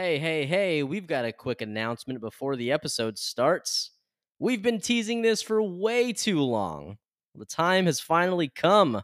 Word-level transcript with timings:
Hey, 0.00 0.20
hey, 0.20 0.46
hey, 0.46 0.84
we've 0.84 1.08
got 1.08 1.24
a 1.24 1.32
quick 1.32 1.60
announcement 1.60 2.20
before 2.20 2.54
the 2.54 2.70
episode 2.70 3.18
starts. 3.18 3.90
We've 4.38 4.62
been 4.62 4.80
teasing 4.80 5.22
this 5.22 5.42
for 5.42 5.60
way 5.60 6.12
too 6.12 6.40
long. 6.40 6.98
The 7.34 7.44
time 7.44 7.86
has 7.86 7.98
finally 7.98 8.48
come. 8.48 9.02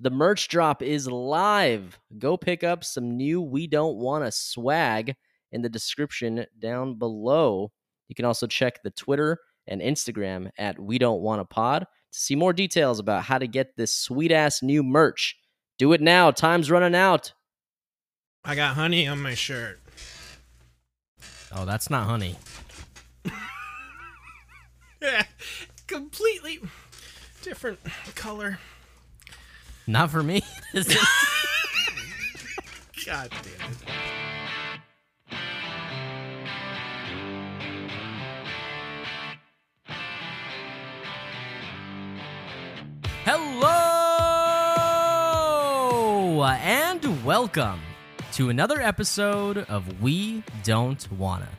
The 0.00 0.08
merch 0.10 0.48
drop 0.48 0.80
is 0.80 1.06
live. 1.06 1.98
Go 2.18 2.38
pick 2.38 2.64
up 2.64 2.82
some 2.82 3.14
new 3.14 3.42
We 3.42 3.66
Don't 3.66 3.98
Wanna 3.98 4.32
swag 4.32 5.16
in 5.50 5.60
the 5.60 5.68
description 5.68 6.46
down 6.58 6.94
below. 6.94 7.70
You 8.08 8.14
can 8.14 8.24
also 8.24 8.46
check 8.46 8.82
the 8.82 8.90
Twitter 8.90 9.36
and 9.66 9.82
Instagram 9.82 10.48
at 10.56 10.80
We 10.80 10.96
Don't 10.96 11.20
Wanna 11.20 11.44
Pod 11.44 11.82
to 11.82 12.18
see 12.18 12.36
more 12.36 12.54
details 12.54 12.98
about 12.98 13.24
how 13.24 13.36
to 13.36 13.46
get 13.46 13.76
this 13.76 13.92
sweet 13.92 14.32
ass 14.32 14.62
new 14.62 14.82
merch. 14.82 15.36
Do 15.76 15.92
it 15.92 16.00
now. 16.00 16.30
Time's 16.30 16.70
running 16.70 16.94
out. 16.94 17.34
I 18.46 18.54
got 18.54 18.76
honey 18.76 19.06
on 19.06 19.20
my 19.20 19.34
shirt. 19.34 19.81
Oh, 21.54 21.66
that's 21.66 21.90
not 21.90 22.06
honey. 22.06 22.36
Yeah, 25.02 25.24
completely 25.86 26.60
different 27.42 27.80
color. 28.14 28.58
Not 29.86 30.10
for 30.10 30.22
me. 30.22 30.42
God 30.74 30.88
damn 33.04 33.70
it. 33.70 33.78
Hello 43.24 43.68
and 46.44 47.24
welcome 47.24 47.80
to 48.32 48.48
another 48.48 48.80
episode 48.80 49.58
of 49.58 50.00
We 50.00 50.42
Don't 50.64 51.12
Wanna. 51.12 51.50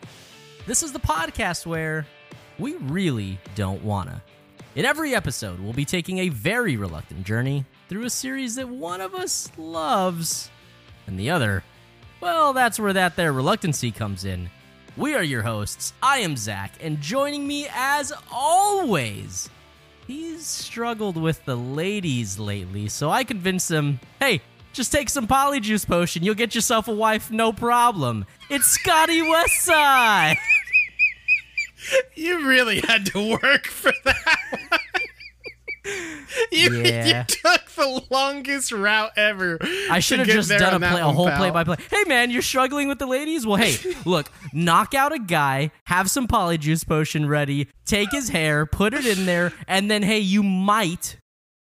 This 0.65 0.81
is 0.81 0.91
the 0.91 0.99
podcast 0.99 1.67
where 1.67 2.07
we 2.57 2.73
really 2.77 3.37
don't 3.53 3.83
wanna. 3.83 4.23
In 4.73 4.83
every 4.83 5.13
episode, 5.13 5.59
we'll 5.59 5.73
be 5.73 5.85
taking 5.85 6.17
a 6.17 6.29
very 6.29 6.75
reluctant 6.75 7.27
journey 7.27 7.65
through 7.89 8.05
a 8.05 8.09
series 8.09 8.55
that 8.55 8.67
one 8.67 9.01
of 9.01 9.13
us 9.13 9.51
loves 9.55 10.49
and 11.05 11.19
the 11.19 11.29
other, 11.29 11.63
well, 12.21 12.53
that's 12.53 12.79
where 12.79 12.93
that 12.93 13.15
there 13.15 13.33
reluctancy 13.33 13.91
comes 13.91 14.25
in. 14.25 14.49
We 14.97 15.13
are 15.13 15.23
your 15.23 15.43
hosts. 15.43 15.93
I 16.01 16.19
am 16.19 16.35
Zach, 16.35 16.71
and 16.81 16.99
joining 17.01 17.45
me 17.47 17.67
as 17.71 18.11
always 18.31 19.47
He's 20.07 20.45
struggled 20.45 21.15
with 21.15 21.45
the 21.45 21.55
ladies 21.55 22.37
lately, 22.37 22.89
so 22.89 23.09
I 23.09 23.23
convinced 23.23 23.71
him, 23.71 23.99
hey, 24.19 24.41
just 24.73 24.91
take 24.91 25.09
some 25.09 25.27
polyjuice 25.27 25.87
potion, 25.87 26.23
you'll 26.23 26.35
get 26.35 26.53
yourself 26.55 26.87
a 26.87 26.93
wife, 26.93 27.31
no 27.31 27.53
problem. 27.53 28.25
It's 28.49 28.65
Scotty 28.67 29.21
Westside. 29.21 30.37
You 32.15 32.47
really 32.47 32.79
had 32.79 33.05
to 33.07 33.31
work 33.41 33.67
for 33.67 33.91
that. 34.05 34.79
You, 36.51 36.81
Yeah. 36.81 37.05
you 37.07 37.23
took 37.27 37.65
the 37.75 38.01
longest 38.09 38.71
route 38.71 39.11
ever. 39.17 39.57
I 39.91 39.99
should 39.99 40.19
have 40.19 40.29
just 40.29 40.47
done 40.49 40.75
a, 40.75 40.79
play, 40.79 41.01
a 41.01 41.09
whole 41.11 41.27
pal. 41.27 41.37
play 41.37 41.49
by 41.51 41.65
play. 41.65 41.75
Hey 41.91 42.05
man, 42.07 42.31
you're 42.31 42.41
struggling 42.41 42.87
with 42.87 42.99
the 42.99 43.05
ladies? 43.05 43.45
Well, 43.45 43.57
hey, 43.57 43.75
look, 44.05 44.31
knock 44.53 44.93
out 44.93 45.11
a 45.11 45.19
guy, 45.19 45.71
have 45.87 46.09
some 46.09 46.25
polyjuice 46.25 46.87
potion 46.87 47.27
ready, 47.27 47.67
take 47.85 48.11
his 48.11 48.29
hair, 48.29 48.65
put 48.65 48.93
it 48.93 49.05
in 49.05 49.25
there, 49.25 49.51
and 49.67 49.91
then 49.91 50.03
hey, 50.03 50.19
you 50.19 50.41
might 50.41 51.17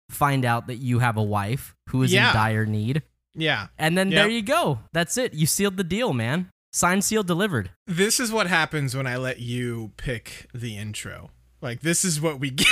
find 0.09 0.45
out 0.45 0.67
that 0.67 0.75
you 0.77 0.99
have 0.99 1.17
a 1.17 1.23
wife 1.23 1.75
who 1.89 2.03
is 2.03 2.13
Yeah. 2.13 2.29
in 2.29 2.33
dire 2.35 2.65
need. 2.65 3.01
Yeah. 3.35 3.67
And 3.77 3.97
then 3.97 4.11
Yep. 4.11 4.17
there 4.23 4.29
you 4.29 4.41
go. 4.41 4.79
That's 4.93 5.17
it. 5.17 5.33
You 5.33 5.45
sealed 5.45 5.77
the 5.77 5.83
deal, 5.83 6.13
man. 6.13 6.49
Signed, 6.73 7.03
sealed, 7.03 7.27
delivered. 7.27 7.71
This 7.85 8.19
is 8.19 8.31
what 8.31 8.47
happens 8.47 8.95
when 8.95 9.07
I 9.07 9.15
let 9.17 9.39
you 9.39 9.91
pick 9.97 10.47
the 10.53 10.77
intro. 10.77 11.31
Like, 11.61 11.81
this 11.81 12.03
is 12.05 12.19
what 12.21 12.39
we 12.39 12.49
get. 12.51 12.67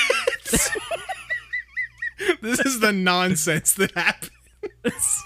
this 2.41 2.59
is 2.59 2.79
the 2.79 2.91
nonsense 2.91 3.73
that 3.73 3.91
happens. 3.95 4.31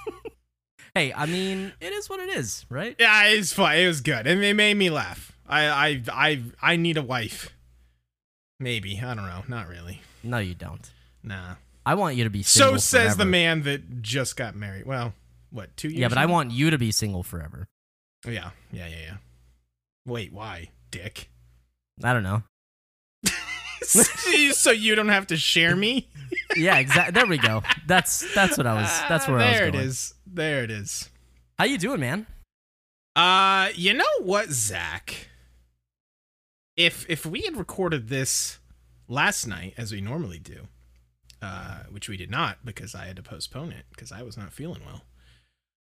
Hey, 0.95 1.13
I 1.13 1.28
mean, 1.28 1.72
it 1.79 1.94
is 1.94 2.09
what 2.09 2.19
it 2.19 2.29
is, 2.29 2.66
right? 2.67 2.95
Yeah, 3.00 3.25
it's 3.28 3.53
fun. 3.53 3.75
It 3.78 3.85
was 3.85 4.01
good. 4.01 4.25
And 4.25 4.44
it 4.44 4.55
made 4.55 4.73
me 4.73 4.89
laugh. 4.89 5.31
I, 5.47 5.67
I, 5.67 6.01
I, 6.11 6.41
I 6.61 6.75
need 6.78 6.97
a 6.97 7.03
wife. 7.03 7.55
Maybe. 8.59 9.00
I 9.00 9.13
don't 9.13 9.28
know. 9.28 9.44
Not 9.47 9.67
really. 9.69 10.01
No, 10.23 10.39
you 10.39 10.55
don't. 10.55 10.89
Nah. 11.23 11.55
I 11.89 11.95
want 11.95 12.16
you 12.17 12.23
to 12.23 12.29
be 12.29 12.44
So 12.44 12.59
single 12.66 12.79
says 12.79 13.11
the 13.13 13.23
forever. 13.23 13.29
man 13.31 13.61
that 13.63 14.01
just 14.03 14.35
got 14.38 14.55
married. 14.55 14.85
Well, 14.85 15.13
what, 15.50 15.75
two 15.75 15.88
years? 15.89 16.00
Yeah, 16.00 16.07
but 16.09 16.17
I 16.19 16.25
now? 16.25 16.33
want 16.33 16.51
you 16.51 16.69
to 16.69 16.77
be 16.77 16.91
single 16.91 17.23
forever. 17.23 17.67
Yeah, 18.25 18.51
yeah, 18.72 18.88
yeah, 18.88 18.95
yeah. 19.01 19.17
Wait, 20.05 20.31
why, 20.31 20.69
Dick? 20.91 21.29
I 22.03 22.13
don't 22.13 22.22
know. 22.23 22.44
so 23.81 24.72
you 24.72 24.94
don't 24.95 25.09
have 25.09 25.28
to 25.28 25.38
share 25.38 25.75
me? 25.75 26.07
Yeah, 26.55 26.78
exactly. 26.78 27.11
there 27.13 27.28
we 27.28 27.38
go. 27.38 27.61
That's 27.88 28.25
that's 28.33 28.57
what 28.57 28.66
I 28.67 28.73
was. 28.73 29.01
That's 29.07 29.28
where 29.28 29.38
Ah, 29.39 29.44
I 29.44 29.49
was 29.49 29.57
there 29.57 29.67
it 29.67 29.75
is. 29.75 30.13
There 30.25 30.63
it 30.63 30.72
is. 30.72 31.09
How 31.59 31.66
you 31.66 31.78
doing, 31.78 31.99
man? 31.99 32.25
Uh, 33.16 33.69
you 33.75 33.94
know 33.94 34.03
what, 34.22 34.49
Zach? 34.49 35.29
If 36.75 37.05
if 37.09 37.23
we 37.25 37.41
had 37.41 37.55
recorded 37.55 38.09
this 38.09 38.57
last 39.07 39.45
night 39.47 39.73
as 39.78 39.91
we 39.91 40.01
normally 40.01 40.39
do, 40.39 40.67
uh, 41.41 41.79
which 41.89 42.09
we 42.09 42.17
did 42.17 42.29
not 42.29 42.57
because 42.66 42.94
I 42.95 43.05
had 43.05 43.16
to 43.17 43.23
postpone 43.23 43.72
it 43.72 43.85
because 43.91 44.11
I 44.11 44.23
was 44.23 44.38
not 44.38 44.53
feeling 44.53 44.81
well, 44.85 45.03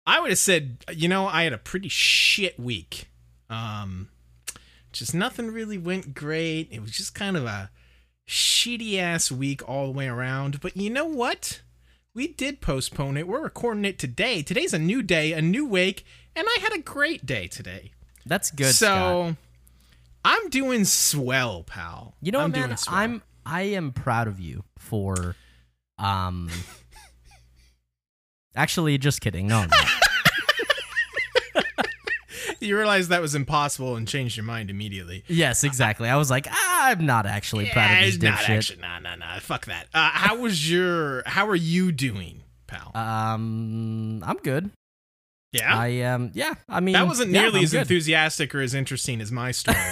I 0.06 0.20
would 0.20 0.30
have 0.30 0.38
said, 0.38 0.84
you 0.92 1.08
know, 1.08 1.26
I 1.26 1.44
had 1.44 1.52
a 1.52 1.58
pretty 1.58 1.88
shit 1.88 2.58
week. 2.58 3.08
Um, 3.50 4.08
just 4.92 5.14
nothing 5.14 5.50
really 5.50 5.78
went 5.78 6.14
great. 6.14 6.68
It 6.70 6.80
was 6.80 6.92
just 6.92 7.14
kind 7.14 7.36
of 7.36 7.44
a 7.44 7.70
shitty 8.26 8.98
ass 8.98 9.30
week 9.30 9.66
all 9.68 9.86
the 9.86 9.92
way 9.92 10.08
around. 10.08 10.60
But 10.60 10.76
you 10.76 10.90
know 10.90 11.04
what? 11.06 11.62
We 12.14 12.28
did 12.28 12.60
postpone 12.60 13.16
it. 13.16 13.28
We're 13.28 13.42
recording 13.42 13.84
it 13.84 13.98
today. 13.98 14.42
Today's 14.42 14.72
a 14.74 14.78
new 14.78 15.02
day, 15.02 15.32
a 15.32 15.42
new 15.42 15.64
week, 15.66 16.04
and 16.34 16.46
I 16.48 16.58
had 16.60 16.74
a 16.74 16.80
great 16.82 17.24
day 17.26 17.46
today. 17.46 17.92
That's 18.26 18.50
good. 18.50 18.74
so 18.74 18.86
Scott. 18.86 19.36
I'm 20.24 20.48
doing 20.50 20.84
swell, 20.84 21.62
pal. 21.62 22.14
you 22.20 22.32
know 22.32 22.40
I'm 22.40 22.50
what, 22.50 22.58
man? 22.58 22.68
doing 22.68 22.76
swell. 22.76 22.96
I'm 22.96 23.22
I 23.48 23.62
am 23.62 23.92
proud 23.92 24.28
of 24.28 24.38
you 24.38 24.62
for, 24.78 25.34
um. 25.98 26.50
Actually, 28.56 28.98
just 28.98 29.20
kidding. 29.20 29.46
No, 29.46 29.64
no. 29.64 29.76
You 32.60 32.76
realized 32.76 33.10
that 33.10 33.20
was 33.20 33.36
impossible 33.36 33.94
and 33.94 34.08
changed 34.08 34.36
your 34.36 34.42
mind 34.44 34.68
immediately. 34.68 35.22
yes, 35.28 35.62
exactly. 35.62 36.08
I 36.08 36.16
was 36.16 36.28
like, 36.28 36.48
ah, 36.50 36.88
I'm 36.88 37.06
not 37.06 37.24
actually 37.24 37.66
proud 37.66 37.98
of 37.98 38.04
this 38.04 38.20
not 38.20 38.34
dipshit. 38.38 38.48
actually. 38.56 38.80
Nah, 38.80 38.98
nah, 38.98 39.14
nah. 39.14 39.38
Fuck 39.38 39.66
that. 39.66 39.86
Uh, 39.94 40.10
how 40.12 40.38
was 40.38 40.68
your? 40.68 41.22
How 41.24 41.46
are 41.48 41.54
you 41.54 41.92
doing, 41.92 42.42
pal? 42.66 42.90
Um, 42.96 44.24
I'm 44.26 44.38
good. 44.38 44.72
yeah. 45.52 45.72
I 45.72 46.00
um, 46.00 46.32
yeah. 46.34 46.54
I 46.68 46.80
mean, 46.80 46.94
that 46.94 47.06
wasn't 47.06 47.30
nearly 47.30 47.58
I'm 47.60 47.64
as 47.64 47.70
good. 47.70 47.82
enthusiastic 47.82 48.52
or 48.56 48.60
as 48.60 48.74
interesting 48.74 49.20
as 49.20 49.30
my 49.30 49.52
story. 49.52 49.78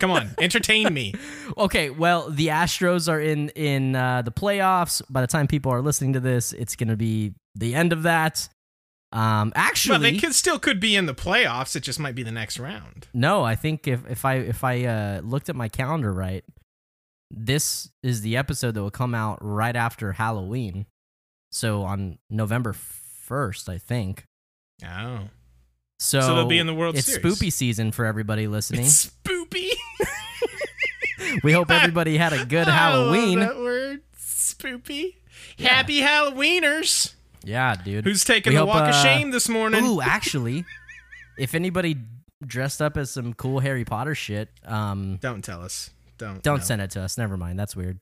Come 0.00 0.10
on, 0.10 0.30
entertain 0.38 0.92
me. 0.92 1.14
Okay, 1.58 1.88
well, 1.90 2.28
the 2.28 2.48
Astros 2.48 3.10
are 3.10 3.20
in 3.20 3.48
in 3.50 3.94
uh, 3.96 4.20
the 4.22 4.30
playoffs. 4.32 5.00
By 5.08 5.20
the 5.22 5.26
time 5.26 5.46
people 5.46 5.72
are 5.72 5.80
listening 5.80 6.12
to 6.14 6.20
this, 6.20 6.52
it's 6.52 6.76
going 6.76 6.88
to 6.88 6.96
be 6.96 7.32
the 7.54 7.74
end 7.74 7.92
of 7.94 8.02
that. 8.02 8.48
Um, 9.12 9.52
Well, 9.54 9.64
actually, 9.64 9.98
they 10.10 10.18
could 10.18 10.34
still 10.34 10.58
could 10.58 10.80
be 10.80 10.96
in 10.96 11.06
the 11.06 11.14
playoffs. 11.14 11.76
It 11.76 11.80
just 11.80 11.98
might 11.98 12.14
be 12.14 12.22
the 12.24 12.32
next 12.32 12.58
round. 12.58 13.06
no. 13.14 13.42
I 13.44 13.54
think 13.54 13.86
if 13.88 14.00
if 14.10 14.24
I 14.24 14.34
if 14.34 14.64
I 14.64 14.84
uh, 14.84 15.20
looked 15.22 15.48
at 15.48 15.56
my 15.56 15.68
calendar 15.68 16.12
right, 16.12 16.44
this 17.30 17.88
is 18.02 18.20
the 18.20 18.36
episode 18.36 18.74
that 18.74 18.82
will 18.82 18.90
come 18.90 19.14
out 19.14 19.38
right 19.40 19.76
after 19.76 20.12
Halloween. 20.12 20.86
So 21.52 21.84
on 21.84 22.18
November 22.28 22.74
first, 22.74 23.68
I 23.68 23.78
think. 23.78 24.24
Oh, 24.84 25.20
So, 25.98 26.20
So 26.20 26.34
they'll 26.34 26.46
be 26.48 26.58
in 26.58 26.66
the 26.66 26.74
World 26.74 26.96
it's 26.96 27.06
Series. 27.06 27.24
spoopy 27.24 27.50
season 27.52 27.92
for 27.92 28.04
everybody 28.04 28.46
listening. 28.46 28.82
it's. 28.82 29.10
We 31.42 31.52
hope 31.52 31.70
everybody 31.70 32.16
had 32.16 32.32
a 32.32 32.44
good 32.44 32.66
Halloween. 32.68 33.40
Love 33.40 33.48
that 33.48 33.58
word, 33.58 34.02
spoopy. 34.18 35.16
Happy 35.58 36.00
Halloweeners. 36.00 37.14
Yeah, 37.44 37.74
dude. 37.76 38.04
Who's 38.04 38.24
taking 38.24 38.52
We 38.52 38.56
the 38.56 38.60
hope, 38.60 38.68
walk 38.68 38.88
of 38.88 38.94
uh, 38.94 39.02
shame 39.02 39.30
this 39.30 39.48
morning? 39.48 39.84
Ooh, 39.84 40.00
actually, 40.00 40.64
if 41.38 41.54
anybody 41.54 41.96
dressed 42.44 42.82
up 42.82 42.96
as 42.96 43.10
some 43.10 43.34
cool 43.34 43.60
Harry 43.60 43.84
Potter 43.84 44.14
shit, 44.14 44.48
um, 44.64 45.18
Don't 45.20 45.44
tell 45.44 45.62
us. 45.62 45.90
Don't. 46.18 46.42
don't 46.42 46.58
no. 46.58 46.64
send 46.64 46.82
it 46.82 46.90
to 46.92 47.02
us. 47.02 47.18
Never 47.18 47.36
mind. 47.36 47.58
That's 47.58 47.76
weird. 47.76 47.98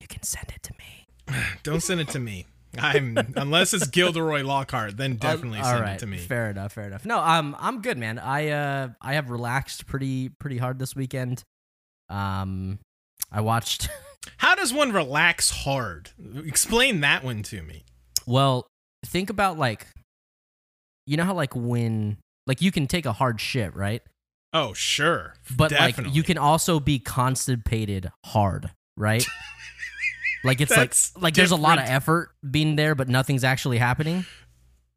You 0.00 0.06
can 0.08 0.22
send 0.22 0.52
it 0.54 0.62
to 0.62 0.72
me. 0.78 1.44
Don't 1.62 1.82
send 1.82 2.00
it 2.00 2.08
to 2.08 2.18
me. 2.18 2.46
I'm 2.78 3.18
unless 3.36 3.74
it's 3.74 3.88
Gilderoy 3.88 4.42
Lockhart, 4.44 4.96
then 4.96 5.16
definitely 5.16 5.62
send 5.62 5.80
right, 5.80 5.94
it 5.94 5.98
to 6.00 6.06
me. 6.06 6.18
Fair 6.18 6.50
enough. 6.50 6.72
Fair 6.72 6.86
enough. 6.86 7.04
No, 7.04 7.18
um, 7.18 7.56
I'm 7.58 7.82
good, 7.82 7.98
man. 7.98 8.18
I 8.18 8.48
uh, 8.50 8.88
I 9.02 9.14
have 9.14 9.30
relaxed 9.30 9.86
pretty 9.86 10.28
pretty 10.28 10.56
hard 10.56 10.78
this 10.78 10.94
weekend. 10.94 11.42
Um, 12.10 12.78
I 13.32 13.40
watched. 13.40 13.88
How 14.36 14.54
does 14.54 14.72
one 14.72 14.92
relax 14.92 15.50
hard? 15.50 16.10
Explain 16.44 17.00
that 17.00 17.24
one 17.24 17.42
to 17.44 17.62
me. 17.62 17.84
Well, 18.26 18.66
think 19.06 19.30
about 19.30 19.58
like, 19.58 19.86
you 21.06 21.16
know 21.16 21.24
how 21.24 21.34
like 21.34 21.56
when 21.56 22.18
Like 22.46 22.60
you 22.60 22.70
can 22.70 22.86
take 22.86 23.06
a 23.06 23.12
hard 23.12 23.40
shit, 23.40 23.74
right? 23.74 24.02
Oh, 24.52 24.72
sure. 24.72 25.34
But 25.56 25.70
Definitely. 25.70 26.04
like 26.04 26.14
you 26.16 26.22
can 26.22 26.36
also 26.36 26.80
be 26.80 26.98
constipated 26.98 28.10
hard, 28.26 28.70
right? 28.96 29.24
like 30.44 30.60
it's 30.60 30.70
like 30.70 30.90
That's 30.90 31.16
like 31.16 31.34
there's 31.34 31.50
a 31.52 31.56
lot 31.56 31.78
of 31.78 31.84
effort 31.86 32.30
being 32.48 32.76
there, 32.76 32.94
but 32.94 33.08
nothing's 33.08 33.44
actually 33.44 33.78
happening. 33.78 34.26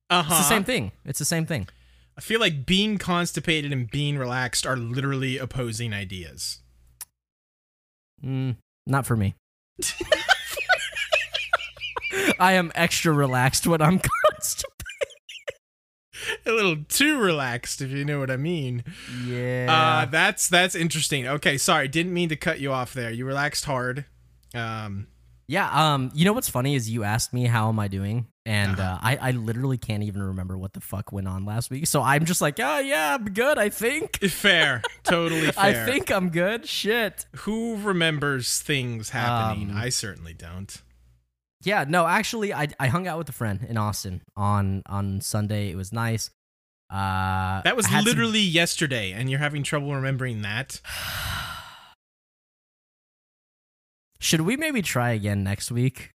Uh-huh. 0.09 0.27
It's 0.29 0.43
the 0.43 0.49
same 0.49 0.63
thing. 0.63 0.91
It's 1.05 1.19
the 1.19 1.25
same 1.25 1.45
thing. 1.45 1.67
I 2.17 2.21
feel 2.21 2.39
like 2.39 2.65
being 2.65 2.97
constipated 2.97 3.71
and 3.71 3.89
being 3.89 4.17
relaxed 4.17 4.65
are 4.65 4.77
literally 4.77 5.37
opposing 5.37 5.93
ideas. 5.93 6.59
Mm, 8.23 8.55
not 8.87 9.05
for 9.05 9.15
me. 9.15 9.35
I 12.39 12.53
am 12.53 12.71
extra 12.75 13.11
relaxed 13.11 13.67
when 13.67 13.81
I'm 13.81 13.99
constipated. 14.31 14.73
A 16.45 16.51
little 16.51 16.77
too 16.87 17.19
relaxed, 17.19 17.81
if 17.81 17.89
you 17.91 18.05
know 18.05 18.19
what 18.19 18.31
I 18.31 18.37
mean. 18.37 18.83
Yeah. 19.25 19.67
Uh, 19.69 20.05
that's 20.09 20.47
that's 20.47 20.75
interesting. 20.75 21.27
Okay, 21.27 21.57
sorry, 21.57 21.87
didn't 21.87 22.13
mean 22.13 22.29
to 22.29 22.35
cut 22.35 22.59
you 22.59 22.71
off 22.71 22.93
there. 22.93 23.11
You 23.11 23.25
relaxed 23.25 23.65
hard. 23.65 24.05
Um, 24.53 25.07
yeah. 25.47 25.93
Um. 25.93 26.11
You 26.13 26.25
know 26.25 26.33
what's 26.33 26.49
funny 26.49 26.75
is 26.75 26.89
you 26.89 27.03
asked 27.03 27.33
me 27.33 27.45
how 27.45 27.69
am 27.69 27.79
I 27.79 27.87
doing, 27.87 28.27
and 28.45 28.79
Uh-huh. 28.79 28.95
uh, 28.95 28.99
I 29.01 29.17
I 29.17 29.31
literally 29.31 29.77
can't 29.77 30.03
even 30.03 30.21
remember 30.23 30.57
what 30.57 30.73
the 30.73 30.81
fuck 30.81 31.11
went 31.11 31.27
on 31.27 31.45
last 31.45 31.69
week. 31.69 31.87
So 31.87 32.01
I'm 32.01 32.25
just 32.25 32.41
like, 32.41 32.59
oh 32.59 32.79
yeah, 32.79 33.15
I'm 33.15 33.25
good. 33.25 33.57
I 33.57 33.69
think. 33.69 34.17
fair, 34.29 34.81
totally 35.03 35.51
fair. 35.51 35.63
I 35.63 35.85
think 35.85 36.11
I'm 36.11 36.29
good. 36.29 36.65
Shit. 36.67 37.25
Who 37.37 37.77
remembers 37.77 38.59
things 38.61 39.09
happening? 39.09 39.71
Um, 39.71 39.77
I 39.77 39.89
certainly 39.89 40.33
don't. 40.33 40.81
Yeah, 41.65 41.85
no, 41.87 42.05
actually, 42.07 42.53
I 42.53 42.67
I 42.79 42.87
hung 42.87 43.07
out 43.07 43.17
with 43.17 43.29
a 43.29 43.33
friend 43.33 43.65
in 43.67 43.77
Austin 43.77 44.21
on 44.35 44.81
on 44.85 45.21
Sunday. 45.21 45.69
It 45.71 45.75
was 45.75 45.91
nice. 45.93 46.29
Uh, 46.89 47.61
That 47.63 47.75
was 47.75 47.85
had 47.87 47.99
some- 47.99 48.05
literally 48.05 48.41
yesterday, 48.41 49.11
and 49.13 49.29
you're 49.29 49.39
having 49.39 49.63
trouble 49.63 49.95
remembering 49.95 50.41
that. 50.43 50.79
Should 54.23 54.41
we 54.41 54.55
maybe 54.55 54.81
try 54.81 55.11
again 55.11 55.43
next 55.43 55.69
week? 55.69 56.11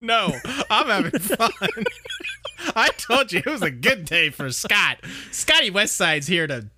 No, 0.00 0.32
I'm 0.70 0.86
having 0.86 1.20
fun. 1.20 1.50
I 2.74 2.88
told 2.96 3.32
you 3.32 3.40
it 3.40 3.46
was 3.46 3.60
a 3.60 3.70
good 3.70 4.06
day 4.06 4.30
for 4.30 4.50
Scott. 4.50 4.96
Scotty 5.30 5.70
Westside's 5.70 6.26
here 6.26 6.46
to 6.46 6.70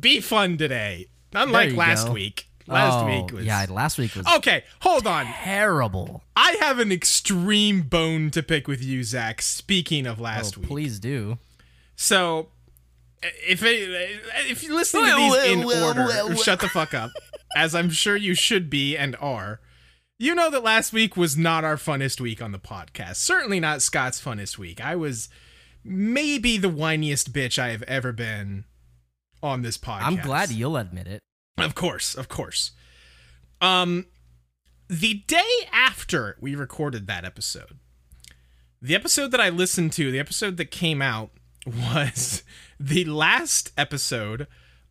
be 0.00 0.20
fun 0.20 0.58
today. 0.58 1.06
Unlike 1.32 1.74
last 1.74 2.08
go. 2.08 2.14
week. 2.14 2.48
Last 2.66 3.04
Oh, 3.04 3.06
week 3.06 3.32
was 3.32 3.44
yeah. 3.46 3.64
Last 3.70 3.96
week 3.96 4.16
was 4.16 4.26
Okay, 4.38 4.64
hold 4.80 5.06
on. 5.06 5.26
terrible. 5.26 6.24
I 6.36 6.56
have 6.58 6.80
an 6.80 6.90
extreme 6.90 7.82
bone 7.82 8.32
to 8.32 8.42
pick 8.42 8.66
with 8.66 8.82
you, 8.82 9.04
Zach. 9.04 9.40
Speaking 9.40 10.08
of 10.08 10.18
last 10.20 10.56
oh, 10.56 10.60
week, 10.62 10.68
please 10.68 10.98
do. 10.98 11.38
so 11.94 12.48
if 13.22 13.62
it, 13.62 14.20
if 14.50 14.64
you're 14.64 14.74
listening 14.74 15.04
to 15.04 15.14
these 15.14 15.52
in 15.52 15.64
order, 15.64 16.36
shut 16.36 16.58
the 16.60 16.68
fuck 16.68 16.92
up, 16.92 17.12
as 17.56 17.72
I'm 17.72 17.90
sure 17.90 18.16
you 18.16 18.34
should 18.34 18.68
be 18.68 18.96
and 18.96 19.14
are. 19.20 19.60
You 20.18 20.34
know 20.34 20.50
that 20.50 20.62
last 20.62 20.92
week 20.92 21.16
was 21.16 21.36
not 21.36 21.64
our 21.64 21.76
funnest 21.76 22.20
week 22.20 22.40
on 22.40 22.52
the 22.52 22.58
podcast. 22.58 23.16
Certainly 23.16 23.60
not 23.60 23.82
Scott's 23.82 24.20
funnest 24.20 24.56
week. 24.58 24.80
I 24.80 24.94
was 24.94 25.28
maybe 25.84 26.58
the 26.58 26.70
whiniest 26.70 27.30
bitch 27.30 27.58
I 27.58 27.70
have 27.70 27.82
ever 27.84 28.12
been 28.12 28.64
on 29.42 29.62
this 29.62 29.76
podcast. 29.76 30.02
I'm 30.02 30.16
glad 30.16 30.50
you'll 30.50 30.76
admit 30.76 31.08
it. 31.08 31.20
Of 31.58 31.74
course, 31.74 32.14
of 32.14 32.28
course. 32.28 32.72
Um 33.60 34.06
the 34.88 35.14
day 35.26 35.68
after 35.72 36.36
we 36.40 36.54
recorded 36.54 37.06
that 37.06 37.24
episode, 37.24 37.78
the 38.80 38.94
episode 38.94 39.30
that 39.30 39.40
I 39.40 39.48
listened 39.48 39.92
to, 39.94 40.10
the 40.10 40.18
episode 40.18 40.56
that 40.58 40.70
came 40.70 41.00
out 41.00 41.30
was 41.66 42.42
the 42.78 43.04
last 43.04 43.72
episode 43.76 44.46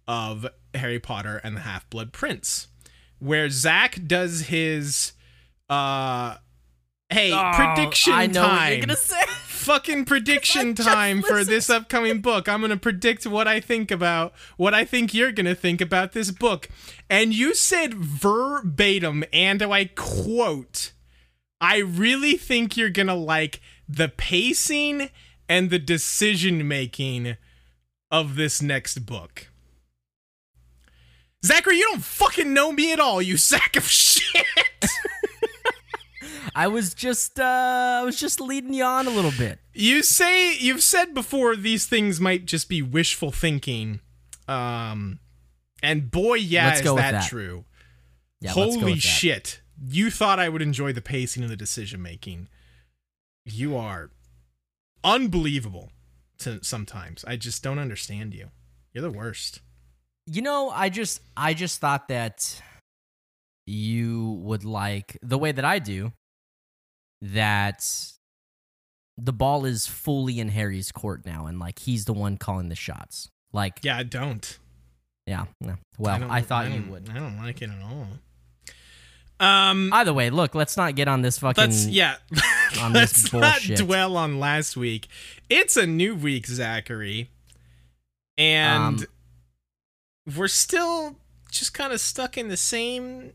of 0.07 0.47
Harry 0.73 0.99
Potter 0.99 1.39
and 1.43 1.55
the 1.55 1.61
Half-Blood 1.61 2.11
Prince, 2.13 2.67
where 3.21 3.49
Zach 3.49 3.99
does 4.05 4.41
his 4.47 5.13
uh 5.69 6.35
hey, 7.09 7.31
prediction 7.53 8.13
Oh, 8.13 8.15
I 8.17 8.25
know 8.27 8.41
time 8.41 8.57
what 8.57 8.71
you're 8.71 8.85
gonna 8.87 8.95
say. 8.95 9.21
fucking 9.27 10.05
prediction 10.05 10.73
time 10.75 11.21
for 11.21 11.43
this 11.43 11.69
upcoming 11.69 12.19
book. 12.21 12.49
I'm 12.49 12.61
to 12.71 12.77
predict 12.77 13.27
what 13.27 13.47
I 13.47 13.59
think 13.59 13.91
about 13.91 14.33
what 14.57 14.73
I 14.73 14.85
think 14.85 15.13
you're 15.13 15.31
to 15.45 15.55
think 15.55 15.81
about 15.81 16.13
this 16.13 16.31
book. 16.31 16.67
And 17.09 17.33
you 17.33 17.53
said 17.53 17.93
verbatim, 17.93 19.23
and 19.31 19.61
I 19.61 19.85
quote, 19.85 20.93
I 21.59 21.77
really 21.77 22.37
think 22.37 22.75
you're 22.75 22.89
to 23.07 23.13
like 23.13 23.61
the 23.87 24.07
pacing 24.09 25.09
and 25.47 25.69
the 25.69 25.79
decision 25.79 26.67
making 26.67 27.35
of 28.09 28.35
this 28.35 28.61
next 28.61 29.05
book. 29.05 29.50
Zachary, 31.45 31.77
you 31.77 31.85
don't 31.89 32.03
fucking 32.03 32.53
know 32.53 32.71
me 32.71 32.93
at 32.93 32.99
all, 32.99 33.21
you 33.21 33.37
sack 33.37 33.75
of 33.75 33.83
shit. 33.87 34.45
I 36.53 36.67
was 36.67 36.93
just 36.93 37.39
uh 37.39 37.99
I 38.01 38.03
was 38.03 38.19
just 38.19 38.41
leading 38.41 38.73
you 38.73 38.83
on 38.83 39.07
a 39.07 39.09
little 39.09 39.31
bit. 39.37 39.59
You 39.73 40.03
say 40.03 40.55
you've 40.57 40.83
said 40.83 41.13
before 41.13 41.55
these 41.55 41.85
things 41.85 42.19
might 42.19 42.45
just 42.45 42.67
be 42.67 42.81
wishful 42.81 43.31
thinking. 43.31 44.01
Um 44.47 45.19
and 45.81 46.11
boy, 46.11 46.35
yeah, 46.35 46.67
Let's 46.67 46.81
is 46.81 46.95
that, 46.95 47.11
that. 47.11 47.29
true. 47.29 47.63
Yeah, 48.41 48.53
let's 48.53 48.75
go 48.75 48.81
Holy 48.81 48.93
with 48.93 49.01
that. 49.01 49.07
shit. 49.07 49.61
You 49.83 50.11
thought 50.11 50.39
I 50.39 50.49
would 50.49 50.61
enjoy 50.61 50.93
the 50.93 51.01
pacing 51.01 51.41
and 51.43 51.51
the 51.51 51.55
decision 51.55 52.01
making. 52.01 52.49
You 53.45 53.75
are 53.77 54.11
unbelievable 55.03 55.91
to 56.39 56.63
sometimes. 56.63 57.23
I 57.25 57.35
just 57.37 57.63
don't 57.63 57.79
understand 57.79 58.33
you. 58.33 58.49
You're 58.93 59.03
the 59.03 59.09
worst. 59.11 59.61
You 60.27 60.41
know, 60.41 60.69
I 60.69 60.89
just 60.89 61.21
I 61.35 61.53
just 61.53 61.79
thought 61.81 62.07
that 62.09 62.61
you 63.67 64.39
would 64.43 64.63
like 64.65 65.17
the 65.21 65.37
way 65.37 65.51
that 65.51 65.65
I 65.65 65.79
do 65.79 66.13
that 67.21 67.85
the 69.17 69.33
ball 69.33 69.65
is 69.65 69.85
fully 69.87 70.39
in 70.39 70.49
Harry's 70.49 70.91
court 70.91 71.25
now 71.25 71.45
and 71.45 71.59
like 71.59 71.79
he's 71.79 72.05
the 72.05 72.13
one 72.13 72.37
calling 72.37 72.69
the 72.69 72.75
shots. 72.75 73.29
Like 73.53 73.79
Yeah, 73.83 73.97
I 73.97 74.03
don't. 74.03 74.57
yeah, 75.27 75.45
no. 75.59 75.75
well, 75.97 76.19
don't- 76.19 76.31
I, 76.31 76.41
thought 76.41 76.71
you 76.71 76.79
don't- 76.79 76.89
would. 76.91 77.09
I 77.09 77.13
don't 77.15 77.37
like 77.37 77.61
it 77.61 77.69
at 77.69 77.81
all. 77.83 78.07
Um 79.39 79.91
Either 79.93 80.13
way, 80.13 80.29
look, 80.29 80.55
let's 80.55 80.77
not 80.77 80.95
get 80.95 81.07
on 81.07 81.21
this 81.21 81.39
fucking 81.39 81.63
Let's 81.63 81.87
yeah. 81.87 82.15
on 82.79 82.93
Let's 82.93 83.31
not 83.33 83.41
bullshit. 83.41 83.77
dwell 83.79 84.17
on 84.17 84.39
last 84.39 84.77
week. 84.77 85.07
It's 85.49 85.77
a 85.77 85.85
new 85.87 86.15
week, 86.15 86.45
Zachary, 86.47 87.29
and 88.37 88.99
Um, 88.99 89.05
we're 90.37 90.47
still 90.47 91.17
just 91.51 91.73
kind 91.73 91.93
of 91.93 91.99
stuck 92.01 92.37
in 92.37 92.47
the 92.47 92.57
same. 92.57 93.33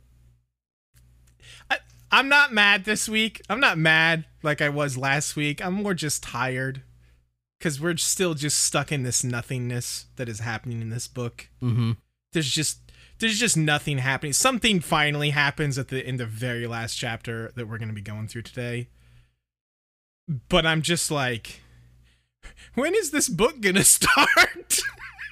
I, 1.71 1.79
I'm 2.11 2.29
not 2.29 2.53
mad 2.53 2.85
this 2.85 3.09
week. 3.09 3.43
I'm 3.49 3.61
not 3.61 3.79
mad 3.79 4.25
like 4.43 4.61
I 4.63 4.69
was 4.69 4.97
last 4.97 5.37
week. 5.37 5.65
I'm 5.65 5.75
more 5.75 5.95
just 5.95 6.23
tired 6.23 6.83
because 7.59 7.81
we're 7.81 7.97
still 7.97 8.35
just 8.35 8.59
stuck 8.63 8.93
in 8.93 9.03
this 9.03 9.25
nothingness 9.25 10.07
that 10.17 10.29
is 10.29 10.41
happening 10.41 10.81
in 10.81 10.91
this 10.91 11.09
book. 11.09 11.49
mhm. 11.63 11.97
There's 12.33 12.51
just 12.51 12.79
there's 13.19 13.39
just 13.39 13.57
nothing 13.57 13.99
happening. 13.99 14.35
Something 14.35 14.81
finally 14.81 15.31
happens 15.31 15.79
at 15.79 15.89
the 15.89 16.07
in 16.07 16.17
the 16.19 16.27
very 16.27 16.67
last 16.67 16.97
chapter 16.97 17.51
that 17.57 17.67
we're 17.67 17.79
going 17.79 17.89
to 17.89 17.95
be 17.95 18.03
going 18.03 18.29
through 18.29 18.43
today. 18.43 18.89
But 20.49 20.67
I'm 20.67 20.83
just 20.83 21.11
like 21.11 21.61
when 22.75 22.95
is 22.95 23.11
this 23.11 23.29
book 23.29 23.61
going 23.61 23.75
to 23.77 23.85
start? 23.85 24.81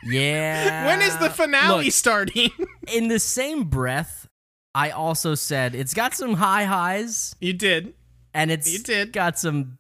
Yeah. 0.07 0.87
when 0.87 1.03
is 1.03 1.17
the 1.19 1.31
finale 1.31 1.85
Look, 1.85 1.93
starting? 1.93 2.51
in 2.93 3.09
the 3.09 3.19
same 3.19 3.65
breath, 3.65 4.27
I 4.75 4.91
also 4.91 5.35
said 5.35 5.75
it's 5.75 5.95
got 5.95 6.15
some 6.15 6.35
high 6.35 6.65
highs 6.65 7.35
you 7.41 7.53
did. 7.53 7.95
and 8.33 8.51
it's 8.51 8.73
You 8.73 8.81
did. 8.81 9.13
got 9.13 9.39
some 9.39 9.79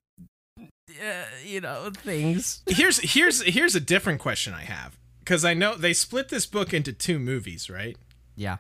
uh, 0.59 1.25
you 1.45 1.61
know 1.61 1.91
things. 1.95 2.63
Here's 2.69 2.99
here's 2.99 3.43
here's 3.43 3.75
a 3.75 3.81
different 3.81 4.21
question 4.21 4.55
I 4.55 4.63
have 4.63 4.97
cuz 5.25 5.45
I 5.45 5.55
know 5.55 5.75
they 5.75 5.93
split 5.93 6.29
this 6.29 6.47
book 6.47 6.73
into 6.73 6.93
two 6.93 7.19
movies, 7.19 7.69
right? 7.69 7.97
Yeah. 8.37 8.59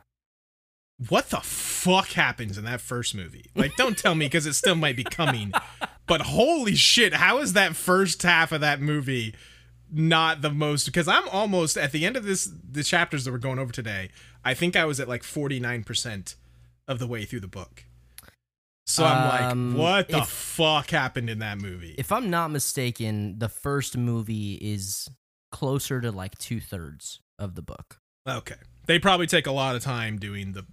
what 1.08 1.30
the 1.30 1.40
fuck 1.40 2.08
happens 2.10 2.56
in 2.58 2.64
that 2.64 2.80
first 2.80 3.14
movie? 3.14 3.46
Like, 3.56 3.74
don't 3.76 3.98
tell 3.98 4.14
me 4.14 4.26
because 4.26 4.46
it 4.46 4.54
still 4.54 4.76
might 4.76 4.96
be 4.96 5.04
coming. 5.04 5.52
But 6.06 6.20
holy 6.20 6.74
shit, 6.74 7.14
how 7.14 7.38
is 7.38 7.54
that 7.54 7.74
first 7.76 8.22
half 8.24 8.52
of 8.52 8.60
that 8.60 8.78
movie 8.78 9.34
not 9.94 10.42
the 10.42 10.50
most? 10.50 10.86
Because 10.86 11.08
I'm 11.08 11.28
almost 11.28 11.76
at 11.76 11.92
the 11.92 12.04
end 12.04 12.16
of 12.16 12.24
this, 12.24 12.50
the 12.70 12.82
chapters 12.82 13.24
that 13.24 13.32
we're 13.32 13.38
going 13.38 13.58
over 13.58 13.72
today. 13.72 14.10
I 14.44 14.52
think 14.54 14.76
I 14.76 14.84
was 14.84 15.00
at 15.00 15.08
like 15.08 15.22
49% 15.22 16.34
of 16.88 16.98
the 16.98 17.06
way 17.06 17.24
through 17.24 17.40
the 17.40 17.48
book. 17.48 17.84
So 18.86 19.04
I'm 19.04 19.50
Um, 19.50 19.68
like, 19.76 19.78
what 19.78 20.08
the 20.08 20.18
if- 20.18 20.28
fuck 20.28 20.90
happened 20.90 21.30
in 21.30 21.38
that 21.38 21.56
movie? 21.58 21.94
If 21.96 22.12
I'm 22.12 22.28
not 22.28 22.50
mistaken, 22.50 23.38
the 23.38 23.48
first 23.48 23.96
movie 23.96 24.54
is 24.54 25.08
closer 25.50 26.00
to 26.02 26.10
like 26.12 26.36
two 26.38 26.60
thirds 26.60 27.20
of 27.38 27.54
the 27.54 27.62
book. 27.62 27.98
okay. 28.28 28.56
They 28.86 28.98
probably 28.98 29.26
take 29.26 29.46
a 29.46 29.52
lot 29.52 29.74
of 29.76 29.82
time 29.82 30.18
doing 30.18 30.52
the 30.52 30.66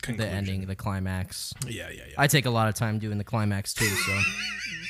conclusion. 0.00 0.30
The 0.30 0.36
ending, 0.36 0.66
the 0.66 0.76
climax. 0.76 1.52
Yeah, 1.66 1.88
yeah, 1.90 2.02
yeah. 2.08 2.14
I 2.16 2.28
take 2.28 2.46
a 2.46 2.50
lot 2.50 2.68
of 2.68 2.74
time 2.76 3.00
doing 3.00 3.18
the 3.18 3.24
climax 3.24 3.74
too. 3.74 3.86
So 3.86 4.12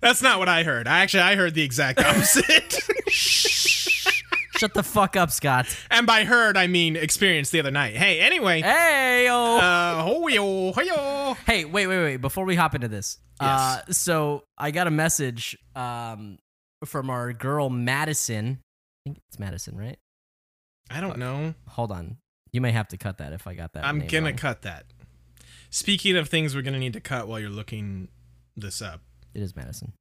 That's 0.00 0.22
not 0.22 0.38
what 0.38 0.48
I 0.48 0.62
heard. 0.62 0.86
I 0.88 1.00
actually 1.00 1.22
I 1.22 1.36
heard 1.36 1.54
the 1.54 1.62
exact 1.62 2.00
opposite. 2.00 2.78
Shut 4.58 4.74
the 4.74 4.82
fuck 4.82 5.16
up, 5.16 5.30
Scott. 5.30 5.66
and 5.88 6.04
by 6.04 6.24
heard 6.24 6.56
I 6.56 6.66
mean 6.66 6.96
experienced 6.96 7.52
the 7.52 7.60
other 7.60 7.70
night. 7.70 7.94
Hey, 7.94 8.18
anyway. 8.18 8.60
Hey, 8.60 9.28
oh. 9.30 9.58
Uh, 9.58 10.02
ho-yo, 10.02 10.72
ho-yo. 10.72 11.36
Hey, 11.46 11.64
wait, 11.64 11.86
wait, 11.86 11.98
wait. 11.98 12.16
Before 12.16 12.44
we 12.44 12.56
hop 12.56 12.74
into 12.74 12.88
this, 12.88 13.18
uh, 13.38 13.82
so 13.90 14.42
I 14.56 14.72
got 14.72 14.88
a 14.88 14.90
message 14.90 15.56
um, 15.76 16.38
from 16.84 17.08
our 17.08 17.32
girl 17.32 17.70
Madison. 17.70 18.58
I 18.60 19.10
think 19.10 19.22
it's 19.28 19.38
Madison, 19.38 19.76
right? 19.76 19.98
I 20.90 21.00
don't 21.00 21.18
know. 21.18 21.54
Hold 21.68 21.92
on. 21.92 22.16
You 22.50 22.60
may 22.60 22.72
have 22.72 22.88
to 22.88 22.96
cut 22.96 23.18
that 23.18 23.32
if 23.32 23.46
I 23.46 23.54
got 23.54 23.74
that. 23.74 23.84
I'm 23.84 24.06
gonna 24.06 24.32
cut 24.32 24.62
that. 24.62 24.86
Speaking 25.70 26.16
of 26.16 26.28
things 26.28 26.56
we're 26.56 26.62
gonna 26.62 26.78
need 26.78 26.94
to 26.94 27.00
cut 27.00 27.28
while 27.28 27.38
you're 27.38 27.50
looking 27.50 28.08
this 28.56 28.82
up. 28.82 29.02
It 29.34 29.42
is 29.42 29.54
Madison. 29.56 29.92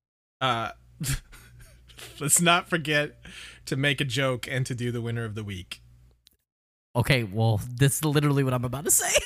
Uh 0.41 0.71
let's 2.19 2.41
not 2.41 2.69
forget 2.69 3.17
to 3.65 3.75
make 3.75 3.99
a 4.01 4.05
joke 4.05 4.47
and 4.49 4.65
to 4.65 4.75
do 4.75 4.91
the 4.91 5.01
winner 5.01 5.25
of 5.25 5.35
the 5.35 5.43
week. 5.43 5.81
Okay, 6.95 7.23
well, 7.23 7.61
this 7.75 7.97
is 7.97 8.05
literally 8.05 8.43
what 8.43 8.53
I'm 8.53 8.65
about 8.65 8.85
to 8.85 8.91
say. 8.91 9.09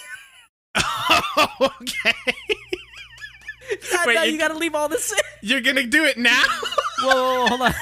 okay. 1.61 2.13
God, 3.91 4.07
Wait, 4.07 4.15
no, 4.15 4.23
you- 4.23 4.33
you 4.33 4.37
got 4.37 4.49
to 4.49 4.57
leave 4.57 4.75
all 4.75 4.89
this 4.89 5.11
in. 5.11 5.17
You're 5.41 5.61
gonna 5.61 5.83
do 5.87 6.05
it 6.05 6.17
now? 6.17 6.43
Whoa, 7.01 7.13
whoa, 7.13 7.39
whoa, 7.41 7.47
hold 7.47 7.61
on. 7.61 7.73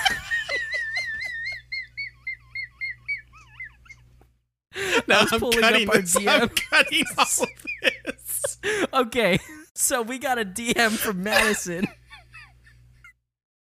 no, 5.08 5.26
I'm 5.32 5.40
cutting 5.52 5.88
this. 5.88 6.16
I'm 6.16 6.50
cutting 6.50 7.04
all 7.18 7.24
of 7.44 7.50
this. 8.06 8.58
Okay, 8.94 9.40
so 9.74 10.02
we 10.02 10.20
got 10.20 10.38
a 10.40 10.46
DM 10.46 10.92
from 10.92 11.24
Madison. 11.24 11.88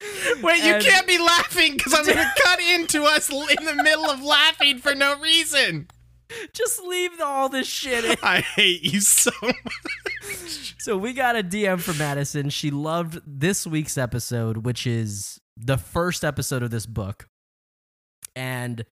Wait, 0.42 0.62
you 0.64 0.74
And- 0.74 0.84
can't 0.84 1.06
be 1.06 1.18
laughing 1.18 1.76
because 1.76 1.94
I'm 1.94 2.06
gonna 2.06 2.32
cut 2.44 2.60
into 2.60 3.04
us 3.04 3.28
in 3.30 3.64
the 3.64 3.74
middle 3.82 4.08
of 4.10 4.22
laughing 4.22 4.78
for 4.78 4.94
no 4.94 5.18
reason. 5.20 5.88
Just 6.54 6.80
leave 6.82 7.20
all 7.20 7.48
this 7.48 7.66
shit 7.66 8.04
in. 8.04 8.16
I 8.22 8.40
hate 8.40 8.82
you 8.84 9.00
so 9.00 9.32
much. 9.42 10.76
So 10.78 10.96
we 10.96 11.12
got 11.12 11.36
a 11.36 11.42
DM 11.42 11.80
from 11.80 11.98
Madison. 11.98 12.50
She 12.50 12.70
loved 12.70 13.20
this 13.26 13.66
week's 13.66 13.98
episode, 13.98 14.58
which 14.58 14.86
is 14.86 15.40
the 15.56 15.76
first 15.76 16.24
episode 16.24 16.62
of 16.62 16.70
this 16.70 16.86
book. 16.86 17.26
And 18.36 18.84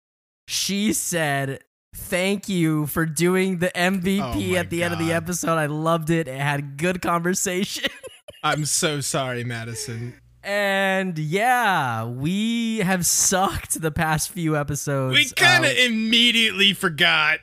she 0.47 0.93
said, 0.93 1.59
Thank 1.95 2.49
you 2.49 2.85
for 2.87 3.05
doing 3.05 3.59
the 3.59 3.69
MVP 3.69 4.53
Oh 4.53 4.55
at 4.57 4.69
the 4.69 4.83
end 4.83 4.93
of 4.93 4.99
the 4.99 5.13
episode. 5.13 5.57
I 5.57 5.67
loved 5.67 6.09
it. 6.09 6.27
It 6.27 6.39
had 6.39 6.77
good 6.77 7.01
conversation. 7.01 7.89
I'm 8.43 8.65
so 8.65 8.99
sorry, 9.01 9.43
Madison. 9.43 10.15
And 10.47 11.19
yeah, 11.19 12.05
we 12.05 12.77
have 12.79 13.05
sucked 13.05 13.81
the 13.81 13.91
past 13.91 14.31
few 14.31 14.55
episodes. 14.55 15.13
We 15.13 15.29
kind 15.31 15.65
of 15.65 15.71
Uh, 15.71 15.75
immediately 15.75 16.73
forgot. 16.73 17.39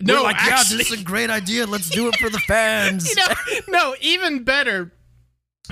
No, 0.00 0.14
we're 0.14 0.22
like, 0.22 0.36
yeah, 0.36 0.54
actually, 0.54 0.78
this 0.78 0.92
is 0.92 1.00
a 1.02 1.04
great 1.04 1.28
idea. 1.28 1.66
Let's 1.66 1.90
do 1.90 2.08
it 2.08 2.16
for 2.16 2.30
the 2.30 2.38
fans. 2.38 3.08
you 3.16 3.16
know, 3.16 3.34
no, 3.68 3.94
even 4.00 4.44
better 4.44 4.92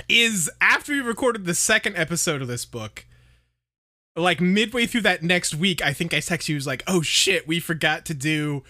is 0.08 0.50
after 0.60 0.92
we 0.92 1.00
recorded 1.00 1.46
the 1.46 1.54
second 1.54 1.96
episode 1.96 2.42
of 2.42 2.48
this 2.48 2.66
book, 2.66 3.06
like 4.14 4.40
midway 4.40 4.84
through 4.84 5.02
that 5.02 5.22
next 5.22 5.54
week, 5.54 5.80
I 5.80 5.94
think 5.94 6.12
I 6.12 6.18
texted 6.18 6.50
you 6.50 6.54
was 6.56 6.66
like, 6.66 6.82
"Oh 6.86 7.00
shit, 7.00 7.48
we 7.48 7.58
forgot 7.60 8.04
to 8.06 8.14
do 8.14 8.64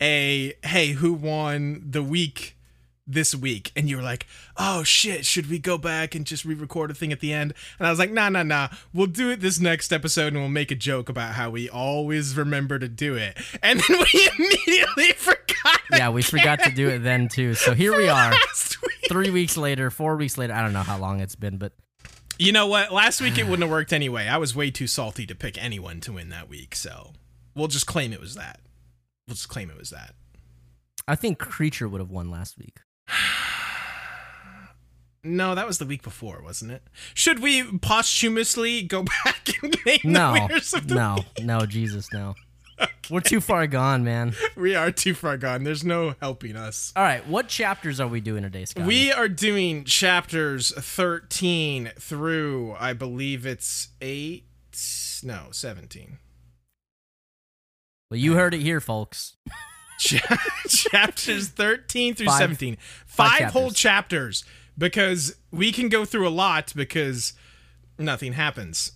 a 0.00 0.54
hey, 0.64 0.88
who 0.92 1.12
won 1.12 1.84
the 1.88 2.02
week 2.02 2.56
this 3.06 3.34
week?" 3.34 3.72
And 3.76 3.88
you 3.88 3.96
were 3.96 4.02
like, 4.02 4.26
"Oh 4.56 4.82
shit, 4.82 5.24
should 5.26 5.48
we 5.50 5.58
go 5.58 5.78
back 5.78 6.14
and 6.14 6.24
just 6.26 6.44
re-record 6.44 6.90
a 6.90 6.94
thing 6.94 7.12
at 7.12 7.20
the 7.20 7.32
end?" 7.32 7.54
And 7.78 7.86
I 7.86 7.90
was 7.90 7.98
like, 7.98 8.12
"Nah, 8.12 8.28
nah, 8.28 8.42
nah. 8.42 8.68
We'll 8.92 9.06
do 9.06 9.30
it 9.30 9.40
this 9.40 9.58
next 9.60 9.92
episode, 9.92 10.28
and 10.32 10.36
we'll 10.38 10.48
make 10.48 10.70
a 10.70 10.74
joke 10.76 11.08
about 11.08 11.34
how 11.34 11.50
we 11.50 11.68
always 11.68 12.36
remember 12.36 12.78
to 12.78 12.88
do 12.88 13.14
it." 13.16 13.36
And 13.62 13.80
then 13.80 13.98
we 13.98 14.30
immediately 14.38 15.12
forgot. 15.12 15.80
yeah, 15.92 16.10
we 16.10 16.22
forgot 16.22 16.60
to 16.64 16.70
do 16.70 16.88
it 16.88 16.98
then 17.00 17.28
too. 17.28 17.54
So 17.54 17.74
here 17.74 17.96
we 17.96 18.08
are. 18.08 18.30
week. 18.32 19.08
Three 19.08 19.30
weeks 19.30 19.56
later, 19.56 19.90
four 19.90 20.16
weeks 20.16 20.36
later. 20.38 20.52
I 20.52 20.62
don't 20.62 20.72
know 20.72 20.80
how 20.82 20.98
long 20.98 21.20
it's 21.20 21.36
been, 21.36 21.58
but 21.58 21.72
You 22.38 22.50
know 22.52 22.66
what? 22.66 22.92
Last 22.92 23.20
week 23.20 23.38
it 23.38 23.44
wouldn't 23.44 23.62
have 23.62 23.70
worked 23.70 23.92
anyway. 23.92 24.26
I 24.26 24.36
was 24.38 24.54
way 24.56 24.70
too 24.70 24.86
salty 24.86 25.26
to 25.26 25.34
pick 25.34 25.62
anyone 25.62 26.00
to 26.00 26.12
win 26.14 26.30
that 26.30 26.48
week, 26.48 26.74
so 26.74 27.12
we'll 27.54 27.68
just 27.68 27.86
claim 27.86 28.12
it 28.12 28.20
was 28.20 28.34
that. 28.34 28.60
We'll 29.28 29.34
just 29.36 29.48
claim 29.48 29.70
it 29.70 29.78
was 29.78 29.90
that. 29.90 30.14
I 31.06 31.14
think 31.14 31.38
Kreacher 31.38 31.88
would 31.90 32.00
have 32.00 32.10
won 32.10 32.30
last 32.30 32.58
week. 32.58 32.78
No, 35.24 35.54
that 35.54 35.68
was 35.68 35.78
the 35.78 35.86
week 35.86 36.02
before, 36.02 36.40
wasn't 36.42 36.72
it? 36.72 36.82
Should 37.14 37.38
we 37.38 37.78
posthumously 37.78 38.82
go 38.82 39.04
back 39.24 39.50
and 39.62 39.76
name 39.86 40.00
No, 40.02 40.34
the 40.34 40.40
winners 40.48 40.74
of 40.74 40.88
the 40.88 40.94
no, 40.96 41.18
no, 41.40 41.64
Jesus, 41.64 42.12
no. 42.12 42.34
We're 43.10 43.20
too 43.20 43.40
far 43.40 43.68
gone, 43.68 44.02
man. 44.02 44.34
We 44.56 44.74
are 44.74 44.90
too 44.90 45.14
far 45.14 45.36
gone. 45.36 45.62
There's 45.62 45.84
no 45.84 46.16
helping 46.20 46.56
us. 46.56 46.92
All 46.96 47.04
right, 47.04 47.24
what 47.28 47.46
chapters 47.46 48.00
are 48.00 48.08
we 48.08 48.20
doing 48.20 48.42
today, 48.42 48.64
Scott? 48.64 48.84
We 48.84 49.12
are 49.12 49.28
doing 49.28 49.84
chapters 49.84 50.72
13 50.76 51.92
through, 52.00 52.74
I 52.80 52.92
believe 52.92 53.46
it's 53.46 53.90
8, 54.00 54.44
no, 55.22 55.48
17. 55.52 56.18
well, 58.10 58.18
you 58.18 58.34
heard 58.34 58.54
it 58.54 58.60
here, 58.62 58.80
folks. 58.80 59.36
Cha- 60.02 60.38
chapters 60.68 61.48
13 61.48 62.14
through 62.14 62.26
Five- 62.26 62.38
17 62.38 62.76
five 63.06 63.38
five, 63.40 63.52
whole 63.52 63.70
chapters. 63.70 64.40
chapters 64.40 64.44
because 64.76 65.36
we 65.50 65.70
can 65.70 65.88
go 65.88 66.04
through 66.04 66.26
a 66.26 66.30
lot 66.30 66.72
because 66.74 67.34
nothing 67.98 68.32
happens 68.32 68.92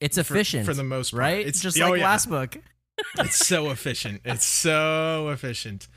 It's 0.00 0.16
for- 0.16 0.20
efficient 0.20 0.66
for 0.66 0.74
the 0.74 0.84
most 0.84 1.12
part. 1.12 1.20
right? 1.20 1.46
It's 1.46 1.60
just 1.60 1.80
oh, 1.80 1.90
like 1.90 2.00
yeah. 2.00 2.06
last 2.06 2.28
book. 2.28 2.56
it's 3.18 3.44
so 3.44 3.70
efficient 3.70 4.20
it's 4.24 4.44
so 4.46 5.28
efficient 5.30 5.88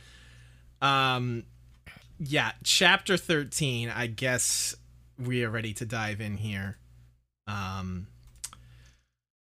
um 0.82 1.44
yeah 2.20 2.54
chapter 2.63 3.18
13 3.18 3.88
i 3.89 4.08
guess 4.08 4.75
we 5.20 5.44
are 5.44 5.50
ready 5.51 5.74
to 5.74 5.86
dive 5.86 6.20
in 6.20 6.38
here 6.38 6.77
um 7.46 8.08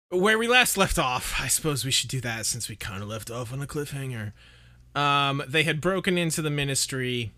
where 0.09 0.37
we 0.39 0.47
last 0.47 0.75
left 0.75 0.97
off 0.97 1.35
i 1.39 1.47
suppose 1.47 1.85
we 1.85 1.91
should 1.91 2.09
do 2.09 2.19
that 2.21 2.47
since 2.47 2.67
we 2.67 2.75
kind 2.75 3.03
of 3.03 3.07
left 3.09 3.29
off 3.29 3.53
on 3.53 3.61
a 3.61 3.67
cliffhanger 3.67 4.33
um 4.95 5.43
they 5.47 5.63
had 5.63 5.81
broken 5.81 6.17
into 6.17 6.41
the 6.41 6.49
ministry 6.49 7.31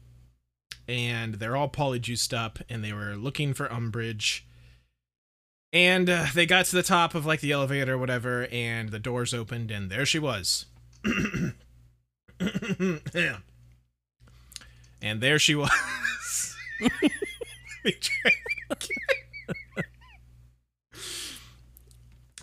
and 0.87 1.35
they're 1.35 1.57
all 1.57 1.69
polyjuiced 1.69 2.37
up 2.37 2.59
and 2.69 2.83
they 2.83 2.93
were 2.93 3.15
looking 3.15 3.53
for 3.53 3.67
umbridge 3.67 4.41
and 5.73 6.09
uh, 6.09 6.27
they 6.33 6.45
got 6.45 6.65
to 6.65 6.75
the 6.75 6.83
top 6.83 7.13
of 7.13 7.25
like 7.25 7.41
the 7.41 7.51
elevator 7.51 7.93
or 7.93 7.97
whatever, 7.97 8.47
and 8.51 8.89
the 8.89 8.99
doors 8.99 9.33
opened, 9.33 9.69
and 9.69 9.89
there 9.89 10.05
she 10.05 10.19
was. 10.19 10.65
yeah. 13.13 13.37
And 14.99 15.21
there 15.21 15.37
she 15.37 15.53
was. 15.53 15.69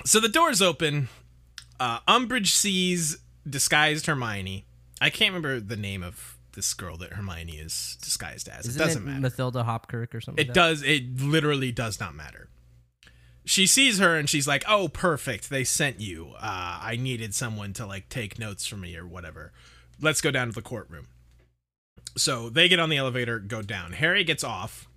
So 0.06 0.20
the 0.20 0.28
doors 0.28 0.60
open. 0.62 1.08
Uh, 1.80 1.98
Umbridge 2.06 2.48
sees 2.48 3.18
disguised 3.48 4.06
Hermione. 4.06 4.66
I 5.04 5.10
can't 5.10 5.34
remember 5.34 5.60
the 5.60 5.76
name 5.76 6.02
of 6.02 6.38
this 6.52 6.72
girl 6.74 6.96
that 6.98 7.12
Hermione 7.14 7.52
is 7.58 7.98
disguised 8.00 8.48
as. 8.48 8.66
Isn't 8.66 8.80
it 8.80 8.84
doesn't 8.84 9.02
it 9.02 9.06
matter. 9.20 9.20
Mathilda 9.20 9.64
Hopkirk 9.64 10.14
or 10.14 10.20
something? 10.20 10.42
It 10.42 10.48
like 10.48 10.54
that? 10.54 10.60
does. 10.60 10.82
It 10.82 11.20
literally 11.20 11.72
does 11.72 12.00
not 12.00 12.14
matter. 12.14 12.48
She 13.44 13.66
sees 13.66 13.98
her 13.98 14.16
and 14.16 14.28
she's 14.30 14.48
like, 14.48 14.64
"Oh, 14.66 14.88
perfect. 14.88 15.50
They 15.50 15.64
sent 15.64 16.00
you. 16.00 16.32
Uh, 16.38 16.78
I 16.82 16.96
needed 16.98 17.34
someone 17.34 17.72
to 17.74 17.84
like 17.86 18.08
take 18.08 18.38
notes 18.38 18.66
for 18.66 18.76
me 18.76 18.96
or 18.96 19.06
whatever. 19.06 19.52
Let's 20.00 20.20
go 20.22 20.30
down 20.30 20.46
to 20.48 20.52
the 20.54 20.62
courtroom." 20.62 21.08
So 22.16 22.48
they 22.48 22.68
get 22.68 22.78
on 22.78 22.88
the 22.88 22.96
elevator, 22.96 23.38
go 23.40 23.60
down. 23.60 23.92
Harry 23.92 24.24
gets 24.24 24.42
off. 24.44 24.88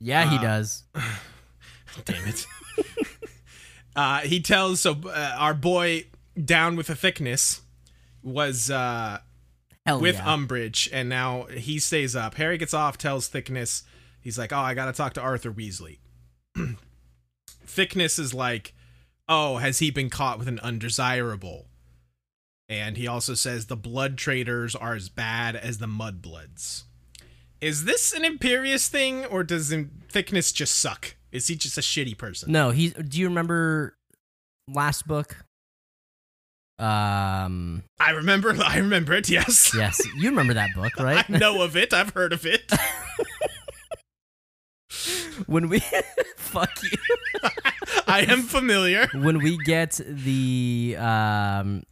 Yeah, 0.00 0.30
he 0.30 0.38
Uh, 0.38 0.42
does. 0.42 0.84
Damn 2.04 2.28
it. 2.28 2.46
uh, 3.96 4.20
he 4.20 4.40
tells 4.40 4.80
so 4.80 4.96
uh, 5.06 5.34
our 5.38 5.54
boy 5.54 6.06
down 6.42 6.76
with 6.76 6.88
a 6.90 6.94
thickness 6.94 7.62
was 8.22 8.70
uh, 8.70 9.18
Hell 9.86 10.00
with 10.00 10.16
yeah. 10.16 10.24
Umbridge, 10.24 10.88
and 10.92 11.08
now 11.08 11.44
he 11.44 11.78
stays 11.78 12.16
up. 12.16 12.34
Harry 12.34 12.58
gets 12.58 12.74
off, 12.74 12.98
tells 12.98 13.28
Thickness, 13.28 13.84
he's 14.20 14.38
like, 14.38 14.52
"Oh, 14.52 14.58
I 14.58 14.74
gotta 14.74 14.92
talk 14.92 15.14
to 15.14 15.20
Arthur 15.20 15.52
Weasley." 15.52 15.98
Thickness 17.64 18.18
is 18.18 18.34
like, 18.34 18.74
"Oh, 19.28 19.58
has 19.58 19.78
he 19.78 19.90
been 19.90 20.10
caught 20.10 20.38
with 20.38 20.48
an 20.48 20.58
undesirable?" 20.60 21.68
And 22.68 22.96
he 22.96 23.06
also 23.06 23.34
says 23.34 23.66
the 23.66 23.76
blood 23.76 24.18
traders 24.18 24.74
are 24.74 24.94
as 24.94 25.08
bad 25.08 25.54
as 25.54 25.78
the 25.78 25.86
mudbloods. 25.86 26.84
Is 27.60 27.84
this 27.84 28.12
an 28.12 28.22
Imperius 28.22 28.88
thing, 28.88 29.24
or 29.24 29.44
does 29.44 29.72
Thickness 30.08 30.52
just 30.52 30.74
suck? 30.76 31.16
Is 31.30 31.46
he 31.46 31.54
just 31.54 31.78
a 31.78 31.80
shitty 31.80 32.18
person? 32.18 32.50
No, 32.50 32.70
he's. 32.70 32.92
Do 32.92 33.20
you 33.20 33.28
remember 33.28 33.96
last 34.68 35.06
book? 35.06 35.45
Um. 36.78 37.82
I 37.98 38.10
remember. 38.10 38.54
I 38.64 38.78
remember 38.78 39.14
it. 39.14 39.28
Yes. 39.28 39.72
Yes, 39.74 40.00
you 40.16 40.28
remember 40.30 40.54
that 40.54 40.70
book, 40.74 40.96
right? 40.98 41.24
I 41.28 41.38
know 41.38 41.62
of 41.62 41.76
it. 41.76 41.92
I've 41.94 42.10
heard 42.10 42.32
of 42.32 42.44
it. 42.46 42.70
when 45.46 45.68
we 45.68 45.80
fuck 46.36 46.70
you. 46.82 46.98
I 48.06 48.20
am 48.28 48.42
familiar. 48.42 49.08
when 49.14 49.38
we 49.38 49.58
get 49.64 50.00
the 50.06 50.96
um 50.98 51.82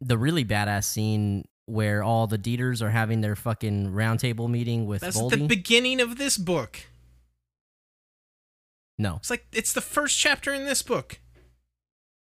the 0.00 0.16
really 0.16 0.44
badass 0.44 0.84
scene 0.84 1.44
where 1.66 2.02
all 2.02 2.26
the 2.26 2.38
Dieters 2.38 2.82
are 2.82 2.90
having 2.90 3.20
their 3.20 3.36
fucking 3.36 3.92
roundtable 3.92 4.48
meeting 4.48 4.86
with 4.86 5.02
That's 5.02 5.16
Voldy. 5.20 5.30
the 5.30 5.46
beginning 5.46 6.00
of 6.00 6.16
this 6.18 6.36
book. 6.38 6.80
no, 8.98 9.16
It's 9.16 9.30
like 9.30 9.46
it's 9.52 9.72
the 9.72 9.80
first 9.80 10.18
chapter 10.18 10.52
in 10.52 10.64
this 10.66 10.82
book. 10.82 11.20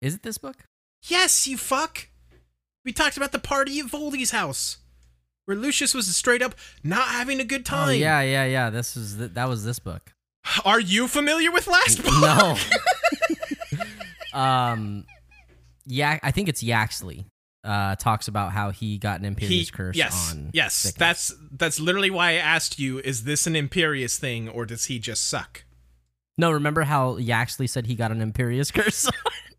is 0.02 0.14
it 0.16 0.24
this 0.24 0.38
book? 0.38 0.66
Yes, 1.04 1.48
you 1.48 1.58
fuck. 1.58 2.08
We 2.86 2.92
talked 2.92 3.18
about 3.18 3.32
the 3.32 3.40
party 3.40 3.80
at 3.80 3.88
Voldy's 3.88 4.32
house, 4.32 4.78
where 5.46 5.58
Lucius 5.58 5.94
was 5.94 6.14
straight 6.16 6.42
up 6.42 6.56
not 6.84 7.10
having 7.10 7.40
a 7.40 7.44
good 7.44 7.66
time. 7.66 7.90
Oh 7.90 7.92
yeah, 7.92 8.22
yeah, 8.22 8.46
yeah. 8.46 8.70
This 8.70 8.98
is 8.98 9.18
th- 9.18 9.32
that 9.34 9.48
was 9.48 9.64
this 9.64 9.80
book. 9.80 10.14
Are 10.66 10.80
you 10.80 11.08
familiar 11.08 11.52
with 11.52 11.68
last 11.68 12.04
book? 12.04 12.14
No. 12.22 12.58
um, 14.40 15.06
yeah, 15.86 16.20
I 16.24 16.32
think 16.32 16.50
it's 16.50 16.64
Yaxley. 16.64 17.26
Uh, 17.64 17.96
talks 17.96 18.28
about 18.28 18.52
how 18.52 18.72
he 18.72 18.98
got 18.98 19.22
an 19.22 19.36
Imperius 19.36 19.72
curse 19.72 19.96
yes, 19.96 20.32
on. 20.32 20.50
yes. 20.52 20.74
sickness. 20.74 20.98
That's 20.98 21.36
that's 21.52 21.80
literally 21.80 22.10
why 22.10 22.32
I 22.32 22.34
asked 22.34 22.80
you: 22.80 22.98
Is 23.00 23.24
this 23.24 23.46
an 23.46 23.54
Imperius 23.54 24.18
thing, 24.18 24.50
or 24.50 24.66
does 24.66 24.86
he 24.86 24.98
just 24.98 25.28
suck? 25.28 25.64
no. 26.40 26.52
Remember 26.52 26.82
how 26.82 27.18
Yaxley 27.18 27.68
said 27.68 27.86
he 27.86 27.94
got 27.94 28.12
an 28.12 28.20
Imperius 28.20 28.74
curse? 28.74 29.08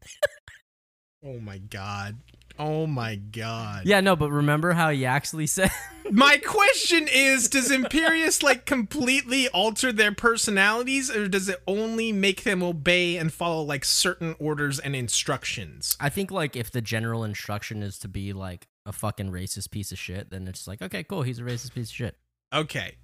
Oh 1.25 1.39
my 1.39 1.59
god. 1.59 2.17
Oh 2.59 2.87
my 2.87 3.17
god. 3.17 3.87
yeah, 3.87 4.01
no, 4.01 4.15
but 4.15 4.31
remember 4.31 4.73
how 4.73 4.91
Yaxley 4.91 5.47
said 5.47 5.71
My 6.11 6.37
question 6.37 7.09
is 7.11 7.49
Does 7.49 7.71
Imperius 7.71 8.43
like 8.43 8.67
completely 8.67 9.49
alter 9.49 9.93
their 9.93 10.13
personalities, 10.13 11.11
or 11.11 11.29
does 11.29 11.49
it 11.49 11.63
only 11.67 12.13
make 12.13 12.43
them 12.45 12.63
obey 12.63 13.17
and 13.17 13.33
follow 13.33 13.63
like 13.63 13.85
certain 13.85 14.35
orders 14.39 14.79
and 14.79 14.95
instructions? 14.95 15.97
I 16.01 16.09
think 16.09 16.31
like 16.31 16.57
if 16.57 16.71
the 16.71 16.83
general 16.83 17.25
instruction 17.25 17.83
is 17.83 17.99
to 18.01 18.09
be 18.09 18.33
like 18.33 18.67
a 18.85 18.93
fucking 18.93 19.31
racist 19.31 19.71
piece 19.71 19.93
of 19.93 19.99
shit, 19.99 20.31
then 20.31 20.47
it's 20.49 20.67
like 20.67 20.83
okay, 20.83 21.05
cool, 21.05 21.23
he's 21.23 21.39
a 21.39 21.43
racist 21.43 21.75
piece 21.75 21.89
of 21.89 21.95
shit. 21.95 22.17
Okay. 22.53 22.97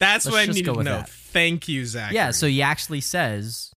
That's 0.00 0.26
Let's 0.26 0.48
what 0.48 0.56
I 0.56 0.60
go 0.60 0.74
to 0.74 0.82
know. 0.84 0.96
that. 0.98 1.08
Thank 1.08 1.68
you, 1.68 1.84
Zach. 1.84 2.12
Yeah, 2.12 2.30
so 2.30 2.46
he 2.46 2.62
actually 2.62 3.00
says 3.00 3.72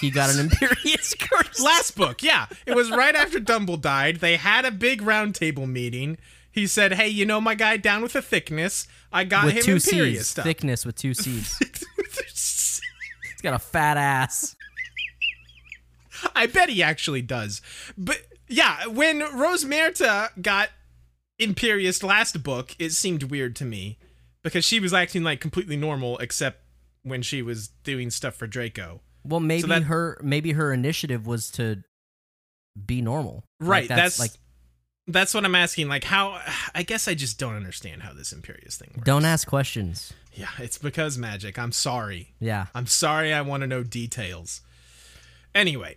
he 0.00 0.10
got 0.10 0.30
an 0.34 0.48
Imperius 0.48 1.18
curse. 1.18 1.60
Last 1.62 1.96
book, 1.96 2.22
yeah. 2.22 2.46
It 2.66 2.74
was 2.74 2.90
right 2.90 3.14
after 3.14 3.38
Dumble 3.40 3.76
died. 3.76 4.16
They 4.16 4.36
had 4.36 4.64
a 4.64 4.70
big 4.70 5.02
roundtable 5.02 5.68
meeting. 5.68 6.18
He 6.50 6.66
said, 6.66 6.94
Hey, 6.94 7.08
you 7.08 7.26
know 7.26 7.40
my 7.40 7.54
guy 7.54 7.76
down 7.76 8.02
with 8.02 8.14
the 8.14 8.22
thickness? 8.22 8.86
I 9.12 9.24
got 9.24 9.44
with 9.44 9.54
him 9.56 9.62
two 9.62 9.76
Imperius 9.76 10.16
C's, 10.16 10.28
stuff. 10.28 10.44
thickness 10.44 10.86
with 10.86 10.96
two 10.96 11.14
C's. 11.14 11.58
He's 11.58 13.42
got 13.42 13.54
a 13.54 13.58
fat 13.58 13.96
ass. 13.96 14.56
I 16.34 16.46
bet 16.46 16.70
he 16.70 16.82
actually 16.82 17.22
does. 17.22 17.60
But 17.96 18.22
yeah, 18.48 18.86
when 18.86 19.20
Rosmerta 19.20 20.30
got 20.40 20.70
imperious 21.38 22.02
last 22.02 22.42
book, 22.42 22.74
it 22.78 22.92
seemed 22.92 23.24
weird 23.24 23.54
to 23.56 23.64
me 23.64 23.98
because 24.42 24.64
she 24.64 24.80
was 24.80 24.94
acting 24.94 25.22
like 25.22 25.40
completely 25.40 25.76
normal 25.76 26.16
except 26.18 26.62
when 27.02 27.20
she 27.22 27.42
was 27.42 27.68
doing 27.84 28.10
stuff 28.10 28.34
for 28.34 28.46
Draco. 28.46 29.00
Well, 29.26 29.40
maybe 29.40 29.68
that- 29.68 29.84
her 29.84 30.18
maybe 30.22 30.52
her 30.52 30.72
initiative 30.72 31.26
was 31.26 31.50
to 31.52 31.82
be 32.84 33.00
normal. 33.02 33.44
Like, 33.60 33.68
Right, 33.70 33.88
that's, 33.88 34.18
like 34.18 34.32
that's 35.06 35.32
what 35.34 35.44
I'm 35.44 35.54
asking. 35.54 35.88
Like 35.88 36.04
how 36.04 36.40
I 36.74 36.82
guess 36.82 37.08
I 37.08 37.14
just 37.14 37.38
don't 37.38 37.54
understand 37.54 38.02
how 38.02 38.12
this 38.12 38.32
Imperius 38.34 38.76
thing 38.76 38.90
works. 38.96 39.04
don't 39.06 39.24
ask 39.24 39.46
questions. 39.48 40.12
Yeah, 40.32 40.48
it's 40.58 40.76
because 40.78 41.16
magic. 41.16 41.58
I'm 41.58 41.72
sorry. 41.72 42.34
Yeah. 42.40 42.66
I'm 42.74 42.86
sorry 42.86 43.32
I 43.32 43.40
want 43.40 43.62
to 43.62 43.66
know 43.66 43.82
details. 43.82 44.60
Anyway, 45.54 45.96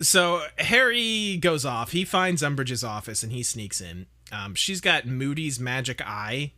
so 0.00 0.42
Harry 0.56 1.36
goes 1.36 1.66
off. 1.66 1.92
He 1.92 2.04
finds 2.06 2.42
Umbridge's 2.42 2.82
office 2.82 3.22
and 3.22 3.30
he 3.32 3.42
sneaks 3.42 3.80
in. 3.82 4.06
Um, 4.32 4.54
she's 4.54 4.80
got 4.80 5.04
Moody's 5.06 5.60
magic 5.60 6.00
eye 6.00 6.52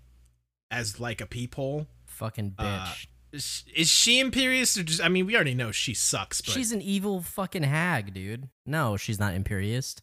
as 0.70 1.00
like 1.00 1.20
a 1.20 1.26
peephole. 1.26 1.88
Fucking 2.06 2.52
bitch. 2.52 2.54
Uh, 2.60 2.94
Is 3.34 3.88
she 3.88 4.22
Imperius 4.22 4.78
or 4.78 4.82
just? 4.84 5.02
I 5.02 5.08
mean, 5.08 5.26
we 5.26 5.34
already 5.34 5.54
know 5.54 5.72
she 5.72 5.92
sucks, 5.94 6.40
but 6.40 6.52
she's 6.54 6.72
an 6.72 6.80
evil 6.80 7.20
fucking 7.20 7.64
hag, 7.64 8.14
dude. 8.14 8.48
No, 8.64 8.96
she's 8.96 9.18
not 9.18 9.34
Imperius. 9.34 9.96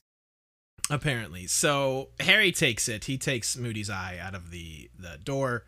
apparently. 0.89 1.47
So 1.47 2.09
Harry 2.19 2.51
takes 2.51 2.89
it. 2.89 3.05
He 3.05 3.17
takes 3.17 3.55
Moody's 3.57 3.89
eye 3.89 4.17
out 4.21 4.35
of 4.35 4.51
the 4.51 4.89
the 4.97 5.17
door. 5.23 5.65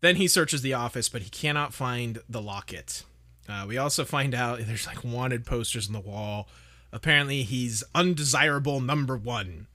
Then 0.00 0.16
he 0.16 0.28
searches 0.28 0.62
the 0.62 0.74
office, 0.74 1.08
but 1.08 1.22
he 1.22 1.30
cannot 1.30 1.74
find 1.74 2.18
the 2.28 2.42
locket. 2.42 3.02
Uh, 3.48 3.64
we 3.66 3.78
also 3.78 4.04
find 4.04 4.34
out 4.34 4.58
there's 4.66 4.86
like 4.86 5.02
wanted 5.02 5.44
posters 5.46 5.86
on 5.88 5.92
the 5.92 6.00
wall. 6.00 6.48
Apparently, 6.92 7.42
he's 7.42 7.82
undesirable 7.94 8.80
number 8.80 9.16
one. 9.16 9.66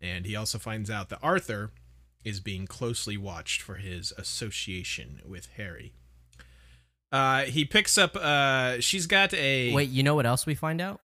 And 0.00 0.24
he 0.26 0.36
also 0.36 0.58
finds 0.58 0.90
out 0.90 1.08
that 1.08 1.18
Arthur 1.22 1.70
is 2.24 2.40
being 2.40 2.66
closely 2.66 3.16
watched 3.16 3.62
for 3.62 3.76
his 3.76 4.12
association 4.18 5.20
with 5.24 5.48
Harry. 5.56 5.92
Uh, 7.12 7.42
he 7.42 7.64
picks 7.64 7.96
up. 7.98 8.16
Uh, 8.16 8.80
she's 8.80 9.06
got 9.06 9.32
a. 9.34 9.72
Wait, 9.72 9.88
you 9.90 10.02
know 10.02 10.14
what 10.14 10.26
else 10.26 10.44
we 10.46 10.54
find 10.54 10.80
out? 10.80 11.00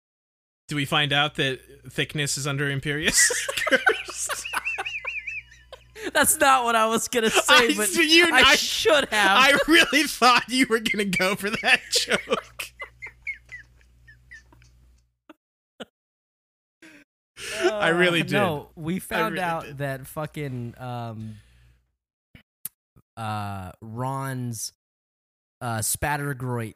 Do 0.68 0.76
we 0.76 0.84
find 0.84 1.12
out 1.12 1.36
that 1.36 1.60
thickness 1.90 2.36
is 2.36 2.46
under 2.46 2.68
Imperius? 2.68 3.30
curse? 3.68 4.28
That's 6.12 6.38
not 6.38 6.64
what 6.64 6.76
I 6.76 6.86
was 6.86 7.08
gonna 7.08 7.30
say, 7.30 7.42
I- 7.70 7.74
but 7.76 7.92
you- 7.94 8.30
I, 8.32 8.42
I- 8.50 8.54
should 8.56 9.08
have. 9.08 9.38
I 9.38 9.58
really 9.68 10.04
thought 10.04 10.44
you 10.48 10.66
were 10.68 10.80
gonna 10.80 11.04
go 11.04 11.34
for 11.34 11.50
that 11.50 11.80
joke. 11.90 12.72
I 17.62 17.88
really 17.88 18.22
did. 18.22 18.32
No, 18.32 18.68
we 18.76 18.98
found 18.98 19.34
really 19.34 19.44
out 19.44 19.64
did. 19.64 19.78
that 19.78 20.06
fucking 20.06 20.74
um 20.78 21.34
uh 23.16 23.72
Ron's 23.82 24.72
uh 25.60 25.78
Spattergroit 25.78 26.74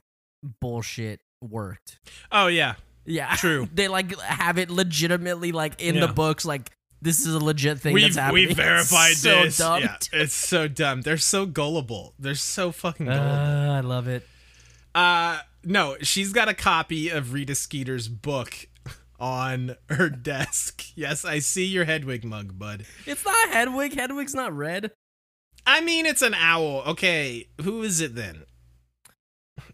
bullshit 0.60 1.20
worked. 1.42 1.98
Oh 2.32 2.46
yeah, 2.46 2.74
Yeah. 3.04 3.34
True. 3.36 3.68
they 3.74 3.88
like 3.88 4.18
have 4.20 4.58
it 4.58 4.70
legitimately 4.70 5.52
like 5.52 5.80
in 5.80 5.96
Yeah. 5.96 6.06
the 6.06 6.12
books 6.12 6.44
like 6.44 6.70
this 7.02 7.20
is 7.26 7.34
a 7.34 7.38
legit 7.42 7.80
thing 7.80 7.94
we 7.94 8.02
that's 8.02 8.16
happening. 8.16 8.48
we 8.48 8.54
verified 8.54 9.12
It's 9.12 9.20
so 9.20 9.42
this. 9.44 9.56
dumb. 9.58 9.80
Yeah, 9.82 9.96
it's 10.12 10.34
so 10.34 10.68
dumb. 10.68 11.00
They're 11.02 11.16
so 11.16 11.46
gullible. 11.46 12.14
They're 12.18 12.34
so 12.34 12.72
fucking 12.72 13.06
gullible. 13.06 13.24
Uh, 13.26 13.76
I 13.76 13.80
love 13.80 14.06
it. 14.06 14.26
Uh, 14.94 15.38
no, 15.64 15.96
she's 16.02 16.32
got 16.32 16.48
a 16.48 16.54
copy 16.54 17.08
of 17.08 17.32
Rita 17.32 17.54
Skeeter's 17.54 18.08
book 18.08 18.54
on 19.18 19.76
her 19.88 20.10
desk. 20.10 20.84
Yes, 20.94 21.24
I 21.24 21.38
see 21.38 21.64
your 21.64 21.84
Hedwig 21.86 22.24
mug, 22.24 22.58
bud. 22.58 22.84
It's 23.06 23.24
not 23.24 23.48
Hedwig. 23.50 23.94
Hedwig's 23.94 24.34
not 24.34 24.54
red. 24.54 24.90
I 25.66 25.80
mean, 25.80 26.04
it's 26.06 26.22
an 26.22 26.34
owl. 26.34 26.82
Okay, 26.88 27.48
who 27.62 27.82
is 27.82 28.00
it 28.00 28.14
then? 28.14 28.42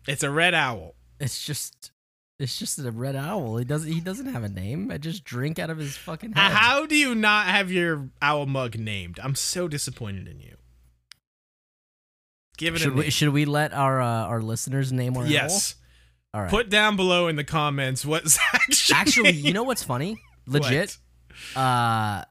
It's 0.06 0.22
a 0.22 0.30
red 0.30 0.54
owl. 0.54 0.94
It's 1.20 1.44
just 1.44 1.90
it's 2.38 2.58
just 2.58 2.78
a 2.78 2.90
red 2.90 3.16
owl. 3.16 3.56
He 3.56 3.64
doesn't 3.64 3.90
he 3.90 4.00
doesn't 4.00 4.26
have 4.26 4.44
a 4.44 4.48
name. 4.48 4.90
I 4.90 4.98
just 4.98 5.24
drink 5.24 5.58
out 5.58 5.70
of 5.70 5.78
his 5.78 5.96
fucking 5.96 6.32
head. 6.32 6.52
How 6.52 6.86
do 6.86 6.94
you 6.96 7.14
not 7.14 7.46
have 7.46 7.70
your 7.72 8.10
owl 8.20 8.46
mug 8.46 8.78
named? 8.78 9.18
I'm 9.22 9.34
so 9.34 9.68
disappointed 9.68 10.28
in 10.28 10.40
you. 10.40 10.56
Give 12.58 12.74
it 12.74 12.78
Should 12.80 12.92
a 12.92 12.96
we 12.96 13.10
should 13.10 13.28
we 13.30 13.44
let 13.44 13.72
our 13.72 14.00
uh, 14.00 14.06
our 14.06 14.40
listeners 14.42 14.92
name 14.92 15.16
our 15.16 15.24
owl? 15.24 15.28
yes. 15.28 15.74
All 16.34 16.42
right. 16.42 16.50
Put 16.50 16.68
down 16.68 16.96
below 16.96 17.28
in 17.28 17.36
the 17.36 17.44
comments 17.44 18.04
what 18.04 18.28
Zach 18.28 18.60
Actually, 18.92 19.32
you 19.32 19.52
know 19.52 19.62
what's 19.62 19.82
funny? 19.82 20.16
What? 20.48 20.62
Legit. 20.62 20.96
Uh 21.56 22.22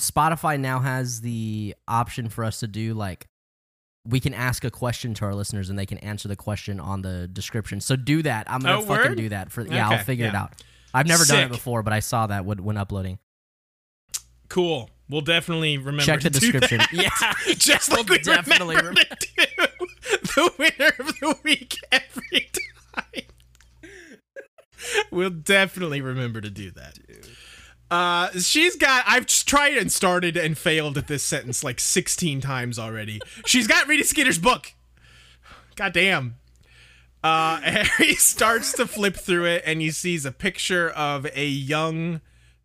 Spotify 0.00 0.58
now 0.58 0.80
has 0.80 1.20
the 1.20 1.76
option 1.86 2.28
for 2.28 2.42
us 2.44 2.60
to 2.60 2.66
do 2.66 2.94
like 2.94 3.26
we 4.06 4.18
can 4.20 4.32
ask 4.34 4.64
a 4.64 4.70
question 4.70 5.12
to 5.14 5.24
our 5.26 5.34
listeners 5.34 5.68
and 5.70 5.78
they 5.78 5.86
can 5.86 5.98
answer 5.98 6.26
the 6.28 6.36
question 6.36 6.80
on 6.80 7.02
the 7.02 7.28
description. 7.28 7.80
So 7.80 7.96
do 7.96 8.22
that. 8.22 8.50
I'm 8.50 8.60
gonna 8.60 8.78
Oh, 8.78 8.82
fucking 8.82 9.10
word? 9.10 9.16
do 9.18 9.28
that 9.30 9.52
for 9.52 9.66
yeah. 9.66 9.86
I'll 9.88 9.94
Okay, 9.94 10.02
figure 10.04 10.26
it 10.26 10.34
out. 10.34 10.54
I've 10.94 11.06
never 11.06 11.24
done 11.24 11.44
it 11.44 11.48
before, 11.50 11.82
but 11.82 11.92
I 11.92 12.00
saw 12.00 12.26
that 12.28 12.44
when, 12.44 12.64
when 12.64 12.76
uploading. 12.76 13.18
Cool. 14.48 14.90
We'll 15.08 15.20
definitely 15.20 15.76
remember. 15.78 16.02
Check 16.02 16.20
the 16.22 16.30
to 16.30 16.40
do 16.40 16.52
description. 16.52 16.78
that. 16.78 16.92
Yeah. 17.46 17.54
just 17.56 17.90
like 17.90 18.08
We'll 18.08 18.18
we 18.18 18.22
definitely 18.22 18.76
remember 18.76 19.00
to 19.04 19.26
do 19.36 19.44
the 20.22 20.52
winner 20.58 20.92
of 20.98 21.06
the 21.20 21.36
week 21.44 21.76
every 21.92 22.50
time. 22.96 23.24
we'll 25.10 25.30
definitely 25.30 26.00
remember 26.00 26.40
to 26.40 26.50
do 26.50 26.70
that. 26.72 26.98
Uh, 27.90 28.30
she's 28.38 28.76
got. 28.76 29.04
I've 29.06 29.26
tried 29.26 29.76
and 29.76 29.90
started 29.90 30.36
and 30.36 30.56
failed 30.56 30.96
at 30.96 31.08
this 31.08 31.22
sentence 31.22 31.64
like 31.64 31.80
16 31.80 32.40
times 32.40 32.78
already. 32.78 33.20
She's 33.46 33.66
got 33.66 33.88
Rita 33.88 34.04
Skeeter's 34.04 34.38
book. 34.38 34.72
God 35.76 35.92
damn. 35.92 36.36
Uh, 37.22 37.60
Harry 37.62 38.14
starts 38.14 38.72
to 38.74 38.86
flip 38.86 39.16
through 39.16 39.46
it 39.46 39.62
and 39.66 39.80
he 39.80 39.90
sees 39.90 40.24
a 40.24 40.32
picture 40.32 40.88
of 40.90 41.26
a 41.34 41.46
young 41.46 42.20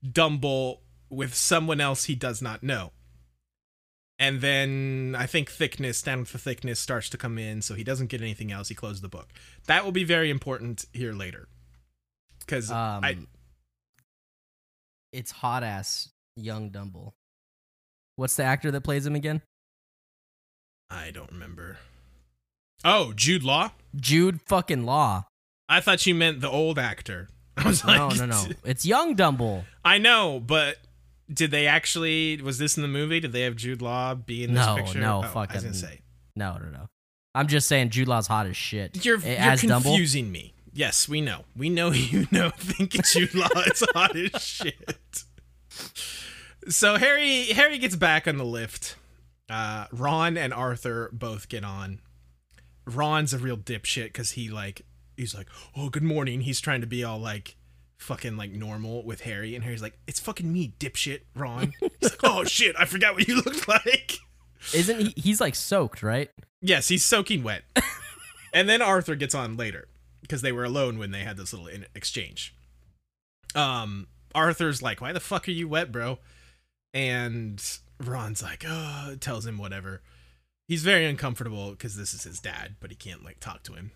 Dumble 0.09 0.81
with 1.09 1.33
someone 1.33 1.81
else 1.81 2.05
he 2.05 2.15
does 2.15 2.41
not 2.41 2.61
know. 2.61 2.91
And 4.19 4.39
then 4.39 5.15
I 5.17 5.25
think 5.25 5.49
thickness, 5.49 6.01
down 6.01 6.19
the 6.19 6.37
thickness, 6.37 6.79
starts 6.79 7.09
to 7.09 7.17
come 7.17 7.37
in, 7.37 7.61
so 7.61 7.73
he 7.73 7.83
doesn't 7.83 8.07
get 8.07 8.21
anything 8.21 8.51
else. 8.51 8.69
He 8.69 8.75
closed 8.75 9.01
the 9.03 9.09
book. 9.09 9.29
That 9.67 9.83
will 9.83 9.91
be 9.91 10.05
very 10.05 10.29
important 10.29 10.85
here 10.93 11.11
later. 11.11 11.49
Because 12.39 12.71
Um, 12.71 13.03
I 13.03 13.17
it's 15.15 15.31
hot 15.31 15.63
ass 15.63 16.09
young 16.35 16.69
Dumble. 16.69 17.13
What's 18.17 18.35
the 18.35 18.43
actor 18.43 18.71
that 18.71 18.81
plays 18.81 19.05
him 19.05 19.15
again? 19.15 19.41
I 20.89 21.11
don't 21.11 21.31
remember. 21.31 21.77
Oh, 22.83 23.13
Jude 23.15 23.43
Law? 23.43 23.71
Jude 23.95 24.41
fucking 24.41 24.85
Law. 24.85 25.25
I 25.67 25.79
thought 25.79 26.05
you 26.05 26.13
meant 26.13 26.41
the 26.41 26.49
old 26.49 26.77
actor. 26.77 27.29
I 27.57 27.67
was 27.67 27.83
like, 27.83 27.97
No, 27.97 28.09
no, 28.09 28.25
no. 28.25 28.45
It's 28.65 28.85
young 28.85 29.15
Dumble. 29.15 29.65
I 29.83 29.97
know, 29.97 30.39
but 30.45 30.77
did 31.33 31.51
they 31.51 31.65
actually? 31.67 32.39
Was 32.41 32.57
this 32.59 32.77
in 32.77 32.81
the 32.83 32.87
movie? 32.89 33.19
Did 33.19 33.31
they 33.31 33.41
have 33.41 33.55
Jude 33.55 33.81
Law 33.81 34.13
be 34.13 34.43
in 34.43 34.53
this 34.53 34.65
No, 34.65 34.75
picture? 34.75 34.99
no, 34.99 35.21
no, 35.21 35.27
Oh, 35.33 35.39
I 35.39 35.53
was 35.53 35.63
gonna 35.63 35.73
say. 35.73 36.01
No, 36.35 36.57
no, 36.57 36.69
no. 36.69 36.87
I'm 37.33 37.47
just 37.47 37.67
saying 37.67 37.89
Jude 37.89 38.07
Law's 38.07 38.27
hot 38.27 38.45
as 38.47 38.55
shit. 38.55 39.03
you're, 39.05 39.17
you're 39.17 39.37
as 39.37 39.61
Dumble. 39.61 39.91
confusing 39.91 40.31
me. 40.31 40.53
Yes, 40.75 41.07
we 41.07 41.21
know. 41.21 41.45
We 41.55 41.69
know 41.69 41.91
you 41.91 42.27
know. 42.31 42.51
Think 42.57 42.91
Jude 43.05 43.33
Law 43.33 43.47
is 43.65 43.83
hot 43.93 44.15
as 44.15 44.41
shit. 44.41 45.23
So 46.67 46.97
Harry 46.97 47.45
Harry 47.45 47.77
gets 47.77 47.95
back 47.95 48.27
on 48.27 48.37
the 48.37 48.45
lift. 48.45 48.97
Uh, 49.49 49.85
Ron 49.91 50.37
and 50.37 50.53
Arthur 50.53 51.09
both 51.13 51.47
get 51.47 51.63
on. 51.63 52.01
Ron's 52.85 53.33
a 53.33 53.37
real 53.37 53.57
dipshit 53.57 54.07
because 54.07 54.31
he 54.31 54.49
like 54.49 54.81
he's 55.15 55.33
like, 55.33 55.47
oh 55.77 55.89
good 55.89 56.03
morning. 56.03 56.41
He's 56.41 56.59
trying 56.59 56.81
to 56.81 56.87
be 56.87 57.05
all 57.05 57.19
like 57.19 57.55
fucking 57.97 58.35
like 58.35 58.51
normal 58.51 59.05
with 59.05 59.21
Harry, 59.21 59.55
and 59.55 59.63
Harry's 59.63 59.81
like, 59.81 59.97
it's 60.07 60.19
fucking 60.19 60.51
me, 60.51 60.73
dipshit, 60.77 61.21
Ron. 61.35 61.71
He's 61.79 62.11
like, 62.11 62.19
oh 62.23 62.43
shit, 62.43 62.75
I 62.77 62.83
forgot 62.83 63.13
what 63.13 63.27
you 63.29 63.37
look 63.37 63.65
like. 63.69 64.17
Isn't 64.73 64.99
he? 64.99 65.13
He's 65.15 65.39
like 65.39 65.55
soaked, 65.55 66.03
right? 66.03 66.29
Yes, 66.61 66.89
he's 66.89 67.05
soaking 67.05 67.43
wet. 67.43 67.63
and 68.53 68.67
then 68.67 68.81
Arthur 68.81 69.15
gets 69.15 69.33
on 69.33 69.55
later 69.55 69.87
because 70.25 70.41
they 70.41 70.51
were 70.51 70.63
alone 70.63 70.97
when 70.97 71.11
they 71.11 71.19
had 71.19 71.37
this 71.37 71.53
little 71.53 71.67
in- 71.67 71.85
exchange. 71.93 72.55
Um, 73.53 74.07
Arthur's 74.33 74.81
like, 74.81 75.01
"Why 75.01 75.13
the 75.13 75.19
fuck 75.19 75.47
are 75.47 75.51
you 75.51 75.67
wet, 75.67 75.91
bro?" 75.91 76.19
And 76.93 77.63
Ron's 78.03 78.41
like, 78.41 78.65
"Oh," 78.67 79.15
tells 79.19 79.45
him 79.45 79.59
whatever. 79.59 80.01
He's 80.67 80.83
very 80.83 81.05
uncomfortable 81.05 81.71
because 81.71 81.95
this 81.95 82.13
is 82.13 82.23
his 82.23 82.39
dad, 82.39 82.75
but 82.79 82.89
he 82.89 82.95
can't 82.95 83.23
like 83.23 83.39
talk 83.39 83.61
to 83.63 83.73
him. 83.73 83.91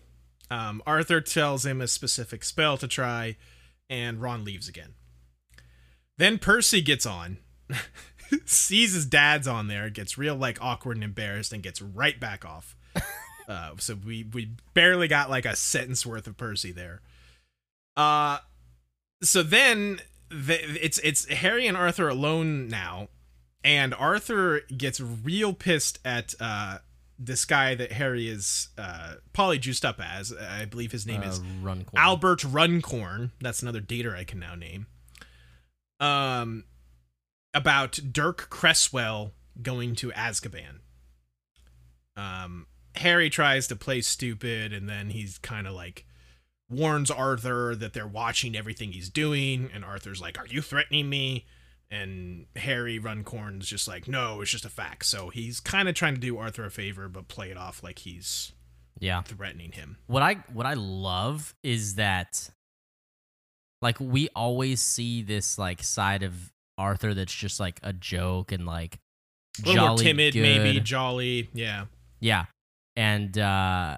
Um, 0.50 0.82
Arthur 0.86 1.20
tells 1.20 1.66
him 1.66 1.80
a 1.80 1.88
specific 1.88 2.44
spell 2.44 2.76
to 2.78 2.86
try, 2.86 3.36
and 3.88 4.22
Ron 4.22 4.44
leaves 4.44 4.68
again. 4.68 4.94
Then 6.16 6.38
Percy 6.38 6.80
gets 6.80 7.06
on, 7.06 7.38
sees 8.44 8.92
his 8.92 9.06
dad's 9.06 9.48
on 9.48 9.66
there, 9.66 9.90
gets 9.90 10.16
real 10.16 10.36
like 10.36 10.58
awkward 10.60 10.96
and 10.96 11.04
embarrassed, 11.04 11.52
and 11.52 11.62
gets 11.62 11.82
right 11.82 12.20
back 12.20 12.44
off. 12.44 12.76
uh, 13.50 13.72
so 13.78 13.96
we 14.06 14.24
we 14.32 14.50
barely 14.74 15.08
got 15.08 15.28
like 15.28 15.44
a 15.44 15.56
sentence 15.56 16.06
worth 16.06 16.26
of 16.26 16.36
Percy 16.36 16.72
there. 16.72 17.00
Uh, 17.96 18.38
so 19.22 19.42
then 19.42 20.00
the, 20.30 20.54
it's 20.84 20.98
it's 20.98 21.26
Harry 21.26 21.66
and 21.66 21.76
Arthur 21.76 22.08
alone 22.08 22.68
now, 22.68 23.08
and 23.64 23.92
Arthur 23.94 24.60
gets 24.76 25.00
real 25.00 25.52
pissed 25.52 25.98
at 26.04 26.34
uh 26.40 26.78
this 27.22 27.44
guy 27.44 27.74
that 27.74 27.92
Harry 27.92 28.28
is 28.28 28.68
uh 28.78 29.14
polyjuiced 29.34 29.84
up 29.84 30.00
as. 30.00 30.32
I 30.32 30.64
believe 30.64 30.92
his 30.92 31.06
name 31.06 31.20
Uh, 31.22 31.26
is 31.26 31.40
Run 31.60 31.84
Cool. 31.84 31.98
Albert 31.98 32.44
Runcorn. 32.44 33.32
That's 33.40 33.60
another 33.62 33.80
dater 33.82 34.16
I 34.16 34.24
can 34.24 34.38
now 34.38 34.54
name. 34.54 34.86
Um, 35.98 36.64
about 37.52 37.98
Dirk 38.12 38.48
Cresswell 38.48 39.32
going 39.60 39.94
to 39.96 40.10
Azkaban. 40.12 40.78
Um, 42.16 42.66
Harry 42.96 43.30
tries 43.30 43.66
to 43.68 43.76
play 43.76 44.00
stupid, 44.00 44.72
and 44.72 44.88
then 44.88 45.10
he's 45.10 45.38
kind 45.38 45.66
of 45.66 45.74
like 45.74 46.04
warns 46.68 47.10
Arthur 47.10 47.74
that 47.74 47.92
they're 47.92 48.06
watching 48.06 48.56
everything 48.56 48.92
he's 48.92 49.08
doing, 49.10 49.70
and 49.72 49.84
Arthur's 49.84 50.20
like, 50.20 50.38
"Are 50.38 50.46
you 50.46 50.60
threatening 50.62 51.08
me?" 51.08 51.46
And 51.92 52.46
Harry 52.56 52.98
Runcorn's 53.00 53.66
just 53.68 53.88
like, 53.88 54.06
"No, 54.06 54.40
it's 54.40 54.50
just 54.52 54.64
a 54.64 54.68
fact." 54.70 55.06
So 55.06 55.28
he's 55.30 55.58
kind 55.60 55.88
of 55.88 55.94
trying 55.94 56.14
to 56.14 56.20
do 56.20 56.38
Arthur 56.38 56.64
a 56.64 56.70
favor, 56.70 57.08
but 57.08 57.28
play 57.28 57.50
it 57.50 57.56
off 57.56 57.82
like 57.82 58.00
he's 58.00 58.52
Yeah. 59.00 59.22
threatening 59.22 59.72
him. 59.72 59.98
What 60.06 60.22
I 60.22 60.34
what 60.52 60.66
I 60.66 60.74
love 60.74 61.54
is 61.62 61.96
that 61.96 62.50
like 63.82 63.98
we 63.98 64.28
always 64.36 64.80
see 64.82 65.22
this 65.22 65.58
like 65.58 65.82
side 65.82 66.22
of 66.22 66.52
Arthur 66.78 67.14
that's 67.14 67.34
just 67.34 67.58
like 67.60 67.80
a 67.82 67.92
joke 67.92 68.52
and 68.52 68.66
like 68.66 68.98
A 69.58 69.66
little 69.68 69.74
more 69.80 69.88
jolly 69.96 70.04
timid, 70.04 70.34
good. 70.34 70.42
maybe 70.42 70.80
jolly. 70.80 71.48
Yeah. 71.54 71.86
Yeah. 72.20 72.44
And 73.00 73.38
uh 73.38 73.96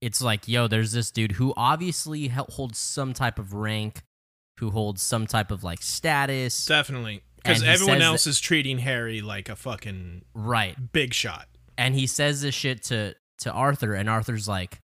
it's 0.00 0.22
like, 0.22 0.48
yo, 0.48 0.68
there's 0.68 0.92
this 0.92 1.10
dude 1.10 1.32
who 1.32 1.52
obviously 1.56 2.28
holds 2.28 2.78
some 2.78 3.12
type 3.12 3.38
of 3.38 3.54
rank, 3.54 4.02
who 4.58 4.70
holds 4.70 5.02
some 5.02 5.26
type 5.26 5.50
of 5.50 5.64
like 5.64 5.82
status. 5.82 6.66
Definitely. 6.66 7.22
Because 7.36 7.64
everyone 7.64 8.02
else 8.02 8.26
is 8.26 8.38
treating 8.38 8.78
Harry 8.78 9.20
like 9.20 9.48
a 9.48 9.56
fucking 9.56 10.22
right. 10.34 10.76
big 10.92 11.12
shot. 11.12 11.48
And 11.76 11.94
he 11.94 12.06
says 12.06 12.42
this 12.42 12.54
shit 12.54 12.84
to 12.84 13.16
to 13.38 13.50
Arthur 13.50 13.94
and 13.94 14.08
Arthur's 14.08 14.46
like, 14.46 14.78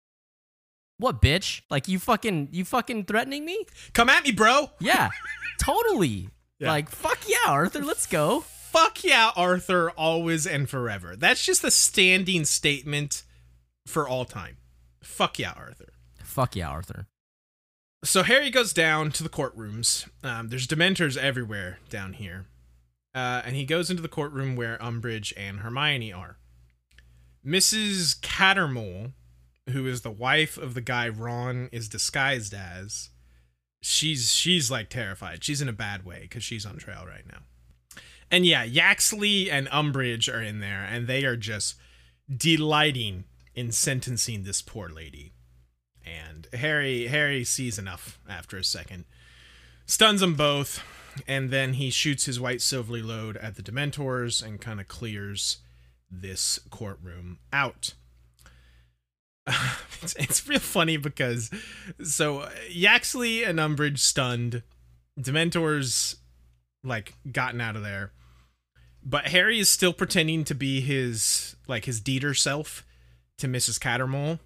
"What 0.97 1.21
bitch? 1.21 1.63
Like 1.69 1.89
you 1.89 1.99
fucking 1.99 2.49
you 2.51 2.63
fucking 2.63 3.05
threatening 3.05 3.43
me?" 3.43 3.65
Come 3.91 4.09
at 4.09 4.23
me, 4.23 4.31
bro. 4.31 4.69
Yeah. 4.79 5.09
totally. 5.59 6.29
Yeah. 6.59 6.69
Like, 6.69 6.89
fuck 6.89 7.19
yeah, 7.27 7.51
Arthur, 7.51 7.83
let's 7.83 8.05
go. 8.05 8.45
Fuck 8.75 9.05
yeah, 9.05 9.31
Arthur, 9.37 9.91
always 9.91 10.45
and 10.45 10.69
forever. 10.69 11.15
That's 11.15 11.45
just 11.45 11.63
a 11.63 11.71
standing 11.71 12.43
statement 12.43 13.23
for 13.87 14.05
all 14.05 14.25
time. 14.25 14.57
Fuck 15.01 15.39
yeah, 15.39 15.53
Arthur. 15.55 15.93
Fuck 16.21 16.57
yeah, 16.57 16.67
Arthur. 16.67 17.07
So 18.03 18.23
Harry 18.23 18.49
goes 18.49 18.73
down 18.73 19.11
to 19.11 19.23
the 19.23 19.29
courtrooms. 19.29 20.09
Um, 20.25 20.49
there's 20.49 20.67
Dementors 20.67 21.15
everywhere 21.15 21.79
down 21.89 22.13
here. 22.13 22.47
Uh, 23.13 23.43
and 23.45 23.55
he 23.55 23.63
goes 23.63 23.89
into 23.89 24.01
the 24.01 24.09
courtroom 24.09 24.57
where 24.57 24.77
Umbridge 24.79 25.31
and 25.37 25.61
Hermione 25.61 26.11
are. 26.11 26.37
Mrs. 27.47 28.19
Cattermole, 28.19 29.13
who 29.69 29.87
is 29.87 30.01
the 30.01 30.11
wife 30.11 30.57
of 30.57 30.73
the 30.73 30.81
guy 30.81 31.07
Ron 31.07 31.69
is 31.71 31.87
disguised 31.87 32.53
as, 32.53 33.09
she's 33.81 34.33
she's 34.33 34.69
like 34.69 34.89
terrified. 34.89 35.45
She's 35.45 35.61
in 35.61 35.69
a 35.69 35.73
bad 35.73 36.03
way 36.03 36.23
because 36.23 36.43
she's 36.43 36.65
on 36.65 36.75
trial 36.75 37.05
right 37.05 37.25
now. 37.25 37.43
And 38.31 38.45
yeah, 38.45 38.63
Yaxley 38.63 39.49
and 39.49 39.67
Umbridge 39.67 40.33
are 40.33 40.41
in 40.41 40.59
there, 40.59 40.83
and 40.83 41.07
they 41.07 41.25
are 41.25 41.37
just 41.37 41.75
delighting 42.35 43.25
in 43.53 43.71
sentencing 43.71 44.43
this 44.43 44.61
poor 44.61 44.89
lady 44.89 45.35
and 46.05 46.47
Harry 46.53 47.07
Harry 47.07 47.43
sees 47.43 47.79
enough 47.79 48.19
after 48.29 48.57
a 48.57 48.63
second, 48.63 49.05
stuns 49.85 50.21
them 50.21 50.35
both, 50.35 50.83
and 51.27 51.49
then 51.49 51.73
he 51.73 51.89
shoots 51.89 52.25
his 52.25 52.39
white 52.39 52.61
silvery 52.61 53.01
load 53.01 53.37
at 53.37 53.55
the 53.55 53.63
Dementors 53.63 54.45
and 54.45 54.61
kind 54.61 54.79
of 54.79 54.87
clears 54.87 55.57
this 56.09 56.59
courtroom 56.69 57.39
out. 57.51 57.93
it's, 60.01 60.15
it's 60.15 60.47
real 60.47 60.59
funny 60.59 60.97
because 60.97 61.49
so 62.03 62.49
Yaxley 62.69 63.43
and 63.43 63.59
Umbridge 63.59 63.99
stunned, 63.99 64.63
Dementors 65.19 66.17
like 66.85 67.13
gotten 67.31 67.59
out 67.59 67.75
of 67.75 67.83
there, 67.83 68.11
but 69.03 69.27
Harry 69.27 69.59
is 69.59 69.69
still 69.69 69.93
pretending 69.93 70.43
to 70.45 70.55
be 70.55 70.81
his 70.81 71.55
like 71.67 71.85
his 71.85 71.99
Dieter 72.01 72.37
self 72.37 72.85
to 73.37 73.47
Mrs. 73.47 73.79
Cattermole. 73.79 74.39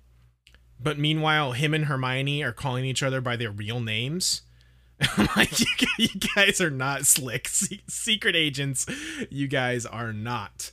But 0.82 0.98
meanwhile, 0.98 1.52
him 1.52 1.74
and 1.74 1.86
Hermione 1.86 2.42
are 2.44 2.54
calling 2.54 2.86
each 2.86 3.04
other 3.04 3.20
by 3.22 3.36
their 3.36 3.52
real 3.52 3.82
names. 3.82 4.44
I'm 5.18 5.28
like, 5.36 5.60
you, 5.60 5.66
you 5.98 6.10
guys 6.36 6.62
are 6.62 6.70
not 6.70 7.06
slick. 7.06 7.48
Se- 7.50 7.82
secret 7.88 8.36
agents, 8.36 8.86
you 9.30 9.48
guys 9.48 9.86
are 9.86 10.14
not. 10.14 10.72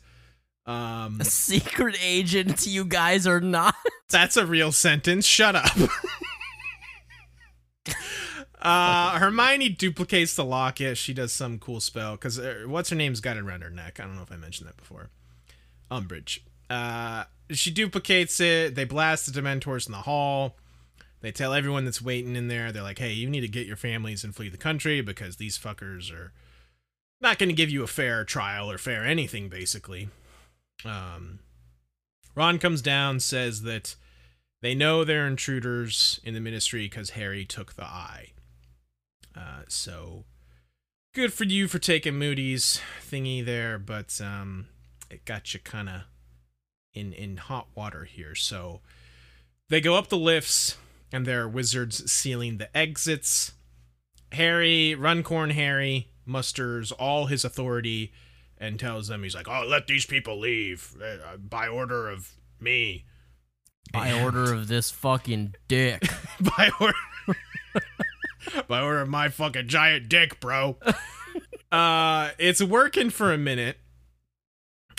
Um, 0.64 1.20
Secret 1.22 1.96
agent, 2.02 2.66
you 2.66 2.85
guys 2.85 3.24
are 3.26 3.40
not. 3.40 3.76
that's 4.11 4.37
a 4.37 4.44
real 4.44 4.72
sentence. 4.72 5.24
Shut 5.24 5.55
up. 5.55 5.70
uh, 8.62 9.19
Hermione 9.19 9.69
duplicates 9.69 10.35
the 10.35 10.45
locket. 10.45 10.97
She 10.97 11.12
does 11.12 11.33
some 11.33 11.59
cool 11.59 11.81
spell 11.81 12.12
because 12.12 12.38
uh, 12.38 12.64
what's 12.66 12.90
her 12.90 12.97
name's 12.97 13.21
got 13.21 13.37
it 13.37 13.40
around 13.40 13.62
her 13.62 13.71
neck. 13.71 14.01
I 14.01 14.05
don't 14.05 14.16
know 14.16 14.23
if 14.23 14.33
I 14.33 14.37
mentioned 14.37 14.69
that 14.69 14.77
before. 14.77 15.11
Umbridge. 15.90 16.40
Uh, 16.69 17.25
she 17.51 17.71
duplicates 17.71 18.40
it. 18.40 18.75
They 18.75 18.85
blast 18.85 19.33
the 19.33 19.40
Dementors 19.40 19.87
in 19.87 19.92
the 19.92 19.99
hall. 19.99 20.57
They 21.21 21.33
tell 21.33 21.55
everyone 21.55 21.85
that's 21.85 22.03
waiting 22.03 22.37
in 22.37 22.49
there. 22.49 22.73
They're 22.73 22.83
like, 22.83 22.99
"Hey, 22.99 23.12
you 23.12 23.29
need 23.29 23.40
to 23.40 23.49
get 23.49 23.66
your 23.66 23.77
families 23.77 24.25
and 24.25 24.35
flee 24.35 24.49
the 24.49 24.57
country 24.57 25.01
because 25.01 25.37
these 25.37 25.59
fuckers 25.59 26.12
are 26.12 26.33
not 27.21 27.38
going 27.38 27.49
to 27.49 27.55
give 27.55 27.71
you 27.71 27.83
a 27.83 27.88
fair 27.88 28.25
trial 28.25 28.71
or 28.71 28.79
fair 28.79 29.05
anything." 29.05 29.49
Basically, 29.49 30.09
um, 30.85 31.40
Ron 32.35 32.59
comes 32.59 32.83
down, 32.83 33.21
says 33.21 33.62
that 33.62 33.97
they 34.61 34.75
know 34.75 35.05
they're 35.05 35.27
intruders 35.27 36.21
in 36.25 36.35
the 36.35 36.40
ministry 36.40 36.83
because 36.87 37.11
Harry 37.11 37.45
took 37.45 37.75
the 37.75 37.85
eye. 37.85 38.33
Uh, 39.37 39.62
so 39.68 40.25
good 41.14 41.33
for 41.33 41.44
you 41.44 41.68
for 41.68 41.79
taking 41.79 42.18
Moody's 42.18 42.81
thingy 43.11 43.44
there, 43.44 43.79
but 43.79 44.20
um, 44.20 44.66
it 45.11 45.25
got 45.25 45.53
you 45.53 45.61
kind 45.61 45.88
of 45.88 46.03
in 46.94 47.12
in 47.12 47.37
hot 47.37 47.68
water 47.75 48.05
here. 48.05 48.35
So 48.35 48.81
they 49.68 49.81
go 49.81 49.94
up 49.94 50.09
the 50.09 50.16
lifts, 50.18 50.77
and 51.12 51.27
there 51.27 51.42
are 51.42 51.49
wizards 51.49 52.11
sealing 52.11 52.59
the 52.59 52.75
exits. 52.77 53.53
Harry, 54.33 54.94
Runcorn 54.94 55.51
Harry, 55.51 56.09
musters 56.25 56.90
all 56.92 57.27
his 57.27 57.44
authority 57.44 58.12
and 58.59 58.81
tells 58.81 59.09
them 59.09 59.22
he's 59.22 59.35
like, 59.35 59.49
"Oh, 59.49 59.64
let 59.66 59.87
these 59.87 60.07
people 60.07 60.38
leave 60.38 60.96
uh, 61.03 61.37
by 61.37 61.68
order 61.68 62.09
of 62.09 62.33
me." 62.61 63.05
By 63.92 64.12
order 64.12 64.53
of 64.53 64.66
this 64.66 64.90
fucking 64.90 65.55
dick. 65.68 66.03
by 66.40 66.70
order 66.81 66.99
by 68.68 68.80
order 68.80 69.00
of 69.00 69.09
my 69.09 69.28
fucking 69.28 69.68
giant 69.68 70.09
dick, 70.09 70.40
bro. 70.40 70.76
uh 71.72 72.30
it's 72.38 72.62
working 72.62 73.11
for 73.11 73.32
a 73.32 73.38
minute. 73.38 73.78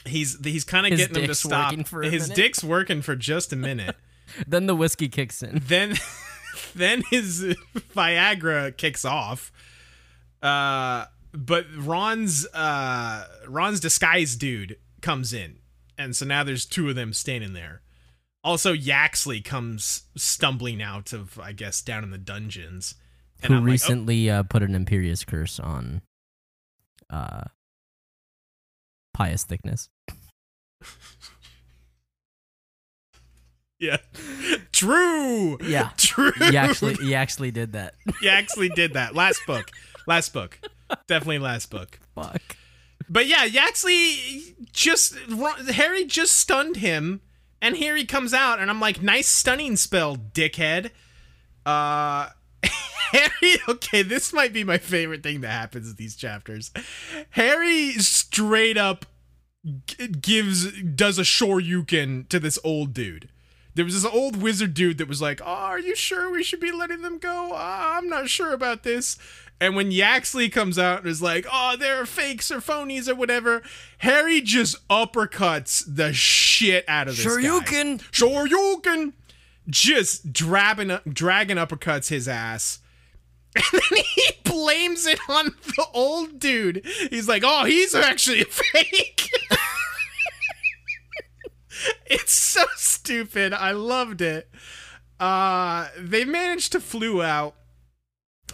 He's 0.06 0.38
he's 0.44 0.64
kind 0.64 0.86
of 0.86 0.92
His 0.92 1.02
getting 1.02 1.14
them 1.16 1.28
to 1.28 1.36
stop. 1.36 1.74
for 1.88 2.02
a 2.02 2.10
His 2.10 2.24
minute? 2.30 2.36
dick's 2.36 2.64
working 2.64 3.02
for 3.02 3.16
just 3.16 3.52
a 3.52 3.56
minute. 3.56 3.96
then 4.48 4.66
the 4.68 4.76
whiskey 4.76 5.10
kicks 5.10 5.42
in. 5.44 5.62
then 5.68 5.96
then 6.76 7.04
his 7.10 7.42
Viagra 7.96 8.76
kicks 8.78 9.04
off. 9.06 9.52
Uh 10.42 11.06
but 11.34 11.66
Ron's 11.78 12.46
uh 12.54 13.26
Ron's 13.48 13.80
disguise 13.80 14.36
dude 14.36 14.78
comes 15.02 15.34
in. 15.34 15.60
And 15.98 16.16
so 16.16 16.26
now 16.26 16.44
there's 16.44 16.66
two 16.66 16.90
of 16.90 16.96
them 16.96 17.12
standing 17.14 17.54
there. 17.54 17.82
Also 18.44 18.72
Yaxley 18.72 19.42
comes 19.42 20.04
stumbling 20.16 20.82
out 20.82 21.12
of 21.12 21.40
I 21.40 21.52
guess 21.54 21.82
down 21.82 22.04
in 22.04 22.12
the 22.12 22.18
dungeons. 22.18 22.96
And 23.44 23.52
Who 23.52 23.56
I'm 23.56 23.64
like, 23.64 23.70
oh, 23.70 23.72
recently 23.72 24.30
uh, 24.30 24.44
put 24.44 24.64
an 24.64 24.74
Imperius 24.74 25.26
curse 25.26 25.60
on 25.60 26.02
uh, 27.10 27.44
pious 29.14 29.44
thickness. 29.44 29.90
yeah. 33.80 33.98
True. 34.72 35.58
Yeah. 35.62 35.92
True. 35.98 36.32
He 36.38 36.58
actually 36.58 36.96
he 36.96 37.16
actually 37.16 37.52
did 37.52 37.74
that. 37.74 37.94
he 38.22 38.30
actually 38.30 38.70
did 38.70 38.94
that. 38.94 39.16
Last 39.16 39.42
book. 39.46 39.70
Last 40.08 40.34
book. 40.34 40.60
Definitely 41.08 41.40
last 41.40 41.70
book. 41.70 42.00
Fuck. 42.16 42.42
But 43.10 43.28
yeah, 43.28 43.46
Yaxley 43.46 44.56
just 44.74 45.16
Harry 45.72 46.06
just 46.06 46.36
stunned 46.36 46.78
him, 46.78 47.22
and 47.62 47.76
here 47.76 47.96
he 47.96 48.06
comes 48.06 48.34
out, 48.34 48.60
and 48.60 48.70
I'm 48.70 48.80
like, 48.82 49.02
nice 49.02 49.28
stunning 49.28 49.76
spell, 49.76 50.18
dickhead. 50.18 50.92
Uh, 51.66 52.30
Harry. 53.12 53.56
Okay, 53.70 54.02
this 54.02 54.34
might 54.34 54.54
be 54.54 54.64
my 54.64 54.78
favorite 54.78 55.24
thing 55.24 55.42
that 55.42 55.50
happens 55.50 55.90
in 55.90 55.96
these 55.96 56.16
chapters. 56.16 56.72
Harry 57.32 57.92
straight 57.94 58.78
up 58.78 59.06
g- 59.86 60.08
gives 60.08 60.72
does 60.82 61.18
a 61.18 61.24
shoryuken 61.24 62.28
to 62.30 62.40
this 62.40 62.60
old 62.64 62.94
dude. 62.94 63.30
There 63.76 63.86
was 63.86 64.02
this 64.02 64.12
old 64.12 64.42
wizard 64.42 64.74
dude 64.74 64.98
that 64.98 65.08
was 65.08 65.22
like, 65.22 65.40
"Oh, 65.42 65.46
are 65.46 65.80
you 65.80 65.96
sure 65.96 66.32
we 66.32 66.44
should 66.44 66.60
be 66.60 66.72
letting 66.72 67.02
them 67.04 67.20
go? 67.20 67.52
Uh, 67.54 67.58
I'm 67.98 68.10
not 68.10 68.30
sure 68.30 68.52
about 68.54 68.84
this." 68.84 69.18
And 69.60 69.76
when 69.76 69.92
Yaxley 69.92 70.50
comes 70.50 70.78
out 70.78 71.00
and 71.00 71.08
is 71.08 71.22
like, 71.22 71.46
"Oh, 71.52 71.76
they're 71.78 72.06
fakes 72.06 72.52
or 72.52 72.60
phonies 72.60 73.08
or 73.08 73.16
whatever," 73.16 73.62
Harry 74.00 74.42
just 74.42 74.76
uppercuts 74.90 75.84
the 75.88 76.12
shit 76.14 76.86
out 76.88 77.08
of 77.08 77.16
this 77.16 77.24
Sure 77.24 77.38
guy. 77.38 77.44
you 77.48 77.62
Just 79.70 80.32
dragging 80.32 80.98
dragging 81.12 81.58
uppercuts 81.58 82.10
his 82.10 82.28
ass. 82.28 82.80
And 83.56 83.82
then 83.90 84.04
he 84.16 84.24
blames 84.44 85.08
it 85.08 85.20
on 85.28 85.56
the 85.76 85.86
old 85.94 86.40
dude. 86.40 86.86
He's 87.10 87.28
like, 87.28 87.42
"Oh, 87.46 87.66
he's 87.66 87.96
actually 87.96 88.42
a 88.42 88.46
fake." 88.46 89.30
it's 92.06 92.34
so 92.34 92.64
stupid. 92.76 93.54
I 93.54 93.72
loved 93.72 94.22
it. 94.22 94.50
Uh, 95.20 95.88
they 95.98 96.24
managed 96.26 96.72
to 96.74 96.80
flew 96.80 97.24
out, 97.24 97.56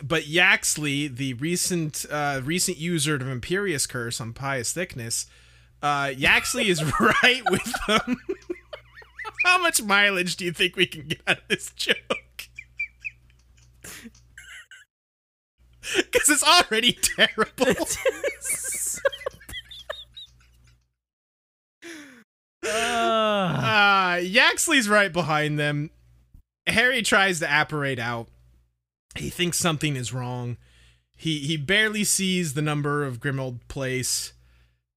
but 0.02 0.28
Yaxley, 0.28 1.08
the 1.08 1.34
recent 1.34 2.06
uh, 2.10 2.41
recent 2.43 2.78
user 2.78 3.15
of 3.15 3.21
Imperius 3.23 3.88
Curse 3.88 4.21
on 4.21 4.32
Pious 4.34 4.71
Thickness, 4.71 5.26
uh, 5.82 6.12
Yaxley 6.15 6.69
is 6.69 6.82
right 6.99 7.41
with 7.49 7.73
them. 7.88 8.17
How 9.46 9.62
much 9.62 9.82
mileage 9.82 10.36
do 10.36 10.46
you 10.46 10.52
think 10.52 10.76
we 10.76 10.86
can 10.86 11.08
get 11.08 11.22
out 11.28 11.38
of 11.40 11.48
this 11.48 11.72
joke? 11.72 11.98
Because 15.98 16.30
it's 16.30 16.44
already 16.44 16.94
terrible. 17.02 17.86
Uh, 22.66 24.20
Yaxley's 24.24 24.88
right 24.88 25.12
behind 25.12 25.60
them. 25.60 25.90
Harry 26.68 27.02
tries 27.02 27.40
to 27.40 27.62
apparate 27.62 28.00
out. 28.00 28.28
He 29.16 29.30
thinks 29.30 29.60
something 29.60 29.96
is 29.96 30.14
wrong. 30.14 30.58
He 31.16 31.40
he 31.40 31.58
barely 31.58 32.04
sees 32.04 32.54
the 32.54 32.62
number 32.62 33.04
of 33.04 33.20
Grimmauld 33.20 33.60
Place, 33.68 34.34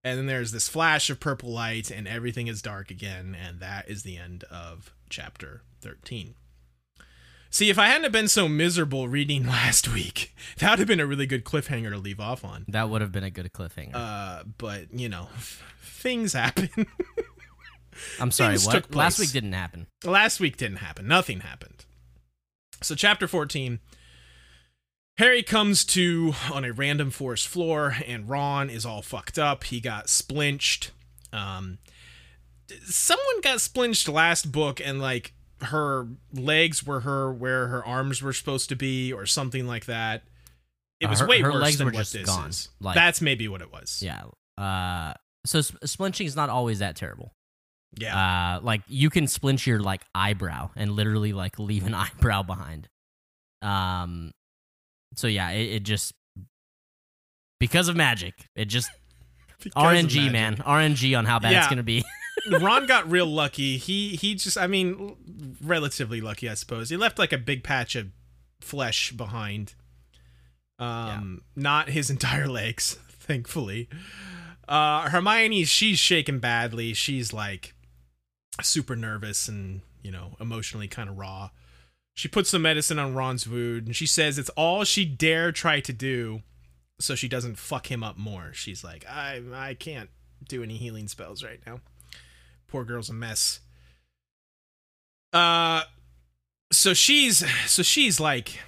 and 0.06 0.16
then 0.18 0.26
there's 0.26 0.52
this 0.52 0.68
flash 0.68 1.10
of 1.10 1.18
purple 1.18 1.52
light, 1.52 1.90
and 1.90 2.06
everything 2.06 2.46
is 2.46 2.62
dark 2.62 2.92
again, 2.92 3.36
and 3.38 3.58
that 3.58 3.88
is 3.88 4.04
the 4.04 4.16
end 4.16 4.44
of 4.44 4.94
chapter 5.10 5.62
thirteen. 5.80 6.36
See, 7.50 7.70
if 7.70 7.78
I 7.78 7.86
hadn't 7.88 8.04
have 8.04 8.12
been 8.12 8.28
so 8.28 8.48
miserable 8.48 9.08
reading 9.08 9.46
last 9.48 9.92
week, 9.92 10.32
that 10.58 10.70
would 10.70 10.78
have 10.78 10.88
been 10.88 11.00
a 11.00 11.06
really 11.06 11.26
good 11.26 11.44
cliffhanger 11.44 11.90
to 11.90 11.98
leave 11.98 12.20
off 12.20 12.44
on. 12.44 12.64
that 12.68 12.88
would 12.88 13.00
have 13.00 13.10
been 13.10 13.24
a 13.24 13.30
good 13.30 13.52
cliffhanger. 13.52 13.94
Uh, 13.94 14.44
but 14.58 14.92
you 14.92 15.08
know, 15.08 15.28
things 15.82 16.34
happen. 16.34 16.68
I'm 18.20 18.30
sorry. 18.30 18.58
things 18.58 18.66
What? 18.66 18.94
Last 18.94 19.18
week 19.18 19.32
didn't 19.32 19.54
happen. 19.54 19.88
last 20.04 20.38
week 20.38 20.56
didn't 20.56 20.78
happen. 20.78 21.08
Nothing 21.08 21.40
happened. 21.40 21.84
So 22.80 22.94
chapter 22.94 23.26
14 23.26 23.80
Harry 25.18 25.42
comes 25.42 25.84
to 25.84 26.34
on 26.52 26.64
a 26.64 26.72
random 26.72 27.10
forest 27.10 27.48
floor 27.48 27.96
and 28.06 28.28
Ron 28.28 28.68
is 28.68 28.84
all 28.84 29.02
fucked 29.02 29.38
up. 29.38 29.64
He 29.64 29.80
got 29.80 30.08
splinched. 30.08 30.90
Um 31.32 31.78
someone 32.84 33.40
got 33.42 33.60
splinched 33.60 34.08
last 34.08 34.50
book 34.52 34.80
and 34.84 35.00
like 35.00 35.32
her 35.62 36.08
legs 36.34 36.84
were 36.84 37.00
her 37.00 37.32
where 37.32 37.68
her 37.68 37.84
arms 37.84 38.20
were 38.22 38.32
supposed 38.32 38.68
to 38.68 38.76
be 38.76 39.12
or 39.12 39.24
something 39.24 39.66
like 39.66 39.86
that. 39.86 40.24
It 41.00 41.06
Uh, 41.06 41.10
was 41.10 41.20
her- 41.20 41.26
way 41.26 41.40
her 41.40 41.52
worse 41.52 41.62
legs 41.62 41.78
than 41.78 41.86
were 41.86 41.92
what 41.94 42.06
this 42.06 42.26
gone. 42.26 42.50
is. 42.50 42.68
Like- 42.80 42.94
That's 42.94 43.20
maybe 43.22 43.48
what 43.48 43.62
it 43.62 43.72
was. 43.72 44.02
Yeah. 44.02 44.24
Uh, 44.58 45.14
so 45.46 45.60
sp- 45.64 45.80
splinching 45.84 46.26
is 46.26 46.36
not 46.36 46.50
always 46.50 46.80
that 46.80 46.96
terrible. 46.96 47.32
Yeah. 47.98 48.56
Uh, 48.56 48.60
like 48.60 48.82
you 48.88 49.08
can 49.08 49.24
splinch 49.24 49.64
your 49.66 49.78
like 49.80 50.02
eyebrow 50.14 50.70
and 50.76 50.92
literally 50.92 51.32
like 51.32 51.58
leave 51.58 51.86
an 51.86 51.94
eyebrow 51.94 52.42
behind. 52.42 52.88
Um, 53.62 54.32
so 55.16 55.26
yeah, 55.26 55.50
it, 55.50 55.76
it 55.76 55.82
just 55.82 56.12
because 57.58 57.88
of 57.88 57.96
magic, 57.96 58.34
it 58.54 58.66
just 58.66 58.90
RNG 59.76 60.30
man, 60.30 60.56
RNG 60.56 61.16
on 61.18 61.24
how 61.24 61.38
bad 61.38 61.54
it's 61.54 61.68
gonna 61.68 61.82
be. 61.82 62.04
Ron 62.60 62.86
got 62.86 63.10
real 63.10 63.26
lucky. 63.26 63.78
He 63.78 64.16
he 64.16 64.34
just 64.34 64.58
I 64.58 64.66
mean 64.66 65.16
relatively 65.62 66.20
lucky 66.20 66.48
I 66.48 66.54
suppose. 66.54 66.90
He 66.90 66.96
left 66.96 67.18
like 67.18 67.32
a 67.32 67.38
big 67.38 67.64
patch 67.64 67.96
of 67.96 68.08
flesh 68.60 69.12
behind. 69.12 69.74
Um 70.78 71.42
not 71.54 71.88
his 71.88 72.10
entire 72.10 72.48
legs, 72.48 72.98
thankfully. 73.08 73.88
Uh 74.68 75.08
Hermione 75.08 75.64
she's 75.64 75.98
shaken 75.98 76.38
badly. 76.38 76.92
She's 76.92 77.32
like 77.32 77.74
super 78.62 78.96
nervous 78.96 79.48
and, 79.48 79.80
you 80.02 80.10
know, 80.10 80.36
emotionally 80.40 80.88
kind 80.88 81.08
of 81.08 81.18
raw. 81.18 81.50
She 82.16 82.28
puts 82.28 82.48
some 82.48 82.62
medicine 82.62 82.98
on 82.98 83.14
Ron's 83.14 83.46
wound 83.46 83.86
and 83.86 83.94
she 83.94 84.06
says 84.06 84.38
it's 84.38 84.48
all 84.50 84.84
she 84.84 85.04
dare 85.04 85.52
try 85.52 85.80
to 85.80 85.92
do 85.92 86.42
so 86.98 87.14
she 87.14 87.28
doesn't 87.28 87.58
fuck 87.58 87.90
him 87.90 88.02
up 88.02 88.16
more. 88.16 88.52
She's 88.54 88.82
like, 88.82 89.06
I 89.06 89.42
I 89.52 89.74
can't 89.74 90.08
do 90.48 90.62
any 90.62 90.78
healing 90.78 91.08
spells 91.08 91.44
right 91.44 91.60
now. 91.66 91.80
Poor 92.68 92.84
girl's 92.84 93.10
a 93.10 93.12
mess. 93.12 93.60
Uh 95.34 95.82
so 96.72 96.94
she's 96.94 97.44
so 97.70 97.82
she's 97.82 98.18
like 98.18 98.60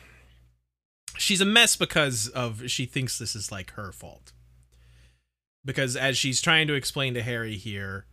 she's 1.16 1.40
a 1.40 1.46
mess 1.46 1.74
because 1.74 2.28
of 2.28 2.70
she 2.70 2.84
thinks 2.84 3.18
this 3.18 3.34
is 3.34 3.50
like 3.50 3.72
her 3.72 3.92
fault. 3.92 4.32
Because 5.64 5.96
as 5.96 6.18
she's 6.18 6.42
trying 6.42 6.66
to 6.66 6.74
explain 6.74 7.14
to 7.14 7.22
Harry 7.22 7.56
here 7.56 8.04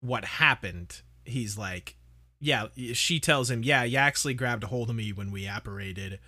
what 0.00 0.26
happened, 0.26 1.00
he's 1.24 1.56
like, 1.56 1.96
yeah, 2.40 2.66
she 2.92 3.20
tells 3.20 3.50
him, 3.50 3.62
yeah, 3.62 3.84
Yaxley 3.84 4.34
grabbed 4.34 4.64
a 4.64 4.68
hold 4.68 4.90
of 4.90 4.96
me 4.96 5.12
when 5.12 5.30
we 5.30 5.46
apparated 5.46 6.18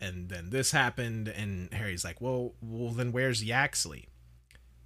and 0.00 0.30
then 0.30 0.48
this 0.48 0.72
happened 0.72 1.28
and 1.28 1.72
Harry's 1.74 2.04
like, 2.04 2.20
"Well, 2.20 2.54
well 2.62 2.92
then 2.92 3.12
where's 3.12 3.44
Yaxley?" 3.44 4.08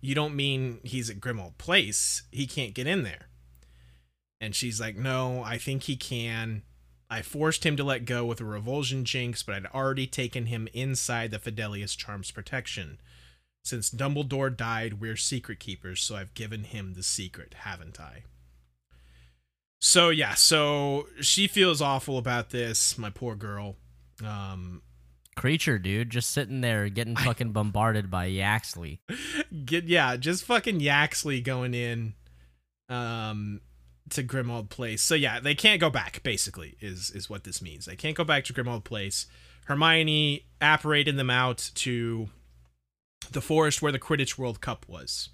You 0.00 0.14
don't 0.14 0.36
mean 0.36 0.80
he's 0.82 1.08
at 1.08 1.20
Grimmauld 1.20 1.56
Place. 1.56 2.24
He 2.30 2.46
can't 2.46 2.74
get 2.74 2.86
in 2.86 3.04
there. 3.04 3.28
And 4.38 4.54
she's 4.54 4.78
like, 4.78 4.96
No, 4.96 5.42
I 5.42 5.56
think 5.56 5.84
he 5.84 5.96
can. 5.96 6.62
I 7.08 7.22
forced 7.22 7.64
him 7.64 7.74
to 7.76 7.84
let 7.84 8.04
go 8.04 8.26
with 8.26 8.38
a 8.40 8.44
revulsion 8.44 9.06
jinx, 9.06 9.42
but 9.42 9.54
I'd 9.54 9.66
already 9.66 10.06
taken 10.06 10.46
him 10.46 10.68
inside 10.74 11.30
the 11.30 11.38
Fidelius 11.38 11.96
Charm's 11.96 12.30
protection. 12.30 13.00
Since 13.62 13.90
Dumbledore 13.90 14.54
died, 14.54 15.00
we're 15.00 15.16
secret 15.16 15.58
keepers, 15.58 16.02
so 16.02 16.16
I've 16.16 16.34
given 16.34 16.64
him 16.64 16.92
the 16.92 17.02
secret, 17.02 17.54
haven't 17.60 17.98
I? 17.98 18.24
So 19.84 20.08
yeah, 20.08 20.32
so 20.32 21.08
she 21.20 21.46
feels 21.46 21.82
awful 21.82 22.16
about 22.16 22.48
this, 22.48 22.96
my 22.96 23.10
poor 23.10 23.34
girl. 23.34 23.76
Um 24.24 24.80
Kreacher, 25.36 25.80
dude, 25.80 26.08
just 26.08 26.30
sitting 26.30 26.62
there 26.62 26.88
getting 26.88 27.14
fucking 27.16 27.52
bombarded 27.52 28.10
by 28.10 28.24
Yaxley. 28.24 29.02
get 29.66 29.84
yeah, 29.84 30.16
just 30.16 30.44
fucking 30.44 30.80
Yaxley 30.80 31.42
going 31.42 31.74
in 31.74 32.14
um 32.88 33.60
to 34.08 34.22
Grimmauld 34.22 34.70
Place. 34.70 35.02
So 35.02 35.14
yeah, 35.14 35.38
they 35.38 35.54
can't 35.54 35.82
go 35.82 35.90
back 35.90 36.22
basically 36.22 36.76
is 36.80 37.10
is 37.10 37.28
what 37.28 37.44
this 37.44 37.60
means. 37.60 37.84
They 37.84 37.94
can't 37.94 38.16
go 38.16 38.24
back 38.24 38.44
to 38.44 38.54
Grimmauld 38.54 38.84
Place. 38.84 39.26
Hermione 39.66 40.46
apparated 40.62 41.18
them 41.18 41.28
out 41.28 41.70
to 41.74 42.30
the 43.30 43.42
forest 43.42 43.82
where 43.82 43.92
the 43.92 43.98
Quidditch 43.98 44.38
World 44.38 44.62
Cup 44.62 44.86
was. 44.88 45.28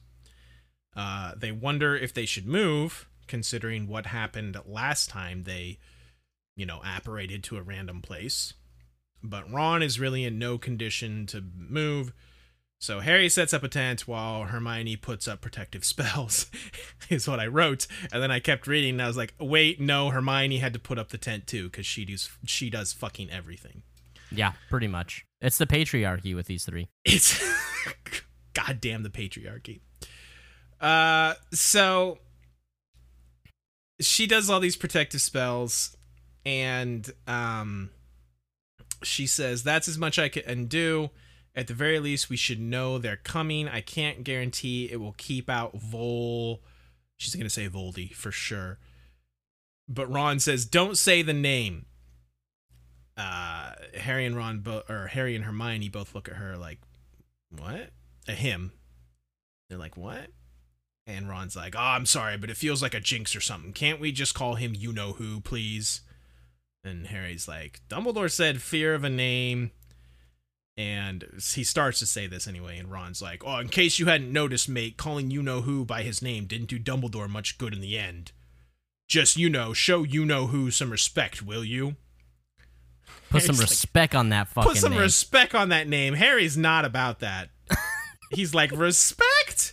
Uh, 0.96 1.34
they 1.36 1.52
wonder 1.52 1.96
if 1.96 2.12
they 2.12 2.26
should 2.26 2.48
move, 2.48 3.08
considering 3.30 3.86
what 3.86 4.06
happened 4.06 4.58
last 4.66 5.08
time 5.08 5.44
they, 5.44 5.78
you 6.56 6.66
know, 6.66 6.82
apparated 6.84 7.42
to 7.44 7.56
a 7.56 7.62
random 7.62 8.02
place. 8.02 8.52
But 9.22 9.50
Ron 9.50 9.82
is 9.82 10.00
really 10.00 10.24
in 10.24 10.38
no 10.38 10.58
condition 10.58 11.26
to 11.26 11.42
move. 11.56 12.12
So 12.80 13.00
Harry 13.00 13.28
sets 13.28 13.54
up 13.54 13.62
a 13.62 13.68
tent 13.68 14.08
while 14.08 14.44
Hermione 14.44 14.96
puts 14.96 15.28
up 15.28 15.40
protective 15.40 15.84
spells, 15.92 16.50
is 17.08 17.28
what 17.28 17.38
I 17.38 17.46
wrote. 17.46 17.86
And 18.12 18.22
then 18.22 18.32
I 18.32 18.40
kept 18.40 18.66
reading 18.66 18.94
and 18.94 19.02
I 19.02 19.06
was 19.06 19.16
like, 19.16 19.34
wait, 19.38 19.80
no, 19.80 20.10
Hermione 20.10 20.58
had 20.58 20.72
to 20.72 20.78
put 20.78 20.98
up 20.98 21.10
the 21.10 21.18
tent 21.18 21.46
too, 21.46 21.64
because 21.64 21.86
she 21.86 22.04
does 22.04 22.30
she 22.44 22.68
does 22.68 22.92
fucking 22.92 23.30
everything. 23.30 23.82
Yeah, 24.32 24.52
pretty 24.68 24.88
much. 24.88 25.24
It's 25.40 25.58
the 25.58 25.66
patriarchy 25.66 26.34
with 26.34 26.46
these 26.46 26.64
three. 26.64 26.88
It's 27.04 27.40
goddamn 28.54 29.04
the 29.04 29.10
patriarchy. 29.10 29.80
Uh 30.80 31.34
so 31.52 32.18
she 34.00 34.26
does 34.26 34.48
all 34.48 34.60
these 34.60 34.76
protective 34.76 35.20
spells 35.20 35.96
and 36.44 37.12
um 37.26 37.90
she 39.02 39.26
says 39.26 39.62
that's 39.62 39.88
as 39.88 39.98
much 39.98 40.18
I 40.18 40.28
can 40.28 40.66
do. 40.66 41.10
At 41.54 41.66
the 41.66 41.74
very 41.74 41.98
least, 41.98 42.30
we 42.30 42.36
should 42.36 42.60
know 42.60 42.96
they're 42.98 43.16
coming. 43.16 43.66
I 43.68 43.80
can't 43.80 44.22
guarantee 44.22 44.88
it 44.90 45.00
will 45.00 45.14
keep 45.18 45.50
out 45.50 45.74
Vol. 45.74 46.62
She's 47.16 47.34
gonna 47.34 47.50
say 47.50 47.68
Voldy 47.68 48.12
for 48.14 48.30
sure. 48.30 48.78
But 49.88 50.06
Ron 50.06 50.38
says, 50.38 50.64
"Don't 50.64 50.96
say 50.96 51.22
the 51.22 51.32
name." 51.32 51.86
Uh, 53.16 53.74
Harry 53.96 54.24
and 54.24 54.36
Ron, 54.36 54.60
bo- 54.60 54.84
or 54.88 55.08
Harry 55.08 55.34
and 55.34 55.44
Hermione, 55.44 55.88
both 55.88 56.14
look 56.14 56.28
at 56.28 56.36
her 56.36 56.56
like, 56.56 56.78
"What?" 57.50 57.90
At 58.28 58.38
him. 58.38 58.72
They're 59.68 59.78
like, 59.78 59.96
"What?" 59.96 60.30
And 61.16 61.28
Ron's 61.28 61.56
like, 61.56 61.74
"Oh, 61.76 61.80
I'm 61.80 62.06
sorry, 62.06 62.36
but 62.36 62.50
it 62.50 62.56
feels 62.56 62.82
like 62.82 62.94
a 62.94 63.00
jinx 63.00 63.34
or 63.36 63.40
something. 63.40 63.72
Can't 63.72 64.00
we 64.00 64.12
just 64.12 64.34
call 64.34 64.54
him 64.54 64.74
you 64.74 64.92
know 64.92 65.12
who, 65.12 65.40
please?" 65.40 66.00
And 66.82 67.08
Harry's 67.08 67.46
like, 67.46 67.80
Dumbledore 67.88 68.30
said 68.30 68.62
fear 68.62 68.94
of 68.94 69.04
a 69.04 69.10
name. 69.10 69.70
And 70.76 71.26
he 71.54 71.62
starts 71.62 71.98
to 71.98 72.06
say 72.06 72.26
this 72.26 72.46
anyway, 72.46 72.78
and 72.78 72.90
Ron's 72.90 73.20
like, 73.20 73.44
Oh, 73.44 73.58
in 73.58 73.68
case 73.68 73.98
you 73.98 74.06
hadn't 74.06 74.32
noticed, 74.32 74.68
mate, 74.68 74.96
calling 74.96 75.30
you 75.30 75.42
know 75.42 75.60
who 75.60 75.84
by 75.84 76.02
his 76.02 76.22
name 76.22 76.46
didn't 76.46 76.68
do 76.68 76.78
Dumbledore 76.78 77.28
much 77.28 77.58
good 77.58 77.74
in 77.74 77.80
the 77.80 77.98
end. 77.98 78.32
Just, 79.06 79.36
you 79.36 79.50
know, 79.50 79.74
show 79.74 80.04
you 80.04 80.24
know 80.24 80.46
who 80.46 80.70
some 80.70 80.90
respect, 80.90 81.42
will 81.42 81.64
you? 81.64 81.96
Put 83.28 83.42
some 83.42 83.56
Harry's 83.56 83.60
like, 83.60 83.70
respect 83.70 84.14
on 84.14 84.28
that 84.30 84.48
fucking 84.48 84.68
name. 84.68 84.72
Put 84.72 84.80
some 84.80 84.92
name. 84.92 85.00
respect 85.00 85.54
on 85.54 85.68
that 85.68 85.86
name. 85.86 86.14
Harry's 86.14 86.56
not 86.56 86.84
about 86.84 87.20
that. 87.20 87.50
He's 88.30 88.54
like, 88.54 88.70
respect? 88.72 89.69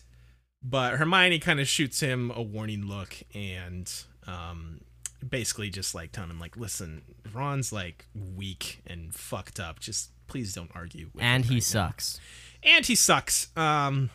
But 0.69 0.95
Hermione 0.97 1.39
kind 1.39 1.59
of 1.61 1.67
shoots 1.67 2.01
him 2.01 2.29
a 2.35 2.41
warning 2.41 2.85
look 2.87 3.15
and 3.33 3.89
um, 4.25 4.81
basically 5.27 5.69
just 5.69 5.95
like 5.95 6.11
telling 6.11 6.29
him, 6.29 6.39
like, 6.39 6.57
listen, 6.57 7.03
Ron's 7.33 7.71
like 7.71 8.05
weak 8.35 8.81
and 8.85 9.13
fucked 9.13 9.61
up. 9.61 9.79
Just 9.79 10.11
please 10.27 10.53
don't 10.53 10.71
argue. 10.75 11.09
With 11.13 11.23
and 11.23 11.45
he 11.45 11.55
right 11.55 11.55
now." 11.55 11.59
sucks. 11.61 12.19
And 12.63 12.85
he 12.85 12.95
sucks. 12.95 13.47
Um, 13.55 14.09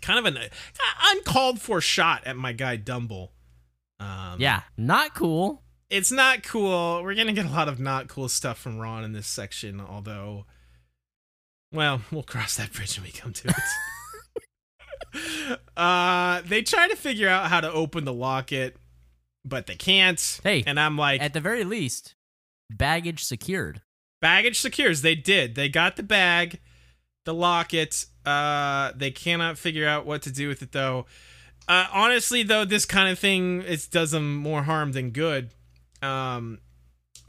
kind 0.00 0.18
of 0.18 0.24
an 0.24 0.38
uh, 0.38 0.48
uncalled 1.16 1.60
for 1.60 1.82
shot 1.82 2.22
at 2.24 2.36
my 2.36 2.52
guy 2.52 2.76
Dumble. 2.76 3.32
Um, 4.00 4.36
Yeah, 4.38 4.62
not 4.76 5.14
cool. 5.14 5.62
it's 5.90 6.10
not 6.12 6.44
cool. 6.44 7.02
We're 7.02 7.14
gonna 7.14 7.32
get 7.34 7.44
a 7.44 7.50
lot 7.50 7.68
of 7.68 7.78
not 7.78 8.08
cool 8.08 8.30
stuff 8.30 8.58
from 8.58 8.78
Ron 8.78 9.04
in 9.04 9.12
this 9.12 9.26
section, 9.26 9.82
although 9.82 10.46
well, 11.72 12.00
we'll 12.10 12.22
cross 12.22 12.56
that 12.56 12.72
bridge 12.72 12.96
when 12.96 13.04
we 13.04 13.12
come 13.12 13.34
to 13.34 13.48
it. 13.48 13.54
uh 15.76 16.42
they 16.46 16.62
try 16.62 16.88
to 16.88 16.96
figure 16.96 17.28
out 17.28 17.48
how 17.48 17.60
to 17.60 17.70
open 17.72 18.04
the 18.04 18.12
locket, 18.12 18.76
but 19.44 19.66
they 19.66 19.74
can't. 19.74 20.40
Hey, 20.42 20.62
and 20.66 20.78
I'm 20.78 20.96
like 20.96 21.20
At 21.22 21.32
the 21.32 21.40
very 21.40 21.64
least, 21.64 22.14
baggage 22.70 23.24
secured. 23.24 23.82
baggage 24.20 24.58
secures. 24.58 25.02
They 25.02 25.14
did. 25.14 25.54
They 25.54 25.68
got 25.68 25.96
the 25.96 26.02
bag, 26.02 26.60
the 27.24 27.34
locket. 27.34 28.06
Uh 28.24 28.92
they 28.94 29.10
cannot 29.10 29.58
figure 29.58 29.86
out 29.86 30.04
what 30.06 30.22
to 30.22 30.30
do 30.30 30.48
with 30.48 30.62
it 30.62 30.72
though. 30.72 31.06
Uh 31.66 31.86
honestly 31.92 32.42
though, 32.42 32.64
this 32.64 32.84
kind 32.84 33.10
of 33.10 33.18
thing 33.18 33.62
it 33.62 33.88
does 33.90 34.10
them 34.10 34.36
more 34.36 34.62
harm 34.64 34.92
than 34.92 35.10
good. 35.10 35.50
Um 36.02 36.58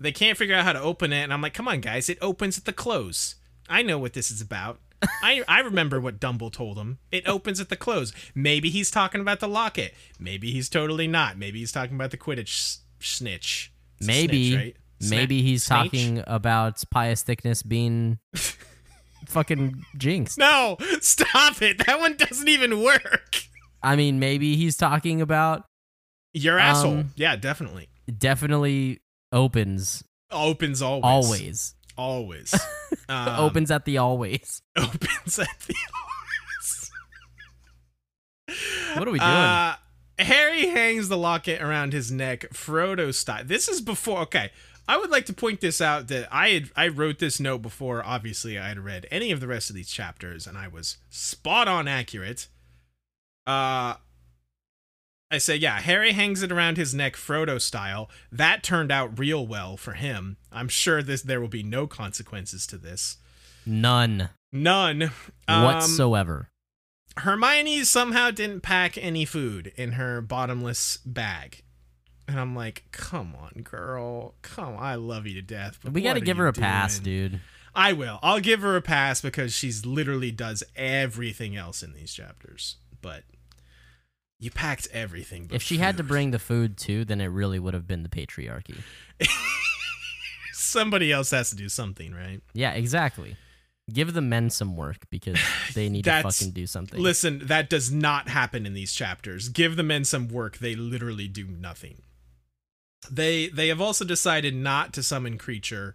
they 0.01 0.12
can't 0.12 0.38
figure 0.38 0.55
out 0.55 0.63
how 0.63 0.73
to 0.73 0.82
open 0.82 1.12
it 1.12 1.23
and 1.23 1.34
I'm 1.34 1.41
like, 1.41 1.53
"Come 1.53 1.67
on 1.67 1.82
guys, 1.82 2.10
it 2.10 2.17
opens 2.21 2.58
at 2.58 2.65
the 2.65 2.71
close." 2.73 3.36
I 3.67 3.82
know 3.84 3.99
what 3.99 4.13
this 4.13 4.32
is 4.32 4.41
about. 4.41 4.79
I 5.23 5.43
I 5.47 5.59
remember 5.62 5.99
what 6.01 6.19
Dumble 6.19 6.49
told 6.51 6.77
him. 6.77 6.99
It 7.12 7.27
opens 7.27 7.59
at 7.59 7.69
the 7.69 7.75
close. 7.77 8.12
Maybe 8.35 8.69
he's 8.69 8.91
talking 8.91 9.21
about 9.21 9.39
the 9.39 9.47
locket. 9.47 9.93
Maybe 10.19 10.51
he's 10.51 10.69
totally 10.69 11.07
not. 11.07 11.38
Maybe 11.38 11.59
he's 11.59 11.71
talking 11.71 11.95
about 11.95 12.12
the 12.12 12.17
Quidditch 12.17 12.79
snitch. 12.99 13.71
It's 13.97 14.07
Maybe, 14.07 14.51
snitch, 14.51 14.59
right? 14.63 14.75
Sna- 15.01 15.09
maybe 15.09 15.41
he's 15.41 15.63
snitch? 15.63 15.77
talking 15.91 16.23
about 16.27 16.83
Pius 16.91 17.23
Thicknesse 17.23 17.63
being 17.67 18.19
fucking 19.27 19.83
jinxed. 19.97 20.38
No, 20.38 20.77
stop 21.01 21.62
it. 21.62 21.85
That 21.85 21.99
one 21.99 22.15
doesn't 22.17 22.47
even 22.47 22.81
work. 22.81 23.43
I 23.81 23.95
mean, 23.95 24.19
maybe 24.19 24.55
he's 24.57 24.75
talking 24.75 25.21
about 25.21 25.65
Your 26.33 26.59
asshole. 26.59 26.97
Um, 26.99 27.12
yeah, 27.15 27.35
definitely. 27.38 27.88
definitely 28.17 28.99
opens 29.31 30.03
Opens 30.31 30.81
always. 30.81 31.03
always. 31.05 31.75
Always. 31.99 32.55
Um, 33.07 33.39
opens 33.39 33.71
at 33.71 33.85
the 33.85 33.97
always. 33.97 34.62
Opens 34.77 35.39
at 35.39 35.47
the 35.67 35.75
always. 35.95 36.91
What 38.95 39.07
are 39.07 39.12
we 39.12 39.17
doing? 39.17 39.31
Uh, 39.31 39.77
Harry 40.19 40.67
hangs 40.67 41.09
the 41.09 41.17
locket 41.17 41.59
around 41.59 41.91
his 41.91 42.12
neck, 42.12 42.45
Frodo 42.53 43.12
style. 43.12 43.43
This 43.43 43.67
is 43.67 43.81
before. 43.81 44.19
Okay, 44.21 44.51
I 44.88 44.97
would 44.97 45.09
like 45.09 45.25
to 45.25 45.33
point 45.33 45.59
this 45.59 45.81
out 45.81 46.07
that 46.09 46.27
I 46.31 46.49
had 46.49 46.69
I 46.75 46.88
wrote 46.88 47.17
this 47.17 47.39
note 47.39 47.63
before. 47.63 48.05
Obviously, 48.05 48.59
I 48.59 48.67
had 48.67 48.77
read 48.77 49.07
any 49.09 49.31
of 49.31 49.39
the 49.39 49.47
rest 49.47 49.71
of 49.71 49.75
these 49.75 49.89
chapters, 49.89 50.45
and 50.45 50.55
I 50.55 50.67
was 50.67 50.97
spot 51.09 51.67
on 51.67 51.88
accurate. 51.88 52.47
Uh, 53.47 53.95
I 55.32 55.38
say, 55.38 55.56
yeah, 55.56 55.80
Harry 55.80 56.13
hangs 56.13 56.42
it 56.42 56.52
around 56.52 56.78
his 56.78 56.96
neck, 56.96 57.15
Frodo 57.15 57.62
style. 57.62 58.10
That 58.32 58.63
turned 58.63 58.92
out 58.92 59.20
real 59.20 59.46
well 59.46 59.78
for 59.78 59.94
him. 59.94 60.38
I'm 60.52 60.68
sure 60.68 61.04
this 61.04 61.22
there 61.22 61.39
will 61.39 61.48
be 61.48 61.62
no 61.63 61.86
consequences 61.86 62.65
to 62.68 62.78
this. 62.78 63.18
None 63.65 64.30
None 64.52 65.12
Um, 65.48 65.63
whatsoever. 65.63 66.50
Hermione 67.18 67.84
somehow 67.84 68.32
didn't 68.32 68.62
pack 68.62 68.98
any 68.98 69.26
food 69.26 69.72
in 69.76 69.94
her 69.94 70.22
bottomless 70.22 70.98
bag. 71.06 71.63
And 72.28 72.39
I'm 72.39 72.56
like, 72.56 72.86
come 72.92 73.36
on, 73.36 73.63
girl. 73.63 74.36
Come 74.42 74.76
on. 74.76 74.84
I 74.84 74.96
love 74.96 75.28
you 75.28 75.34
to 75.36 75.42
death. 75.42 75.80
But 75.84 75.94
we 75.94 76.02
got 76.02 76.13
to 76.13 76.22
give 76.22 76.38
her 76.38 76.48
a 76.48 76.54
pass, 76.54 77.00
dude. 77.00 77.42
I 77.76 77.94
will. 77.94 78.20
I'll 78.24 78.39
give 78.39 78.62
her 78.62 78.76
a 78.76 78.82
pass 78.82 79.22
because 79.22 79.54
she's 79.54 79.86
literally 79.86 80.32
does 80.32 80.63
everything 80.76 81.56
else 81.56 81.84
in 81.84 81.94
these 81.94 82.13
chapters. 82.13 82.78
But 83.02 83.24
you 84.39 84.52
packed 84.52 84.88
everything. 84.91 85.45
But 85.45 85.56
If 85.56 85.62
she 85.62 85.78
had 85.78 85.98
to 85.98 86.04
bring 86.04 86.31
the 86.31 86.40
food 86.40 86.77
too, 86.77 87.06
then 87.06 87.21
it 87.21 87.27
really 87.27 87.60
would 87.60 87.73
have 87.73 87.87
been 87.87 88.04
the 88.04 88.10
patriarchy. 88.10 88.77
somebody 90.54 91.12
else 91.12 91.31
has 91.31 91.50
to 91.50 91.56
do 91.56 91.67
something, 91.67 92.13
right? 92.13 92.42
Yeah, 92.54 92.71
exactly. 92.71 93.35
Give 93.92 94.13
the 94.13 94.21
men 94.21 94.50
some 94.50 94.75
work 94.77 95.10
because 95.10 95.40
they 95.73 95.90
need 95.90 96.06
to 96.06 96.21
fucking 96.21 96.52
do 96.52 96.67
something. 96.67 97.02
Listen, 97.02 97.42
that 97.48 97.69
does 97.69 97.92
not 97.92 98.29
happen 98.29 98.65
in 98.65 98.73
these 98.73 98.94
chapters. 98.94 99.50
Give 99.50 99.75
the 99.75 99.83
men 99.83 100.06
some 100.06 100.27
work; 100.27 100.60
they 100.60 100.75
literally 100.75 101.27
do 101.27 101.48
nothing. 101.48 102.04
They 103.10 103.48
they 103.48 103.69
have 103.69 103.81
also 103.81 104.06
decided 104.06 104.56
not 104.56 104.94
to 104.94 105.04
summon 105.04 105.37
Kreacher 105.37 105.94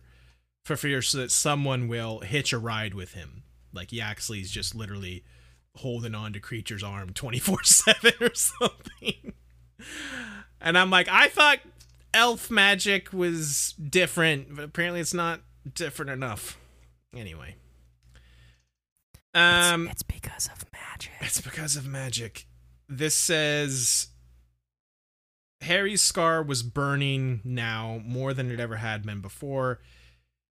for 0.64 0.76
fear 0.76 1.02
so 1.02 1.18
that 1.18 1.30
someone 1.30 1.86
will 1.86 2.20
hitch 2.20 2.52
a 2.52 2.58
ride 2.58 2.94
with 2.94 3.12
him. 3.12 3.44
Like 3.72 3.92
Yaxley's 3.92 4.50
just 4.50 4.74
literally 4.74 5.24
holding 5.76 6.14
on 6.14 6.32
to 6.32 6.40
Kreacher's 6.40 6.82
arm 6.82 7.10
twenty 7.10 7.38
four 7.38 7.62
seven 7.62 8.12
or 8.20 8.34
something. 8.34 9.32
And 10.60 10.78
I'm 10.78 10.90
like, 10.90 11.08
I 11.08 11.28
thought 11.28 11.58
elf 12.12 12.50
magic 12.50 13.12
was 13.12 13.74
different, 13.74 14.54
but 14.54 14.64
apparently 14.64 15.00
it's 15.00 15.14
not 15.14 15.40
different 15.74 16.10
enough. 16.10 16.58
Anyway. 17.14 17.56
Um, 19.34 19.88
it's, 19.88 19.94
it's 19.94 20.02
because 20.04 20.48
of 20.48 20.64
magic. 20.72 21.12
It's 21.20 21.40
because 21.40 21.76
of 21.76 21.86
magic. 21.86 22.46
This 22.88 23.14
says 23.14 24.08
Harry's 25.60 26.02
scar 26.02 26.42
was 26.42 26.62
burning 26.62 27.40
now 27.42 28.00
more 28.04 28.32
than 28.32 28.50
it 28.50 28.60
ever 28.60 28.76
had 28.76 29.04
been 29.04 29.20
before. 29.20 29.80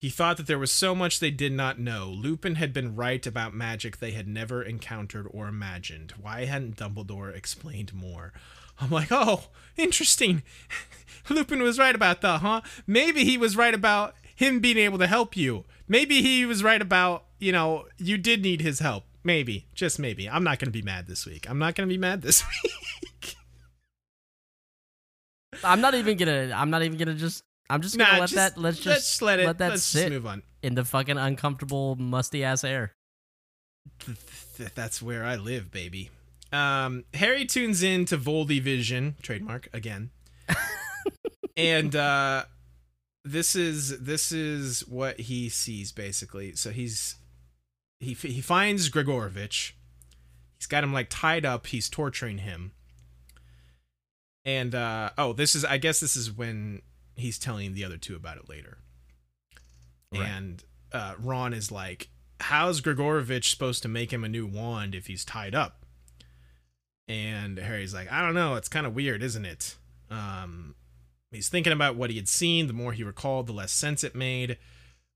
He 0.05 0.11
thought 0.11 0.37
that 0.37 0.45
there 0.45 0.59
was 0.59 0.71
so 0.71 0.93
much 0.93 1.19
they 1.19 1.31
did 1.31 1.51
not 1.51 1.79
know. 1.79 2.07
Lupin 2.07 2.57
had 2.57 2.71
been 2.71 2.95
right 2.95 3.25
about 3.25 3.55
magic 3.55 3.97
they 3.97 4.11
had 4.11 4.27
never 4.27 4.61
encountered 4.61 5.27
or 5.31 5.47
imagined. 5.47 6.13
Why 6.21 6.45
hadn't 6.45 6.77
Dumbledore 6.77 7.35
explained 7.35 7.91
more? 7.91 8.31
I'm 8.79 8.91
like, 8.91 9.07
oh, 9.09 9.45
interesting. 9.75 10.43
Lupin 11.31 11.63
was 11.63 11.79
right 11.79 11.95
about 11.95 12.21
that, 12.21 12.41
huh? 12.41 12.61
Maybe 12.85 13.23
he 13.23 13.35
was 13.35 13.57
right 13.57 13.73
about 13.73 14.13
him 14.35 14.59
being 14.59 14.77
able 14.77 14.99
to 14.99 15.07
help 15.07 15.35
you. 15.35 15.65
Maybe 15.87 16.21
he 16.21 16.45
was 16.45 16.61
right 16.61 16.83
about, 16.83 17.25
you 17.39 17.51
know, 17.51 17.87
you 17.97 18.19
did 18.19 18.43
need 18.43 18.61
his 18.61 18.81
help. 18.81 19.05
Maybe, 19.23 19.65
just 19.73 19.97
maybe. 19.97 20.29
I'm 20.29 20.43
not 20.43 20.59
going 20.59 20.67
to 20.67 20.79
be 20.79 20.83
mad 20.83 21.07
this 21.07 21.25
week. 21.25 21.49
I'm 21.49 21.57
not 21.57 21.73
going 21.73 21.89
to 21.89 21.91
be 21.91 21.97
mad 21.97 22.21
this 22.21 22.43
week. 22.63 23.37
I'm 25.63 25.81
not 25.81 25.95
even 25.95 26.15
gonna. 26.15 26.51
I'm 26.55 26.69
not 26.69 26.83
even 26.83 26.97
gonna 26.99 27.15
just. 27.15 27.43
I'm 27.70 27.82
just 27.82 27.97
gonna 27.97 28.11
Nah, 28.13 28.20
let 28.20 28.30
just- 28.30 28.36
that. 28.55 28.57
Let's 28.61 28.78
just 28.78 28.88
let's 28.88 29.22
let 29.22 29.39
it. 29.39 29.57
that 29.57 29.70
let's 29.72 29.84
sit 29.84 29.99
just 30.01 30.09
move 30.11 30.26
on. 30.28 30.43
in 30.61 30.76
the 30.76 30.86
fucking 30.86 31.18
uncomfortable, 31.18 31.95
musty 31.95 32.43
ass 32.43 32.63
air. 32.63 32.91
Th- 34.05 34.18
th- 34.57 34.74
That's 34.76 35.01
where 35.01 35.24
I 35.24 35.36
live, 35.36 35.72
baby. 35.72 36.09
Um, 36.51 37.05
Harry 37.13 37.45
tunes 37.45 37.82
in 37.84 38.05
to 38.05 38.18
Voldy 38.18 38.61
Vision, 38.61 39.16
trademark 39.22 39.68
again, 39.74 40.11
and 41.57 41.95
uh, 41.95 42.45
this 43.24 43.55
is 43.55 43.99
this 43.99 44.32
is 44.32 44.88
what 44.88 45.20
he 45.22 45.49
sees 45.49 45.91
basically. 45.91 46.55
So 46.55 46.70
he's 46.72 47.16
he 47.99 48.13
he 48.13 48.41
finds 48.41 48.89
Gregorovitch. 48.89 49.74
He's 50.59 50.68
got 50.68 50.84
him 50.84 50.93
like 50.93 51.07
tied 51.09 51.45
up. 51.45 51.68
He's 51.68 51.89
torturing 51.89 52.38
him. 52.39 52.72
And 54.45 54.76
uh, 54.76 55.09
oh, 55.18 55.34
this 55.34 55.55
is 55.55 55.66
I 55.66 55.78
guess 55.78 55.99
this 55.99 56.16
is 56.16 56.32
when 56.32 56.82
he's 57.16 57.39
telling 57.39 57.74
the 57.74 57.86
other 57.86 57.97
two 57.97 58.16
about 58.16 58.38
it 58.38 58.49
later. 58.49 58.80
Right. 60.13 60.28
And 60.28 60.63
uh, 60.91 61.16
Ron 61.20 61.53
is 61.53 61.72
like, 61.72 62.09
"How's 62.39 62.82
Gregorovitch 62.82 63.49
supposed 63.49 63.82
to 63.84 63.89
make 63.89 64.11
him 64.11 64.24
a 64.24 64.30
new 64.30 64.45
wand 64.45 64.95
if 64.95 65.07
he's 65.07 65.26
tied 65.26 65.55
up?" 65.55 65.86
And 67.07 67.57
Harry's 67.57 67.93
like, 67.93 68.11
"I 68.11 68.22
don't 68.22 68.36
know. 68.36 68.55
It's 68.55 68.70
kind 68.70 68.86
of 68.86 68.95
weird, 68.95 69.24
isn't 69.24 69.45
it?" 69.45 69.76
Um, 70.09 70.76
he's 71.32 71.49
thinking 71.49 71.74
about 71.74 71.95
what 71.95 72.09
he 72.09 72.16
had 72.18 72.28
seen. 72.28 72.68
The 72.68 72.74
more 72.74 72.93
he 72.93 73.03
recalled, 73.03 73.47
the 73.47 73.53
less 73.53 73.72
sense 73.72 74.03
it 74.03 74.16
made. 74.16 74.57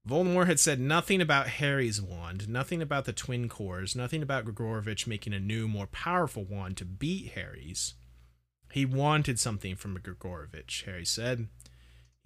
Voldemort 0.08 0.48
had 0.48 0.60
said 0.60 0.80
nothing 0.80 1.22
about 1.22 1.48
Harry's 1.48 2.02
wand, 2.02 2.48
nothing 2.50 2.82
about 2.82 3.06
the 3.06 3.14
twin 3.14 3.50
cores, 3.50 3.96
nothing 3.96 4.24
about 4.24 4.46
Gregorovitch 4.46 5.06
making 5.06 5.34
a 5.34 5.40
new, 5.40 5.68
more 5.68 5.88
powerful 5.88 6.46
wand 6.46 6.78
to 6.78 6.86
beat 6.86 7.34
Harry's. 7.34 7.96
He 8.72 8.86
wanted 8.86 9.40
something 9.40 9.76
from 9.76 10.00
Gregorovitch, 10.00 10.86
Harry 10.86 11.06
said. 11.06 11.48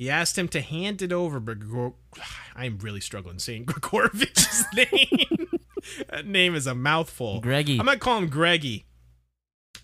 He 0.03 0.09
asked 0.09 0.37
him 0.37 0.49
to 0.49 0.59
hand 0.59 1.01
it 1.01 1.13
over, 1.13 1.39
but 1.39 1.59
Grigor- 1.61 1.93
I'm 2.57 2.77
really 2.79 2.99
struggling 2.99 3.39
saying 3.39 3.65
Gregorovitch's 3.67 4.65
name. 4.75 5.47
that 6.09 6.27
name 6.27 6.55
is 6.55 6.67
a 6.67 6.75
mouthful. 6.75 7.39
Greggy. 7.39 7.79
I'm 7.79 7.85
gonna 7.85 7.99
call 7.99 8.17
him 8.17 8.27
Greggy. 8.27 8.85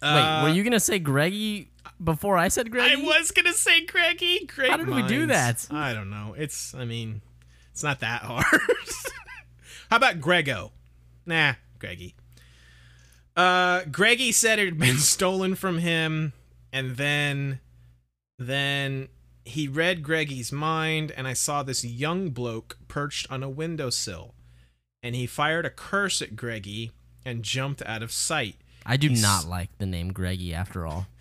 Wait, 0.01 0.43
were 0.43 0.49
you 0.49 0.65
gonna 0.65 0.81
say 0.81 0.99
Greggy 0.99 1.71
before 2.03 2.37
I 2.37 2.49
said 2.49 2.69
Greggy? 2.69 3.01
I 3.01 3.05
was 3.05 3.31
gonna 3.31 3.53
say 3.53 3.85
Greggy. 3.85 4.45
Great 4.45 4.69
How 4.71 4.75
did 4.75 4.89
we 4.89 5.03
do 5.03 5.27
that? 5.27 5.65
I 5.71 5.93
don't 5.93 6.09
know. 6.09 6.35
It's. 6.37 6.75
I 6.75 6.83
mean, 6.83 7.21
it's 7.71 7.83
not 7.83 8.01
that 8.01 8.23
hard. 8.23 8.43
How 9.89 9.95
about 9.95 10.19
Grego? 10.19 10.73
Nah, 11.25 11.53
Greggy. 11.79 12.15
Uh, 13.37 13.85
Greggy 13.89 14.33
said 14.33 14.59
it 14.59 14.65
had 14.65 14.77
been 14.77 14.97
stolen 14.97 15.55
from 15.55 15.77
him, 15.77 16.33
and 16.73 16.97
then, 16.97 17.61
then 18.37 19.07
he 19.49 19.67
read 19.67 20.03
Greggy's 20.03 20.51
mind, 20.51 21.11
and 21.11 21.27
I 21.27 21.33
saw 21.33 21.63
this 21.63 21.83
young 21.85 22.29
bloke 22.29 22.77
perched 22.87 23.29
on 23.31 23.43
a 23.43 23.49
windowsill, 23.49 24.33
and 25.03 25.15
he 25.15 25.25
fired 25.27 25.65
a 25.65 25.69
curse 25.69 26.21
at 26.21 26.35
Greggy 26.35 26.91
and 27.25 27.43
jumped 27.43 27.81
out 27.85 28.01
of 28.03 28.11
sight. 28.11 28.55
I 28.85 28.97
do 28.97 29.09
He's- 29.09 29.21
not 29.21 29.45
like 29.45 29.69
the 29.77 29.85
name 29.85 30.13
Greggy 30.13 30.53
after 30.53 30.85
all. 30.87 31.07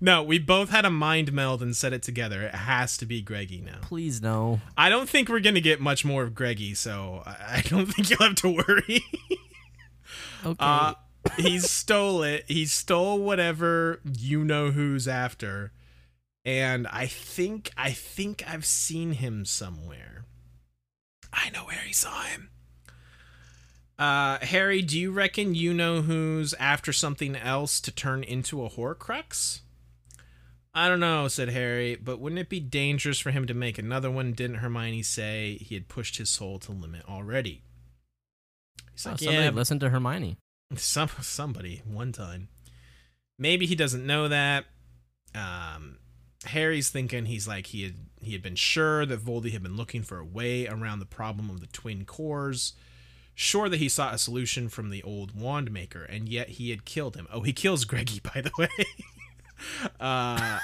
No, 0.00 0.24
we 0.24 0.40
both 0.40 0.70
had 0.70 0.84
a 0.84 0.90
mind 0.90 1.32
meld 1.32 1.62
and 1.62 1.76
said 1.76 1.92
it 1.92 2.02
together. 2.02 2.42
It 2.42 2.54
has 2.56 2.96
to 2.96 3.06
be 3.06 3.22
Greggy 3.22 3.60
now. 3.60 3.78
Please 3.82 4.20
no. 4.20 4.60
I 4.76 4.88
don't 4.88 5.08
think 5.08 5.28
we're 5.28 5.38
gonna 5.38 5.60
get 5.60 5.80
much 5.80 6.04
more 6.04 6.24
of 6.24 6.34
Greggy, 6.34 6.74
so 6.74 7.22
I 7.24 7.58
I 7.58 7.60
don't 7.68 7.86
think 7.92 8.10
you'll 8.10 8.18
have 8.26 8.34
to 8.36 8.48
worry. 8.48 9.04
Okay. 10.44 10.56
uh, 10.58 10.94
he 11.36 11.58
stole 11.60 12.22
it. 12.22 12.44
He 12.48 12.64
stole 12.66 13.18
whatever 13.20 14.00
you 14.18 14.44
know 14.44 14.70
who's 14.70 15.06
after, 15.06 15.72
and 16.44 16.86
I 16.88 17.06
think 17.06 17.70
I 17.76 17.90
think 17.90 18.42
I've 18.48 18.64
seen 18.64 19.12
him 19.12 19.44
somewhere. 19.44 20.24
I 21.32 21.50
know 21.50 21.64
where 21.64 21.78
he 21.86 21.92
saw 21.92 22.22
him. 22.22 22.50
Uh, 23.98 24.38
Harry, 24.42 24.80
do 24.80 24.98
you 24.98 25.10
reckon 25.10 25.54
you 25.54 25.74
know 25.74 26.02
who's 26.02 26.54
after 26.54 26.92
something 26.92 27.34
else 27.34 27.80
to 27.80 27.90
turn 27.90 28.22
into 28.22 28.64
a 28.64 28.70
Horcrux? 28.70 29.60
I 30.72 30.88
don't 30.88 31.00
know, 31.00 31.26
said 31.26 31.48
Harry, 31.48 31.96
but 31.96 32.20
wouldn't 32.20 32.38
it 32.38 32.48
be 32.48 32.60
dangerous 32.60 33.18
for 33.18 33.32
him 33.32 33.46
to 33.48 33.54
make 33.54 33.78
another 33.78 34.10
one? 34.10 34.32
Didn't 34.32 34.58
Hermione 34.58 35.02
say 35.02 35.58
he 35.60 35.74
had 35.74 35.88
pushed 35.88 36.18
his 36.18 36.30
soul 36.30 36.60
to 36.60 36.72
limit 36.72 37.02
already? 37.08 37.62
He's 38.92 39.04
Oh, 39.06 39.10
like, 39.10 39.18
somebody 39.18 39.44
yeah, 39.44 39.50
listen 39.50 39.80
to 39.80 39.88
Hermione. 39.90 40.36
some 40.76 41.08
somebody 41.20 41.82
one 41.84 42.12
time. 42.12 42.48
Maybe 43.38 43.66
he 43.66 43.74
doesn't 43.74 44.06
know 44.06 44.28
that. 44.28 44.66
Um, 45.34 45.97
Harry's 46.46 46.90
thinking 46.90 47.26
he's 47.26 47.48
like 47.48 47.66
he 47.66 47.82
had 47.82 47.96
he 48.20 48.32
had 48.32 48.42
been 48.42 48.54
sure 48.54 49.04
that 49.06 49.20
Voldy 49.20 49.52
had 49.52 49.62
been 49.62 49.76
looking 49.76 50.02
for 50.02 50.18
a 50.18 50.24
way 50.24 50.66
around 50.66 50.98
the 50.98 51.06
problem 51.06 51.50
of 51.50 51.60
the 51.60 51.66
twin 51.66 52.04
cores. 52.04 52.74
Sure 53.34 53.68
that 53.68 53.76
he 53.76 53.88
sought 53.88 54.14
a 54.14 54.18
solution 54.18 54.68
from 54.68 54.90
the 54.90 55.02
old 55.02 55.38
wand 55.38 55.70
maker, 55.70 56.02
and 56.02 56.28
yet 56.28 56.50
he 56.50 56.70
had 56.70 56.84
killed 56.84 57.16
him. 57.16 57.28
Oh, 57.32 57.42
he 57.42 57.52
kills 57.52 57.84
Greggy, 57.84 58.20
by 58.34 58.40
the 58.40 58.50
way. 58.58 58.68
uh, 60.00 60.58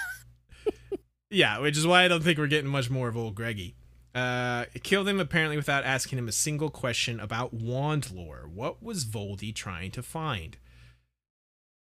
yeah, 1.31 1.59
which 1.59 1.77
is 1.77 1.87
why 1.87 2.05
I 2.05 2.09
don't 2.09 2.23
think 2.23 2.39
we're 2.39 2.49
getting 2.49 2.71
much 2.71 2.91
more 2.91 3.09
of 3.09 3.17
old 3.17 3.35
Greggy. 3.35 3.77
Uh, 4.15 4.67
killed 4.85 5.09
him 5.09 5.19
apparently 5.19 5.57
without 5.57 5.85
asking 5.85 6.19
him 6.19 6.29
a 6.29 6.33
single 6.33 6.71
question 6.71 7.19
about 7.19 7.53
wand 7.53 8.13
lore. 8.13 8.49
What 8.53 8.83
was 8.83 9.05
Voldy 9.05 9.53
trying 9.53 9.91
to 9.93 10.03
find? 10.03 10.57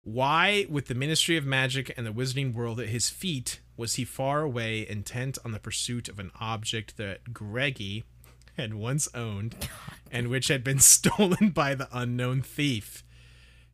Why, 0.02 0.66
with 0.68 0.86
the 0.86 0.94
Ministry 0.94 1.36
of 1.36 1.44
Magic 1.44 1.92
and 1.96 2.06
the 2.06 2.12
Wizarding 2.12 2.54
World 2.54 2.80
at 2.80 2.88
his 2.88 3.10
feet, 3.10 3.60
was 3.78 3.94
he 3.94 4.04
far 4.04 4.42
away, 4.42 4.86
intent 4.86 5.38
on 5.44 5.52
the 5.52 5.60
pursuit 5.60 6.08
of 6.08 6.18
an 6.18 6.32
object 6.40 6.96
that 6.96 7.32
Greggy 7.32 8.04
had 8.56 8.74
once 8.74 9.08
owned 9.14 9.54
and 10.10 10.28
which 10.28 10.48
had 10.48 10.64
been 10.64 10.78
stolen 10.80 11.50
by 11.50 11.74
the 11.74 11.88
unknown 11.92 12.42
thief? 12.42 13.04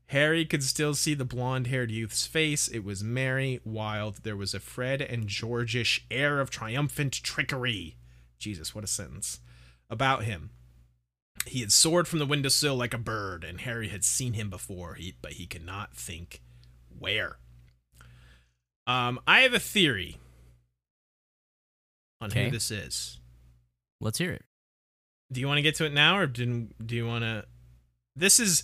Harry 0.08 0.44
could 0.44 0.62
still 0.62 0.94
see 0.94 1.14
the 1.14 1.24
blonde 1.24 1.68
haired 1.68 1.90
youth's 1.90 2.26
face. 2.26 2.68
It 2.68 2.84
was 2.84 3.02
merry, 3.02 3.60
wild. 3.64 4.22
There 4.22 4.36
was 4.36 4.52
a 4.52 4.60
Fred 4.60 5.00
and 5.00 5.26
Georgish 5.26 6.04
air 6.10 6.38
of 6.38 6.50
triumphant 6.50 7.14
trickery. 7.22 7.96
Jesus, 8.38 8.74
what 8.74 8.84
a 8.84 8.86
sentence. 8.86 9.40
About 9.88 10.24
him. 10.24 10.50
He 11.46 11.60
had 11.60 11.72
soared 11.72 12.06
from 12.06 12.18
the 12.18 12.26
windowsill 12.26 12.76
like 12.76 12.92
a 12.92 12.98
bird, 12.98 13.42
and 13.42 13.62
Harry 13.62 13.88
had 13.88 14.04
seen 14.04 14.34
him 14.34 14.50
before, 14.50 14.94
he, 14.94 15.14
but 15.22 15.32
he 15.32 15.46
could 15.46 15.64
not 15.64 15.96
think 15.96 16.42
where. 16.98 17.38
Um, 18.86 19.18
I 19.26 19.40
have 19.40 19.54
a 19.54 19.58
theory 19.58 20.18
on 22.20 22.30
Okay. 22.30 22.46
who 22.46 22.50
this 22.50 22.70
is. 22.70 23.18
Let's 24.00 24.18
hear 24.18 24.32
it. 24.32 24.44
Do 25.32 25.40
you 25.40 25.46
want 25.46 25.58
to 25.58 25.62
get 25.62 25.74
to 25.76 25.86
it 25.86 25.92
now, 25.92 26.18
or 26.18 26.26
do, 26.26 26.68
do 26.84 26.94
you 26.94 27.06
want 27.06 27.22
to? 27.24 27.44
This 28.14 28.38
is, 28.38 28.62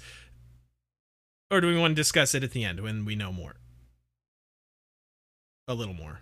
or 1.50 1.60
do 1.60 1.66
we 1.66 1.78
want 1.78 1.92
to 1.92 1.94
discuss 1.94 2.34
it 2.34 2.44
at 2.44 2.50
the 2.52 2.64
end 2.64 2.80
when 2.80 3.04
we 3.04 3.16
know 3.16 3.32
more? 3.32 3.56
A 5.68 5.74
little 5.74 5.94
more. 5.94 6.20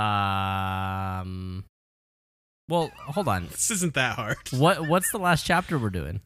Um. 0.00 1.64
Well, 2.68 2.90
hold 2.98 3.28
on. 3.28 3.46
This 3.50 3.70
isn't 3.70 3.94
that 3.94 4.16
hard. 4.16 4.36
What 4.52 4.86
What's 4.86 5.10
the 5.10 5.18
last 5.18 5.46
chapter 5.46 5.78
we're 5.78 5.90
doing? 5.90 6.20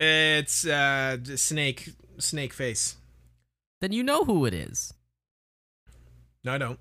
It's 0.00 0.66
uh 0.66 1.18
snake 1.36 1.90
snake 2.18 2.52
face. 2.52 2.96
Then 3.80 3.92
you 3.92 4.02
know 4.02 4.24
who 4.24 4.44
it 4.46 4.52
is. 4.54 4.92
No, 6.44 6.54
I 6.54 6.58
don't. 6.58 6.78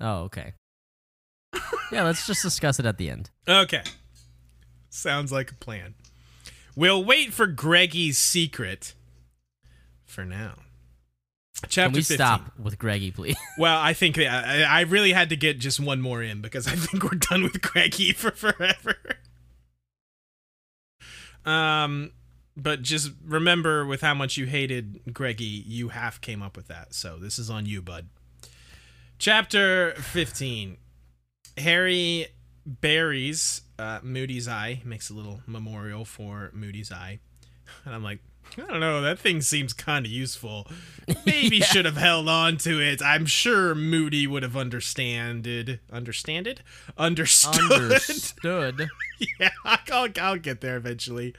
Oh, 0.00 0.22
okay. 0.24 0.54
yeah, 1.92 2.02
let's 2.04 2.26
just 2.26 2.42
discuss 2.42 2.78
it 2.78 2.86
at 2.86 2.98
the 2.98 3.10
end. 3.10 3.30
Okay. 3.48 3.82
Sounds 4.90 5.30
like 5.30 5.50
a 5.50 5.54
plan. 5.54 5.94
We'll 6.76 7.04
wait 7.04 7.32
for 7.32 7.46
Greggy's 7.46 8.18
secret 8.18 8.94
for 10.04 10.24
now. 10.24 10.54
Chapter 11.68 11.90
Can 11.90 11.92
we 11.92 12.00
15. 12.00 12.16
stop 12.16 12.58
with 12.58 12.78
Greggy, 12.78 13.10
please? 13.10 13.36
Well, 13.58 13.78
I 13.80 13.92
think 13.92 14.18
I 14.18 14.80
really 14.80 15.12
had 15.12 15.28
to 15.28 15.36
get 15.36 15.60
just 15.60 15.78
one 15.78 16.00
more 16.00 16.20
in 16.22 16.40
because 16.40 16.66
I 16.66 16.72
think 16.72 17.04
we're 17.04 17.18
done 17.18 17.44
with 17.44 17.60
Greggy 17.60 18.12
for 18.12 18.32
forever. 18.32 18.96
Um, 21.44 22.10
but 22.56 22.82
just 22.82 23.12
remember, 23.24 23.86
with 23.86 24.00
how 24.00 24.14
much 24.14 24.36
you 24.36 24.46
hated 24.46 25.02
Greggy, 25.12 25.44
you 25.44 25.90
half 25.90 26.20
came 26.20 26.42
up 26.42 26.56
with 26.56 26.66
that. 26.68 26.94
So 26.94 27.16
this 27.18 27.38
is 27.38 27.48
on 27.50 27.66
you, 27.66 27.80
bud. 27.80 28.08
Chapter 29.18 29.94
15. 29.96 30.76
Harry 31.58 32.26
buries 32.66 33.62
uh, 33.78 34.00
Moody's 34.02 34.48
eye, 34.48 34.82
makes 34.84 35.10
a 35.10 35.14
little 35.14 35.40
memorial 35.46 36.04
for 36.04 36.50
Moody's 36.52 36.90
eye. 36.92 37.20
And 37.84 37.94
I'm 37.94 38.02
like, 38.02 38.20
I 38.58 38.62
don't 38.70 38.80
know, 38.80 39.00
that 39.00 39.18
thing 39.18 39.40
seems 39.40 39.72
kind 39.72 40.04
of 40.04 40.12
useful. 40.12 40.66
Maybe 41.26 41.56
Yeah. 41.58 41.64
should 41.66 41.84
have 41.86 41.96
held 41.96 42.28
on 42.28 42.56
to 42.58 42.80
it. 42.80 43.02
I'm 43.02 43.26
sure 43.26 43.74
Moody 43.74 44.26
would 44.26 44.42
have 44.42 44.56
understanded. 44.56 45.80
Understanded? 45.92 46.62
Understood. 46.98 47.70
Understood. 47.72 48.88
yeah, 49.40 49.50
I'll, 49.64 50.08
I'll 50.20 50.36
get 50.38 50.60
there 50.60 50.76
eventually. 50.76 51.34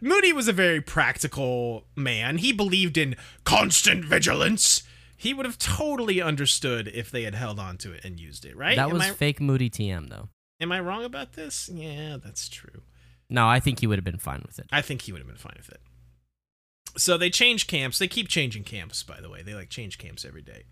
Moody 0.00 0.32
was 0.32 0.48
a 0.48 0.52
very 0.52 0.80
practical 0.80 1.84
man. 1.96 2.38
He 2.38 2.52
believed 2.52 2.98
in 2.98 3.16
constant 3.44 4.04
vigilance. 4.04 4.82
He 5.20 5.34
would 5.34 5.44
have 5.44 5.58
totally 5.58 6.22
understood 6.22 6.88
if 6.88 7.10
they 7.10 7.24
had 7.24 7.34
held 7.34 7.60
on 7.60 7.76
to 7.78 7.92
it 7.92 8.06
and 8.06 8.18
used 8.18 8.46
it, 8.46 8.56
right? 8.56 8.76
that 8.76 8.88
am, 8.88 8.94
was 8.94 9.02
I, 9.02 9.10
fake 9.10 9.38
Moody 9.38 9.68
TM 9.68 10.08
though. 10.08 10.30
am 10.62 10.72
I 10.72 10.80
wrong 10.80 11.04
about 11.04 11.34
this? 11.34 11.68
Yeah, 11.70 12.16
that's 12.16 12.48
true. 12.48 12.80
No, 13.28 13.46
I 13.46 13.60
think 13.60 13.80
he 13.80 13.86
would 13.86 13.98
have 13.98 14.04
been 14.04 14.16
fine 14.16 14.42
with 14.46 14.58
it. 14.58 14.64
I 14.72 14.80
think 14.80 15.02
he 15.02 15.12
would 15.12 15.18
have 15.18 15.28
been 15.28 15.36
fine 15.36 15.56
with 15.58 15.68
it. 15.68 15.82
So 16.96 17.18
they 17.18 17.28
change 17.28 17.66
camps. 17.66 17.98
They 17.98 18.08
keep 18.08 18.28
changing 18.28 18.64
camps, 18.64 19.02
by 19.02 19.20
the 19.20 19.28
way. 19.28 19.42
They 19.42 19.52
like 19.52 19.68
change 19.68 19.98
camps 19.98 20.24
every 20.24 20.40
day. 20.40 20.62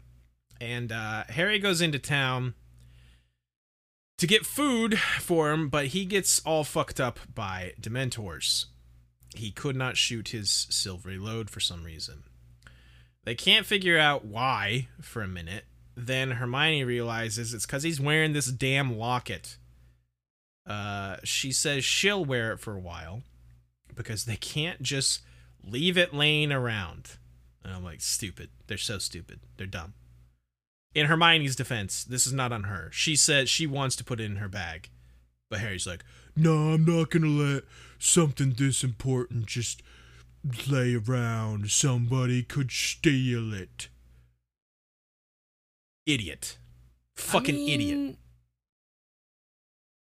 And 0.59 0.93
uh, 0.93 1.25
Harry 1.29 1.59
goes 1.59 1.83
into 1.83 1.99
town 1.99 2.55
to 4.17 4.27
get 4.27 4.47
food 4.47 4.99
for 4.99 5.53
him, 5.53 5.69
but 5.69 5.89
he 5.89 6.07
gets 6.07 6.41
all 6.47 6.65
fucked 6.65 6.99
up 6.99 7.21
by 7.35 7.75
Dementors. 7.79 8.65
He 9.37 9.51
could 9.51 9.77
not 9.77 9.99
shoot 9.99 10.29
his 10.29 10.67
silvery 10.71 11.19
load 11.19 11.51
for 11.51 11.61
some 11.61 11.85
reason. 11.85 12.23
They 13.29 13.35
can't 13.35 13.67
figure 13.67 13.99
out 13.99 14.25
why 14.25 14.89
for 15.03 15.21
a 15.21 15.29
minute. 15.29 15.67
Then 15.95 16.31
Hermione 16.31 16.83
realizes 16.85 17.53
it's 17.53 17.67
because 17.67 17.83
he's 17.83 18.01
wearing 18.01 18.33
this 18.33 18.47
damn 18.47 18.97
locket. 18.97 19.59
Uh, 20.67 21.17
she 21.25 21.53
says 21.53 21.85
she'll 21.85 22.25
wear 22.25 22.53
it 22.53 22.59
for 22.59 22.75
a 22.75 22.81
while 22.81 23.21
because 23.95 24.25
they 24.25 24.37
can't 24.37 24.81
just 24.81 25.21
leave 25.63 25.99
it 25.99 26.15
laying 26.15 26.51
around. 26.53 27.19
And 27.63 27.75
I'm 27.75 27.85
like, 27.85 28.01
stupid. 28.01 28.49
They're 28.67 28.79
so 28.79 28.97
stupid. 28.97 29.41
They're 29.59 29.67
dumb. 29.67 29.93
In 30.95 31.05
Hermione's 31.05 31.55
defense, 31.55 32.05
this 32.05 32.27
is 32.27 32.33
not 32.33 32.51
on 32.51 32.63
her. 32.63 32.89
She 32.95 33.15
said 33.15 33.51
she 33.51 33.67
wants 33.67 33.95
to 33.97 34.05
put 34.05 34.21
it 34.21 34.25
in 34.25 34.37
her 34.37 34.49
bag. 34.49 34.89
But 35.51 35.61
Harry's 35.61 35.87
like, 35.87 36.03
no, 36.35 36.73
I'm 36.73 36.87
not 36.87 37.11
going 37.11 37.25
to 37.25 37.29
let 37.29 37.65
something 37.99 38.55
this 38.57 38.83
important 38.83 39.45
just 39.45 39.83
lay 40.69 40.95
around. 40.95 41.71
Somebody 41.71 42.43
could 42.43 42.71
steal 42.71 43.53
it. 43.53 43.89
Idiot. 46.07 46.59
Fucking 47.17 47.55
I 47.55 47.73
idiot. 47.73 48.17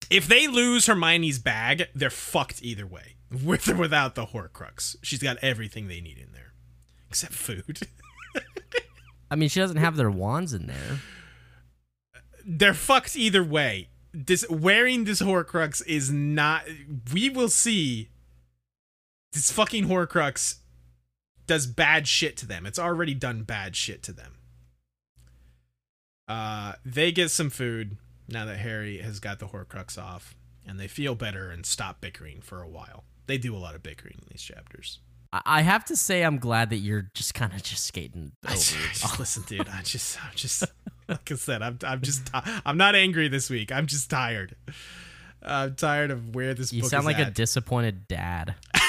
If 0.10 0.28
they 0.28 0.48
lose 0.48 0.86
Hermione's 0.86 1.40
bag, 1.40 1.88
they're 1.94 2.10
fucked 2.10 2.62
either 2.64 2.88
way. 2.88 3.16
With 3.44 3.68
or 3.68 3.76
without 3.76 4.16
the 4.16 4.28
Horcrux. 4.28 4.96
She's 5.02 5.22
got 5.22 5.38
everything 5.42 5.88
they 5.88 6.00
need 6.00 6.18
in 6.18 6.32
there. 6.32 6.54
Except 7.10 7.34
food. 7.34 7.80
I 9.30 9.36
mean, 9.36 9.50
she 9.50 9.60
doesn't 9.60 9.78
have 9.78 9.98
their 9.98 10.10
wands 10.10 10.54
in 10.54 10.68
there. 10.68 11.00
they're 12.46 12.74
fucked 12.74 13.18
either 13.18 13.44
way. 13.44 13.90
This 14.14 14.50
wearing 14.50 15.04
this 15.04 15.22
Horcrux 15.22 15.86
is 15.86 16.10
not 16.10 16.64
we 17.14 17.30
will 17.30 17.50
see 17.50 18.10
this 19.34 19.52
fucking 19.52 19.86
Horcrux 19.88 20.56
does 21.46 21.66
bad 21.68 22.08
shit 22.08 22.36
to 22.38 22.46
them. 22.46 22.66
It's 22.66 22.80
already 22.80 23.14
done 23.14 23.44
bad 23.44 23.76
shit 23.76 24.04
to 24.04 24.14
them. 24.14 24.34
Uh 26.28 26.74
they 26.86 27.12
get 27.12 27.32
some 27.32 27.50
food 27.50 27.98
now 28.28 28.46
that 28.46 28.58
Harry 28.58 28.98
has 28.98 29.20
got 29.20 29.40
the 29.40 29.48
Horcrux 29.48 29.98
off 29.98 30.36
and 30.66 30.80
they 30.80 30.88
feel 30.88 31.16
better 31.16 31.50
and 31.50 31.66
stop 31.66 32.02
bickering 32.02 32.42
for 32.42 32.62
a 32.62 32.68
while. 32.68 33.06
They 33.28 33.38
do 33.38 33.56
a 33.56 33.58
lot 33.60 33.76
of 33.76 33.84
bickering 33.84 34.16
in 34.22 34.28
these 34.32 34.42
chapters. 34.42 35.00
I- 35.46 35.62
have 35.62 35.84
to 35.86 35.96
say, 35.96 36.24
I'm 36.24 36.38
glad 36.40 36.70
that 36.70 36.78
you're 36.78 37.10
just 37.14 37.34
kind 37.34 37.54
of 37.54 37.62
just 37.64 37.86
skating 37.86 38.32
over. 38.46 38.54
I 38.54 38.56
just- 38.56 39.20
listen, 39.20 39.44
dude. 39.44 39.68
I 39.70 39.82
just, 39.84 40.18
I'm 40.24 40.32
just, 40.36 40.64
like 41.08 41.32
I 41.32 41.36
said, 41.36 41.62
I'm, 41.62 41.78
I'm 41.84 42.02
just, 42.02 42.30
I'm 42.34 42.78
not 42.78 42.96
angry 42.96 43.28
this 43.28 43.50
week. 43.50 43.72
I'm 43.72 43.88
just 43.88 44.10
tired. 44.10 44.56
I'm 45.42 45.76
tired 45.76 46.12
of 46.12 46.34
where 46.36 46.54
this 46.54 46.74
you 46.74 46.82
book 46.82 46.90
sound 46.92 47.06
like 47.06 47.20
a 47.20 47.30
disappointed 47.30 48.08
dad. 48.08 48.56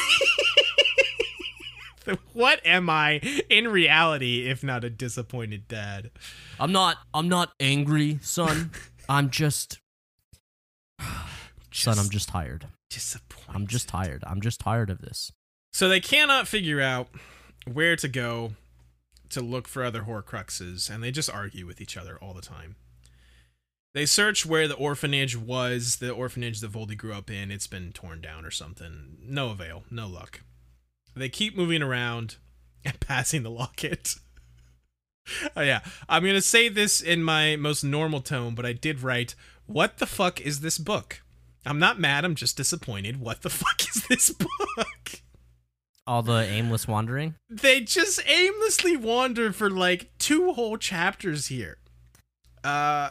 what 2.32 2.64
am 2.64 2.88
I 2.90 3.20
in 3.48 3.68
reality 3.68 4.48
if 4.48 4.62
not 4.62 4.84
a 4.84 4.90
disappointed 4.90 5.68
dad? 5.68 6.10
I'm 6.58 6.72
not. 6.72 6.98
I'm 7.14 7.28
not 7.28 7.52
angry, 7.60 8.18
son. 8.22 8.70
I'm 9.08 9.30
just, 9.30 9.78
son. 11.72 11.98
I'm 11.98 12.10
just 12.10 12.28
tired. 12.28 12.66
disappointed. 12.90 13.54
I'm 13.54 13.66
just 13.66 13.88
tired. 13.88 14.22
I'm 14.26 14.40
just 14.40 14.60
tired 14.60 14.90
of 14.90 15.00
this. 15.00 15.32
So 15.72 15.88
they 15.88 16.00
cannot 16.00 16.48
figure 16.48 16.80
out 16.80 17.08
where 17.70 17.96
to 17.96 18.08
go 18.08 18.52
to 19.30 19.40
look 19.40 19.68
for 19.68 19.84
other 19.84 20.02
Horcruxes, 20.02 20.90
and 20.90 21.02
they 21.02 21.10
just 21.10 21.30
argue 21.30 21.66
with 21.66 21.80
each 21.80 21.96
other 21.96 22.18
all 22.18 22.34
the 22.34 22.42
time. 22.42 22.76
They 23.94 24.06
search 24.06 24.44
where 24.44 24.68
the 24.68 24.74
orphanage 24.74 25.36
was, 25.36 25.96
the 25.96 26.10
orphanage 26.10 26.60
that 26.60 26.72
Voldy 26.72 26.96
grew 26.96 27.12
up 27.12 27.30
in. 27.30 27.50
It's 27.50 27.66
been 27.66 27.92
torn 27.92 28.20
down 28.20 28.44
or 28.44 28.50
something. 28.50 29.16
No 29.22 29.50
avail, 29.50 29.84
no 29.90 30.06
luck. 30.06 30.42
They 31.18 31.28
keep 31.28 31.56
moving 31.56 31.82
around 31.82 32.36
and 32.84 32.98
passing 33.00 33.42
the 33.42 33.50
locket. 33.50 34.14
oh, 35.56 35.62
yeah. 35.62 35.80
I'm 36.08 36.22
going 36.22 36.34
to 36.34 36.40
say 36.42 36.68
this 36.68 37.00
in 37.00 37.22
my 37.22 37.56
most 37.56 37.84
normal 37.84 38.20
tone, 38.20 38.54
but 38.54 38.66
I 38.66 38.72
did 38.72 39.02
write, 39.02 39.34
What 39.66 39.98
the 39.98 40.06
fuck 40.06 40.40
is 40.40 40.60
this 40.60 40.78
book? 40.78 41.22
I'm 41.66 41.78
not 41.78 42.00
mad, 42.00 42.24
I'm 42.24 42.34
just 42.34 42.56
disappointed. 42.56 43.20
What 43.20 43.42
the 43.42 43.50
fuck 43.50 43.82
is 43.82 44.06
this 44.08 44.30
book? 44.30 45.20
All 46.06 46.22
the 46.22 46.42
aimless 46.42 46.88
wandering. 46.88 47.34
they 47.50 47.82
just 47.82 48.20
aimlessly 48.26 48.96
wander 48.96 49.52
for 49.52 49.68
like 49.68 50.10
two 50.18 50.54
whole 50.54 50.78
chapters 50.78 51.48
here. 51.48 51.76
Uh 52.64 53.10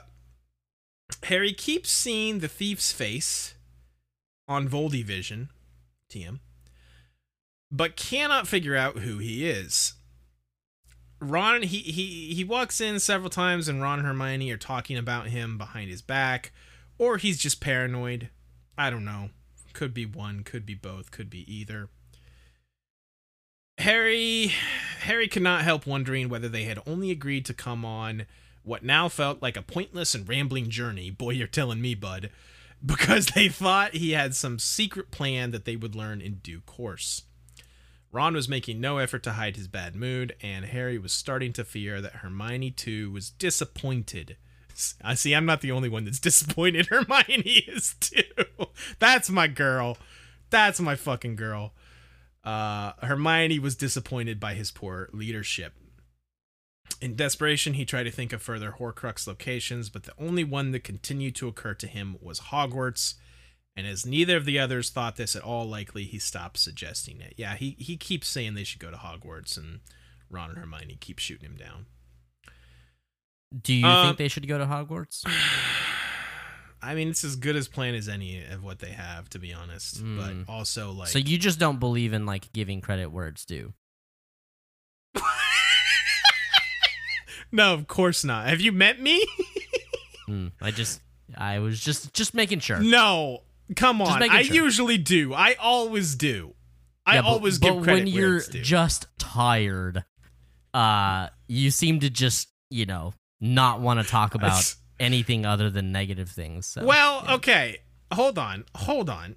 Harry 1.24 1.54
keeps 1.54 1.90
seeing 1.92 2.40
the 2.40 2.48
thief's 2.48 2.92
face 2.92 3.56
on 4.48 4.68
Voldy 4.68 5.04
Vision, 5.04 5.50
TM, 6.12 6.40
but 7.72 7.96
cannot 7.96 8.48
figure 8.48 8.76
out 8.76 9.00
who 9.00 9.18
he 9.18 9.48
is. 9.48 9.94
Ron 11.20 11.64
he 11.64 11.80
he 11.80 12.34
he 12.36 12.44
walks 12.44 12.80
in 12.80 13.00
several 13.00 13.30
times 13.30 13.68
and 13.68 13.82
Ron 13.82 14.00
and 14.00 14.08
Hermione 14.08 14.52
are 14.52 14.58
talking 14.58 14.98
about 14.98 15.28
him 15.28 15.58
behind 15.58 15.90
his 15.90 16.02
back 16.02 16.52
or 16.98 17.18
he's 17.18 17.38
just 17.40 17.60
paranoid. 17.60 18.30
I 18.78 18.90
don't 18.90 19.06
know. 19.06 19.30
Could 19.74 19.94
be 19.94 20.06
one, 20.06 20.44
could 20.44 20.66
be 20.66 20.76
both, 20.76 21.12
could 21.12 21.30
be 21.30 21.52
either. 21.52 21.90
Harry 23.80 24.52
Harry 25.02 25.28
could 25.28 25.44
not 25.44 25.64
help 25.64 25.86
wondering 25.86 26.30
whether 26.30 26.50
they 26.50 26.64
had 26.64 26.80
only 26.86 27.12
agreed 27.12 27.46
to 27.46 27.54
come 27.54 27.84
on 27.84 28.26
what 28.64 28.84
now 28.84 29.08
felt 29.08 29.42
like 29.42 29.56
a 29.56 29.62
pointless 29.62 30.14
and 30.14 30.28
rambling 30.28 30.70
journey. 30.70 31.10
Boy, 31.10 31.32
you're 31.32 31.48
telling 31.48 31.82
me, 31.82 31.96
bud. 31.96 32.30
Because 32.86 33.30
they 33.30 33.50
thought 33.50 33.96
he 33.96 34.12
had 34.12 34.36
some 34.36 34.60
secret 34.60 35.10
plan 35.10 35.50
that 35.50 35.66
they 35.66 35.76
would 35.76 35.96
learn 35.96 36.22
in 36.22 36.36
due 36.44 36.60
course. 36.62 37.24
Ron 38.12 38.34
was 38.34 38.50
making 38.50 38.80
no 38.80 38.98
effort 38.98 39.24
to 39.24 39.34
hide 39.34 39.58
his 39.58 39.68
bad 39.68 39.96
mood, 39.96 40.36
and 40.42 40.66
Harry 40.66 40.98
was 40.98 41.12
starting 41.12 41.54
to 41.54 41.64
fear 41.64 42.02
that 42.02 42.18
Hermione 42.18 42.72
too 42.72 43.12
was 43.12 43.32
disappointed. 43.32 44.38
I 45.04 45.16
see. 45.16 45.34
I'm 45.34 45.46
not 45.46 45.62
the 45.62 45.72
only 45.72 45.90
one 45.90 46.06
that's 46.06 46.20
disappointed. 46.22 46.88
Hermione 46.88 47.66
is 47.68 47.96
too. 48.00 48.22
That's 49.00 49.30
my 49.30 49.48
girl. 49.48 49.98
That's 50.50 50.80
my 50.80 50.96
fucking 50.96 51.36
girl. 51.36 51.74
Uh, 52.44 52.94
Hermione 53.02 53.60
was 53.60 53.76
disappointed 53.76 54.40
by 54.40 54.54
his 54.54 54.72
poor 54.72 55.10
leadership. 55.12 55.74
In 57.02 57.16
desperation, 57.16 57.74
he 57.74 57.86
tried 57.86 58.04
to 58.04 58.12
think 58.12 58.32
of 58.32 58.42
further 58.42 58.76
Horcrux 58.80 59.28
locations, 59.28 59.90
but 59.90 60.04
the 60.04 60.14
only 60.18 60.44
one 60.44 60.72
that 60.72 60.84
continued 60.84 61.36
to 61.36 61.48
occur 61.48 61.74
to 61.76 61.88
him 61.88 62.16
was 62.22 62.40
Hogwarts. 62.40 63.16
And 63.78 63.86
as 63.88 64.06
neither 64.08 64.36
of 64.36 64.46
the 64.46 64.58
others 64.58 64.90
thought 64.90 65.16
this 65.18 65.36
at 65.36 65.44
all 65.44 65.64
likely, 65.66 66.04
he 66.06 66.18
stopped 66.18 66.58
suggesting 66.58 67.22
it. 67.22 67.36
Yeah, 67.38 67.56
he, 67.56 67.76
he 67.78 67.96
keeps 67.96 68.28
saying 68.28 68.56
they 68.56 68.64
should 68.64 68.80
go 68.82 68.90
to 68.90 68.98
Hogwarts, 68.98 69.56
and 69.56 69.82
Ron 70.32 70.50
and 70.50 70.58
Hermione 70.58 70.98
keep 71.00 71.20
shooting 71.20 71.46
him 71.48 71.56
down. 71.58 71.86
Do 73.62 73.74
you 73.74 73.86
Uh, 73.86 74.06
think 74.08 74.18
they 74.18 74.28
should 74.30 74.48
go 74.48 74.58
to 74.58 74.66
Hogwarts? 74.66 75.24
I 76.82 76.96
mean, 76.96 77.10
it's 77.10 77.24
as 77.24 77.36
good 77.36 77.56
as 77.56 77.68
plan 77.68 77.94
as 77.96 78.10
any 78.10 78.44
of 78.44 78.64
what 78.64 78.80
they 78.80 78.92
have, 78.92 79.30
to 79.30 79.40
be 79.40 79.54
honest. 79.54 80.04
Mm. 80.04 80.46
But 80.46 80.52
also, 80.52 80.92
like, 80.92 81.10
so 81.10 81.20
you 81.20 81.38
just 81.38 81.60
don't 81.60 81.80
believe 81.80 82.14
in 82.14 82.26
like 82.26 82.52
giving 82.54 82.82
credit 82.82 83.12
where 83.12 83.28
it's 83.28 83.46
due. 83.46 83.74
no, 87.52 87.74
of 87.74 87.88
course 87.88 88.24
not. 88.24 88.48
Have 88.48 88.62
you 88.62 88.72
met 88.72 89.00
me? 89.02 89.24
Mm, 90.30 90.52
I 90.62 90.72
just, 90.72 91.00
I 91.38 91.60
was 91.60 91.80
just, 91.80 92.14
just 92.14 92.34
making 92.34 92.60
sure. 92.60 92.80
no, 92.82 93.44
come 93.76 94.02
on. 94.02 94.24
I 94.24 94.44
sure. 94.44 94.56
usually 94.56 94.98
do. 94.98 95.34
I 95.34 95.56
always 95.60 96.16
do. 96.16 96.54
I 97.06 97.16
Yeah, 97.16 97.22
but- 97.22 97.28
always 97.28 97.60
but 97.60 97.74
give 97.74 97.84
credit 97.84 98.06
when 98.06 98.08
you're 98.08 98.42
just 98.42 99.08
tired, 99.18 100.04
uh, 100.74 101.30
you 101.48 101.72
seem 101.72 102.00
to 102.02 102.10
just 102.10 102.50
you 102.70 102.86
know 102.86 103.14
not 103.40 103.80
want 103.80 104.00
to 104.02 104.06
talk 104.06 104.36
about 104.36 104.76
anything 105.00 105.46
other 105.46 105.70
than 105.70 105.92
negative 105.92 106.30
things. 106.30 106.66
So, 106.66 106.86
well, 106.86 107.24
yeah. 107.26 107.36
okay. 107.36 107.78
Hold 108.14 108.38
on. 108.38 108.66
Hold 108.76 109.10
on. 109.10 109.36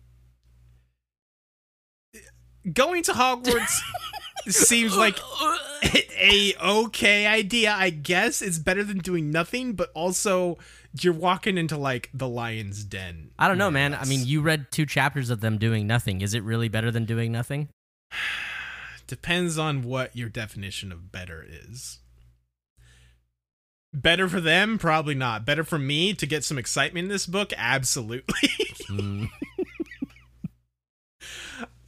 Going 2.73 3.03
to 3.05 3.13
Hogwarts 3.13 3.81
seems 4.49 4.97
like 4.97 5.19
a 6.21 6.55
okay 6.63 7.27
idea, 7.27 7.73
I 7.73 7.91
guess. 7.91 8.43
It's 8.43 8.59
better 8.59 8.85
than 8.85 8.99
doing 8.99 9.31
nothing, 9.31 9.73
but 9.75 9.91
also 9.95 10.59
you're 10.99 11.13
walking 11.13 11.57
into 11.59 11.77
like 11.77 12.11
the 12.13 12.29
lion's 12.29 12.85
den. 12.85 13.31
I 13.39 13.49
don't 13.49 13.59
know, 13.59 13.71
man. 13.71 13.95
I 13.95 14.05
mean, 14.05 14.27
you 14.27 14.41
read 14.41 14.71
two 14.71 14.87
chapters 14.87 15.31
of 15.31 15.41
them 15.41 15.59
doing 15.59 15.87
nothing. 15.87 16.21
Is 16.21 16.35
it 16.35 16.43
really 16.43 16.69
better 16.69 16.91
than 16.91 17.05
doing 17.05 17.33
nothing? 17.33 17.69
depends 19.07 19.59
on 19.59 19.83
what 19.83 20.15
your 20.17 20.29
definition 20.29 20.93
of 20.93 21.11
better 21.11 21.45
is. 21.49 21.99
Better 23.93 24.29
for 24.29 24.41
them, 24.41 24.79
probably 24.79 25.17
not. 25.17 25.45
Better 25.45 25.65
for 25.65 25.79
me 25.79 26.15
to 26.15 26.27
get 26.27 26.45
some 26.45 26.59
excitement 26.59 27.07
in 27.07 27.09
this 27.09 27.27
book, 27.27 27.53
absolutely. 27.57 28.51
Mm, 28.89 29.31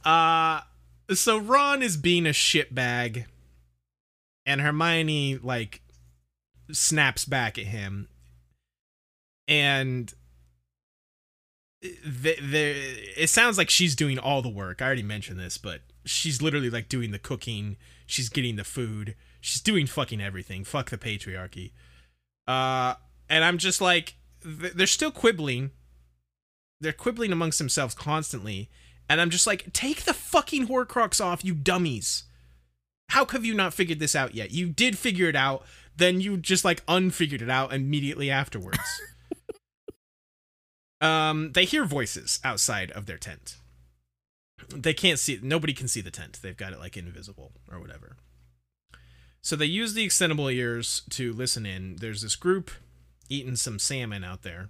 Uh 0.05 0.61
so 1.13 1.37
Ron 1.37 1.81
is 1.81 1.97
being 1.97 2.25
a 2.25 2.29
shitbag 2.29 3.25
and 4.45 4.61
Hermione 4.61 5.37
like 5.37 5.81
snaps 6.71 7.25
back 7.25 7.57
at 7.57 7.65
him 7.65 8.07
and 9.47 10.13
the, 11.81 12.35
the, 12.41 12.75
it 13.17 13.29
sounds 13.29 13.57
like 13.57 13.69
she's 13.69 13.95
doing 13.95 14.17
all 14.17 14.41
the 14.41 14.49
work. 14.49 14.81
I 14.81 14.85
already 14.85 15.03
mentioned 15.03 15.39
this, 15.39 15.57
but 15.57 15.81
she's 16.05 16.41
literally 16.41 16.69
like 16.69 16.89
doing 16.89 17.11
the 17.11 17.19
cooking, 17.19 17.77
she's 18.05 18.29
getting 18.29 18.55
the 18.55 18.63
food, 18.63 19.15
she's 19.41 19.61
doing 19.61 19.85
fucking 19.87 20.21
everything. 20.21 20.63
Fuck 20.63 20.89
the 20.89 20.97
patriarchy. 20.97 21.71
Uh 22.47 22.95
and 23.29 23.43
I'm 23.43 23.57
just 23.57 23.81
like 23.81 24.15
they're 24.43 24.87
still 24.87 25.11
quibbling. 25.11 25.71
They're 26.81 26.93
quibbling 26.93 27.31
amongst 27.31 27.59
themselves 27.59 27.95
constantly. 27.95 28.69
And 29.09 29.21
I'm 29.21 29.29
just 29.29 29.47
like, 29.47 29.71
take 29.73 30.03
the 30.03 30.13
fucking 30.13 30.67
Horcrux 30.67 31.23
off, 31.23 31.43
you 31.43 31.53
dummies. 31.53 32.23
How 33.09 33.25
have 33.25 33.45
you 33.45 33.53
not 33.53 33.73
figured 33.73 33.99
this 33.99 34.15
out 34.15 34.33
yet? 34.33 34.51
You 34.51 34.69
did 34.69 34.97
figure 34.97 35.27
it 35.29 35.35
out, 35.35 35.63
then 35.95 36.19
you 36.19 36.37
just 36.37 36.65
like 36.65 36.81
unfigured 36.87 37.41
it 37.41 37.49
out 37.49 37.73
immediately 37.73 38.31
afterwards. 38.31 38.79
um, 41.03 41.51
they 41.51 41.65
hear 41.65 41.85
voices 41.85 42.39
outside 42.43 42.89
of 42.91 43.05
their 43.05 43.17
tent. 43.17 43.57
They 44.73 44.93
can't 44.93 45.19
see 45.19 45.39
nobody 45.43 45.73
can 45.73 45.89
see 45.89 46.01
the 46.01 46.09
tent. 46.09 46.39
They've 46.41 46.55
got 46.55 46.71
it 46.71 46.79
like 46.79 46.95
invisible 46.95 47.51
or 47.69 47.79
whatever. 47.79 48.15
So 49.41 49.57
they 49.57 49.65
use 49.65 49.93
the 49.93 50.07
extendable 50.07 50.51
ears 50.51 51.01
to 51.09 51.33
listen 51.33 51.65
in. 51.65 51.97
There's 51.97 52.21
this 52.21 52.37
group 52.37 52.71
eating 53.27 53.57
some 53.57 53.77
salmon 53.77 54.23
out 54.23 54.43
there. 54.43 54.69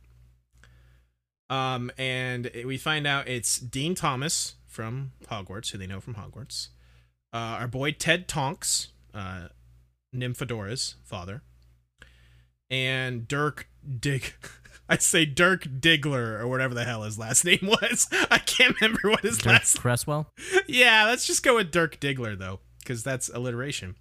Um, 1.50 1.92
and 2.00 2.50
we 2.66 2.78
find 2.78 3.06
out 3.06 3.28
it's 3.28 3.60
Dean 3.60 3.94
Thomas 3.94 4.56
from 4.66 5.12
Hogwarts, 5.30 5.72
who 5.72 5.78
they 5.78 5.86
know 5.86 6.00
from 6.00 6.16
Hogwarts. 6.16 6.70
Uh, 7.32 7.60
our 7.60 7.68
boy 7.68 7.92
Ted 7.92 8.28
Tonks, 8.28 8.88
uh, 9.14 9.50
Nymphadora's 10.12 10.96
father, 11.04 11.44
and 12.72 13.28
Dirk 13.28 13.68
Dig. 14.00 14.34
I 14.90 14.98
say 14.98 15.26
Dirk 15.26 15.64
Diggler 15.64 16.40
or 16.40 16.48
whatever 16.48 16.74
the 16.74 16.84
hell 16.84 17.04
his 17.04 17.18
last 17.18 17.46
name 17.46 17.60
was. 17.64 18.08
I 18.30 18.38
can't 18.40 18.80
remember 18.80 19.10
what 19.10 19.22
his 19.22 19.38
last. 19.38 19.44
Dirk 19.44 19.54
last. 19.54 19.80
Cresswell. 19.80 20.28
Yeah, 20.68 21.06
let's 21.06 21.26
just 21.26 21.44
go 21.44 21.56
with 21.56 21.72
Dirk 21.72 22.00
Diggler 22.00 22.38
though, 22.38 22.60
because 22.80 23.04
that's 23.04 23.30
alliteration. 23.30 23.96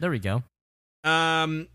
There 0.00 0.10
we 0.10 0.18
go. 0.18 0.44
Um, 1.04 1.68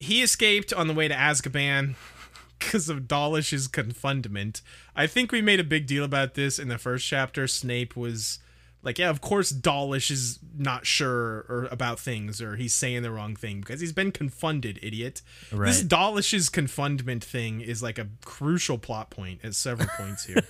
he 0.00 0.22
escaped 0.22 0.72
on 0.72 0.86
the 0.88 0.94
way 0.94 1.08
to 1.08 1.14
Azkaban 1.14 1.96
because 2.58 2.88
of 2.88 3.08
Dawlish's 3.08 3.68
confinement. 3.68 4.62
I 4.94 5.06
think 5.06 5.32
we 5.32 5.42
made 5.42 5.60
a 5.60 5.64
big 5.64 5.86
deal 5.86 6.04
about 6.04 6.34
this 6.34 6.58
in 6.58 6.68
the 6.68 6.78
first 6.78 7.06
chapter. 7.06 7.46
Snape 7.46 7.96
was 7.96 8.38
like, 8.82 8.98
"Yeah, 8.98 9.10
of 9.10 9.20
course 9.20 9.50
Dawlish 9.50 10.10
is 10.10 10.38
not 10.56 10.86
sure 10.86 11.44
or 11.48 11.68
about 11.70 11.98
things, 12.00 12.40
or 12.40 12.56
he's 12.56 12.74
saying 12.74 13.02
the 13.02 13.10
wrong 13.10 13.36
thing 13.36 13.60
because 13.60 13.80
he's 13.80 13.92
been 13.92 14.12
confunded, 14.12 14.78
idiot." 14.82 15.22
Right. 15.52 15.66
This 15.68 15.82
Dawlish's 15.82 16.48
confundment 16.48 17.24
thing 17.24 17.60
is 17.60 17.82
like 17.82 17.98
a 17.98 18.08
crucial 18.24 18.78
plot 18.78 19.10
point 19.10 19.40
at 19.44 19.54
several 19.54 19.88
points 19.96 20.24
here. 20.24 20.42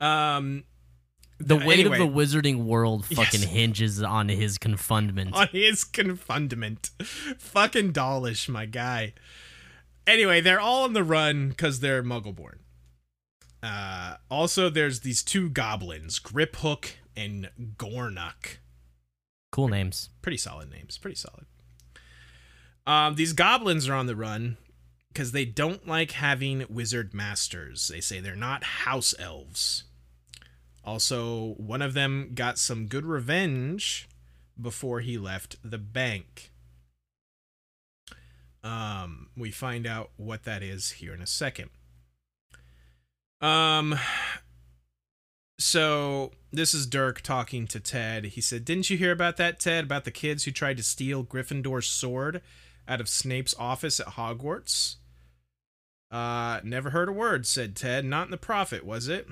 um, 0.00 0.64
the 1.38 1.56
weight 1.56 1.80
anyway. 1.80 1.98
of 2.00 2.12
the 2.12 2.12
wizarding 2.20 2.64
world 2.64 3.04
fucking 3.06 3.40
Yes. 3.40 3.50
hinges 3.50 4.02
on 4.02 4.28
his 4.28 4.58
confundment 4.58 5.34
on 5.34 5.48
his 5.48 5.84
confundment 5.84 6.90
Fucking 7.38 7.92
Dawlish, 7.92 8.48
my 8.48 8.66
guy. 8.66 9.14
Anyway, 10.06 10.40
they're 10.40 10.60
all 10.60 10.84
on 10.84 10.92
the 10.92 11.04
run 11.04 11.48
because 11.50 11.80
they're 11.80 12.02
Muggleborn. 12.02 12.58
Uh, 13.62 14.16
also, 14.30 14.68
there's 14.68 15.00
these 15.00 15.22
two 15.22 15.48
goblins, 15.48 16.18
Griphook 16.18 16.92
and 17.16 17.50
Gornuk. 17.76 18.58
Cool 19.52 19.68
names. 19.68 20.08
Pretty 20.22 20.38
solid 20.38 20.70
names. 20.70 20.98
Pretty 20.98 21.16
solid. 21.16 21.46
Um, 22.86 23.14
these 23.14 23.32
goblins 23.32 23.88
are 23.88 23.94
on 23.94 24.06
the 24.06 24.16
run 24.16 24.56
because 25.08 25.32
they 25.32 25.44
don't 25.44 25.86
like 25.86 26.12
having 26.12 26.64
wizard 26.68 27.14
masters. 27.14 27.88
They 27.88 28.00
say 28.00 28.18
they're 28.18 28.34
not 28.34 28.64
house 28.64 29.14
elves. 29.18 29.84
Also, 30.84 31.54
one 31.58 31.82
of 31.82 31.94
them 31.94 32.32
got 32.34 32.58
some 32.58 32.86
good 32.86 33.06
revenge 33.06 34.08
before 34.60 35.00
he 35.00 35.16
left 35.16 35.56
the 35.62 35.78
bank. 35.78 36.50
Um, 38.64 39.28
we 39.36 39.50
find 39.50 39.86
out 39.86 40.10
what 40.16 40.44
that 40.44 40.62
is 40.62 40.92
here 40.92 41.14
in 41.14 41.22
a 41.22 41.26
second. 41.26 41.70
Um, 43.42 43.98
so 45.58 46.30
this 46.52 46.74
is 46.74 46.86
Dirk 46.86 47.20
talking 47.22 47.66
to 47.66 47.80
Ted. 47.80 48.24
He 48.26 48.40
said, 48.40 48.64
"Didn't 48.64 48.88
you 48.88 48.96
hear 48.96 49.10
about 49.10 49.36
that, 49.38 49.58
Ted? 49.58 49.84
About 49.84 50.04
the 50.04 50.12
kids 50.12 50.44
who 50.44 50.52
tried 50.52 50.76
to 50.76 50.82
steal 50.84 51.24
Gryffindor's 51.24 51.88
sword 51.88 52.40
out 52.86 53.00
of 53.00 53.08
Snape's 53.08 53.54
office 53.58 53.98
at 53.98 54.14
Hogwarts?" 54.14 54.96
Uh, 56.10 56.60
never 56.62 56.90
heard 56.90 57.08
a 57.08 57.12
word," 57.12 57.46
said 57.46 57.74
Ted. 57.74 58.04
"Not 58.04 58.28
in 58.28 58.30
the 58.30 58.36
Prophet, 58.36 58.84
was 58.84 59.08
it?" 59.08 59.28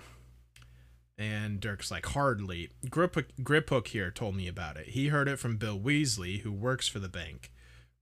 And 1.17 1.61
Dirk's 1.61 1.91
like, 1.91 2.07
"Hardly. 2.07 2.71
Grip 2.89 3.15
Griphook 3.43 3.89
here 3.89 4.11
told 4.11 4.35
me 4.35 4.49
about 4.49 4.77
it. 4.77 4.89
He 4.89 5.09
heard 5.09 5.29
it 5.29 5.39
from 5.39 5.57
Bill 5.57 5.79
Weasley, 5.79 6.41
who 6.41 6.51
works 6.51 6.89
for 6.89 6.99
the 6.99 7.09
bank. 7.09 7.53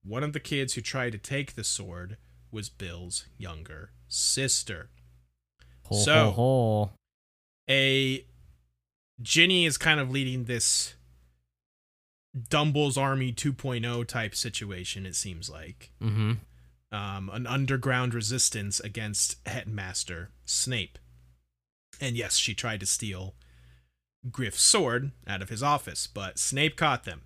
One 0.02 0.22
of 0.24 0.32
the 0.32 0.40
kids 0.40 0.72
who 0.72 0.80
tried 0.80 1.12
to 1.12 1.18
take 1.18 1.54
the 1.54 1.64
sword 1.64 2.16
was 2.50 2.70
Bill's 2.70 3.26
younger 3.36 3.92
sister." 4.06 4.88
Ho, 5.88 5.96
So- 5.96 6.30
ho, 6.30 6.32
ho. 6.32 6.90
a 7.68 8.24
Ginny 9.20 9.66
is 9.66 9.76
kind 9.78 9.98
of 9.98 10.10
leading 10.10 10.44
this 10.44 10.94
Dumble's 12.48 12.96
Army 12.96 13.32
2.0 13.32 14.06
type 14.06 14.34
situation. 14.34 15.06
It 15.06 15.16
seems 15.16 15.48
like 15.50 15.90
Mm-hmm. 16.00 16.34
um, 16.94 17.30
an 17.32 17.46
underground 17.46 18.14
resistance 18.14 18.78
against 18.80 19.36
Headmaster 19.46 20.30
Snape. 20.44 20.98
And 22.00 22.16
yes, 22.16 22.36
she 22.36 22.54
tried 22.54 22.80
to 22.80 22.86
steal 22.86 23.34
Griff's 24.30 24.62
sword 24.62 25.10
out 25.26 25.42
of 25.42 25.48
his 25.48 25.62
office, 25.62 26.06
but 26.06 26.38
Snape 26.38 26.76
caught 26.76 27.04
them. 27.04 27.22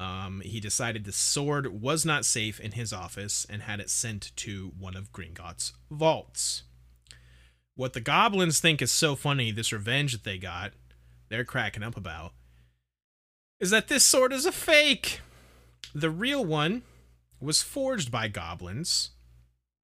Um, 0.00 0.42
he 0.44 0.58
decided 0.60 1.04
the 1.04 1.12
sword 1.12 1.80
was 1.80 2.04
not 2.04 2.24
safe 2.24 2.58
in 2.60 2.72
his 2.72 2.92
office 2.92 3.44
and 3.50 3.62
had 3.62 3.80
it 3.80 3.90
sent 3.90 4.34
to 4.36 4.72
one 4.78 4.96
of 4.96 5.12
Gringotts' 5.12 5.72
vaults. 5.90 6.62
What 7.78 7.92
the 7.92 8.00
goblins 8.00 8.58
think 8.58 8.82
is 8.82 8.90
so 8.90 9.14
funny, 9.14 9.52
this 9.52 9.72
revenge 9.72 10.10
that 10.10 10.24
they 10.24 10.36
got, 10.36 10.72
they're 11.28 11.44
cracking 11.44 11.84
up 11.84 11.96
about, 11.96 12.32
is 13.60 13.70
that 13.70 13.86
this 13.86 14.02
sword 14.02 14.32
is 14.32 14.44
a 14.44 14.50
fake. 14.50 15.20
The 15.94 16.10
real 16.10 16.44
one 16.44 16.82
was 17.40 17.62
forged 17.62 18.10
by 18.10 18.26
goblins. 18.26 19.10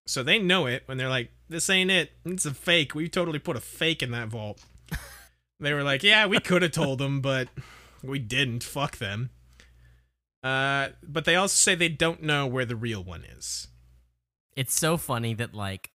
So 0.07 0.23
they 0.23 0.39
know 0.39 0.65
it 0.65 0.83
when 0.87 0.97
they're 0.97 1.07
like, 1.07 1.31
this 1.47 1.69
ain't 1.69 1.89
it. 1.89 2.11
It's 2.25 2.45
a 2.45 2.53
fake. 2.53 2.95
We 2.95 3.07
totally 3.07 3.39
put 3.39 3.55
a 3.55 3.61
fake 3.61 4.03
in 4.03 4.11
that 4.11 4.27
vault. 4.27 4.61
they 5.61 5.71
were 5.71 5.81
like, 5.81 6.03
yeah, 6.03 6.25
we 6.25 6.41
could 6.41 6.63
have 6.63 6.73
told 6.73 6.99
them, 6.99 7.21
but 7.21 7.47
we 8.03 8.19
didn't. 8.19 8.61
Fuck 8.61 8.97
them. 8.97 9.29
Uh, 10.43 10.89
but 11.01 11.23
they 11.23 11.37
also 11.37 11.55
say 11.55 11.75
they 11.75 11.87
don't 11.87 12.21
know 12.21 12.45
where 12.45 12.65
the 12.65 12.75
real 12.75 13.01
one 13.01 13.23
is. 13.23 13.69
It's 14.57 14.77
so 14.77 14.97
funny 14.97 15.33
that 15.35 15.53
like 15.53 15.91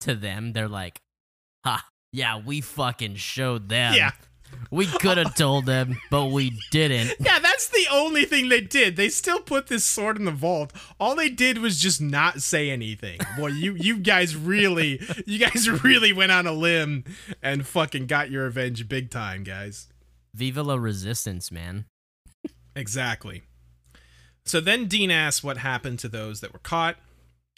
to 0.00 0.16
them 0.16 0.54
they're 0.54 0.66
like, 0.66 1.02
"Ha, 1.64 1.86
yeah, 2.12 2.40
we 2.44 2.60
fucking 2.60 3.16
showed 3.16 3.68
them." 3.68 3.94
Yeah. 3.94 4.12
We 4.70 4.86
could 4.86 5.16
have 5.16 5.34
told 5.36 5.66
them, 5.66 6.00
but 6.10 6.26
we 6.26 6.58
didn't. 6.72 7.14
Yeah, 7.20 7.38
that's 7.38 7.68
the 7.68 7.86
only 7.90 8.24
thing 8.24 8.48
they 8.48 8.60
did. 8.60 8.96
They 8.96 9.08
still 9.08 9.40
put 9.40 9.68
this 9.68 9.84
sword 9.84 10.16
in 10.16 10.24
the 10.24 10.32
vault. 10.32 10.72
All 10.98 11.14
they 11.14 11.28
did 11.28 11.58
was 11.58 11.80
just 11.80 12.00
not 12.00 12.42
say 12.42 12.70
anything. 12.70 13.20
Boy, 13.36 13.48
you 13.48 13.74
you 13.74 13.98
guys 13.98 14.34
really 14.36 15.00
you 15.26 15.38
guys 15.38 15.68
really 15.84 16.12
went 16.12 16.32
on 16.32 16.46
a 16.46 16.52
limb 16.52 17.04
and 17.42 17.66
fucking 17.66 18.06
got 18.06 18.30
your 18.30 18.44
revenge 18.44 18.88
big 18.88 19.10
time, 19.10 19.44
guys. 19.44 19.86
Viva 20.34 20.62
la 20.62 20.74
resistance, 20.74 21.50
man. 21.50 21.84
Exactly. 22.76 23.42
So 24.44 24.60
then 24.60 24.86
Dean 24.86 25.10
asks 25.10 25.44
what 25.44 25.58
happened 25.58 25.98
to 26.00 26.08
those 26.08 26.40
that 26.40 26.52
were 26.52 26.60
caught, 26.60 26.96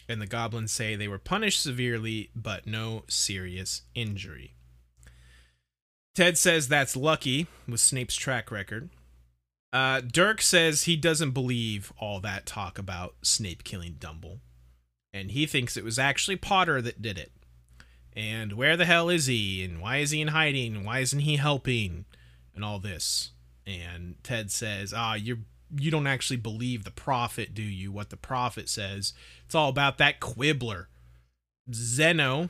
and 0.07 0.21
the 0.21 0.27
goblins 0.27 0.71
say 0.71 0.95
they 0.95 1.07
were 1.07 1.19
punished 1.19 1.61
severely, 1.61 2.29
but 2.35 2.67
no 2.67 3.03
serious 3.07 3.83
injury. 3.95 4.55
Ted 6.15 6.37
says 6.37 6.67
that's 6.67 6.95
lucky 6.95 7.47
with 7.67 7.79
Snape's 7.79 8.15
track 8.15 8.51
record. 8.51 8.89
Uh, 9.71 10.01
Dirk 10.01 10.41
says 10.41 10.83
he 10.83 10.95
doesn't 10.95 11.31
believe 11.31 11.91
all 11.97 12.19
that 12.19 12.45
talk 12.45 12.77
about 12.77 13.15
Snape 13.23 13.63
killing 13.63 13.95
Dumble, 13.99 14.39
and 15.11 15.31
he 15.31 15.47
thinks 15.47 15.75
it 15.75 15.83
was 15.83 15.97
actually 15.97 16.35
Potter 16.35 16.81
that 16.81 17.01
did 17.01 17.17
it. 17.17 17.31
And 18.15 18.53
where 18.53 18.77
the 18.77 18.85
hell 18.85 19.09
is 19.09 19.25
he? 19.25 19.63
And 19.63 19.81
why 19.81 19.97
is 19.97 20.11
he 20.11 20.21
in 20.21 20.27
hiding? 20.27 20.83
Why 20.83 20.99
isn't 20.99 21.21
he 21.21 21.37
helping? 21.37 22.05
And 22.53 22.63
all 22.63 22.77
this. 22.77 23.31
And 23.65 24.15
Ted 24.23 24.51
says, 24.51 24.93
"Ah, 24.95 25.15
you're 25.15 25.39
you 25.77 25.91
don't 25.91 26.07
actually 26.07 26.37
believe 26.37 26.83
the 26.83 26.91
prophet, 26.91 27.53
do 27.53 27.63
you? 27.63 27.91
What 27.91 28.09
the 28.09 28.17
prophet 28.17 28.69
says? 28.69 29.13
It's 29.45 29.55
all 29.55 29.69
about 29.69 29.97
that 29.97 30.19
quibbler, 30.19 30.89
Zeno, 31.73 32.49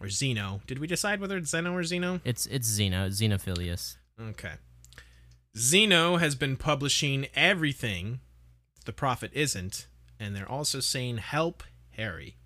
or 0.00 0.08
Zeno. 0.08 0.60
Did 0.66 0.78
we 0.78 0.86
decide 0.86 1.20
whether 1.20 1.36
it's 1.36 1.50
Zeno 1.50 1.74
or 1.74 1.84
Zeno? 1.84 2.20
It's 2.24 2.46
it's 2.46 2.68
Xeno, 2.68 3.08
Xenophilius. 3.08 3.96
Okay. 4.20 4.54
Zeno 5.56 6.16
has 6.16 6.34
been 6.34 6.56
publishing 6.56 7.26
everything 7.34 8.20
the 8.84 8.92
prophet 8.92 9.30
isn't, 9.34 9.86
and 10.18 10.34
they're 10.34 10.50
also 10.50 10.80
saying 10.80 11.18
help 11.18 11.62
Harry. 11.90 12.36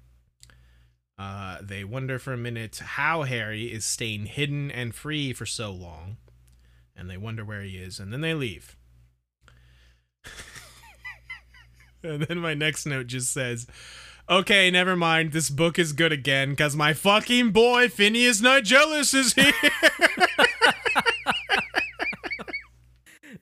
Uh, 1.18 1.58
they 1.60 1.82
wonder 1.82 2.18
for 2.18 2.32
a 2.32 2.38
minute 2.38 2.78
how 2.78 3.24
Harry 3.24 3.72
is 3.72 3.84
staying 3.84 4.26
hidden 4.26 4.70
and 4.70 4.94
free 4.94 5.32
for 5.32 5.46
so 5.46 5.72
long, 5.72 6.18
and 6.94 7.10
they 7.10 7.16
wonder 7.16 7.44
where 7.44 7.62
he 7.62 7.76
is, 7.76 7.98
and 7.98 8.12
then 8.12 8.20
they 8.20 8.34
leave. 8.34 8.76
and 12.02 12.22
then 12.22 12.38
my 12.38 12.54
next 12.54 12.86
note 12.86 13.08
just 13.08 13.32
says, 13.32 13.66
Okay, 14.30 14.70
never 14.70 14.94
mind. 14.94 15.32
This 15.32 15.48
book 15.48 15.78
is 15.78 15.94
good 15.94 16.12
again 16.12 16.50
because 16.50 16.76
my 16.76 16.92
fucking 16.92 17.50
boy 17.50 17.88
Phineas 17.88 18.42
Nigellus 18.42 19.14
is 19.14 19.32
here. 19.32 19.52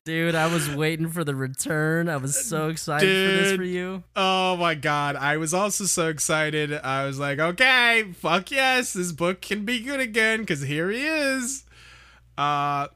Dude, 0.05 0.37
I 0.37 0.47
was 0.47 0.71
waiting 0.73 1.09
for 1.09 1.25
the 1.25 1.35
return. 1.35 2.09
I 2.09 2.19
was 2.19 2.47
so 2.47 2.69
excited 2.69 3.09
for 3.09 3.43
this 3.43 3.57
for 3.57 3.65
you. 3.65 4.05
Oh 4.15 4.57
my 4.57 4.77
god, 4.77 5.17
I 5.17 5.37
was 5.37 5.53
also 5.53 5.83
so 5.87 6.09
excited. 6.09 6.73
I 6.73 7.05
was 7.07 7.19
like, 7.19 7.41
okay, 7.41 8.13
fuck 8.15 8.53
yes, 8.53 8.93
this 8.93 9.11
book 9.11 9.41
can 9.41 9.65
be 9.65 9.81
good 9.81 9.99
again 9.99 10.43
because 10.43 10.61
here 10.63 10.91
he 10.91 11.05
is. 11.05 11.65
Uh, 12.39 12.87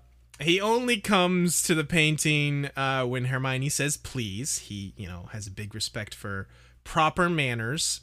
he 0.40 0.60
only 0.60 1.00
comes 1.00 1.62
to 1.62 1.74
the 1.74 1.84
painting 1.84 2.70
uh, 2.76 3.04
when 3.04 3.26
Hermione 3.26 3.68
says 3.68 3.96
please. 3.96 4.58
He, 4.58 4.94
you 4.96 5.06
know, 5.06 5.28
has 5.32 5.46
a 5.46 5.50
big 5.50 5.74
respect 5.74 6.14
for 6.14 6.48
proper 6.84 7.28
manners, 7.28 8.00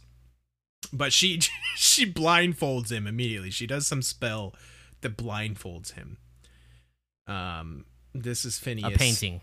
but 0.94 1.14
she 1.14 1.42
she 1.76 2.12
blindfolds 2.12 2.92
him 2.92 3.08
immediately. 3.08 3.52
She 3.52 3.68
does 3.68 3.88
some 3.88 4.02
spell 4.02 4.54
that 5.02 5.18
blindfolds 5.18 5.94
him. 5.94 6.18
Um, 7.28 7.86
this 8.14 8.46
is 8.46 8.58
Phineas. 8.58 8.96
A 8.96 8.98
painting. 8.98 9.42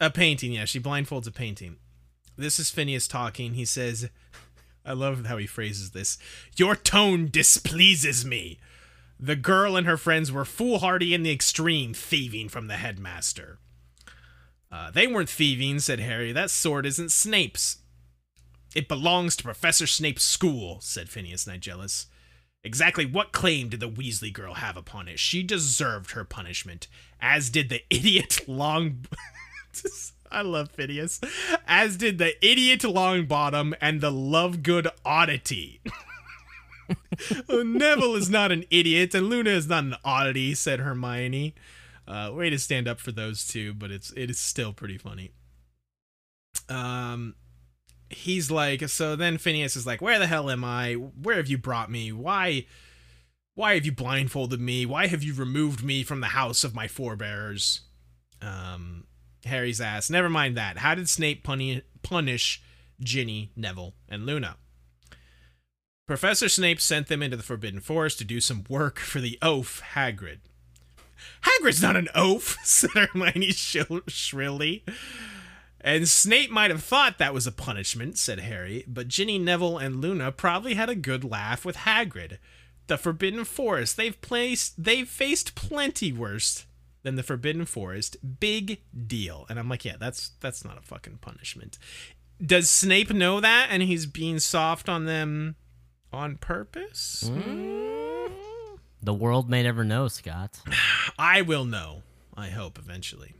A 0.00 0.10
painting, 0.10 0.52
yeah. 0.52 0.64
She 0.64 0.80
blindfolds 0.80 1.26
a 1.26 1.30
painting. 1.30 1.76
This 2.36 2.58
is 2.58 2.70
Phineas 2.70 3.06
talking. 3.06 3.54
He 3.54 3.64
says, 3.64 4.08
I 4.84 4.94
love 4.94 5.26
how 5.26 5.36
he 5.36 5.46
phrases 5.46 5.90
this. 5.90 6.18
Your 6.56 6.74
tone 6.74 7.28
displeases 7.30 8.24
me. 8.24 8.58
The 9.22 9.36
girl 9.36 9.76
and 9.76 9.86
her 9.86 9.98
friends 9.98 10.32
were 10.32 10.46
foolhardy 10.46 11.12
in 11.12 11.22
the 11.22 11.30
extreme, 11.30 11.92
thieving 11.92 12.48
from 12.48 12.68
the 12.68 12.78
headmaster. 12.78 13.58
Uh, 14.72 14.90
they 14.90 15.06
weren't 15.06 15.28
thieving, 15.28 15.78
said 15.78 16.00
Harry. 16.00 16.32
That 16.32 16.50
sword 16.50 16.86
isn't 16.86 17.12
Snape's. 17.12 17.78
It 18.74 18.88
belongs 18.88 19.36
to 19.36 19.44
Professor 19.44 19.86
Snape's 19.86 20.22
school, 20.22 20.80
said 20.80 21.10
Phineas 21.10 21.44
Nigellus. 21.44 22.06
Exactly 22.64 23.04
what 23.04 23.32
claim 23.32 23.68
did 23.68 23.80
the 23.80 23.90
Weasley 23.90 24.32
girl 24.32 24.54
have 24.54 24.76
upon 24.78 25.06
it? 25.06 25.18
She 25.18 25.42
deserved 25.42 26.12
her 26.12 26.24
punishment, 26.24 26.86
as 27.20 27.50
did 27.50 27.68
the 27.68 27.82
idiot 27.90 28.48
Long. 28.48 29.04
I 30.32 30.40
love 30.42 30.70
Phineas. 30.70 31.20
As 31.66 31.98
did 31.98 32.16
the 32.16 32.42
idiot 32.46 32.80
Longbottom 32.80 33.74
and 33.82 34.00
the 34.00 34.12
Lovegood 34.12 34.88
oddity. 35.04 35.80
Neville 37.48 38.14
is 38.14 38.30
not 38.30 38.52
an 38.52 38.64
idiot, 38.70 39.14
and 39.14 39.28
Luna 39.28 39.50
is 39.50 39.68
not 39.68 39.84
an 39.84 39.96
oddity," 40.04 40.54
said 40.54 40.80
Hermione. 40.80 41.54
Uh, 42.06 42.32
way 42.34 42.50
to 42.50 42.58
stand 42.58 42.88
up 42.88 42.98
for 42.98 43.12
those 43.12 43.46
two, 43.46 43.72
but 43.72 43.90
it's 43.90 44.12
it 44.16 44.30
is 44.30 44.38
still 44.38 44.72
pretty 44.72 44.98
funny. 44.98 45.30
Um, 46.68 47.34
he's 48.08 48.50
like, 48.50 48.88
so 48.88 49.16
then 49.16 49.38
Phineas 49.38 49.76
is 49.76 49.86
like, 49.86 50.02
"Where 50.02 50.18
the 50.18 50.26
hell 50.26 50.50
am 50.50 50.64
I? 50.64 50.94
Where 50.94 51.36
have 51.36 51.48
you 51.48 51.58
brought 51.58 51.90
me? 51.90 52.10
Why, 52.12 52.66
why 53.54 53.74
have 53.74 53.86
you 53.86 53.92
blindfolded 53.92 54.60
me? 54.60 54.86
Why 54.86 55.06
have 55.06 55.22
you 55.22 55.34
removed 55.34 55.84
me 55.84 56.02
from 56.02 56.20
the 56.20 56.28
house 56.28 56.64
of 56.64 56.74
my 56.74 56.88
forebears?" 56.88 57.82
Um, 58.42 59.06
Harry's 59.44 59.80
ass. 59.80 60.10
"Never 60.10 60.28
mind 60.28 60.56
that. 60.56 60.78
How 60.78 60.94
did 60.94 61.08
Snape 61.08 61.44
puni- 61.44 61.82
punish 62.02 62.60
Ginny, 63.00 63.52
Neville, 63.54 63.94
and 64.08 64.26
Luna?" 64.26 64.56
Professor 66.10 66.48
Snape 66.48 66.80
sent 66.80 67.06
them 67.06 67.22
into 67.22 67.36
the 67.36 67.42
Forbidden 67.44 67.78
Forest 67.78 68.18
to 68.18 68.24
do 68.24 68.40
some 68.40 68.64
work 68.68 68.98
for 68.98 69.20
the 69.20 69.38
oaf 69.40 69.80
Hagrid. 69.94 70.38
Hagrid's 71.44 71.80
not 71.80 71.94
an 71.94 72.08
oaf, 72.16 72.58
said 72.64 72.90
Hermione 72.90 73.52
shrill- 73.52 74.00
shrilly. 74.08 74.82
And 75.80 76.08
Snape 76.08 76.50
might 76.50 76.72
have 76.72 76.82
thought 76.82 77.18
that 77.18 77.32
was 77.32 77.46
a 77.46 77.52
punishment, 77.52 78.18
said 78.18 78.40
Harry, 78.40 78.84
but 78.88 79.06
Ginny, 79.06 79.38
Neville, 79.38 79.78
and 79.78 80.00
Luna 80.00 80.32
probably 80.32 80.74
had 80.74 80.88
a 80.88 80.96
good 80.96 81.22
laugh 81.22 81.64
with 81.64 81.76
Hagrid. 81.76 82.38
The 82.88 82.98
Forbidden 82.98 83.44
Forest, 83.44 83.96
they've 83.96 84.20
placed 84.20 84.82
they've 84.82 85.08
faced 85.08 85.54
plenty 85.54 86.12
worse 86.12 86.66
than 87.04 87.14
the 87.14 87.22
Forbidden 87.22 87.66
Forest. 87.66 88.16
Big 88.40 88.80
deal. 89.06 89.46
And 89.48 89.60
I'm 89.60 89.68
like, 89.68 89.84
yeah, 89.84 89.94
that's 89.96 90.32
that's 90.40 90.64
not 90.64 90.76
a 90.76 90.82
fucking 90.82 91.18
punishment. 91.20 91.78
Does 92.44 92.68
Snape 92.68 93.12
know 93.12 93.38
that 93.38 93.68
and 93.70 93.84
he's 93.84 94.06
being 94.06 94.40
soft 94.40 94.88
on 94.88 95.04
them 95.04 95.54
on 96.12 96.36
purpose? 96.36 97.30
The 99.02 99.14
world 99.14 99.48
may 99.48 99.62
never 99.62 99.84
know, 99.84 100.08
Scott. 100.08 100.60
I 101.18 101.42
will 101.42 101.64
know. 101.64 102.02
I 102.36 102.48
hope 102.48 102.78
eventually, 102.78 103.34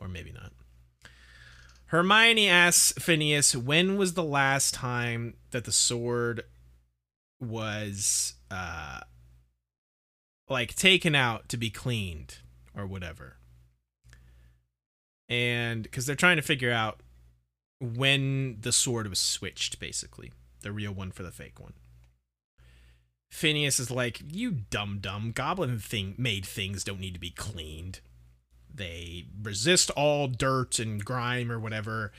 or 0.00 0.08
maybe 0.08 0.32
not. 0.32 0.52
Hermione 1.86 2.48
asks 2.48 2.92
Phineas, 3.02 3.54
"When 3.54 3.96
was 3.96 4.14
the 4.14 4.24
last 4.24 4.74
time 4.74 5.34
that 5.50 5.64
the 5.64 5.72
sword 5.72 6.42
was 7.40 8.34
uh 8.50 9.00
like 10.48 10.74
taken 10.74 11.14
out 11.14 11.48
to 11.48 11.56
be 11.56 11.70
cleaned 11.70 12.38
or 12.76 12.86
whatever?" 12.86 13.36
And 15.28 15.90
cuz 15.92 16.06
they're 16.06 16.16
trying 16.16 16.36
to 16.36 16.42
figure 16.42 16.72
out 16.72 17.00
when 17.80 18.60
the 18.60 18.72
sword 18.72 19.08
was 19.08 19.20
switched 19.20 19.78
basically, 19.78 20.32
the 20.62 20.72
real 20.72 20.92
one 20.92 21.12
for 21.12 21.22
the 21.22 21.32
fake 21.32 21.60
one. 21.60 21.74
Phineas 23.34 23.80
is 23.80 23.90
like, 23.90 24.22
"You 24.30 24.52
dumb 24.70 25.00
dumb 25.00 25.32
goblin 25.32 25.80
thing 25.80 26.14
made 26.16 26.46
things 26.46 26.84
don't 26.84 27.00
need 27.00 27.14
to 27.14 27.20
be 27.20 27.30
cleaned. 27.30 27.98
They 28.72 29.26
resist 29.42 29.90
all 29.90 30.28
dirt 30.28 30.78
and 30.78 31.04
grime 31.04 31.50
or 31.50 31.58
whatever, 31.58 32.12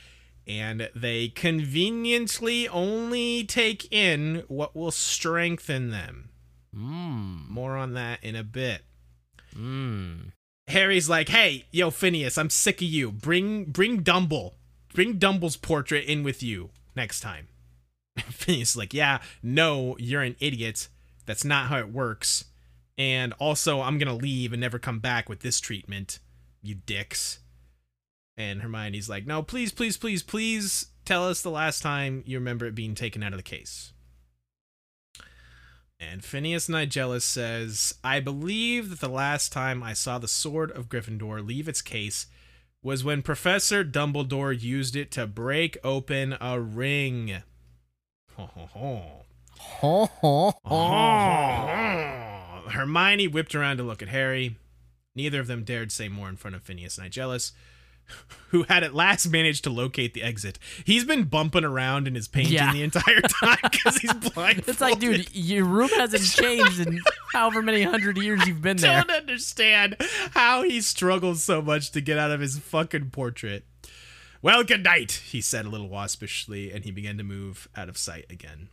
and 0.46 0.90
they 0.94 1.28
conveniently 1.28 2.68
only 2.68 3.44
take 3.44 3.90
in 3.90 4.44
what 4.48 4.76
will 4.76 4.90
strengthen 4.90 5.90
them. 5.90 6.28
Mmm. 6.76 7.48
More 7.48 7.78
on 7.78 7.94
that 7.94 8.22
in 8.22 8.36
a 8.36 8.44
bit." 8.44 8.84
Mmm. 9.54 10.32
Harry's 10.68 11.08
like, 11.08 11.30
"Hey, 11.30 11.64
yo, 11.70 11.90
Phineas, 11.90 12.36
I'm 12.36 12.50
sick 12.50 12.82
of 12.82 12.88
you. 12.88 13.10
Bring 13.10 13.64
bring 13.64 14.02
Dumble, 14.02 14.58
bring 14.92 15.18
Dumble's 15.18 15.56
portrait 15.56 16.04
in 16.04 16.22
with 16.22 16.42
you 16.42 16.72
next 16.94 17.20
time." 17.20 17.48
Phineas 18.18 18.72
is 18.72 18.76
like, 18.76 18.92
"Yeah, 18.92 19.22
no, 19.42 19.96
you're 19.98 20.22
an 20.22 20.36
idiot. 20.40 20.88
That's 21.26 21.44
not 21.44 21.66
how 21.66 21.78
it 21.78 21.92
works. 21.92 22.44
And 22.96 23.34
also, 23.34 23.82
I'm 23.82 23.98
gonna 23.98 24.14
leave 24.14 24.52
and 24.52 24.60
never 24.60 24.78
come 24.78 25.00
back 25.00 25.28
with 25.28 25.40
this 25.40 25.60
treatment, 25.60 26.18
you 26.62 26.74
dicks." 26.74 27.40
And 28.36 28.62
Hermione's 28.62 29.08
like, 29.08 29.26
"No, 29.26 29.42
please, 29.42 29.72
please, 29.72 29.96
please, 29.96 30.22
please 30.22 30.86
tell 31.04 31.28
us 31.28 31.42
the 31.42 31.50
last 31.50 31.82
time 31.82 32.22
you 32.26 32.38
remember 32.38 32.66
it 32.66 32.74
being 32.74 32.94
taken 32.94 33.22
out 33.22 33.32
of 33.32 33.38
the 33.38 33.42
case." 33.42 33.92
And 35.98 36.22
Phineas 36.22 36.68
Nigellus 36.68 37.22
says, 37.22 37.94
I 38.04 38.20
believe 38.20 38.90
that 38.90 39.00
the 39.00 39.08
last 39.08 39.50
time 39.50 39.82
I 39.82 39.94
saw 39.94 40.18
the 40.18 40.28
sword 40.28 40.70
of 40.70 40.88
Gryffindor 40.90 41.46
leave 41.46 41.68
its 41.68 41.80
case 41.80 42.26
was 42.82 43.02
when 43.02 43.22
Professor 43.22 43.82
Dumbledore 43.82 44.58
used 44.60 44.94
it 44.94 45.10
to 45.12 45.26
break 45.26 45.78
open 45.82 46.36
a 46.40 46.60
ring. 46.60 47.42
Ho, 48.36 48.50
ho, 48.54 48.66
ho. 48.66 49.25
Hermione 52.70 53.28
whipped 53.28 53.54
around 53.54 53.76
to 53.78 53.82
look 53.82 54.02
at 54.02 54.08
Harry. 54.08 54.56
Neither 55.14 55.40
of 55.40 55.46
them 55.46 55.64
dared 55.64 55.92
say 55.92 56.08
more 56.08 56.28
in 56.28 56.36
front 56.36 56.56
of 56.56 56.62
Phineas 56.62 56.98
Nigellus, 56.98 57.52
who 58.48 58.64
had 58.64 58.84
at 58.84 58.94
last 58.94 59.26
managed 59.28 59.64
to 59.64 59.70
locate 59.70 60.12
the 60.14 60.22
exit. 60.22 60.58
He's 60.84 61.04
been 61.04 61.24
bumping 61.24 61.64
around 61.64 62.06
in 62.06 62.14
his 62.14 62.28
painting 62.28 62.52
Yeah. 62.54 62.72
the 62.72 62.82
entire 62.82 63.20
time 63.22 63.58
because 63.62 63.96
he's 63.96 64.12
blind. 64.34 64.64
It's 64.66 64.80
like, 64.80 64.98
dude, 64.98 65.34
your 65.34 65.64
room 65.64 65.88
hasn't 65.88 66.22
changed 66.44 66.80
in 66.80 67.00
however 67.32 67.62
many 67.62 67.82
hundred 67.82 68.18
years 68.18 68.46
you've 68.46 68.60
been 68.62 68.76
there. 68.76 68.98
I 68.98 69.02
don't 69.02 69.10
understand 69.16 69.96
how 70.32 70.62
he 70.62 70.80
struggles 70.82 71.42
so 71.42 71.62
much 71.62 71.90
to 71.92 72.00
get 72.02 72.18
out 72.18 72.30
of 72.30 72.40
his 72.40 72.58
fucking 72.58 73.10
portrait. 73.10 73.64
Well, 74.42 74.62
good 74.64 74.84
night, 74.84 75.22
he 75.24 75.40
said 75.40 75.64
a 75.64 75.70
little 75.70 75.88
waspishly, 75.88 76.70
and 76.70 76.84
he 76.84 76.90
began 76.90 77.16
to 77.16 77.24
move 77.24 77.68
out 77.74 77.88
of 77.88 77.96
sight 77.96 78.26
again. 78.30 78.68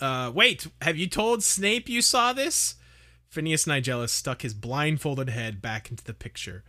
Uh, 0.00 0.32
wait, 0.34 0.66
have 0.80 0.96
you 0.96 1.06
told 1.06 1.42
Snape 1.42 1.88
you 1.88 2.00
saw 2.02 2.32
this? 2.32 2.76
Phineas 3.28 3.66
Nigellus 3.66 4.08
stuck 4.10 4.42
his 4.42 4.54
blindfolded 4.54 5.28
head 5.28 5.62
back 5.62 5.90
into 5.90 6.02
the 6.02 6.14
picture. 6.14 6.64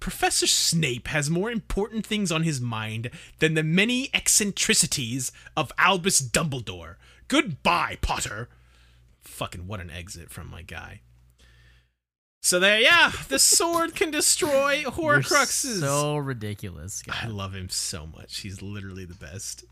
Professor 0.00 0.46
Snape 0.46 1.08
has 1.08 1.28
more 1.28 1.50
important 1.50 2.06
things 2.06 2.32
on 2.32 2.42
his 2.42 2.60
mind 2.60 3.10
than 3.38 3.52
the 3.54 3.62
many 3.62 4.08
eccentricities 4.14 5.30
of 5.56 5.70
Albus 5.76 6.22
Dumbledore. 6.22 6.96
Goodbye, 7.28 7.98
Potter. 8.00 8.48
Fucking 9.20 9.66
what 9.66 9.80
an 9.80 9.90
exit 9.90 10.30
from 10.30 10.50
my 10.50 10.62
guy. 10.62 11.02
So 12.42 12.58
there, 12.58 12.80
yeah, 12.80 13.12
the 13.28 13.38
sword 13.38 13.94
can 13.94 14.10
destroy 14.10 14.72
You're 14.76 14.90
Horcruxes. 14.92 15.80
so 15.80 16.16
ridiculous. 16.16 17.02
I 17.10 17.26
love 17.26 17.54
him 17.54 17.68
so 17.68 18.06
much. 18.06 18.38
He's 18.38 18.62
literally 18.62 19.04
the 19.04 19.14
best. 19.14 19.64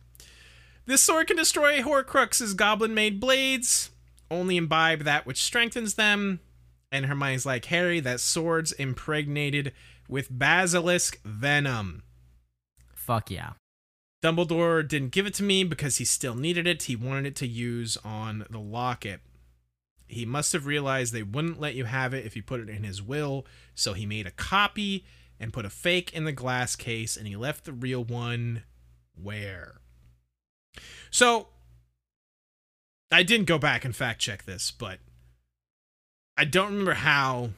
This 0.89 1.03
sword 1.03 1.27
can 1.27 1.37
destroy 1.37 1.83
Horcruxes' 1.83 2.57
goblin-made 2.57 3.21
blades. 3.21 3.91
Only 4.31 4.57
imbibe 4.57 5.01
that 5.01 5.27
which 5.27 5.45
strengthens 5.45 5.97
them. 5.97 6.41
And 6.91 7.05
Hermione's 7.05 7.45
like, 7.45 7.67
Harry, 7.67 8.01
that 8.01 8.21
sword's 8.21 8.73
impregnated 8.73 9.75
with 10.09 10.29
basilisk 10.31 11.21
venom. 11.23 12.05
Fuck 12.95 13.31
yeah. 13.31 13.53
Dumbledore 14.25 14.89
didn't 14.89 15.13
give 15.13 15.27
it 15.27 15.35
to 15.35 15.43
me 15.43 15.63
because 15.63 15.99
he 15.99 16.07
still 16.07 16.35
needed 16.35 16.67
it. 16.67 16.85
He 16.85 16.97
wanted 16.97 17.27
it 17.27 17.37
to 17.37 17.47
use 17.47 17.99
on 18.03 18.47
the 18.49 18.59
locket. 18.59 19.21
He 20.07 20.25
must 20.25 20.55
have 20.55 20.65
realized 20.65 21.13
they 21.13 21.23
wouldn't 21.23 21.61
let 21.61 21.75
you 21.75 21.85
have 21.85 22.15
it 22.15 22.25
if 22.25 22.35
you 22.35 22.43
put 22.43 22.61
it 22.61 22.71
in 22.71 22.85
his 22.85 23.03
will, 23.03 23.45
so 23.75 23.93
he 23.93 24.07
made 24.07 24.27
a 24.27 24.31
copy 24.31 25.05
and 25.39 25.53
put 25.53 25.67
a 25.67 25.71
fake 25.71 26.15
in 26.15 26.25
the 26.25 26.33
glass 26.33 26.77
case, 26.77 27.15
and 27.15 27.29
he 27.29 27.37
left 27.37 27.67
the 27.67 27.75
real 27.75 28.03
one 28.03 28.63
where? 29.15 29.83
So, 31.11 31.49
I 33.11 33.23
didn't 33.23 33.47
go 33.47 33.59
back 33.59 33.85
and 33.85 33.97
fact 33.97 34.21
check 34.21 34.45
this, 34.45 34.71
but 34.71 34.99
I 36.37 36.45
don't 36.45 36.71
remember 36.71 36.95
how 36.95 37.51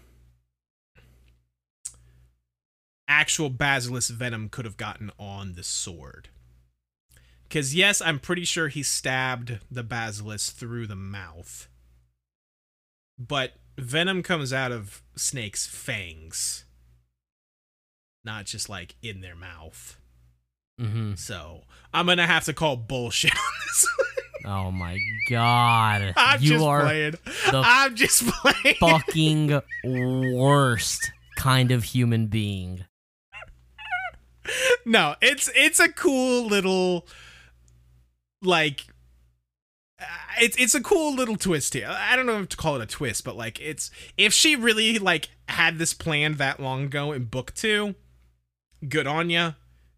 actual 3.08 3.50
basilisk 3.50 4.10
venom 4.10 4.48
could 4.48 4.64
have 4.64 4.76
gotten 4.76 5.10
on 5.18 5.54
the 5.54 5.64
sword. 5.64 6.28
Because, 7.48 7.74
yes, 7.74 8.00
I'm 8.00 8.20
pretty 8.20 8.44
sure 8.44 8.68
he 8.68 8.84
stabbed 8.84 9.58
the 9.70 9.82
basilisk 9.82 10.54
through 10.54 10.86
the 10.86 10.96
mouth. 10.96 11.68
But 13.18 13.54
venom 13.76 14.22
comes 14.22 14.52
out 14.52 14.72
of 14.72 15.02
snakes' 15.16 15.66
fangs, 15.66 16.64
not 18.24 18.46
just 18.46 18.68
like 18.68 18.94
in 19.02 19.20
their 19.20 19.34
mouth. 19.34 19.99
Hmm 20.80 21.14
So, 21.14 21.62
I'm 21.92 22.06
to 22.06 22.26
have 22.26 22.44
to 22.44 22.52
call 22.52 22.76
bullshit 22.76 23.32
on 23.36 23.52
this. 23.66 23.88
Oh 24.44 24.70
my 24.70 24.98
god. 25.28 26.14
I'm 26.16 26.40
you 26.40 26.50
just 26.50 26.64
are 26.64 26.82
playing. 26.82 27.10
the 27.50 27.62
I'm 27.64 27.94
just 27.94 28.26
playing. 28.26 28.76
fucking 28.80 29.60
worst 29.84 31.12
kind 31.36 31.70
of 31.70 31.84
human 31.84 32.26
being. 32.26 32.84
no, 34.86 35.14
it's 35.20 35.50
it's 35.54 35.78
a 35.78 35.88
cool 35.90 36.46
little 36.46 37.06
like 38.42 38.86
uh, 40.00 40.04
it's 40.40 40.56
it's 40.58 40.74
a 40.74 40.82
cool 40.82 41.14
little 41.14 41.36
twist 41.36 41.74
here. 41.74 41.88
I 41.88 42.16
don't 42.16 42.26
know 42.26 42.40
if 42.40 42.48
to 42.50 42.56
call 42.56 42.76
it 42.76 42.82
a 42.82 42.86
twist, 42.86 43.24
but 43.24 43.36
like 43.36 43.60
it's 43.60 43.90
if 44.16 44.32
she 44.32 44.56
really 44.56 44.98
like 44.98 45.28
had 45.48 45.78
this 45.78 45.92
planned 45.92 46.36
that 46.36 46.60
long 46.60 46.84
ago 46.84 47.12
in 47.12 47.24
book 47.24 47.52
2, 47.54 47.94
good 48.88 49.06
on 49.06 49.28
ya. 49.30 49.52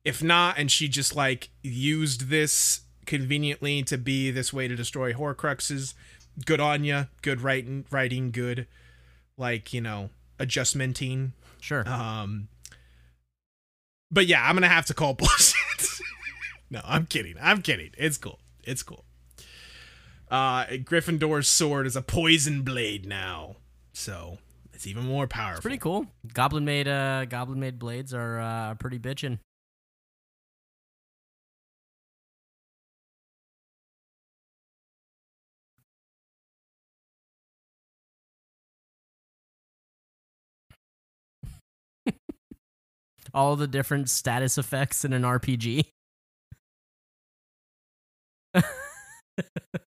If 0.05 0.22
not 0.22 0.59
and 0.59 0.70
she 0.70 0.88
just 0.88 1.14
like 1.14 1.50
used 1.62 2.28
this 2.28 2.80
conveniently 3.07 3.82
to 3.84 3.98
be 3.98 4.30
this 4.30 4.53
way 4.53 4.66
to 4.68 4.74
destroy 4.76 5.12
horcruxes, 5.12 5.94
good 6.46 6.61
on 6.61 6.84
ya. 6.84 7.05
Good 7.22 7.40
writing 7.40 7.84
writing 7.90 8.30
good 8.30 8.66
like, 9.36 9.72
you 9.72 9.80
know, 9.80 10.11
adjustmenting 10.38 11.32
Sure. 11.61 11.88
um, 11.88 12.48
but 14.11 14.26
yeah, 14.26 14.44
I'm 14.46 14.57
gonna 14.57 14.68
have 14.68 14.86
to 14.86 14.94
call 14.94 15.14
bullshit. 15.14 16.00
no, 16.70 16.80
I'm 16.84 17.07
kidding. 17.07 17.36
I'm 17.40 17.62
kidding. 17.62 17.90
It's 17.96 18.18
cool. 18.18 18.40
It's 18.64 18.82
cool. 18.82 19.05
Uh, 20.30 20.64
Gryffindor's 20.66 21.46
sword 21.46 21.86
is 21.86 21.94
a 21.94 22.03
poison 22.03 22.62
blade 22.62 23.07
now, 23.07 23.57
so 23.92 24.38
it's 24.72 24.86
even 24.86 25.05
more 25.05 25.26
powerful. 25.26 25.59
It's 25.59 25.62
pretty 25.62 25.78
cool. 25.78 26.07
Goblin 26.32 26.64
made 26.64 26.88
uh 26.88 27.26
goblin 27.26 27.61
made 27.61 27.78
blades 27.78 28.12
are 28.14 28.40
uh 28.40 28.74
pretty 28.74 28.98
bitchin'. 28.98 29.38
All 43.35 43.57
the 43.57 43.66
different 43.66 44.11
status 44.11 44.59
effects 44.59 45.05
in 45.05 45.12
an 45.12 45.22
RPG. 45.22 45.87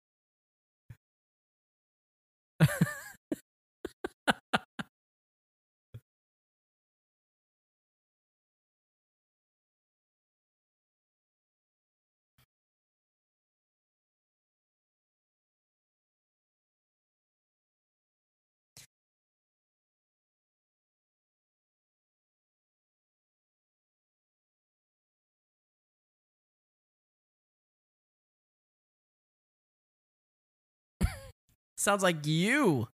Sounds 31.85 32.03
like 32.03 32.26
you. 32.26 32.89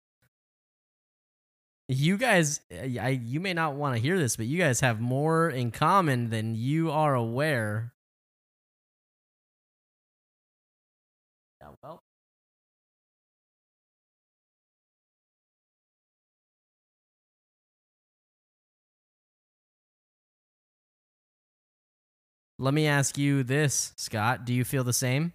You 1.88 2.16
guys, 2.16 2.60
I, 2.70 3.20
you 3.20 3.40
may 3.40 3.52
not 3.52 3.74
want 3.74 3.96
to 3.96 4.00
hear 4.00 4.16
this, 4.16 4.36
but 4.36 4.46
you 4.46 4.58
guys 4.58 4.78
have 4.78 5.00
more 5.00 5.50
in 5.50 5.72
common 5.72 6.30
than 6.30 6.54
you 6.54 6.92
are 6.92 7.16
aware. 7.16 7.94
Yeah, 11.60 11.70
well. 11.82 12.00
Let 22.60 22.72
me 22.72 22.86
ask 22.86 23.18
you 23.18 23.42
this, 23.42 23.94
Scott. 23.96 24.44
Do 24.44 24.54
you 24.54 24.64
feel 24.64 24.84
the 24.84 24.92
same? 24.92 25.32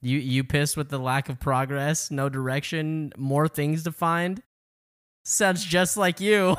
You 0.00 0.18
you 0.18 0.44
pissed 0.44 0.76
with 0.76 0.90
the 0.90 0.98
lack 0.98 1.28
of 1.28 1.40
progress, 1.40 2.10
no 2.10 2.28
direction, 2.28 3.12
more 3.16 3.48
things 3.48 3.82
to 3.84 3.92
find? 3.92 4.42
Sounds 5.24 5.64
just 5.64 5.96
like 5.96 6.20
you. 6.20 6.56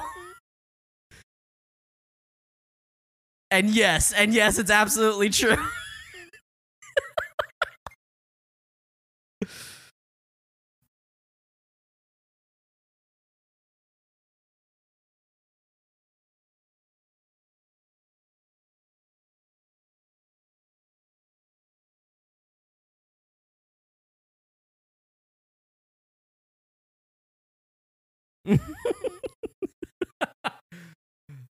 and 3.52 3.70
yes, 3.70 4.12
and 4.12 4.34
yes, 4.34 4.60
it's 4.60 4.72
absolutely 4.72 5.30
true. 5.30 5.58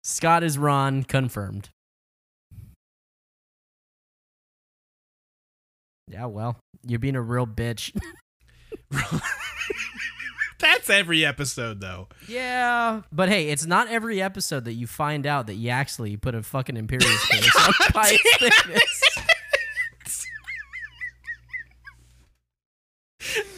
Scott 0.04 0.42
is 0.44 0.58
Ron, 0.58 1.02
confirmed. 1.02 1.70
Yeah, 6.08 6.26
well, 6.26 6.58
you're 6.86 6.98
being 6.98 7.16
a 7.16 7.22
real 7.22 7.46
bitch. 7.46 7.90
That's 10.60 10.88
every 10.90 11.24
episode, 11.24 11.80
though. 11.80 12.08
yeah, 12.28 13.00
but 13.10 13.30
hey, 13.30 13.48
it's 13.48 13.64
not 13.66 13.88
every 13.88 14.20
episode 14.20 14.66
that 14.66 14.74
you 14.74 14.86
find 14.86 15.26
out 15.26 15.46
that 15.46 15.54
you 15.54 15.70
actually 15.70 16.16
put 16.18 16.34
a 16.34 16.42
fucking 16.42 16.76
Imperius 16.76 17.18
face 17.30 17.56
on 17.56 17.72
Pius 17.92 18.20
Thicknesse. 18.38 19.00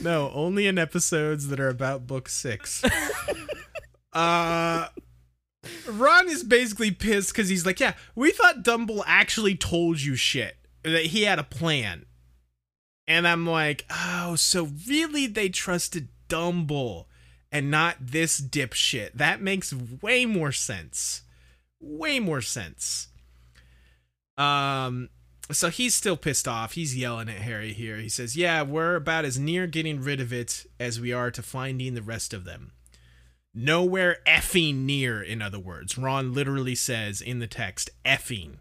No, 0.01 0.31
only 0.33 0.69
in 0.69 0.79
episodes 0.79 1.49
that 1.49 1.59
are 1.59 1.69
about 1.69 2.07
book 2.07 2.29
six. 2.29 2.85
uh 4.13 4.87
Ron 5.89 6.29
is 6.29 6.43
basically 6.43 6.91
pissed 6.91 7.33
because 7.33 7.49
he's 7.49 7.67
like, 7.67 7.81
Yeah, 7.81 7.95
we 8.15 8.31
thought 8.31 8.63
Dumble 8.63 9.05
actually 9.07 9.57
told 9.57 10.01
you 10.01 10.17
shit. 10.17 10.57
That 10.83 11.07
he 11.07 11.23
had 11.25 11.39
a 11.39 11.45
plan. 11.45 12.07
And 13.09 13.27
I'm 13.27 13.47
like, 13.47 13.85
oh, 13.91 14.37
so 14.37 14.71
really 14.89 15.27
they 15.27 15.49
trusted 15.49 16.09
Dumble 16.29 17.09
and 17.53 17.71
not 17.71 17.97
this 18.01 18.41
dipshit. 18.41 19.13
That 19.15 19.41
makes 19.41 19.73
way 19.73 20.27
more 20.27 20.53
sense. 20.53 21.23
Way 21.81 22.21
more 22.21 22.41
sense. 22.41 23.09
Um 24.37 25.09
so 25.53 25.71
he's 25.71 25.95
still 25.95 26.17
pissed 26.17 26.49
off. 26.49 26.73
He's 26.73 26.97
yelling 26.97 27.29
at 27.29 27.37
Harry 27.37 27.73
here. 27.73 27.99
He 27.99 28.09
says, 28.09 28.37
Yeah, 28.37 28.63
we're 28.63 28.97
about 28.97 29.25
as 29.25 29.39
near 29.39 29.67
getting 29.67 30.03
rid 30.03 30.21
of 30.21 30.33
it 30.33 30.67
as 30.81 31.01
we 31.01 31.13
are 31.13 31.31
to 31.31 31.43
finding 31.43 31.95
the 31.95 32.03
rest 32.03 32.35
of 32.35 32.45
them. 32.45 32.73
Nowhere 33.59 34.19
effing 34.27 34.81
near, 34.85 35.23
in 35.23 35.41
other 35.41 35.59
words. 35.59 35.97
Ron 35.97 36.35
literally 36.35 36.75
says 36.75 37.23
in 37.23 37.39
the 37.39 37.47
text, 37.47 37.89
effing, 38.05 38.57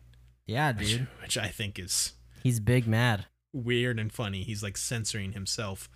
Yeah, 0.46 0.72
which, 0.72 0.88
dude. 0.88 1.08
which 1.22 1.38
I 1.38 1.50
think 1.50 1.78
is 1.78 2.14
He's 2.42 2.62
big 2.62 2.88
mad. 2.88 3.26
weird 3.52 4.00
and 4.00 4.10
funny. 4.12 4.44
He's 4.44 4.64
like 4.64 4.78
censoring 4.78 5.34
himself. 5.34 5.90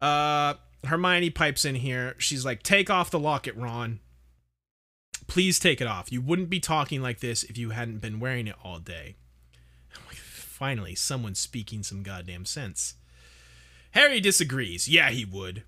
Uh 0.00 0.54
Hermione 0.84 1.30
pipes 1.30 1.64
in 1.64 1.74
here. 1.76 2.14
She's 2.18 2.44
like, 2.44 2.62
"Take 2.62 2.88
off 2.90 3.10
the 3.10 3.18
locket, 3.18 3.56
Ron. 3.56 3.98
Please 5.26 5.58
take 5.58 5.80
it 5.80 5.86
off. 5.88 6.12
You 6.12 6.20
wouldn't 6.20 6.50
be 6.50 6.60
talking 6.60 7.02
like 7.02 7.18
this 7.18 7.42
if 7.42 7.58
you 7.58 7.70
hadn't 7.70 7.98
been 7.98 8.20
wearing 8.20 8.46
it 8.46 8.54
all 8.62 8.78
day." 8.78 9.16
I'm 9.96 10.02
like, 10.06 10.16
Finally, 10.16 10.94
someone 10.94 11.34
speaking 11.34 11.82
some 11.82 12.02
goddamn 12.04 12.44
sense. 12.44 12.94
Harry 13.92 14.20
disagrees. 14.20 14.88
Yeah, 14.88 15.10
he 15.10 15.24
would, 15.24 15.64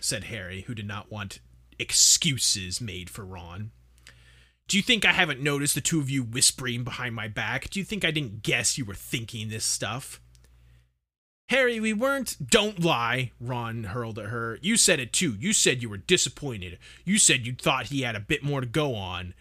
said 0.00 0.24
Harry, 0.24 0.62
who 0.62 0.74
did 0.74 0.86
not 0.86 1.10
want 1.12 1.40
excuses 1.78 2.80
made 2.80 3.10
for 3.10 3.24
Ron. 3.24 3.70
Do 4.68 4.76
you 4.76 4.82
think 4.82 5.04
I 5.04 5.12
haven't 5.12 5.40
noticed 5.40 5.74
the 5.74 5.80
two 5.80 6.00
of 6.00 6.08
you 6.08 6.22
whispering 6.22 6.84
behind 6.84 7.14
my 7.14 7.28
back? 7.28 7.68
Do 7.70 7.78
you 7.78 7.84
think 7.84 8.04
I 8.04 8.10
didn't 8.10 8.42
guess 8.42 8.78
you 8.78 8.84
were 8.84 8.94
thinking 8.94 9.48
this 9.48 9.64
stuff? 9.64 10.20
Harry, 11.48 11.78
we 11.80 11.92
weren't. 11.92 12.36
Don't 12.48 12.82
lie, 12.82 13.32
Ron 13.38 13.84
hurled 13.84 14.18
at 14.18 14.26
her. 14.26 14.58
You 14.62 14.78
said 14.78 15.00
it 15.00 15.12
too. 15.12 15.36
You 15.38 15.52
said 15.52 15.82
you 15.82 15.90
were 15.90 15.98
disappointed. 15.98 16.78
You 17.04 17.18
said 17.18 17.46
you 17.46 17.54
thought 17.54 17.86
he 17.86 18.02
had 18.02 18.16
a 18.16 18.20
bit 18.20 18.42
more 18.42 18.62
to 18.62 18.66
go 18.66 18.94
on. 18.94 19.34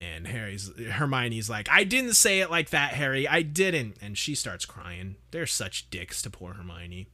And 0.00 0.28
Harry's 0.28 0.70
Hermione's 0.78 1.50
like, 1.50 1.68
I 1.70 1.84
didn't 1.84 2.14
say 2.14 2.40
it 2.40 2.50
like 2.50 2.70
that, 2.70 2.92
Harry. 2.92 3.28
I 3.28 3.42
didn't. 3.42 3.96
And 4.00 4.16
she 4.16 4.34
starts 4.34 4.64
crying. 4.64 5.16
They're 5.30 5.44
such 5.44 5.90
dicks 5.90 6.22
to 6.22 6.30
poor 6.30 6.54
Hermione. 6.54 7.08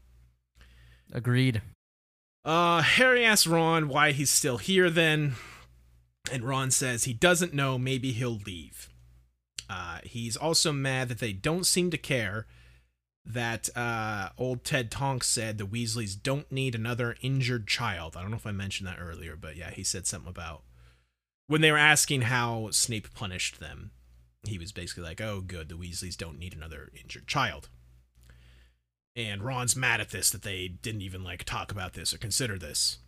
Agreed. 1.12 1.62
Uh, 2.44 2.82
Harry 2.82 3.24
asks 3.24 3.46
Ron 3.46 3.88
why 3.88 4.12
he's 4.12 4.30
still 4.30 4.58
here 4.58 4.90
then, 4.90 5.34
and 6.30 6.44
Ron 6.44 6.70
says 6.70 7.04
he 7.04 7.14
doesn't 7.14 7.54
know, 7.54 7.78
maybe 7.78 8.12
he'll 8.12 8.38
leave. 8.46 8.90
Uh, 9.68 9.98
he's 10.04 10.36
also 10.36 10.72
mad 10.72 11.08
that 11.08 11.20
they 11.20 11.32
don't 11.32 11.66
seem 11.66 11.90
to 11.90 11.96
care 11.96 12.46
that 13.24 13.74
uh, 13.74 14.28
old 14.36 14.64
Ted 14.64 14.90
Tonks 14.90 15.26
said 15.26 15.56
the 15.56 15.66
Weasleys 15.66 16.20
don't 16.20 16.50
need 16.52 16.74
another 16.74 17.16
injured 17.22 17.66
child. 17.66 18.16
I 18.16 18.20
don't 18.20 18.30
know 18.30 18.36
if 18.36 18.46
I 18.46 18.52
mentioned 18.52 18.86
that 18.88 19.00
earlier, 19.00 19.36
but 19.36 19.56
yeah, 19.56 19.70
he 19.70 19.82
said 19.82 20.06
something 20.06 20.28
about 20.28 20.62
when 21.46 21.62
they 21.62 21.72
were 21.72 21.78
asking 21.78 22.22
how 22.22 22.68
Snape 22.70 23.14
punished 23.14 23.60
them. 23.60 23.92
He 24.46 24.58
was 24.58 24.72
basically 24.72 25.04
like, 25.04 25.22
"Oh, 25.22 25.40
good, 25.40 25.70
the 25.70 25.76
Weasleys 25.76 26.18
don't 26.18 26.38
need 26.38 26.54
another 26.54 26.90
injured 27.02 27.26
child." 27.26 27.70
And 29.16 29.42
Ron's 29.42 29.76
mad 29.76 30.00
at 30.00 30.10
this 30.10 30.30
that 30.30 30.42
they 30.42 30.68
didn't 30.68 31.02
even 31.02 31.22
like 31.22 31.44
talk 31.44 31.70
about 31.70 31.92
this 31.92 32.12
or 32.12 32.18
consider 32.18 32.58
this. 32.58 32.98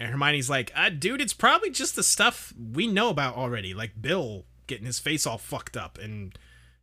And 0.00 0.10
Hermione's 0.10 0.50
like, 0.50 0.72
uh, 0.74 0.88
dude, 0.88 1.20
it's 1.20 1.34
probably 1.34 1.70
just 1.70 1.94
the 1.96 2.02
stuff 2.02 2.52
we 2.58 2.86
know 2.86 3.10
about 3.10 3.36
already, 3.36 3.74
like 3.74 4.00
Bill 4.00 4.44
getting 4.66 4.86
his 4.86 4.98
face 4.98 5.26
all 5.26 5.38
fucked 5.38 5.76
up. 5.76 5.98
And 5.98 6.36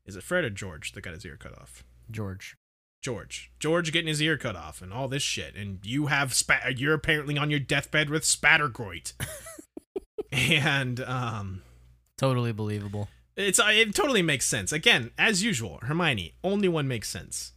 is 0.06 0.16
it 0.16 0.24
Fred 0.24 0.46
or 0.46 0.50
George 0.50 0.92
that 0.94 1.02
got 1.02 1.14
his 1.14 1.26
ear 1.26 1.38
cut 1.38 1.58
off? 1.60 1.84
George. 2.10 2.56
George. 3.02 3.52
George 3.60 3.92
getting 3.92 4.08
his 4.08 4.22
ear 4.22 4.38
cut 4.38 4.56
off 4.56 4.82
and 4.82 4.94
all 4.94 5.08
this 5.08 5.24
shit. 5.24 5.56
And 5.56 5.80
you 5.84 6.06
have 6.08 6.34
spat. 6.34 6.78
You're 6.80 6.94
apparently 6.94 7.38
on 7.38 7.50
your 7.50 7.60
deathbed 7.60 8.10
with 8.10 8.24
Spattergroit. 8.24 9.14
and 10.32 11.00
um, 11.02 11.64
Totally 12.18 12.52
believable. 12.54 13.10
it's 13.36 13.60
uh, 13.60 13.70
it 13.72 13.96
totally 13.96 14.22
makes 14.22 14.46
sense. 14.46 14.72
Again, 14.72 15.12
as 15.18 15.44
usual, 15.44 15.80
Hermione 15.82 16.36
only 16.44 16.68
one 16.70 16.88
makes 16.88 17.10
sense. 17.10 17.54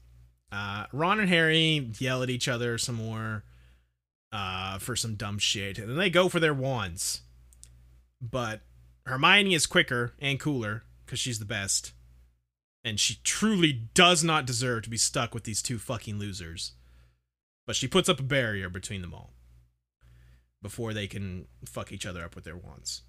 Uh, 0.55 0.87
Ron 0.93 1.19
and 1.19 1.29
Harry 1.29 1.91
yell 1.99 2.23
at 2.23 2.31
each 2.31 2.47
other 2.47 2.79
some 2.79 2.95
more 2.95 3.43
uh, 4.33 4.79
for 4.79 4.95
some 4.95 5.17
dumb 5.17 5.39
shit, 5.39 5.79
and 5.79 5.89
then 5.89 5.97
they 5.97 6.11
go 6.11 6.29
for 6.29 6.39
their 6.39 6.55
wands. 6.55 7.23
But 8.21 8.61
Hermione 9.05 9.55
is 9.55 9.67
quicker 9.67 10.13
and 10.21 10.39
cooler 10.39 10.85
because 11.05 11.19
she's 11.19 11.41
the 11.41 11.45
best, 11.45 11.93
and 12.85 13.01
she 13.01 13.19
truly 13.25 13.73
does 13.73 14.23
not 14.23 14.47
deserve 14.47 14.85
to 14.85 14.91
be 14.91 14.97
stuck 14.97 15.35
with 15.35 15.43
these 15.43 15.61
two 15.61 15.79
fucking 15.79 16.21
losers. 16.21 16.73
But 17.67 17.75
she 17.75 17.89
puts 17.89 18.09
up 18.09 18.21
a 18.21 18.25
barrier 18.25 18.69
between 18.69 19.01
them 19.01 19.15
all 19.15 19.33
before 20.63 20.95
they 20.95 21.09
can 21.09 21.49
fuck 21.67 21.91
each 21.91 22.07
other 22.07 22.25
up 22.25 22.37
with 22.37 22.45
their 22.45 22.57
wands. 22.57 23.03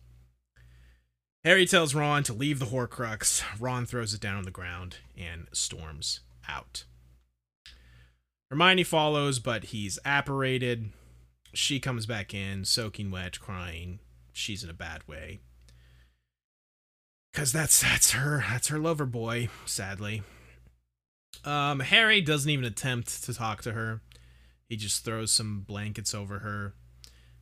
Harry 1.43 1.67
tells 1.67 1.93
Ron 1.93 2.23
to 2.23 2.33
leave 2.33 2.57
the 2.57 2.65
Horcrux. 2.65 3.43
Ron 3.59 3.85
throws 3.85 4.15
it 4.15 4.21
down 4.21 4.37
on 4.37 4.43
the 4.45 4.51
ground 4.51 4.97
and 5.15 5.47
storms 5.53 6.21
out. 6.49 6.85
Hermione 8.49 8.83
follows, 8.83 9.39
but 9.39 9.65
he's 9.65 9.99
apparated. 10.05 10.91
She 11.53 11.79
comes 11.79 12.05
back 12.05 12.33
in, 12.33 12.65
soaking 12.65 13.11
wet, 13.11 13.39
crying. 13.39 13.99
She's 14.33 14.63
in 14.63 14.69
a 14.69 14.73
bad 14.73 15.07
way. 15.07 15.39
Cause 17.33 17.51
that's 17.51 17.81
that's 17.81 18.11
her 18.11 18.45
that's 18.49 18.69
her 18.69 18.79
lover 18.79 19.05
boy, 19.05 19.49
sadly. 19.65 20.23
Um, 21.43 21.81
Harry 21.81 22.21
doesn't 22.21 22.49
even 22.49 22.63
attempt 22.63 23.23
to 23.25 23.33
talk 23.33 23.61
to 23.63 23.73
her. 23.73 24.01
He 24.69 24.77
just 24.77 25.03
throws 25.03 25.31
some 25.31 25.65
blankets 25.67 26.15
over 26.15 26.39
her 26.39 26.75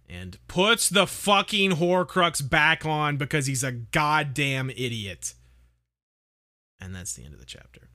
and 0.09 0.37
puts 0.47 0.89
the 0.89 1.07
fucking 1.07 1.71
Horcrux 1.71 2.47
back 2.47 2.85
on 2.85 3.17
because 3.17 3.45
he's 3.45 3.63
a 3.63 3.71
goddamn 3.71 4.69
idiot. 4.71 5.35
And 6.79 6.93
that's 6.93 7.13
the 7.13 7.23
end 7.23 7.33
of 7.33 7.39
the 7.39 7.45
chapter. 7.45 7.89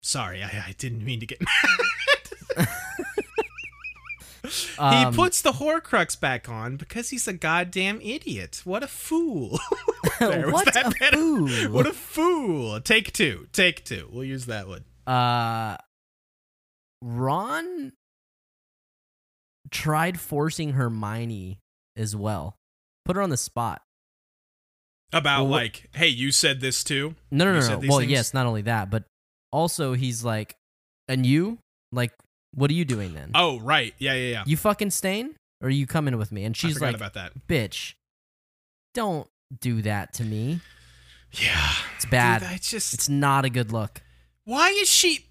Sorry, 0.00 0.42
I, 0.42 0.46
I 0.68 0.74
didn't 0.76 1.04
mean 1.04 1.20
to 1.20 1.26
get. 1.26 1.40
Um, 4.78 5.12
he 5.12 5.16
puts 5.16 5.42
the 5.42 5.52
Horcrux 5.52 6.18
back 6.18 6.48
on 6.48 6.76
because 6.76 7.10
he's 7.10 7.26
a 7.28 7.32
goddamn 7.34 8.00
idiot. 8.00 8.62
What 8.64 8.82
a 8.82 8.88
fool. 8.88 9.58
There, 10.20 10.50
what 10.50 10.74
a 10.74 10.92
better? 10.98 11.16
fool. 11.16 11.48
What 11.70 11.86
a 11.86 11.92
fool. 11.92 12.80
Take 12.80 13.12
two. 13.12 13.46
Take 13.52 13.84
two. 13.84 14.08
We'll 14.10 14.24
use 14.24 14.46
that 14.46 14.66
one. 14.66 14.84
uh, 15.06 15.76
Ron 17.02 17.92
tried 19.70 20.18
forcing 20.18 20.72
Hermione 20.72 21.60
as 21.96 22.16
well. 22.16 22.56
Put 23.04 23.14
her 23.14 23.22
on 23.22 23.30
the 23.30 23.36
spot. 23.36 23.82
About 25.12 25.42
Well, 25.44 25.50
like, 25.52 25.88
hey, 25.94 26.08
you 26.08 26.32
said 26.32 26.60
this 26.60 26.82
too. 26.82 27.14
No, 27.30 27.44
no, 27.44 27.54
You 27.54 27.60
no, 27.60 27.68
no. 27.80 27.88
Well, 27.88 27.98
things? 28.00 28.10
yes, 28.10 28.34
not 28.34 28.46
only 28.46 28.62
that, 28.62 28.90
but 28.90 29.04
also 29.52 29.92
he's 29.92 30.24
like, 30.24 30.56
and 31.06 31.24
you, 31.24 31.58
like, 31.92 32.12
what 32.54 32.70
are 32.70 32.74
you 32.74 32.84
doing 32.84 33.14
then? 33.14 33.30
Oh, 33.34 33.58
right. 33.60 33.94
Yeah, 33.98 34.14
yeah, 34.14 34.30
yeah. 34.30 34.42
You 34.46 34.56
fucking 34.56 34.90
staying, 34.90 35.34
or 35.60 35.68
are 35.68 35.70
you 35.70 35.86
coming 35.86 36.16
with 36.18 36.32
me? 36.32 36.44
And 36.44 36.56
she's 36.56 36.80
like, 36.80 36.94
about 36.96 37.14
that. 37.14 37.32
bitch, 37.46 37.94
don't 38.94 39.28
do 39.60 39.82
that 39.82 40.12
to 40.14 40.24
me. 40.24 40.60
Yeah. 41.32 41.72
It's 41.96 42.06
bad. 42.06 42.40
Dude, 42.40 42.48
I 42.50 42.56
just 42.56 42.94
It's 42.94 43.08
not 43.08 43.44
a 43.44 43.50
good 43.50 43.70
look. 43.72 44.00
Why 44.44 44.70
is 44.70 44.88
she 44.88 45.26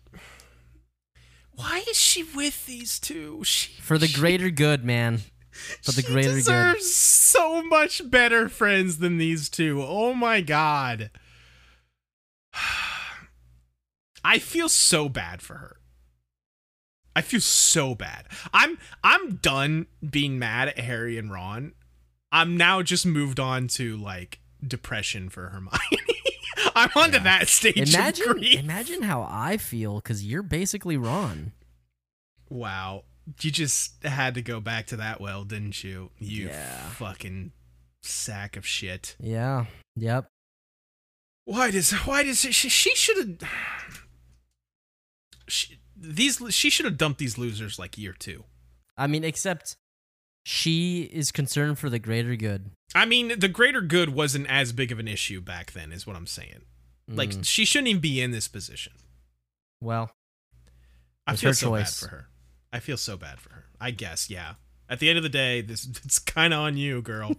Why 1.55 1.83
is 1.89 1.97
she 1.97 2.21
with 2.23 2.67
these 2.67 2.99
two? 2.99 3.43
She 3.43 3.81
For 3.81 3.97
the 3.97 4.05
she- 4.07 4.19
greater 4.19 4.49
good, 4.51 4.85
man. 4.85 5.21
For 5.81 5.91
the 5.91 6.03
greater 6.03 6.29
good. 6.29 6.35
deserves 6.35 6.93
so 6.93 7.63
much 7.63 8.07
better 8.11 8.47
friends 8.47 8.99
than 8.99 9.17
these 9.17 9.49
two. 9.49 9.81
Oh 9.83 10.13
my 10.13 10.41
god. 10.41 11.09
I 14.23 14.39
feel 14.39 14.69
so 14.69 15.09
bad 15.09 15.41
for 15.41 15.55
her. 15.55 15.77
I 17.17 17.21
feel 17.21 17.41
so 17.41 17.95
bad. 17.95 18.27
I'm 18.53 18.77
I'm 19.03 19.37
done 19.37 19.87
being 20.07 20.37
mad 20.37 20.67
at 20.67 20.77
Harry 20.79 21.17
and 21.17 21.31
Ron. 21.31 21.73
I'm 22.31 22.55
now 22.55 22.83
just 22.83 23.05
moved 23.07 23.39
on 23.39 23.67
to 23.69 23.97
like 23.97 24.39
depression 24.65 25.29
for 25.29 25.49
Hermione. 25.49 25.79
I'm 26.75 26.89
on 26.95 27.11
to 27.11 27.17
Yeah. 27.17 27.23
that 27.23 27.47
stage 27.47 27.93
Imagine, 27.95 28.43
imagine 28.43 29.01
how 29.01 29.25
I 29.27 29.57
feel 29.57 29.95
because 29.95 30.23
you're 30.23 30.43
basically 30.43 30.95
Ron. 30.95 31.53
Wow. 32.49 33.05
You 33.41 33.49
just 33.49 34.03
had 34.03 34.35
to 34.35 34.41
go 34.43 34.59
back 34.59 34.85
to 34.87 34.97
that 34.97 35.19
well, 35.19 35.43
didn't 35.43 35.83
you? 35.83 36.11
You 36.19 36.47
Yeah. 36.49 36.89
fucking 36.89 37.51
sack 38.03 38.55
of 38.55 38.65
shit. 38.67 39.15
Yeah. 39.19 39.65
Yep. 39.95 40.27
Why 41.45 41.71
does 41.71 41.91
why 41.91 42.21
does 42.23 42.41
she, 42.41 42.51
she 42.51 42.93
should 42.95 43.17
have 43.41 44.05
she, 45.47 45.79
these 45.99 46.41
she 46.49 46.69
should 46.69 46.85
have 46.85 46.97
dumped 46.97 47.19
these 47.19 47.37
losers 47.37 47.79
like 47.79 47.97
year 47.97 48.13
2. 48.13 48.43
I 48.97 49.07
mean, 49.07 49.23
except 49.23 49.75
she 50.43 51.03
is 51.11 51.31
concerned 51.31 51.77
for 51.79 51.89
the 51.89 51.99
greater 51.99 52.35
good. 52.35 52.71
I 52.95 53.05
mean, 53.05 53.39
the 53.39 53.47
greater 53.49 53.81
good 53.81 54.09
wasn't 54.09 54.47
as 54.47 54.71
big 54.71 54.91
of 54.91 54.99
an 54.99 55.07
issue 55.07 55.41
back 55.41 55.73
then 55.73 55.91
is 55.91 56.07
what 56.07 56.15
I'm 56.15 56.27
saying. 56.27 56.61
Like 57.07 57.29
Mm, 57.31 57.45
she 57.45 57.65
shouldn't 57.65 57.87
even 57.87 58.01
be 58.01 58.21
in 58.21 58.31
this 58.31 58.47
position. 58.47 58.93
well, 59.81 60.11
I 61.25 61.35
feel 61.35 61.49
her 61.49 61.53
so 61.53 61.67
choice. 61.69 62.01
bad 62.01 62.09
for 62.09 62.15
her. 62.15 62.27
I 62.73 62.79
feel 62.79 62.97
so 62.97 63.17
bad 63.17 63.39
for 63.39 63.49
her. 63.53 63.65
I 63.79 63.91
guess, 63.91 64.29
yeah. 64.29 64.53
At 64.89 64.99
the 64.99 65.09
end 65.09 65.17
of 65.17 65.23
the 65.23 65.29
day, 65.29 65.61
this 65.61 65.85
it's 66.05 66.19
kind 66.19 66.53
of 66.53 66.59
on 66.61 66.77
you, 66.77 67.01
girl. 67.01 67.35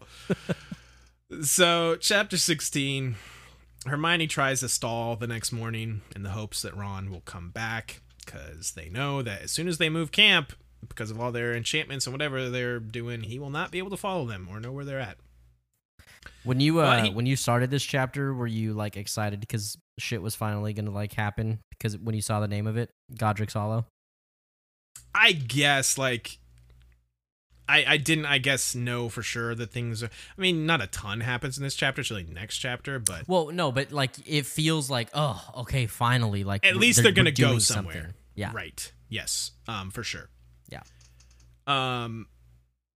so, 1.42 1.96
chapter 1.96 2.36
16, 2.36 3.16
Hermione 3.86 4.26
tries 4.26 4.60
to 4.60 4.68
stall 4.68 5.16
the 5.16 5.26
next 5.26 5.52
morning 5.52 6.02
in 6.14 6.22
the 6.22 6.30
hopes 6.30 6.62
that 6.62 6.76
Ron 6.76 7.10
will 7.10 7.20
come 7.22 7.50
back 7.50 8.00
cuz 8.28 8.72
they 8.72 8.88
know 8.88 9.22
that 9.22 9.42
as 9.42 9.50
soon 9.50 9.66
as 9.66 9.78
they 9.78 9.88
move 9.88 10.12
camp 10.12 10.52
because 10.88 11.10
of 11.10 11.18
all 11.20 11.32
their 11.32 11.54
enchantments 11.56 12.06
and 12.06 12.14
whatever 12.14 12.48
they're 12.50 12.78
doing, 12.78 13.22
he 13.24 13.38
will 13.40 13.50
not 13.50 13.72
be 13.72 13.78
able 13.78 13.90
to 13.90 13.96
follow 13.96 14.24
them 14.26 14.46
or 14.48 14.60
know 14.60 14.70
where 14.70 14.84
they're 14.84 15.00
at. 15.00 15.16
when 16.44 16.60
you 16.60 16.78
uh, 16.80 17.02
he- 17.04 17.10
when 17.10 17.26
you 17.26 17.34
started 17.36 17.70
this 17.70 17.82
chapter, 17.84 18.32
were 18.32 18.46
you 18.46 18.74
like 18.74 18.96
excited 18.96 19.40
because 19.40 19.76
shit 19.98 20.22
was 20.22 20.34
finally 20.36 20.72
gonna 20.72 20.90
like 20.92 21.12
happen? 21.14 21.58
Because 21.70 21.96
when 21.98 22.14
you 22.14 22.22
saw 22.22 22.38
the 22.40 22.46
name 22.48 22.66
of 22.66 22.76
it, 22.76 22.90
Godric's 23.16 23.54
Hollow. 23.54 23.86
I 25.14 25.32
guess 25.32 25.98
like 25.98 26.38
I 27.68 27.84
I 27.86 27.96
didn't 27.98 28.26
I 28.26 28.38
guess 28.38 28.74
know 28.74 29.08
for 29.08 29.22
sure 29.22 29.54
that 29.54 29.70
things 29.70 30.02
are 30.02 30.10
I 30.36 30.40
mean 30.40 30.66
not 30.66 30.80
a 30.80 30.86
ton 30.86 31.20
happens 31.20 31.58
in 31.58 31.64
this 31.64 31.74
chapter, 31.74 32.00
it's 32.00 32.10
really 32.10 32.24
next 32.24 32.58
chapter, 32.58 32.98
but 32.98 33.28
Well, 33.28 33.50
no, 33.50 33.70
but 33.72 33.92
like 33.92 34.12
it 34.26 34.46
feels 34.46 34.88
like 34.90 35.10
oh, 35.14 35.42
okay, 35.58 35.86
finally, 35.86 36.44
like 36.44 36.64
At 36.66 36.76
least 36.76 37.02
they're 37.02 37.12
gonna 37.12 37.30
go 37.30 37.58
somewhere. 37.58 37.94
something. 37.94 38.14
Yeah. 38.34 38.52
right. 38.54 38.92
Yes. 39.08 39.52
Um 39.66 39.90
for 39.90 40.02
sure. 40.02 40.28
Yeah. 40.68 40.82
Um 41.66 42.26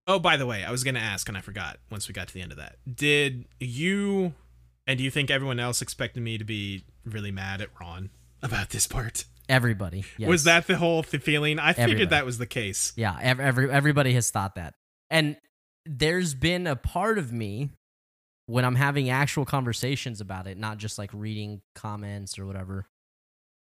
Oh, 0.06 0.18
by 0.18 0.36
the 0.36 0.46
way, 0.46 0.64
I 0.64 0.72
was 0.72 0.82
going 0.82 0.96
to 0.96 1.00
ask 1.00 1.28
and 1.28 1.38
I 1.38 1.40
forgot 1.40 1.78
once 1.88 2.08
we 2.08 2.12
got 2.12 2.26
to 2.26 2.34
the 2.34 2.40
end 2.42 2.50
of 2.50 2.58
that. 2.58 2.76
Did 2.92 3.44
you 3.60 4.34
and 4.86 4.98
do 4.98 5.04
you 5.04 5.10
think 5.12 5.30
everyone 5.30 5.60
else 5.60 5.80
expected 5.80 6.22
me 6.24 6.38
to 6.38 6.44
be 6.44 6.84
really 7.04 7.30
mad 7.30 7.60
at 7.60 7.68
Ron 7.80 8.10
about 8.42 8.70
this 8.70 8.86
part? 8.88 9.24
Everybody. 9.48 10.04
Yes. 10.18 10.28
Was 10.28 10.44
that 10.44 10.66
the 10.66 10.76
whole 10.76 11.02
th- 11.02 11.22
feeling? 11.22 11.58
I 11.58 11.72
figured 11.72 11.90
Everybody. 11.90 12.06
that 12.10 12.24
was 12.26 12.38
the 12.38 12.46
case. 12.46 12.92
Yeah, 12.96 13.16
ev- 13.20 13.40
every 13.40 13.70
everybody 13.70 14.12
has 14.14 14.30
thought 14.30 14.54
that. 14.54 14.74
And 15.10 15.36
there's 15.84 16.34
been 16.34 16.66
a 16.66 16.76
part 16.76 17.18
of 17.18 17.32
me 17.32 17.70
when 18.46 18.64
I'm 18.64 18.76
having 18.76 19.10
actual 19.10 19.44
conversations 19.44 20.20
about 20.20 20.46
it, 20.46 20.56
not 20.58 20.78
just 20.78 20.96
like 20.98 21.10
reading 21.12 21.60
comments 21.74 22.38
or 22.38 22.46
whatever, 22.46 22.86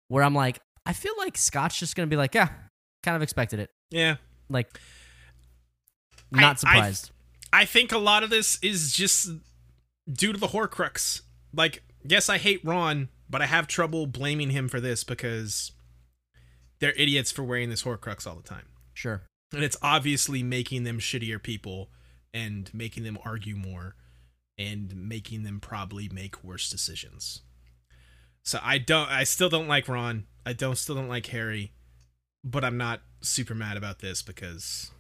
where 0.09 0.23
I'm 0.23 0.35
like, 0.35 0.59
I 0.85 0.93
feel 0.93 1.13
like 1.17 1.37
Scott's 1.37 1.77
just 1.79 1.95
gonna 1.95 2.07
be 2.07 2.15
like, 2.17 2.35
yeah, 2.35 2.49
kind 3.03 3.15
of 3.15 3.21
expected 3.21 3.59
it. 3.59 3.69
Yeah. 3.89 4.15
Like, 4.49 4.67
not 6.31 6.51
I- 6.51 6.59
surprised. 6.59 7.11
I 7.51 7.65
think 7.65 7.91
a 7.91 7.99
lot 7.99 8.23
of 8.23 8.31
this 8.31 8.57
is 8.63 8.91
just 8.93 9.29
due 10.11 10.33
to 10.33 10.39
the 10.39 10.47
Horcrux. 10.47 11.21
Like, 11.53 11.83
yes, 12.03 12.27
I 12.27 12.39
hate 12.39 12.61
Ron, 12.65 13.09
but 13.33 13.41
I 13.41 13.47
have 13.47 13.65
trouble 13.65 14.05
blaming 14.05 14.51
him 14.51 14.67
for 14.67 14.79
this 14.79 15.03
because 15.03 15.71
they're 16.79 16.91
idiots 16.91 17.31
for 17.31 17.41
wearing 17.41 17.71
this 17.71 17.81
Horcrux 17.81 18.27
all 18.27 18.35
the 18.35 18.43
time. 18.47 18.67
sure. 18.93 19.23
And 19.51 19.63
it's 19.63 19.77
obviously 19.81 20.43
making 20.43 20.83
them 20.83 20.99
shittier 20.99 21.41
people 21.41 21.89
and 22.31 22.71
making 22.75 23.03
them 23.03 23.17
argue 23.25 23.55
more 23.55 23.95
and 24.55 24.95
making 24.95 25.41
them 25.41 25.59
probably 25.59 26.09
make 26.09 26.43
worse 26.43 26.69
decisions. 26.69 27.41
So 28.43 28.59
I 28.61 28.77
don't 28.77 29.09
I 29.09 29.23
still 29.23 29.49
don't 29.49 29.67
like 29.67 29.87
Ron. 29.87 30.27
I 30.45 30.53
don't 30.53 30.77
still 30.77 30.93
don't 30.93 31.09
like 31.09 31.25
Harry, 31.27 31.73
but 32.43 32.63
I'm 32.63 32.77
not 32.77 33.01
super 33.21 33.55
mad 33.55 33.77
about 33.77 33.97
this 33.97 34.21
because 34.21 34.91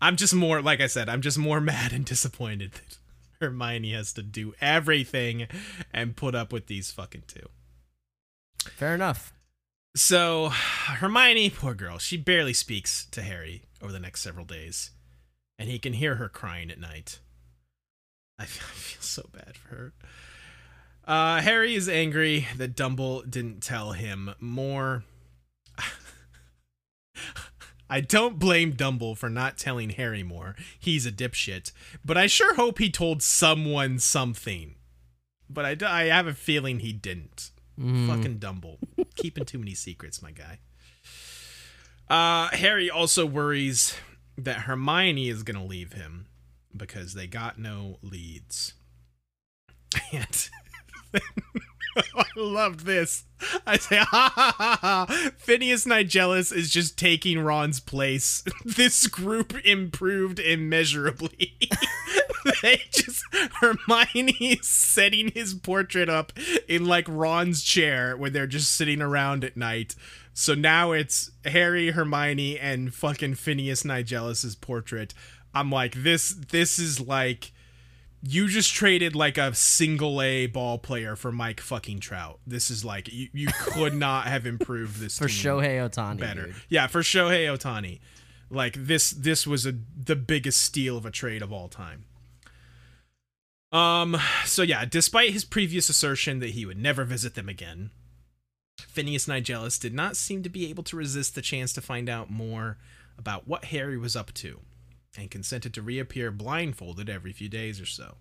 I'm 0.00 0.14
just 0.14 0.34
more 0.34 0.62
like 0.62 0.80
I 0.80 0.86
said, 0.86 1.08
I'm 1.08 1.20
just 1.20 1.36
more 1.36 1.60
mad 1.72 1.92
and 1.92 2.04
disappointed 2.04 2.74
that 2.74 2.98
Hermione 3.40 3.92
has 3.92 4.12
to 4.14 4.22
do 4.22 4.54
everything 4.60 5.46
and 5.92 6.16
put 6.16 6.34
up 6.34 6.52
with 6.52 6.66
these 6.66 6.90
fucking 6.90 7.24
two. 7.26 7.48
Fair 8.58 8.94
enough. 8.94 9.32
So, 9.96 10.50
Hermione, 10.50 11.50
poor 11.50 11.74
girl, 11.74 11.98
she 11.98 12.16
barely 12.16 12.52
speaks 12.52 13.06
to 13.06 13.22
Harry 13.22 13.62
over 13.82 13.90
the 13.90 13.98
next 13.98 14.20
several 14.20 14.44
days, 14.44 14.90
and 15.58 15.68
he 15.68 15.78
can 15.78 15.94
hear 15.94 16.16
her 16.16 16.28
crying 16.28 16.70
at 16.70 16.78
night. 16.78 17.18
I 18.38 18.44
feel, 18.44 18.66
I 18.70 18.74
feel 18.74 19.02
so 19.02 19.28
bad 19.32 19.56
for 19.56 19.68
her. 19.68 19.92
Uh, 21.04 21.40
Harry 21.40 21.74
is 21.74 21.88
angry 21.88 22.46
that 22.56 22.76
Dumble 22.76 23.22
didn't 23.22 23.62
tell 23.62 23.92
him 23.92 24.34
more. 24.38 25.02
I 27.90 28.00
don't 28.00 28.38
blame 28.38 28.70
Dumble 28.72 29.14
for 29.16 29.28
not 29.28 29.58
telling 29.58 29.90
Harry 29.90 30.22
more. 30.22 30.54
He's 30.78 31.04
a 31.04 31.12
dipshit. 31.12 31.72
But 32.04 32.16
I 32.16 32.28
sure 32.28 32.54
hope 32.54 32.78
he 32.78 32.88
told 32.88 33.20
someone 33.22 33.98
something. 33.98 34.76
But 35.48 35.82
I, 35.82 36.02
I 36.02 36.04
have 36.04 36.28
a 36.28 36.32
feeling 36.34 36.78
he 36.78 36.92
didn't. 36.92 37.50
Mm, 37.78 38.06
Fucking 38.06 38.38
Dumble. 38.38 38.78
Keeping 39.16 39.44
too 39.44 39.58
many 39.58 39.74
secrets, 39.74 40.22
my 40.22 40.30
guy. 40.30 40.60
Uh, 42.08 42.48
Harry 42.56 42.88
also 42.88 43.26
worries 43.26 43.96
that 44.38 44.60
Hermione 44.60 45.28
is 45.28 45.42
going 45.42 45.58
to 45.58 45.64
leave 45.66 45.94
him 45.94 46.26
because 46.76 47.14
they 47.14 47.26
got 47.26 47.58
no 47.58 47.98
leads. 48.02 48.74
And 50.12 50.48
I 52.16 52.24
loved 52.36 52.80
this. 52.86 53.24
I 53.66 53.78
say, 53.78 53.96
ha 53.98 54.32
ha 54.34 54.54
ha 54.56 54.78
ha. 54.80 55.30
Phineas 55.38 55.86
Nigellus 55.86 56.54
is 56.54 56.70
just 56.70 56.98
taking 56.98 57.40
Ron's 57.40 57.80
place. 57.80 58.44
This 58.64 59.06
group 59.06 59.54
improved 59.64 60.38
immeasurably. 60.38 61.58
they 62.62 62.82
just 62.92 63.22
Hermione 63.60 64.32
is 64.60 64.66
setting 64.68 65.30
his 65.32 65.54
portrait 65.54 66.08
up 66.08 66.32
in 66.68 66.84
like 66.84 67.06
Ron's 67.08 67.62
chair 67.62 68.16
when 68.16 68.32
they're 68.32 68.46
just 68.46 68.72
sitting 68.72 69.02
around 69.02 69.44
at 69.44 69.56
night. 69.56 69.94
So 70.32 70.54
now 70.54 70.92
it's 70.92 71.30
Harry, 71.44 71.90
Hermione, 71.90 72.58
and 72.58 72.94
fucking 72.94 73.34
Phineas 73.34 73.82
Nigellus's 73.82 74.54
portrait. 74.54 75.14
I'm 75.54 75.70
like, 75.70 76.02
this 76.02 76.30
this 76.32 76.78
is 76.78 77.00
like 77.00 77.52
you 78.22 78.48
just 78.48 78.74
traded 78.74 79.16
like 79.16 79.38
a 79.38 79.54
single 79.54 80.20
A 80.20 80.46
ball 80.46 80.78
player 80.78 81.16
for 81.16 81.32
Mike 81.32 81.60
fucking 81.60 82.00
Trout. 82.00 82.38
This 82.46 82.70
is 82.70 82.84
like 82.84 83.12
you, 83.12 83.28
you 83.32 83.48
could 83.48 83.94
not 84.06 84.26
have 84.26 84.46
improved 84.46 85.00
this 85.00 85.18
for 85.18 85.26
Shohei 85.26 85.76
Ohtani. 85.88 86.18
better. 86.18 86.46
dude. 86.46 86.54
Yeah, 86.68 86.86
for 86.86 87.00
Shohei 87.00 87.46
Ohtani. 87.46 88.00
Like 88.50 88.74
this 88.76 89.10
this 89.10 89.46
was 89.46 89.64
a 89.64 89.74
the 89.96 90.16
biggest 90.16 90.60
steal 90.60 90.96
of 90.96 91.06
a 91.06 91.10
trade 91.10 91.40
of 91.40 91.52
all 91.52 91.68
time. 91.68 92.04
Um 93.72 94.18
so 94.44 94.62
yeah, 94.62 94.84
despite 94.84 95.30
his 95.30 95.44
previous 95.44 95.88
assertion 95.88 96.40
that 96.40 96.50
he 96.50 96.66
would 96.66 96.78
never 96.78 97.04
visit 97.04 97.34
them 97.34 97.48
again, 97.48 97.90
Phineas 98.80 99.26
Nigellus 99.26 99.80
did 99.80 99.94
not 99.94 100.16
seem 100.16 100.42
to 100.42 100.48
be 100.48 100.68
able 100.68 100.82
to 100.84 100.96
resist 100.96 101.34
the 101.34 101.42
chance 101.42 101.72
to 101.74 101.80
find 101.80 102.08
out 102.08 102.30
more 102.30 102.78
about 103.16 103.46
what 103.46 103.66
Harry 103.66 103.96
was 103.96 104.16
up 104.16 104.32
to 104.34 104.60
and 105.16 105.30
consented 105.30 105.74
to 105.74 105.82
reappear 105.82 106.30
blindfolded 106.30 107.08
every 107.08 107.32
few 107.32 107.48
days 107.48 107.80
or 107.80 107.86
so. 107.86 108.16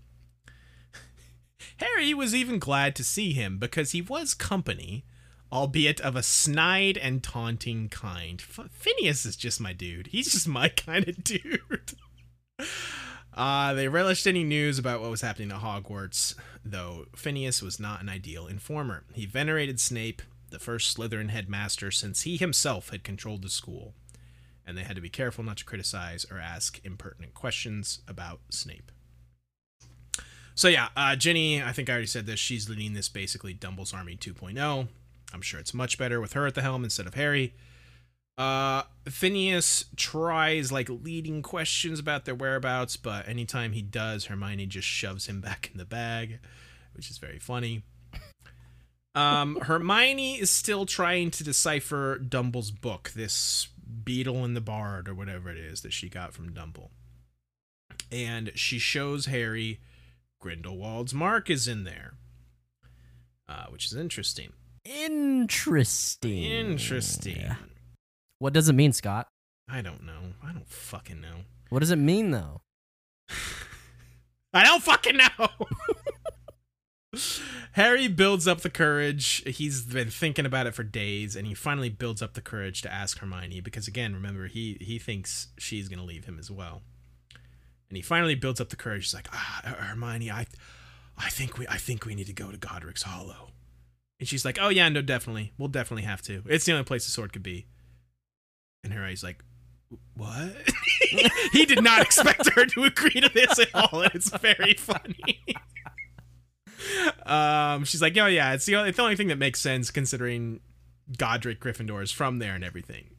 Harry 1.78 2.14
was 2.14 2.34
even 2.34 2.60
glad 2.60 2.96
to 2.96 3.04
see 3.04 3.34
him 3.34 3.58
because 3.58 3.92
he 3.92 4.02
was 4.02 4.34
company, 4.34 5.06
albeit 5.52 6.00
of 6.02 6.16
a 6.16 6.24
snide 6.24 6.98
and 6.98 7.24
taunting 7.24 7.90
kind. 7.90 8.42
Phineas 8.42 9.26
is 9.26 9.36
just 9.36 9.60
my 9.60 9.74
dude. 9.74 10.08
He's 10.08 10.32
just 10.32 10.48
my 10.48 10.70
kind 10.70 11.08
of 11.08 11.24
dude. 11.24 11.94
Uh, 13.32 13.74
they 13.74 13.88
relished 13.88 14.28
any 14.28 14.44
news 14.44 14.78
about 14.78 15.00
what 15.00 15.12
was 15.12 15.22
happening 15.22 15.50
at 15.50 15.62
Hogwarts, 15.62 16.36
though 16.66 17.06
Phineas 17.16 17.62
was 17.62 17.80
not 17.80 18.02
an 18.02 18.10
ideal 18.10 18.48
informer. 18.48 19.06
He 19.14 19.26
venerated 19.26 19.80
Snape, 19.80 20.22
the 20.50 20.60
first 20.60 20.98
Slytherin 20.98 21.30
headmaster 21.30 21.90
since 21.90 22.24
he 22.24 22.36
himself 22.36 22.90
had 22.90 23.02
controlled 23.02 23.44
the 23.44 23.50
school, 23.50 23.94
and 24.70 24.78
they 24.78 24.84
had 24.84 24.96
to 24.96 25.02
be 25.02 25.10
careful 25.10 25.44
not 25.44 25.58
to 25.58 25.66
criticize 25.66 26.26
or 26.30 26.38
ask 26.38 26.80
impertinent 26.86 27.34
questions 27.34 28.02
about 28.08 28.40
Snape. 28.52 28.92
So 30.54 30.68
yeah, 30.68 30.90
uh, 30.96 31.16
Ginny, 31.16 31.64
I 31.64 31.72
think 31.72 31.90
I 31.90 31.94
already 31.94 32.08
said 32.08 32.28
this. 32.28 32.40
She's 32.40 32.70
leading 32.70 32.94
this 32.94 33.10
basically 33.10 33.54
Dumble's 33.54 33.94
Army 33.94 34.16
2.0. 34.16 34.88
I'm 35.34 35.42
sure 35.42 35.60
it's 35.60 35.74
much 35.74 35.98
better 35.98 36.22
with 36.22 36.34
her 36.34 36.46
at 36.46 36.54
the 36.54 36.62
helm 36.62 36.84
instead 36.84 37.08
of 37.08 37.16
Harry. 37.16 37.56
Uh, 38.38 38.84
Phineas 39.06 39.86
tries 39.96 40.72
like 40.72 40.88
leading 40.88 41.42
questions 41.42 42.00
about 42.00 42.26
their 42.26 42.36
whereabouts, 42.36 42.96
but 42.96 43.28
anytime 43.28 43.72
he 43.72 43.82
does, 43.82 44.26
Hermione 44.26 44.68
just 44.68 44.88
shoves 44.88 45.26
him 45.26 45.42
back 45.42 45.70
in 45.72 45.78
the 45.78 45.86
bag, 45.86 46.40
which 46.94 47.10
is 47.10 47.18
very 47.18 47.40
funny. 47.40 47.84
Um, 49.16 49.56
Hermione 49.64 50.40
is 50.40 50.52
still 50.52 50.86
trying 50.86 51.32
to 51.32 51.44
decipher 51.44 52.20
Dumble's 52.20 52.72
book, 52.72 53.12
this 53.16 53.68
Beedle 54.04 54.44
in 54.46 54.54
the 54.54 54.62
Bard 54.62 55.08
or 55.08 55.16
whatever 55.16 55.50
it 55.50 55.58
is 55.58 55.82
that 55.82 55.94
she 55.94 56.10
got 56.10 56.34
from 56.34 56.54
Dumble. 56.54 56.92
And 58.12 58.52
she 58.56 58.80
shows 58.80 59.26
Harry 59.28 59.80
Grindelwald's 60.42 61.14
mark 61.14 61.50
is 61.50 61.68
in 61.68 61.84
there, 61.84 62.14
uh, 63.48 63.66
which 63.70 63.86
is 63.86 63.96
interesting. 63.96 64.54
Interesting. 64.86 66.44
Interesting. 66.44 67.56
What 68.40 68.54
does 68.54 68.70
it 68.70 68.74
mean, 68.74 68.94
Scott? 68.94 69.28
I 69.70 69.82
don't 69.82 70.04
know. 70.06 70.34
I 70.44 70.54
don't 70.54 70.68
fucking 70.68 71.22
know. 71.22 71.44
What 71.70 71.80
does 71.80 71.92
it 71.92 71.98
mean, 71.98 72.32
though? 72.32 72.62
I 74.54 74.64
don't 74.64 74.82
fucking 74.82 75.18
know. 75.18 75.28
Harry 77.74 78.08
builds 78.08 78.48
up 78.48 78.62
the 78.62 78.70
courage. 78.70 79.44
He's 79.46 79.82
been 79.82 80.10
thinking 80.10 80.46
about 80.46 80.68
it 80.68 80.76
for 80.76 80.84
days, 80.84 81.36
and 81.36 81.48
he 81.48 81.54
finally 81.54 81.90
builds 81.90 82.22
up 82.22 82.34
the 82.34 82.42
courage 82.42 82.82
to 82.84 82.92
ask 82.92 83.18
Hermione 83.20 83.62
because, 83.62 83.88
again, 83.88 84.14
remember 84.14 84.48
he 84.48 84.78
he 84.80 85.00
thinks 85.00 85.48
she's 85.58 85.88
gonna 85.88 86.04
leave 86.04 86.26
him 86.26 86.38
as 86.38 86.52
well. 86.52 86.84
And 87.90 87.98
he 87.98 88.04
finally 88.04 88.36
builds 88.36 88.62
up 88.62 88.70
the 88.70 88.76
courage. 88.76 89.06
He's 89.06 89.14
like, 89.16 89.28
ah, 89.34 89.62
Hermione, 89.64 90.30
I, 90.30 90.46
I 91.18 91.30
think 91.30 91.58
we 91.58 91.68
I 91.68 91.78
think 91.78 92.06
we 92.06 92.16
need 92.16 92.28
to 92.28 92.34
go 92.34 92.52
to 92.52 92.58
Godric's 92.58 93.04
Hollow. 93.04 93.52
And 94.20 94.28
she's 94.28 94.46
like, 94.46 94.60
oh 94.62 94.70
yeah, 94.70 94.90
no, 94.90 95.02
definitely, 95.02 95.54
we'll 95.58 95.70
definitely 95.70 96.04
have 96.04 96.22
to. 96.24 96.44
It's 96.48 96.66
the 96.66 96.74
only 96.74 96.84
place 96.84 97.06
the 97.06 97.12
sword 97.12 97.34
could 97.34 97.44
be. 97.44 97.66
And 98.84 98.94
Harry's 98.94 99.24
like, 99.24 99.44
what? 100.14 100.54
he 101.52 101.66
did 101.66 101.84
not 101.84 102.02
expect 102.02 102.50
her 102.52 102.66
to 102.66 102.84
agree 102.84 103.22
to 103.22 103.30
this 103.30 103.58
at 103.58 103.74
all. 103.74 104.02
It's 104.02 104.30
very 104.38 104.76
funny. 104.76 105.44
um, 107.26 107.84
she's 107.86 108.02
like, 108.02 108.18
oh 108.18 108.28
yeah, 108.28 108.54
it's 108.54 108.66
the 108.66 108.76
only, 108.76 108.90
it's 108.90 108.98
the 108.98 109.04
only 109.04 109.16
thing 109.16 109.28
that 109.28 109.38
makes 109.38 109.60
sense 109.60 109.92
considering 109.92 110.60
Godric 111.18 111.60
Gryffindor 111.60 112.04
is 112.04 112.12
from 112.12 112.40
there 112.40 112.56
and 112.56 112.64
everything. 112.64 113.12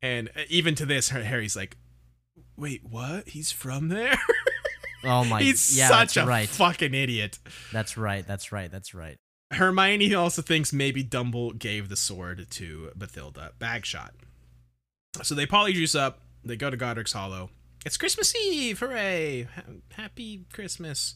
And 0.00 0.28
uh, 0.28 0.42
even 0.48 0.74
to 0.76 0.86
this, 0.86 1.08
Harry's 1.08 1.56
like, 1.56 1.76
wait, 2.56 2.82
what? 2.84 3.28
He's 3.28 3.52
from 3.52 3.88
there? 3.88 4.16
Oh 5.04 5.24
my! 5.24 5.40
He's 5.40 5.78
yeah, 5.78 5.88
such 5.88 6.16
a 6.16 6.26
right. 6.26 6.48
fucking 6.48 6.92
idiot. 6.92 7.38
That's 7.72 7.96
right. 7.96 8.26
That's 8.26 8.50
right. 8.50 8.70
That's 8.70 8.94
right. 8.94 9.16
Hermione 9.52 10.14
also 10.14 10.42
thinks 10.42 10.72
maybe 10.72 11.02
Dumble 11.02 11.52
gave 11.52 11.88
the 11.88 11.96
sword 11.96 12.46
to 12.50 12.90
Bathilda. 12.98 13.52
Bagshot. 13.58 14.10
So 15.22 15.34
they 15.34 15.46
polyjuice 15.46 15.98
up. 15.98 16.20
They 16.44 16.56
go 16.56 16.68
to 16.68 16.76
Godric's 16.76 17.12
Hollow. 17.12 17.50
It's 17.86 17.96
Christmas 17.96 18.34
Eve! 18.34 18.80
Hooray! 18.80 19.48
Ha- 19.54 19.62
happy 19.92 20.44
Christmas. 20.52 21.14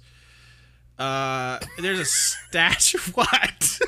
Uh, 0.99 1.59
there's 1.79 1.99
a 2.01 2.05
statue. 2.05 2.99
What? 3.15 3.79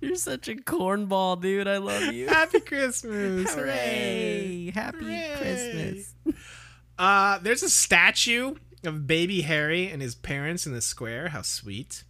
You're 0.00 0.16
such 0.16 0.48
a 0.48 0.54
cornball, 0.54 1.40
dude. 1.40 1.68
I 1.68 1.76
love 1.78 2.12
you. 2.12 2.26
happy 2.28 2.60
Christmas! 2.66 3.54
Hooray! 3.54 4.72
Happy 4.74 4.98
Hooray. 5.04 5.34
Christmas. 5.38 6.14
Uh, 6.98 7.38
there's 7.38 7.62
a 7.62 7.68
statue 7.70 8.54
of 8.84 9.06
baby 9.06 9.42
Harry 9.42 9.88
and 9.88 10.02
his 10.02 10.14
parents 10.14 10.66
in 10.66 10.72
the 10.72 10.80
square. 10.80 11.28
How 11.28 11.42
sweet. 11.42 12.04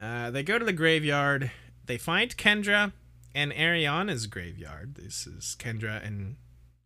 Uh, 0.00 0.30
they 0.30 0.42
go 0.42 0.58
to 0.58 0.64
the 0.64 0.72
graveyard. 0.72 1.50
They 1.86 1.96
find 1.98 2.36
Kendra 2.36 2.92
and 3.34 3.52
Ariana's 3.52 4.26
graveyard. 4.26 4.96
This 4.96 5.26
is 5.26 5.56
Kendra 5.58 6.04
and 6.06 6.36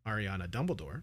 Ariana 0.06 0.46
Dumbledore. 0.48 1.02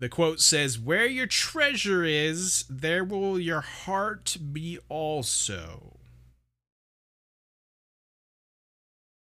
The 0.00 0.08
quote 0.08 0.40
says, 0.40 0.78
Where 0.78 1.06
your 1.06 1.26
treasure 1.26 2.04
is, 2.04 2.64
there 2.68 3.04
will 3.04 3.38
your 3.38 3.60
heart 3.60 4.38
be 4.52 4.78
also. 4.88 5.98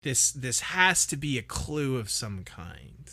This 0.03 0.31
this 0.31 0.59
has 0.61 1.05
to 1.07 1.17
be 1.17 1.37
a 1.37 1.41
clue 1.41 1.97
of 1.97 2.11
some 2.11 2.43
kind. 2.43 3.11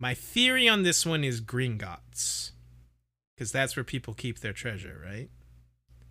My 0.00 0.14
theory 0.14 0.66
on 0.66 0.82
this 0.82 1.06
one 1.06 1.22
is 1.22 1.40
Gringotts. 1.40 2.52
Because 3.36 3.52
that's 3.52 3.76
where 3.76 3.84
people 3.84 4.14
keep 4.14 4.40
their 4.40 4.52
treasure, 4.52 5.00
right? 5.04 5.28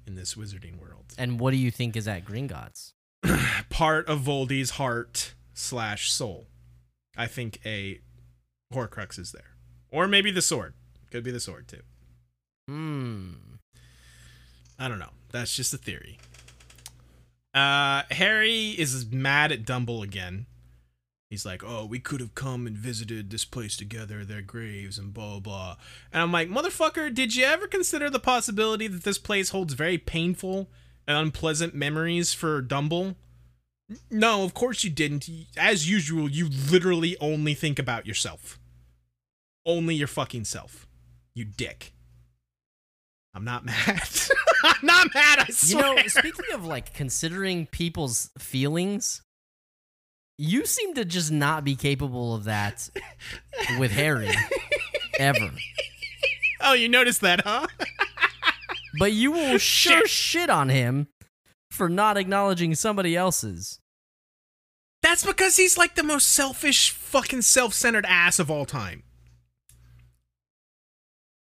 In 0.05 0.15
this 0.15 0.35
wizarding 0.35 0.79
world. 0.79 1.13
And 1.17 1.39
what 1.39 1.51
do 1.51 1.57
you 1.57 1.71
think 1.71 1.95
is 1.95 2.07
at 2.07 2.23
Gringotts? 2.23 2.93
Part 3.69 4.07
of 4.07 4.21
Voldy's 4.21 4.71
heart 4.71 5.33
slash 5.53 6.11
soul. 6.11 6.47
I 7.17 7.27
think 7.27 7.59
a 7.65 7.99
Horcrux 8.73 9.19
is 9.19 9.31
there. 9.31 9.51
Or 9.91 10.07
maybe 10.07 10.31
the 10.31 10.41
sword. 10.41 10.73
Could 11.11 11.23
be 11.23 11.31
the 11.31 11.39
sword 11.39 11.67
too. 11.67 11.81
Hmm. 12.67 13.33
I 14.79 14.87
don't 14.87 14.99
know. 14.99 15.11
That's 15.31 15.55
just 15.55 15.73
a 15.73 15.77
theory. 15.77 16.17
Uh, 17.53 18.03
Harry 18.11 18.69
is 18.69 19.05
mad 19.11 19.51
at 19.51 19.65
Dumble 19.65 20.01
again. 20.01 20.45
He's 21.29 21.45
like, 21.45 21.63
"Oh, 21.63 21.85
we 21.85 21.99
could 21.99 22.19
have 22.19 22.35
come 22.35 22.67
and 22.67 22.77
visited 22.77 23.29
this 23.29 23.45
place 23.45 23.77
together, 23.77 24.25
their 24.25 24.41
graves, 24.41 24.97
and 24.97 25.13
blah 25.13 25.39
blah." 25.39 25.77
And 26.11 26.21
I'm 26.21 26.31
like, 26.31 26.49
"Motherfucker, 26.49 27.13
did 27.13 27.35
you 27.35 27.45
ever 27.45 27.67
consider 27.67 28.09
the 28.09 28.19
possibility 28.19 28.87
that 28.87 29.03
this 29.03 29.17
place 29.17 29.49
holds 29.49 29.73
very 29.73 29.97
painful 29.97 30.69
and 31.07 31.17
unpleasant 31.17 31.73
memories 31.73 32.33
for 32.33 32.61
Dumble?" 32.61 33.15
No, 34.09 34.43
of 34.43 34.53
course 34.53 34.83
you 34.83 34.89
didn't. 34.89 35.29
As 35.57 35.89
usual, 35.89 36.29
you 36.29 36.49
literally 36.49 37.17
only 37.19 37.53
think 37.53 37.79
about 37.79 38.05
yourself. 38.05 38.59
Only 39.65 39.95
your 39.95 40.07
fucking 40.07 40.45
self. 40.45 40.87
You 41.35 41.45
dick. 41.45 41.93
I'm 43.33 43.43
not 43.45 43.63
mad. 43.65 44.01
I'm 44.63 44.75
not 44.85 45.07
mad, 45.13 45.39
I 45.39 45.45
swear. 45.51 45.87
You 45.89 45.95
know, 45.95 46.07
speaking 46.07 46.53
of 46.53 46.65
like 46.65 46.93
considering 46.93 47.65
people's 47.67 48.29
feelings, 48.37 49.21
you 50.37 50.65
seem 50.65 50.93
to 50.95 51.05
just 51.05 51.31
not 51.31 51.63
be 51.63 51.75
capable 51.75 52.33
of 52.35 52.45
that 52.45 52.89
with 53.79 53.91
Harry 53.91 54.29
ever. 55.19 55.51
oh, 56.61 56.73
you 56.73 56.89
noticed 56.89 57.21
that, 57.21 57.41
huh? 57.41 57.67
But 58.99 59.13
you 59.13 59.31
will 59.31 59.57
sure 59.57 59.99
Shit. 60.01 60.09
shit 60.09 60.49
on 60.49 60.69
him 60.69 61.07
for 61.69 61.87
not 61.87 62.17
acknowledging 62.17 62.75
somebody 62.75 63.15
else's. 63.15 63.79
That's 65.01 65.25
because 65.25 65.57
he's 65.57 65.77
like 65.77 65.95
the 65.95 66.03
most 66.03 66.27
selfish, 66.27 66.91
fucking 66.91 67.41
self 67.43 67.73
centered 67.73 68.05
ass 68.05 68.37
of 68.37 68.51
all 68.51 68.65
time. 68.65 69.03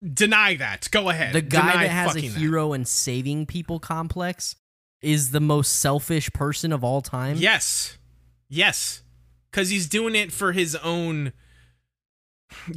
Deny 0.03 0.55
that. 0.55 0.89
Go 0.91 1.09
ahead. 1.09 1.33
The 1.33 1.41
guy 1.41 1.71
Deny 1.71 1.83
that 1.83 1.91
has 1.91 2.11
a 2.11 2.13
fucking 2.15 2.31
that. 2.31 2.39
hero 2.39 2.73
and 2.73 2.87
saving 2.87 3.45
people 3.45 3.79
complex 3.79 4.55
is 5.01 5.31
the 5.31 5.39
most 5.39 5.79
selfish 5.79 6.31
person 6.33 6.71
of 6.71 6.83
all 6.83 7.01
time. 7.01 7.37
Yes. 7.37 7.97
Yes. 8.49 9.01
Because 9.51 9.69
he's 9.69 9.87
doing 9.87 10.15
it 10.15 10.31
for 10.31 10.53
his 10.53 10.75
own. 10.77 11.33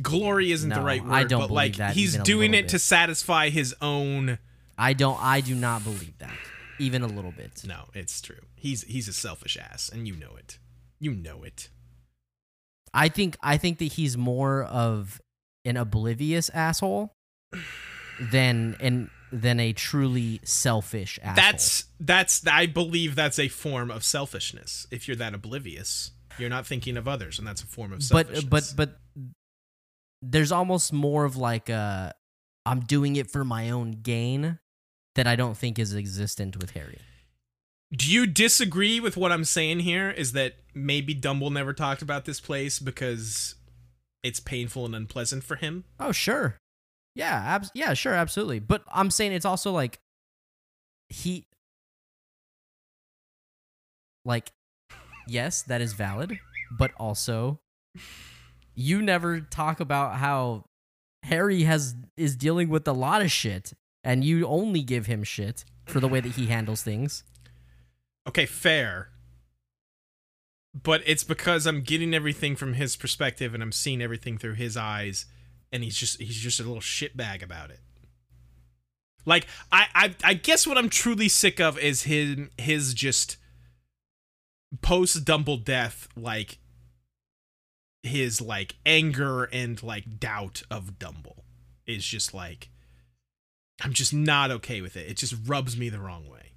Glory 0.03 0.53
isn't 0.53 0.71
the 0.71 0.81
right 0.81 1.03
word, 1.03 1.13
I 1.13 1.25
don't 1.25 1.41
but 1.41 1.47
believe 1.49 1.57
like 1.57 1.77
that 1.77 1.95
he's 1.95 2.17
doing 2.19 2.55
it 2.55 2.69
to 2.69 2.79
satisfy 2.79 3.49
his 3.49 3.75
own. 3.83 4.39
I 4.79 4.93
don't 4.93 5.21
I 5.21 5.41
do 5.41 5.55
not 5.55 5.83
believe 5.83 6.17
that. 6.19 6.37
Even 6.79 7.03
a 7.03 7.07
little 7.07 7.33
bit. 7.33 7.63
No, 7.67 7.85
it's 7.93 8.21
true. 8.21 8.41
He's 8.55 8.83
he's 8.83 9.09
a 9.09 9.13
selfish 9.13 9.57
ass, 9.57 9.91
and 9.93 10.07
you 10.07 10.15
know 10.15 10.37
it. 10.37 10.59
You 11.01 11.13
know 11.13 11.43
it. 11.43 11.71
I 12.93 13.09
think 13.09 13.37
I 13.43 13.57
think 13.57 13.79
that 13.79 13.93
he's 13.93 14.17
more 14.17 14.63
of 14.63 15.21
an 15.65 15.77
oblivious 15.77 16.49
asshole 16.51 17.13
than 18.21 18.77
an 18.81 19.11
than 19.33 19.59
a 19.59 19.73
truly 19.73 20.41
selfish 20.45 21.19
asshole. 21.23 21.37
That's 21.37 21.85
that's 21.99 22.47
I 22.47 22.67
believe 22.67 23.15
that's 23.17 23.39
a 23.39 23.49
form 23.49 23.91
of 23.91 24.05
selfishness. 24.05 24.87
If 24.91 25.09
you're 25.09 25.17
that 25.17 25.35
oblivious, 25.35 26.13
you're 26.39 26.51
not 26.51 26.67
thinking 26.67 26.97
of 26.97 27.09
others, 27.09 27.39
and 27.39 27.47
that's 27.47 27.63
a 27.63 27.67
form 27.67 27.93
of 27.93 27.99
uh, 27.99 28.03
selfishness. 28.03 28.45
but 28.45 28.75
but 28.77 28.77
but 28.77 29.31
there's 30.23 30.53
almost 30.53 30.93
more 30.93 31.25
of 31.25 31.37
like 31.37 31.69
a 31.69 32.15
I'm 32.67 32.81
doing 32.81 33.17
it 33.17 33.31
for 33.31 33.45
my 33.45 33.71
own 33.71 33.93
gain 34.03 34.59
that 35.17 35.27
I 35.27 35.37
don't 35.37 35.57
think 35.57 35.79
is 35.79 35.95
existent 35.95 36.57
with 36.57 36.71
Harry. 36.71 36.99
do 37.95 38.11
you 38.11 38.27
disagree 38.27 39.01
with 39.01 39.17
what 39.17 39.31
I'm 39.33 39.45
saying 39.45 39.81
here? 39.81 40.11
Is 40.11 40.33
that 40.33 40.55
maybe 40.75 41.15
Dumble 41.15 41.51
never 41.51 41.73
talked 41.73 42.03
about 42.03 42.25
this 42.25 42.41
place 42.41 42.79
because 42.79 43.55
it's 44.25 44.41
painful 44.41 44.85
and 44.87 44.97
unpleasant 44.97 45.45
for 45.45 45.55
him? 45.55 45.85
Oh 46.01 46.11
sure, 46.11 46.57
yeah, 47.15 47.43
abs- 47.47 47.71
yeah, 47.75 47.95
sure, 47.95 48.15
absolutely. 48.15 48.59
But 48.59 48.83
I'm 48.93 49.11
saying 49.11 49.33
it's 49.33 49.45
also 49.45 49.71
like 49.71 50.01
he, 51.09 51.47
like, 54.25 54.51
yes, 55.29 55.63
that 55.63 55.81
is 55.81 55.93
valid, 55.93 56.41
but 56.77 56.91
also 56.97 57.61
you 58.75 59.01
never 59.01 59.41
talk 59.41 59.79
about 59.79 60.17
how 60.17 60.65
Harry 61.23 61.63
has 61.63 61.95
is 62.17 62.35
dealing 62.37 62.69
with 62.69 62.89
a 62.89 62.93
lot 62.93 63.23
of 63.23 63.31
shit, 63.31 63.73
and 64.03 64.25
you 64.25 64.47
only 64.47 64.83
give 64.83 65.07
him 65.07 65.23
shit 65.23 65.65
for 65.87 66.01
the 66.01 66.09
way 66.09 66.21
that 66.21 66.33
he 66.33 66.47
handles 66.47 66.83
things. 66.83 67.23
Okay, 68.27 68.47
fair. 68.47 69.11
But 70.75 71.03
it's 71.07 71.25
because 71.25 71.67
I'm 71.67 71.83
getting 71.83 72.15
everything 72.15 72.57
from 72.57 72.75
his 72.75 72.97
perspective 72.97 73.55
and 73.55 73.63
I'm 73.63 73.73
seeing 73.73 74.03
everything 74.03 74.39
through 74.39 74.55
his 74.55 74.77
eyes, 74.77 75.27
and 75.73 75.85
he's 75.85 75.97
just 75.97 76.21
he's 76.21 76.37
just 76.37 76.61
a 76.61 76.65
little 76.65 76.81
shitbag 76.81 77.43
about 77.43 77.71
it. 77.71 77.81
Like 79.25 79.47
I, 79.71 79.87
I 79.95 80.15
I 80.25 80.35
guess 80.35 80.67
what 80.67 80.77
I'm 80.77 80.89
truly 80.89 81.29
sick 81.29 81.61
of 81.61 81.79
is 81.79 82.03
his 82.03 82.39
his 82.59 82.95
just 82.95 83.37
post 84.83 85.25
Dumble 85.25 85.57
death 85.57 86.09
like 86.17 86.59
his 88.03 88.41
like 88.41 88.75
anger 88.85 89.45
and 89.45 89.83
like 89.83 90.19
doubt 90.19 90.63
of 90.71 90.99
Dumble 90.99 91.45
is 91.87 92.05
just 92.05 92.35
like 92.35 92.69
I'm 93.83 93.93
just 93.93 94.13
not 94.13 94.51
okay 94.51 94.81
with 94.81 94.97
it. 94.97 95.09
It 95.09 95.17
just 95.17 95.35
rubs 95.47 95.77
me 95.77 95.89
the 95.89 96.01
wrong 96.01 96.29
way. 96.29 96.54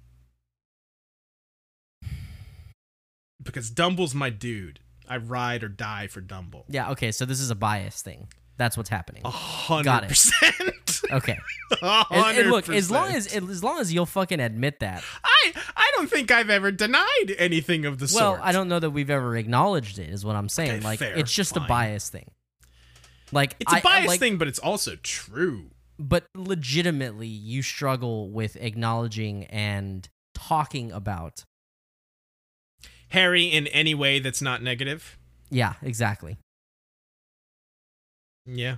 Because 3.42 3.70
Dumble's 3.70 4.14
my 4.14 4.30
dude. 4.30 4.80
I 5.08 5.16
ride 5.16 5.64
or 5.64 5.68
die 5.68 6.06
for 6.06 6.20
Dumble. 6.20 6.66
Yeah, 6.68 6.90
okay, 6.90 7.12
so 7.12 7.24
this 7.24 7.40
is 7.40 7.50
a 7.50 7.54
bias 7.54 8.02
thing. 8.02 8.28
That's 8.58 8.76
what's 8.76 8.90
happening. 8.90 9.22
A 9.24 9.30
hundred 9.30 10.08
percent. 10.08 10.54
Okay. 11.12 11.38
And, 11.80 12.38
and 12.38 12.50
look, 12.50 12.68
as 12.68 12.90
long 12.90 13.12
as 13.12 13.28
as 13.32 13.62
long 13.64 13.78
as 13.78 13.94
you'll 13.94 14.04
fucking 14.04 14.40
admit 14.40 14.80
that. 14.80 15.02
I 15.24 15.52
I 15.76 15.90
don't 15.94 16.10
think 16.10 16.30
I've 16.30 16.50
ever 16.50 16.70
denied 16.72 17.34
anything 17.38 17.86
of 17.86 17.98
the 17.98 18.04
Well, 18.06 18.32
sort. 18.32 18.38
Well, 18.40 18.46
I 18.48 18.52
don't 18.52 18.68
know 18.68 18.80
that 18.80 18.90
we've 18.90 19.08
ever 19.08 19.36
acknowledged 19.36 19.98
it. 20.00 20.10
Is 20.10 20.24
what 20.24 20.34
I'm 20.36 20.48
saying. 20.50 20.70
Okay, 20.78 20.84
like 20.84 20.98
fair, 20.98 21.16
it's 21.16 21.32
just 21.32 21.54
fine. 21.54 21.64
a 21.64 21.68
bias 21.68 22.10
thing. 22.10 22.30
Like 23.32 23.54
It's 23.60 23.72
a 23.72 23.76
I- 23.76 23.78
I 23.78 23.82
bias 23.82 24.08
like- 24.08 24.20
thing, 24.20 24.36
but 24.38 24.48
it's 24.48 24.58
also 24.58 24.96
true. 24.96 25.70
but 25.98 26.26
legitimately 26.34 27.28
you 27.28 27.62
struggle 27.62 28.28
with 28.30 28.56
acknowledging 28.56 29.44
and 29.44 30.06
talking 30.34 30.90
about 30.92 31.44
Harry 33.08 33.44
in 33.46 33.66
any 33.68 33.94
way 33.94 34.18
that's 34.20 34.42
not 34.42 34.62
negative. 34.62 35.18
yeah 35.50 35.74
exactly 35.82 36.36
Yeah, 38.46 38.76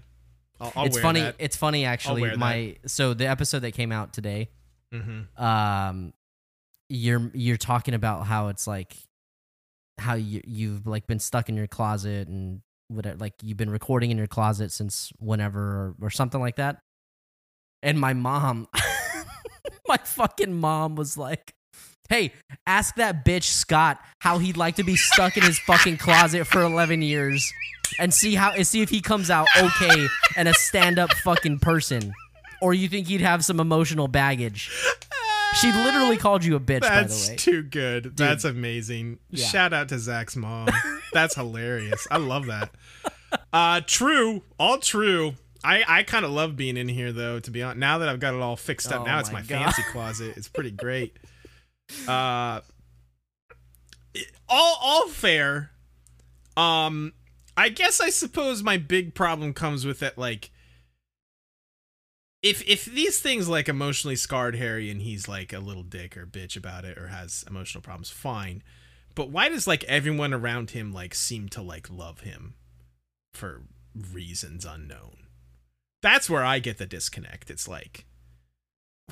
I'll, 0.60 0.72
I'll 0.76 0.86
it's 0.86 0.98
funny 0.98 1.20
That. 1.20 1.36
it's 1.38 1.56
funny 1.56 1.84
actually 1.84 2.22
wear 2.22 2.30
that. 2.32 2.38
my 2.38 2.76
so 2.86 3.14
the 3.14 3.26
episode 3.28 3.60
that 3.60 3.72
came 3.72 3.92
out 3.92 4.12
today 4.12 4.48
Mm-hmm. 4.92 5.40
um 5.40 6.12
you're 6.88 7.30
you're 7.32 7.56
talking 7.56 7.94
about 7.94 8.26
how 8.26 8.48
it's 8.48 8.66
like 8.66 8.96
how 9.98 10.14
you 10.14 10.40
you've 10.44 10.84
like 10.84 11.06
been 11.06 11.20
stuck 11.20 11.48
in 11.48 11.56
your 11.56 11.68
closet 11.68 12.26
and 12.26 12.60
whatever 12.88 13.16
like 13.18 13.34
you've 13.40 13.56
been 13.56 13.70
recording 13.70 14.10
in 14.10 14.18
your 14.18 14.26
closet 14.26 14.72
since 14.72 15.12
whenever 15.20 15.60
or, 15.60 15.94
or 16.06 16.10
something 16.10 16.40
like 16.40 16.56
that 16.56 16.80
and 17.84 18.00
my 18.00 18.12
mom 18.14 18.66
my 19.86 19.96
fucking 19.98 20.52
mom 20.52 20.96
was 20.96 21.16
like 21.16 21.54
hey 22.10 22.32
ask 22.66 22.94
that 22.96 23.24
bitch 23.24 23.44
scott 23.44 23.98
how 24.18 24.36
he'd 24.38 24.58
like 24.58 24.76
to 24.76 24.84
be 24.84 24.96
stuck 24.96 25.36
in 25.38 25.42
his 25.42 25.58
fucking 25.60 25.96
closet 25.96 26.46
for 26.46 26.60
11 26.60 27.00
years 27.00 27.50
and 27.98 28.12
see 28.12 28.34
how 28.34 28.50
and 28.52 28.66
see 28.66 28.82
if 28.82 28.90
he 28.90 29.00
comes 29.00 29.30
out 29.30 29.48
okay 29.56 30.06
and 30.36 30.48
a 30.48 30.54
stand-up 30.54 31.10
fucking 31.24 31.58
person 31.58 32.12
or 32.60 32.74
you 32.74 32.88
think 32.88 33.06
he'd 33.06 33.22
have 33.22 33.42
some 33.44 33.58
emotional 33.58 34.08
baggage 34.08 34.70
she 35.54 35.72
literally 35.72 36.16
called 36.16 36.44
you 36.44 36.54
a 36.54 36.60
bitch, 36.60 36.82
by 36.82 37.02
the 37.02 37.08
That's 37.08 37.30
way. 37.30 37.36
too 37.36 37.62
good. 37.62 38.16
That's 38.16 38.44
amazing. 38.44 39.18
Yeah. 39.30 39.46
Shout 39.46 39.72
out 39.72 39.88
to 39.88 39.98
Zach's 39.98 40.36
mom. 40.36 40.68
That's 41.12 41.34
hilarious. 41.34 42.06
I 42.08 42.18
love 42.18 42.46
that. 42.46 42.70
Uh 43.52 43.80
true. 43.84 44.42
All 44.58 44.78
true. 44.78 45.34
I, 45.62 45.84
I 45.86 46.02
kind 46.04 46.24
of 46.24 46.30
love 46.30 46.56
being 46.56 46.76
in 46.76 46.88
here 46.88 47.12
though, 47.12 47.40
to 47.40 47.50
be 47.50 47.62
honest. 47.62 47.78
Now 47.78 47.98
that 47.98 48.08
I've 48.08 48.20
got 48.20 48.34
it 48.34 48.40
all 48.40 48.56
fixed 48.56 48.92
up, 48.92 49.02
Oh 49.02 49.04
now 49.04 49.18
it's 49.18 49.32
my 49.32 49.40
my 49.40 49.44
fancy 49.44 49.82
closet. 49.90 50.36
It's 50.36 50.48
pretty 50.48 50.70
great. 50.70 51.16
Uh 52.08 52.60
all 54.48 54.78
all 54.80 55.08
fair. 55.08 55.70
Um 56.56 57.12
I 57.56 57.68
guess 57.68 58.00
I 58.00 58.10
suppose 58.10 58.62
my 58.62 58.76
big 58.76 59.14
problem 59.14 59.52
comes 59.52 59.84
with 59.84 60.00
that 60.00 60.16
like 60.18 60.50
if 62.42 62.66
if 62.66 62.86
these 62.86 63.20
things 63.20 63.48
like 63.48 63.68
emotionally 63.68 64.16
scarred 64.16 64.56
Harry 64.56 64.90
and 64.90 65.02
he's 65.02 65.28
like 65.28 65.52
a 65.52 65.58
little 65.58 65.82
dick 65.82 66.16
or 66.16 66.26
bitch 66.26 66.56
about 66.56 66.84
it 66.84 66.96
or 66.96 67.08
has 67.08 67.44
emotional 67.46 67.82
problems, 67.82 68.10
fine. 68.10 68.62
But 69.14 69.30
why 69.30 69.48
does 69.48 69.66
like 69.66 69.84
everyone 69.84 70.32
around 70.32 70.70
him 70.70 70.92
like 70.92 71.14
seem 71.14 71.48
to 71.50 71.62
like 71.62 71.90
love 71.90 72.20
him 72.20 72.54
for 73.34 73.62
reasons 73.94 74.64
unknown? 74.64 75.26
That's 76.02 76.30
where 76.30 76.44
I 76.44 76.60
get 76.60 76.78
the 76.78 76.86
disconnect. 76.86 77.50
It's 77.50 77.68
like 77.68 78.06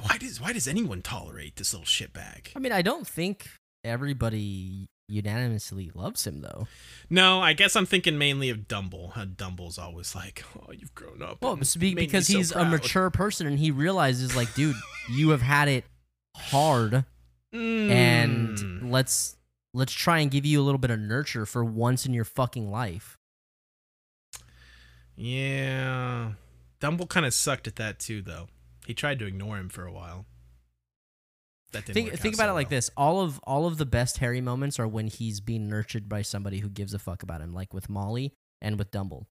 why 0.03 0.19
does 0.19 0.41
why 0.41 0.53
does 0.53 0.67
anyone 0.69 1.03
tolerate 1.03 1.57
this 1.57 1.73
little 1.73 1.87
shitbag? 1.87 2.49
I 2.57 2.59
mean, 2.59 2.73
I 2.73 2.83
don't 2.83 3.07
think 3.07 3.49
everybody 3.85 4.87
unanimously 5.09 5.91
loves 5.95 6.27
him, 6.27 6.43
though. 6.43 6.67
No, 7.09 7.41
I 7.41 7.55
guess 7.55 7.75
I'm 7.77 7.87
thinking 7.87 8.19
mainly 8.19 8.51
of 8.51 8.69
Dumble. 8.69 9.13
How 9.15 9.25
Dumble's 9.25 9.79
always 9.79 10.15
like, 10.15 10.45
"Oh, 10.59 10.73
you've 10.73 10.95
grown 10.95 11.23
up." 11.23 11.39
Well, 11.41 11.57
it's 11.61 11.77
be- 11.77 11.95
because 11.95 12.27
so 12.27 12.37
he's 12.37 12.53
a 12.53 12.65
mature 12.65 13.09
person 13.11 13.47
and 13.47 13.59
he 13.59 13.71
realizes, 13.71 14.37
like, 14.37 14.53
dude, 14.55 14.77
you 15.11 15.31
have 15.31 15.43
had 15.43 15.69
it 15.69 15.85
hard, 16.37 17.05
Mm. 17.55 17.91
and 17.91 18.91
let's 18.93 19.37
let's 19.73 19.93
try 19.93 20.19
and 20.19 20.31
give 20.31 20.45
you 20.45 20.61
a 20.61 20.65
little 20.65 20.79
bit 20.79 20.91
of 20.91 20.99
nurture 20.99 21.47
for 21.47 21.65
once 21.65 22.05
in 22.05 22.13
your 22.13 22.25
fucking 22.25 22.71
life. 22.71 23.17
Yeah. 25.17 26.33
Dumble 26.81 27.07
kind 27.07 27.27
of 27.27 27.35
sucked 27.35 27.67
at 27.67 27.77
that 27.77 27.99
too, 27.99 28.23
though. 28.23 28.49
He 28.89 28.95
tried 28.95 29.19
to 29.19 29.27
ignore 29.27 29.59
him 29.59 29.69
for 29.69 29.85
a 29.85 29.93
while. 29.93 30.25
That 31.73 31.85
didn't 31.85 31.95
think 31.95 32.19
think 32.19 32.35
out 32.35 32.39
about 32.39 32.47
so 32.47 32.51
it 32.53 32.55
like 32.55 32.71
well. 32.71 32.77
this: 32.79 32.91
all 32.97 33.21
of 33.21 33.39
all 33.41 33.67
of 33.67 33.77
the 33.77 33.85
best 33.85 34.17
Harry 34.17 34.41
moments 34.41 34.79
are 34.79 34.89
when 34.89 35.09
he's 35.09 35.41
being 35.41 35.69
nurtured 35.69 36.09
by 36.09 36.23
somebody 36.23 36.61
who 36.61 36.71
gives 36.71 36.95
a 36.95 36.99
fuck 36.99 37.23
about 37.23 37.43
him, 37.43 37.53
like 37.53 37.75
with 37.75 37.91
Molly 37.91 38.33
and 38.63 38.79
with 38.79 38.91
Dumble. 38.91 39.27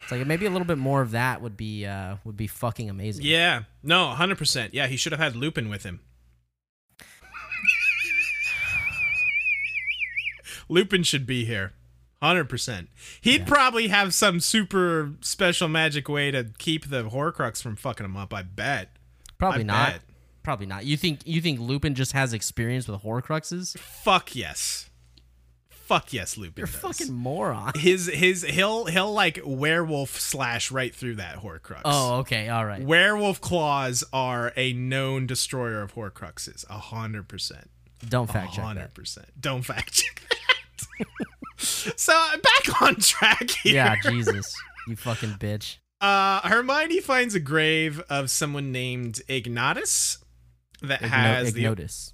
It's 0.00 0.10
like 0.10 0.26
maybe 0.26 0.46
a 0.46 0.50
little 0.50 0.66
bit 0.66 0.78
more 0.78 1.02
of 1.02 1.10
that 1.10 1.42
would 1.42 1.58
be 1.58 1.84
uh 1.84 2.16
would 2.24 2.38
be 2.38 2.46
fucking 2.46 2.88
amazing. 2.88 3.26
Yeah. 3.26 3.64
No, 3.82 4.14
100%. 4.18 4.70
Yeah, 4.72 4.86
he 4.86 4.96
should 4.96 5.12
have 5.12 5.20
had 5.20 5.36
Lupin 5.36 5.68
with 5.68 5.82
him. 5.82 6.00
Lupin 10.70 11.02
should 11.02 11.26
be 11.26 11.44
here. 11.44 11.74
100%. 12.24 12.88
He'd 13.20 13.40
Yeah. 13.42 13.44
probably 13.46 13.88
have 13.88 14.14
some 14.14 14.40
super 14.40 15.12
special 15.20 15.68
magic 15.68 16.08
way 16.08 16.30
to 16.30 16.44
keep 16.58 16.88
the 16.88 17.04
Horcrux 17.10 17.62
from 17.62 17.76
fucking 17.76 18.04
him 18.06 18.16
up, 18.16 18.32
I 18.32 18.42
bet. 18.42 18.96
probably 19.38 19.60
I 19.60 19.64
not. 19.64 19.92
bet. 19.92 20.00
Probably 20.42 20.66
not. 20.66 20.84
You 20.84 20.96
think 20.98 21.20
you 21.24 21.40
think 21.40 21.58
Lupin 21.60 21.94
just 21.94 22.12
has 22.12 22.32
experience 22.34 22.86
with 22.86 23.02
Horcruxes? 23.02 23.78
Fuck 23.78 24.36
yes. 24.36 24.90
Fuck 25.70 26.12
yes, 26.14 26.36
Lupin 26.38 26.54
You're 26.56 26.66
does. 26.66 26.76
fucking 26.76 27.12
moron. 27.14 27.72
his 27.76 28.06
his 28.12 28.42
he'll 28.42 28.84
he'll 28.86 29.12
like 29.12 29.38
werewolf 29.44 30.18
slash 30.20 30.70
right 30.70 30.94
through 30.94 31.16
that 31.16 31.36
Horcrux. 31.38 31.82
Oh, 31.84 32.16
okay, 32.20 32.48
all 32.50 32.64
right. 32.66 32.82
Werewolf 32.82 33.40
claws 33.40 34.04
are 34.12 34.52
a 34.56 34.72
known 34.74 35.26
destroyer 35.26 35.82
of 35.82 35.94
Horcruxes. 35.94 36.64
A 36.70 36.78
hundred 36.78 37.28
percent. 37.28 37.70
Don't 38.06 38.30
fact 38.30 38.48
check 38.52 38.56
that. 38.56 38.66
hundred 38.66 38.94
percent. 38.94 39.28
Don't 39.40 39.62
fact 39.62 39.92
check 39.94 40.22
that. 40.28 41.16
so 41.68 42.12
back 42.42 42.82
on 42.82 42.96
track 42.96 43.50
here. 43.50 43.74
Yeah, 43.74 43.96
Jesus, 44.02 44.54
you 44.88 44.96
fucking 44.96 45.30
bitch. 45.40 45.78
Uh, 46.00 46.40
Hermione 46.46 47.00
finds 47.00 47.34
a 47.34 47.40
grave 47.40 48.00
of 48.10 48.30
someone 48.30 48.72
named 48.72 49.20
Ignatus 49.28 50.18
that 50.82 51.00
Igno- 51.00 51.08
has 51.08 51.52
the 51.54 51.64
Ignotus. 51.64 52.12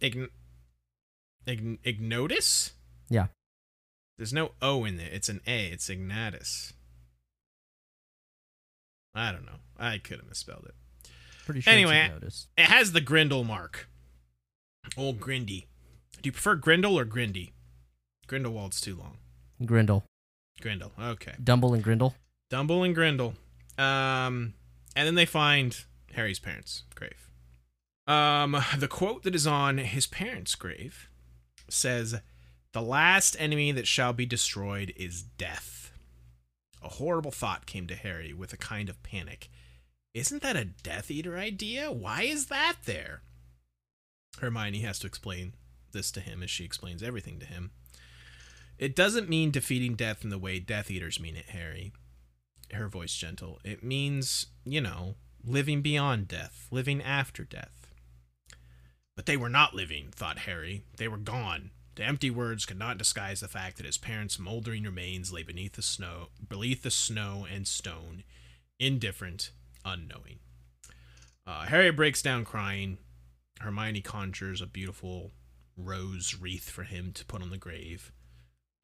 Ign- 0.00 0.28
Ign- 1.46 1.78
Ignotus. 1.84 2.72
Yeah. 3.08 3.26
There's 4.16 4.32
no 4.32 4.52
O 4.60 4.84
in 4.84 4.98
it. 4.98 5.12
It's 5.12 5.28
an 5.28 5.40
A. 5.46 5.66
It's 5.66 5.88
Ignatus. 5.88 6.72
I 9.14 9.32
don't 9.32 9.46
know. 9.46 9.58
I 9.78 9.98
could 9.98 10.18
have 10.18 10.28
misspelled 10.28 10.66
it. 10.66 10.74
Pretty 11.44 11.60
sure 11.60 11.72
Anyway. 11.72 12.10
It 12.56 12.64
has 12.64 12.92
the 12.92 13.00
Grindel 13.00 13.46
mark. 13.46 13.88
Old 14.96 15.20
Grindy. 15.20 15.66
Do 16.22 16.28
you 16.28 16.32
prefer 16.32 16.56
Grindel 16.56 16.94
or 16.94 17.04
Grindy? 17.04 17.52
Grindelwald's 18.26 18.80
too 18.80 18.96
long. 18.96 19.18
Grindel. 19.62 20.02
Grindel. 20.60 20.90
Okay. 21.00 21.34
Dumble 21.42 21.74
and 21.74 21.84
Grindel. 21.84 22.14
Dumble 22.50 22.82
and 22.82 22.94
Grindel. 22.96 23.34
Um, 23.78 24.54
and 24.96 25.06
then 25.06 25.14
they 25.14 25.26
find 25.26 25.84
Harry's 26.14 26.38
parents' 26.38 26.82
grave. 26.94 27.30
Um, 28.06 28.56
the 28.78 28.88
quote 28.88 29.22
that 29.22 29.34
is 29.34 29.46
on 29.46 29.78
his 29.78 30.06
parents' 30.06 30.54
grave 30.54 31.08
says, 31.68 32.20
"The 32.72 32.82
last 32.82 33.36
enemy 33.38 33.72
that 33.72 33.86
shall 33.86 34.12
be 34.12 34.26
destroyed 34.26 34.92
is 34.96 35.22
death." 35.22 35.92
A 36.82 36.88
horrible 36.88 37.32
thought 37.32 37.66
came 37.66 37.86
to 37.88 37.96
Harry 37.96 38.32
with 38.32 38.52
a 38.52 38.56
kind 38.56 38.88
of 38.88 39.02
panic. 39.02 39.50
Isn't 40.14 40.42
that 40.42 40.56
a 40.56 40.64
Death 40.64 41.10
Eater 41.10 41.36
idea? 41.36 41.92
Why 41.92 42.22
is 42.22 42.46
that 42.46 42.76
there? 42.84 43.22
Hermione 44.40 44.80
has 44.80 44.98
to 45.00 45.06
explain 45.06 45.54
this 45.98 46.12
to 46.12 46.20
him 46.20 46.42
as 46.42 46.50
she 46.50 46.64
explains 46.64 47.02
everything 47.02 47.40
to 47.40 47.46
him. 47.46 47.72
It 48.78 48.94
doesn't 48.94 49.28
mean 49.28 49.50
defeating 49.50 49.94
death 49.94 50.22
in 50.22 50.30
the 50.30 50.38
way 50.38 50.60
Death 50.60 50.88
Eaters 50.90 51.18
mean 51.18 51.36
it, 51.36 51.46
Harry. 51.50 51.92
Her 52.72 52.86
voice 52.86 53.14
gentle. 53.14 53.58
It 53.64 53.82
means, 53.82 54.46
you 54.64 54.80
know, 54.80 55.16
living 55.44 55.82
beyond 55.82 56.28
death, 56.28 56.68
living 56.70 57.02
after 57.02 57.42
death. 57.42 57.92
But 59.16 59.26
they 59.26 59.36
were 59.36 59.48
not 59.48 59.74
living, 59.74 60.10
thought 60.14 60.40
Harry. 60.40 60.84
They 60.96 61.08
were 61.08 61.16
gone. 61.16 61.72
The 61.96 62.04
empty 62.04 62.30
words 62.30 62.64
could 62.64 62.78
not 62.78 62.98
disguise 62.98 63.40
the 63.40 63.48
fact 63.48 63.76
that 63.78 63.86
his 63.86 63.98
parents' 63.98 64.38
moldering 64.38 64.84
remains 64.84 65.32
lay 65.32 65.42
beneath 65.42 65.72
the 65.72 65.82
snow, 65.82 66.28
beneath 66.48 66.84
the 66.84 66.92
snow 66.92 67.44
and 67.52 67.66
stone, 67.66 68.22
indifferent, 68.78 69.50
unknowing. 69.84 70.38
Uh, 71.44 71.62
Harry 71.62 71.90
breaks 71.90 72.22
down 72.22 72.44
crying. 72.44 72.98
Hermione 73.60 74.02
conjures 74.02 74.62
a 74.62 74.66
beautiful 74.66 75.32
rose 75.78 76.36
wreath 76.38 76.68
for 76.68 76.82
him 76.82 77.12
to 77.12 77.24
put 77.24 77.40
on 77.40 77.50
the 77.50 77.56
grave, 77.56 78.12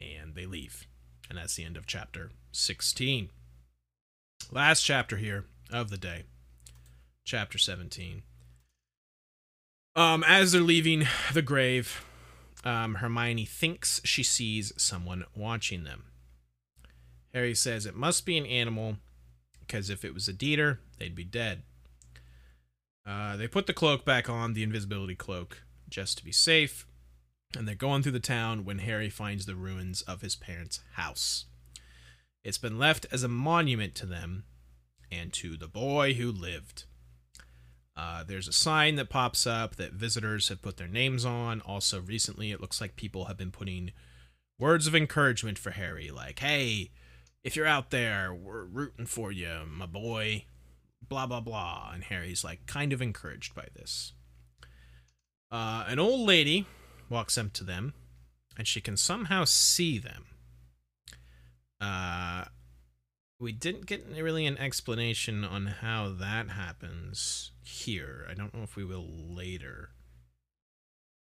and 0.01 0.35
they 0.35 0.47
leave. 0.47 0.87
And 1.29 1.39
that's 1.39 1.57
the 1.57 1.65
end 1.65 1.77
of 1.77 1.87
chapter 1.87 2.31
16. 2.53 3.31
Last 4.51 4.83
chapter 4.83 5.17
here 5.17 5.45
of 5.73 5.91
the 5.91 5.99
day, 5.99 6.25
chapter 7.25 7.59
17. 7.59 8.23
Um, 9.97 10.25
as 10.27 10.53
they're 10.53 10.61
leaving 10.61 11.07
the 11.33 11.43
grave, 11.43 12.05
um, 12.65 12.97
Hermione 12.97 13.45
thinks 13.45 14.01
she 14.05 14.23
sees 14.23 14.73
someone 14.77 15.25
watching 15.37 15.85
them. 15.85 16.05
Harry 17.33 17.55
says 17.55 17.87
it 17.87 17.97
must 17.97 18.25
be 18.27 18.39
an 18.39 18.47
animal, 18.47 18.97
because 19.61 19.91
if 19.91 20.05
it 20.05 20.15
was 20.15 20.29
a 20.29 20.33
deer, 20.33 20.81
they'd 20.99 21.15
be 21.15 21.25
dead. 21.25 21.63
Uh, 23.07 23.37
they 23.37 23.47
put 23.47 23.67
the 23.67 23.73
cloak 23.73 24.05
back 24.05 24.31
on, 24.31 24.55
the 24.55 24.63
invisibility 24.63 25.15
cloak, 25.15 25.64
just 25.95 26.19
to 26.19 26.25
be 26.25 26.33
safe, 26.33 26.89
and 27.57 27.69
they're 27.69 27.77
going 27.77 28.03
through 28.03 28.11
the 28.11 28.19
town 28.19 28.65
when 28.65 28.81
Harry 28.81 29.09
finds 29.09 29.47
the 29.47 29.55
ruins 29.55 30.03
of 30.03 30.23
his 30.23 30.35
parents' 30.35 30.81
house. 30.95 31.45
It's 32.43 32.59
been 32.59 32.81
left 32.81 33.07
as 33.13 33.23
a 33.23 33.29
monument 33.29 33.95
to 33.97 34.07
them 34.07 34.45
and 35.13 35.33
to 35.35 35.57
the 35.57 35.69
boy 35.69 36.15
who 36.15 36.33
lived. 36.33 36.85
Uh, 37.97 38.25
there's 38.25 38.49
a 38.49 38.53
sign 38.53 38.97
that 38.97 39.09
pops 39.09 39.47
up 39.47 39.77
that 39.77 39.93
visitors 39.93 40.49
have 40.49 40.61
put 40.61 40.79
their 40.79 40.89
names 40.89 41.25
on. 41.25 41.61
Also, 41.61 42.01
recently, 42.01 42.51
it 42.51 42.61
looks 42.61 42.81
like 42.81 42.97
people 42.97 43.27
have 43.27 43.37
been 43.37 43.53
putting 43.53 43.93
words 44.59 44.89
of 44.89 44.97
encouragement 44.97 45.59
for 45.59 45.71
Harry, 45.71 46.11
like, 46.11 46.41
hey, 46.41 46.91
if 47.45 47.55
you're 47.55 47.67
out 47.67 47.91
there, 47.91 48.35
we're 48.35 48.65
rooting 48.65 49.07
for 49.07 49.31
you, 49.31 49.61
my 49.69 49.87
boy, 49.87 50.45
blah, 51.09 51.27
blah, 51.27 51.41
blah. 51.41 51.93
And 51.95 52.03
Harry's, 52.03 52.43
like, 52.43 52.67
kind 52.67 52.93
of 52.93 53.01
encouraged 53.01 53.55
by 53.55 53.69
this. 53.77 54.13
Uh, 55.55 55.85
an 55.87 56.01
old 56.01 56.27
lady 56.27 56.67
walks 57.09 57.39
up 57.39 57.53
to 57.53 57.63
them, 57.63 57.95
and 58.59 58.67
she 58.67 58.81
can 58.81 58.97
somehow 58.97 59.45
see 59.45 59.99
them. 59.99 60.25
Uh, 61.81 62.47
we 63.39 63.53
didn't 63.53 63.87
get 63.87 64.05
really 64.19 64.47
an 64.47 64.59
explanation 64.59 65.45
on 65.45 65.67
how 65.67 66.09
that 66.09 66.49
happens 66.49 67.53
here. 67.63 68.27
I 68.29 68.35
don't 68.35 68.53
know 68.53 68.65
if 68.65 68.75
we 68.75 68.85
will 68.85 69.07
later. 69.09 69.91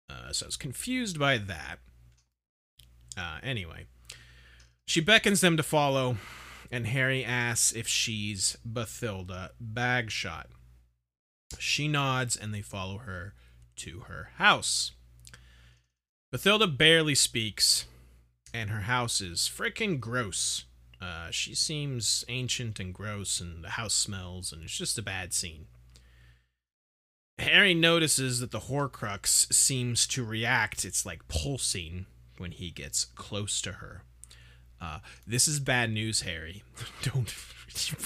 Uh, 0.09 0.31
so 0.31 0.45
I 0.45 0.47
was 0.47 0.57
confused 0.57 1.19
by 1.19 1.37
that. 1.37 1.75
Uh, 3.15 3.37
anyway, 3.43 3.85
she 4.87 5.01
beckons 5.01 5.41
them 5.41 5.55
to 5.55 5.61
follow, 5.61 6.17
and 6.71 6.87
Harry 6.87 7.23
asks 7.23 7.73
if 7.73 7.87
she's 7.87 8.57
Bathilda 8.67 9.51
Bagshot. 9.63 10.45
She 11.59 11.87
nods, 11.87 12.35
and 12.35 12.51
they 12.51 12.61
follow 12.61 12.97
her 12.97 13.35
to 13.77 14.01
her 14.01 14.29
house. 14.37 14.91
Bathilda 16.33 16.67
barely 16.67 17.15
speaks, 17.15 17.85
and 18.53 18.69
her 18.69 18.81
house 18.81 19.21
is 19.21 19.41
freaking 19.41 19.99
gross. 19.99 20.65
Uh, 21.01 21.29
she 21.29 21.53
seems 21.53 22.25
ancient 22.27 22.79
and 22.79 22.93
gross, 22.93 23.39
and 23.39 23.63
the 23.63 23.71
house 23.71 23.93
smells, 23.93 24.51
and 24.51 24.63
it's 24.63 24.77
just 24.77 24.97
a 24.97 25.01
bad 25.01 25.33
scene. 25.33 25.67
Harry 27.37 27.73
notices 27.73 28.39
that 28.39 28.51
the 28.51 28.61
Horcrux 28.61 29.51
seems 29.53 30.07
to 30.07 30.23
react. 30.23 30.85
It's 30.85 31.05
like 31.05 31.27
pulsing 31.27 32.05
when 32.37 32.51
he 32.51 32.71
gets 32.71 33.05
close 33.05 33.61
to 33.61 33.73
her. 33.73 34.03
Uh, 34.81 34.99
this 35.25 35.47
is 35.47 35.59
bad 35.59 35.91
news, 35.91 36.21
Harry. 36.21 36.63
Don't. 37.01 37.33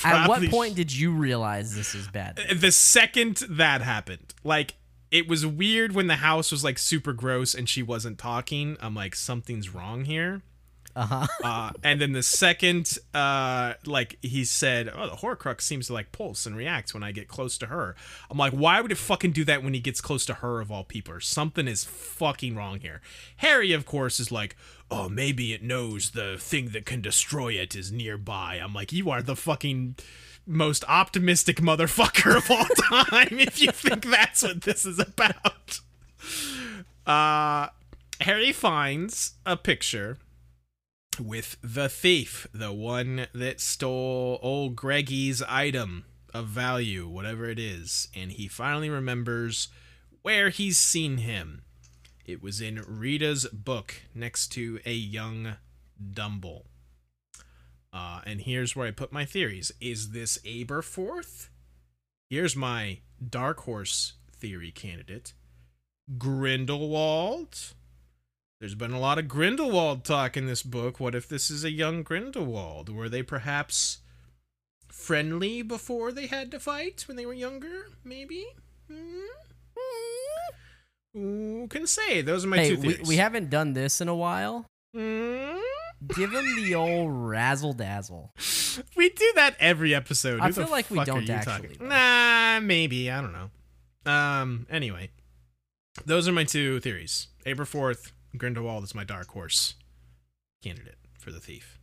At 0.04 0.28
what 0.28 0.50
point 0.50 0.76
did 0.76 0.92
you 0.96 1.12
realize 1.12 1.76
this 1.76 1.94
is 1.94 2.08
bad? 2.08 2.40
The 2.56 2.72
second 2.72 3.38
that 3.50 3.82
happened, 3.82 4.34
like 4.44 4.74
it 5.12 5.28
was 5.28 5.46
weird 5.46 5.94
when 5.94 6.08
the 6.08 6.18
house 6.18 6.52
was 6.52 6.64
like 6.64 6.78
super 6.78 7.14
gross 7.14 7.54
and 7.54 7.68
she 7.68 7.82
wasn't 7.82 8.18
talking. 8.18 8.78
I'm 8.80 8.96
like, 8.96 9.16
something's 9.16 9.74
wrong 9.74 10.06
here. 10.06 10.42
Uh-huh. 10.96 11.28
uh, 11.44 11.72
and 11.84 12.02
then 12.02 12.12
the 12.12 12.24
second, 12.24 12.98
uh, 13.14 13.74
like 13.86 14.18
he 14.22 14.44
said, 14.44 14.92
oh, 14.94 15.10
the 15.10 15.16
Horcrux 15.16 15.62
seems 15.62 15.88
to 15.88 15.94
like 15.94 16.12
pulse 16.12 16.46
and 16.46 16.56
react 16.56 16.94
when 16.94 17.04
I 17.04 17.12
get 17.12 17.28
close 17.28 17.58
to 17.60 17.68
her. 17.68 17.96
I'm 18.30 18.38
like, 18.38 18.54
why 18.54 18.82
would 18.82 18.92
it 18.92 18.98
fucking 18.98 19.32
do 19.32 19.44
that 19.46 19.64
when 19.64 19.74
he 19.74 19.80
gets 19.80 20.02
close 20.02 20.26
to 20.26 20.36
her 20.36 20.62
of 20.62 20.72
all 20.72 20.84
people? 20.84 21.16
Something 21.20 21.68
is 21.68 21.84
fucking 21.84 22.56
wrong 22.56 22.80
here. 22.80 23.02
Harry, 23.38 23.72
of 23.72 23.86
course, 23.86 24.20
is 24.20 24.32
like, 24.32 24.56
oh, 24.92 25.10
maybe 25.10 25.54
it 25.54 25.64
knows 25.64 26.12
the 26.12 26.38
thing 26.38 26.70
that 26.70 26.86
can 26.86 27.02
destroy 27.02 27.54
it 27.54 27.76
is 27.76 27.92
nearby. 27.92 28.60
I'm 28.62 28.74
like, 28.74 28.92
you 28.92 29.10
are 29.10 29.22
the 29.22 29.36
fucking 29.36 29.96
most 30.50 30.84
optimistic 30.88 31.58
motherfucker 31.58 32.36
of 32.36 32.50
all 32.50 32.66
time 33.10 33.40
if 33.40 33.62
you 33.62 33.72
think 33.72 34.06
that's 34.06 34.44
what 34.44 34.62
this 34.64 34.86
is 34.86 35.00
about. 35.00 35.80
Uh, 37.06 37.70
Harry 38.22 38.52
finds 38.52 39.34
a 39.46 39.56
picture 39.56 40.18
with 41.20 41.58
the 41.62 41.88
thief, 41.90 42.48
the 42.54 42.74
one 42.74 43.28
that 43.34 43.62
stole 43.62 44.40
old 44.42 44.76
Greggy's 44.76 45.42
item 45.44 46.06
of 46.34 46.48
value, 46.48 47.08
whatever 47.08 47.50
it 47.50 47.60
is, 47.60 48.08
and 48.16 48.32
he 48.32 48.48
finally 48.48 48.90
remembers 48.90 49.68
where 50.22 50.50
he's 50.50 50.78
seen 50.78 51.18
him. 51.18 51.64
It 52.26 52.44
was 52.44 52.62
in 52.62 52.84
Rita's 52.88 53.48
book 53.48 54.04
next 54.14 54.50
to 54.50 54.80
a 54.86 54.94
young 54.94 55.56
Dumble. 56.00 56.66
Uh, 57.92 58.22
and 58.26 58.42
here's 58.42 58.76
where 58.76 58.88
I 58.88 58.92
put 58.92 59.12
my 59.12 59.26
theories. 59.26 59.72
Is 59.82 60.12
this 60.12 60.38
Aberforth? 60.40 61.50
Here's 62.30 62.56
my 62.56 63.00
dark 63.28 63.62
horse 63.62 64.14
theory 64.32 64.72
candidate. 64.72 65.34
Grindelwald? 66.18 67.74
There's 68.60 68.76
been 68.76 68.92
a 68.92 69.00
lot 69.00 69.18
of 69.18 69.28
Grindelwald 69.28 70.04
talk 70.04 70.36
in 70.36 70.46
this 70.46 70.64
book. 70.64 71.00
What 71.00 71.16
if 71.16 71.28
this 71.28 71.50
is 71.50 71.64
a 71.64 71.72
young 71.72 72.04
Grindelwald? 72.04 72.90
Were 72.90 73.10
they 73.10 73.24
perhaps 73.24 74.00
friendly 74.88 75.62
before 75.62 76.12
they 76.12 76.28
had 76.28 76.52
to 76.52 76.60
fight 76.60 77.06
when 77.08 77.16
they 77.16 77.26
were 77.26 77.34
younger? 77.34 77.88
Maybe? 78.04 78.46
Hmm? 78.92 79.22
Who 81.14 81.68
can 81.70 81.88
say? 81.88 82.22
Those 82.22 82.46
are 82.46 82.50
my 82.50 82.58
hey, 82.58 82.76
two 82.76 82.82
we, 82.82 82.94
theories. 82.94 83.08
we 83.08 83.16
haven't 83.16 83.50
done 83.50 83.74
this 83.74 84.02
in 84.02 84.08
a 84.08 84.16
while. 84.16 84.66
Hmm? 84.94 85.58
Give 86.16 86.32
him 86.32 86.56
the 86.64 86.76
old 86.76 87.12
razzle 87.12 87.74
dazzle. 87.74 88.34
We 88.96 89.10
do 89.10 89.32
that 89.36 89.56
every 89.60 89.94
episode. 89.94 90.40
I 90.40 90.48
Who 90.48 90.54
feel 90.54 90.70
like 90.72 90.90
we 90.90 91.04
don't 91.04 91.30
actually, 91.30 91.76
talking- 91.76 91.88
Nah, 91.90 92.60
maybe. 92.62 93.12
I 93.12 93.22
don't 93.22 93.34
know. 93.34 93.50
Um. 94.12 94.66
Anyway, 94.70 95.10
those 96.06 96.28
are 96.28 96.32
my 96.32 96.46
two 96.46 96.80
theories. 96.80 97.28
Aberforth, 97.46 98.12
Grindelwald 98.38 98.84
is 98.86 98.96
my 98.96 99.04
dark 99.04 99.28
horse 99.30 99.76
candidate 100.64 100.98
for 101.20 101.32
the 101.32 101.40
thief. 101.40 101.78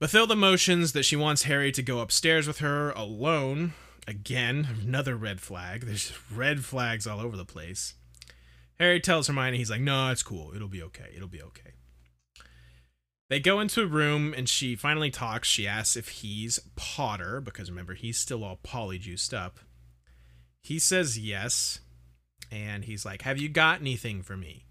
Bathilda 0.00 0.36
motions 0.36 0.92
that 0.92 1.04
she 1.04 1.16
wants 1.16 1.44
Harry 1.44 1.72
to 1.72 1.82
go 1.82 2.00
upstairs 2.00 2.46
with 2.46 2.58
her 2.58 2.90
alone. 2.90 3.72
Again, 4.06 4.68
another 4.82 5.16
red 5.16 5.40
flag. 5.40 5.86
There's 5.86 6.12
red 6.32 6.64
flags 6.64 7.06
all 7.06 7.18
over 7.20 7.36
the 7.36 7.44
place. 7.46 7.94
Harry 8.78 9.00
tells 9.00 9.26
Hermione, 9.26 9.56
he's 9.56 9.70
like, 9.70 9.80
no, 9.80 10.10
it's 10.10 10.22
cool. 10.22 10.52
It'll 10.54 10.68
be 10.68 10.82
okay. 10.82 11.12
It'll 11.16 11.28
be 11.28 11.42
okay. 11.42 11.72
They 13.28 13.40
go 13.40 13.58
into 13.60 13.82
a 13.82 13.86
room 13.86 14.34
and 14.36 14.48
she 14.48 14.76
finally 14.76 15.10
talks. 15.10 15.48
She 15.48 15.66
asks 15.66 15.96
if 15.96 16.08
he's 16.08 16.60
Potter, 16.76 17.40
because 17.40 17.70
remember, 17.70 17.94
he's 17.94 18.18
still 18.18 18.44
all 18.44 18.60
polyjuiced 18.64 19.36
up. 19.36 19.58
He 20.62 20.78
says 20.78 21.18
yes. 21.18 21.80
And 22.52 22.84
he's 22.84 23.04
like, 23.04 23.22
Have 23.22 23.38
you 23.38 23.48
got 23.48 23.80
anything 23.80 24.22
for 24.22 24.36
me? 24.36 24.66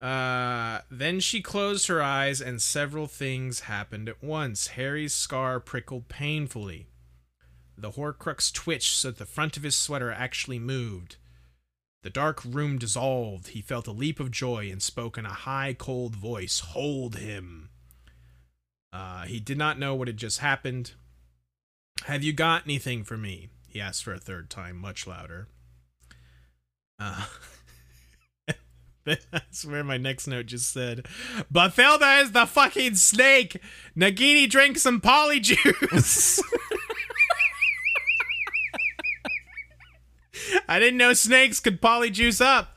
Uh, 0.00 0.80
then 0.90 1.20
she 1.20 1.40
closed 1.40 1.86
her 1.86 2.02
eyes 2.02 2.40
and 2.40 2.60
several 2.60 3.06
things 3.06 3.60
happened 3.60 4.08
at 4.08 4.22
once. 4.22 4.68
Harry's 4.68 5.14
scar 5.14 5.60
prickled 5.60 6.08
painfully. 6.08 6.88
The 7.78 7.92
Horcrux 7.92 8.52
twitched 8.52 8.96
so 8.96 9.08
that 9.08 9.18
the 9.18 9.26
front 9.26 9.56
of 9.56 9.62
his 9.62 9.76
sweater 9.76 10.10
actually 10.10 10.58
moved. 10.58 11.16
The 12.02 12.10
dark 12.10 12.44
room 12.44 12.78
dissolved. 12.78 13.48
He 13.48 13.62
felt 13.62 13.86
a 13.86 13.92
leap 13.92 14.18
of 14.18 14.30
joy 14.30 14.68
and 14.70 14.82
spoke 14.82 15.16
in 15.16 15.24
a 15.24 15.30
high, 15.30 15.74
cold 15.78 16.16
voice 16.16 16.60
Hold 16.60 17.16
him. 17.16 17.70
Uh, 18.92 19.22
he 19.22 19.40
did 19.40 19.56
not 19.56 19.78
know 19.78 19.94
what 19.94 20.08
had 20.08 20.16
just 20.16 20.40
happened. 20.40 20.92
Have 22.06 22.24
you 22.24 22.32
got 22.32 22.64
anything 22.64 23.04
for 23.04 23.16
me? 23.16 23.48
He 23.68 23.80
asked 23.80 24.04
for 24.04 24.12
a 24.12 24.18
third 24.18 24.50
time, 24.50 24.76
much 24.76 25.06
louder. 25.06 25.46
Uh, 26.98 27.24
that's 29.04 29.64
where 29.64 29.84
my 29.84 29.96
next 29.96 30.26
note 30.26 30.46
just 30.46 30.72
said, 30.72 31.06
Bathilda 31.52 32.22
is 32.22 32.32
the 32.32 32.46
fucking 32.46 32.96
snake! 32.96 33.60
Nagini 33.96 34.48
drank 34.48 34.78
some 34.78 35.00
polyjuice! 35.00 36.40
I 40.68 40.78
didn't 40.78 40.98
know 40.98 41.12
snakes 41.12 41.60
could 41.60 41.80
polyjuice 41.80 42.40
up. 42.40 42.76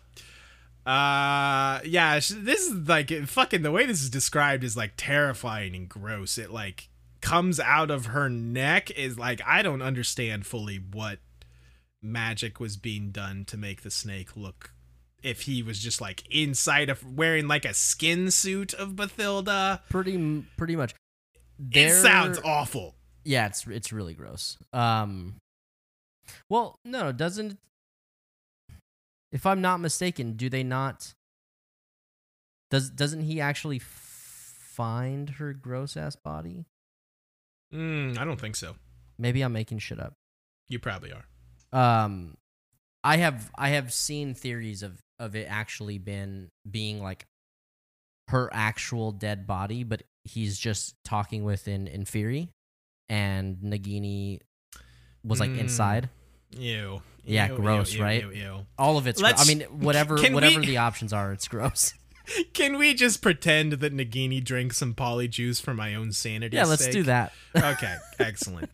Uh, 0.86 1.80
yeah, 1.84 2.16
this 2.16 2.32
is 2.32 2.88
like 2.88 3.10
fucking 3.26 3.64
the 3.64 3.72
way 3.72 3.86
this 3.86 4.04
is 4.04 4.10
described 4.10 4.64
is 4.64 4.78
like 4.78 4.94
terrifying 4.98 5.76
and 5.76 5.90
gross. 5.90 6.38
It 6.38 6.52
like 6.52 6.90
comes 7.22 7.60
out 7.60 7.90
of 7.90 8.08
her 8.08 8.30
neck 8.30 8.92
is 8.92 9.18
like 9.18 9.42
I 9.46 9.64
don't 9.64 9.82
understand 9.82 10.46
fully 10.46 10.78
what 10.78 11.20
magic 12.04 12.60
was 12.60 12.78
being 12.78 13.10
done 13.10 13.46
to 13.46 13.58
make 13.58 13.82
the 13.82 13.90
snake 13.90 14.38
look 14.38 14.74
if 15.24 15.42
he 15.42 15.64
was 15.64 15.80
just 15.80 16.00
like 16.00 16.24
inside 16.30 16.90
of 16.90 17.04
wearing 17.18 17.48
like 17.48 17.66
a 17.66 17.74
skin 17.74 18.30
suit 18.30 18.74
of 18.76 18.90
Bathilda. 18.90 19.82
Pretty 19.90 20.44
pretty 20.56 20.76
much. 20.76 20.94
It 21.72 21.94
sounds 21.94 22.40
awful. 22.46 22.96
Yeah, 23.24 23.48
it's 23.48 23.66
it's 23.66 23.92
really 23.92 24.14
gross. 24.14 24.58
Um, 24.72 25.38
well, 26.50 26.80
no, 26.84 27.12
doesn't. 27.12 27.58
If 29.32 29.46
I'm 29.46 29.62
not 29.62 29.80
mistaken, 29.80 30.34
do 30.34 30.50
they 30.50 30.64
not? 30.64 31.14
Does 32.72 32.90
doesn't 32.90 33.22
he 33.22 33.42
actually 33.42 33.78
f- 33.78 34.56
find 34.60 35.32
her 35.32 35.54
gross 35.54 35.98
ass 35.98 36.16
body? 36.16 36.66
Mm, 37.74 38.18
I 38.18 38.26
don't 38.26 38.40
think 38.40 38.56
so. 38.56 38.76
Maybe 39.18 39.42
I'm 39.42 39.54
making 39.54 39.80
shit 39.80 40.00
up. 40.00 40.14
You 40.68 40.80
probably 40.80 41.12
are. 41.14 41.26
Um, 41.72 42.36
I 43.04 43.18
have 43.18 43.52
I 43.56 43.70
have 43.70 43.94
seen 43.94 44.34
theories 44.34 44.84
of 44.84 45.02
of 45.20 45.36
it 45.36 45.48
actually 45.50 45.98
been 45.98 46.50
being 46.70 47.02
like 47.02 47.26
her 48.30 48.50
actual 48.52 49.12
dead 49.12 49.46
body, 49.46 49.84
but 49.84 50.04
he's 50.24 50.58
just 50.58 50.96
talking 51.06 51.44
with 51.44 51.68
in 51.68 51.86
Inferi, 51.88 52.50
and 53.08 53.58
Nagini 53.58 54.40
was 55.26 55.40
like 55.40 55.50
Mm. 55.52 55.60
inside. 55.60 56.10
Ew. 56.58 57.02
Yeah, 57.26 57.50
Ew, 57.50 57.56
gross, 57.56 57.92
ew, 57.94 57.98
ew, 58.00 58.04
right? 58.04 58.22
Ew, 58.24 58.32
ew. 58.32 58.66
All 58.78 58.98
of 58.98 59.08
it's. 59.08 59.20
Gro- 59.22 59.32
I 59.36 59.46
mean, 59.46 59.62
whatever 59.64 60.18
can 60.24 60.34
whatever 60.34 60.60
we- 60.60 60.66
the 60.68 60.78
options 60.78 61.12
are, 61.14 61.32
it's 61.34 61.48
gross. 61.48 61.94
Can 62.56 62.80
we 62.80 62.96
just 62.96 63.22
pretend 63.22 63.74
that 63.74 63.94
Nagini 63.96 64.44
drank 64.44 64.74
some 64.74 64.96
polyjuice 64.96 65.62
for 65.62 65.76
my 65.76 65.94
own 65.94 66.12
sanity? 66.12 66.58
yeah, 66.58 66.66
let's 66.66 66.88
do 66.88 67.04
that. 67.04 67.32
okay, 67.56 67.96
excellent. 68.18 68.72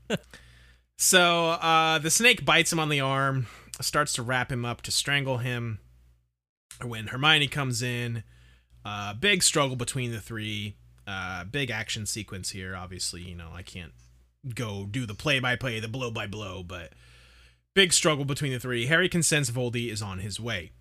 So 0.98 1.50
uh, 1.50 2.00
the 2.00 2.10
snake 2.12 2.46
bites 2.46 2.72
him 2.72 2.80
on 2.80 2.88
the 2.88 3.02
arm, 3.02 3.48
starts 3.82 4.14
to 4.14 4.22
wrap 4.24 4.52
him 4.54 4.64
up 4.64 4.82
to 4.84 4.92
strangle 4.92 5.40
him. 5.40 5.80
When 6.82 7.08
Hermione 7.08 7.48
comes 7.48 7.82
in, 7.82 8.24
uh, 8.86 9.16
big 9.16 9.44
struggle 9.44 9.76
between 9.76 10.12
the 10.14 10.22
three. 10.22 10.78
Uh, 11.06 11.44
big 11.44 11.72
action 11.72 12.06
sequence 12.06 12.52
here. 12.52 12.74
Obviously, 12.76 13.22
you 13.22 13.36
know 13.36 13.50
I 13.54 13.64
can't 13.64 13.92
go 14.56 14.88
do 14.90 15.06
the 15.06 15.14
play 15.14 15.40
by 15.40 15.56
play, 15.56 15.80
the 15.80 15.88
blow 15.88 16.12
by 16.12 16.28
blow, 16.28 16.64
but 16.64 16.94
big 17.74 17.94
struggle 17.94 18.26
between 18.26 18.52
the 18.52 18.60
three. 18.60 18.88
Harry 18.88 19.10
can 19.10 19.24
sense 19.24 19.50
Voldy 19.50 19.92
is 19.92 20.02
on 20.02 20.20
his 20.20 20.40
way. 20.40 20.72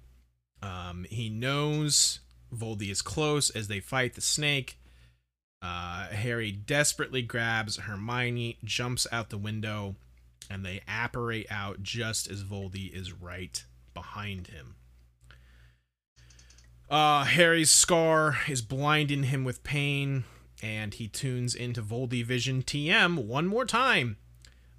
Um, 0.62 1.07
he 1.09 1.28
knows 1.28 2.20
Voldy 2.55 2.91
is 2.91 3.03
close 3.03 3.51
as 3.51 3.69
they 3.69 3.81
fight 3.81 4.15
the 4.15 4.20
snake. 4.20 4.78
Uh, 5.62 6.09
Harry 6.09 6.51
desperately 6.51 7.23
grabs 7.23 7.77
Hermione, 7.77 8.59
jumps 8.65 9.07
out 9.12 9.31
the 9.31 9.39
window, 9.39 9.97
and 10.51 10.65
they 10.65 10.81
apparate 10.89 11.47
out 11.51 11.82
just 11.82 12.31
as 12.31 12.43
Voldy 12.43 12.93
is 12.93 13.12
right 13.12 13.62
behind 13.93 14.49
him. 14.49 14.77
Uh, 16.89 17.24
Harry's 17.24 17.70
scar 17.70 18.39
is 18.49 18.62
blinding 18.62 19.24
him 19.24 19.45
with 19.45 19.62
pain, 19.62 20.24
and 20.62 20.95
he 20.95 21.09
tunes 21.09 21.55
into 21.55 21.82
Voldy 21.82 22.24
Vision 22.24 22.62
TM 22.62 23.24
one 23.24 23.47
more 23.47 23.65
time 23.65 24.16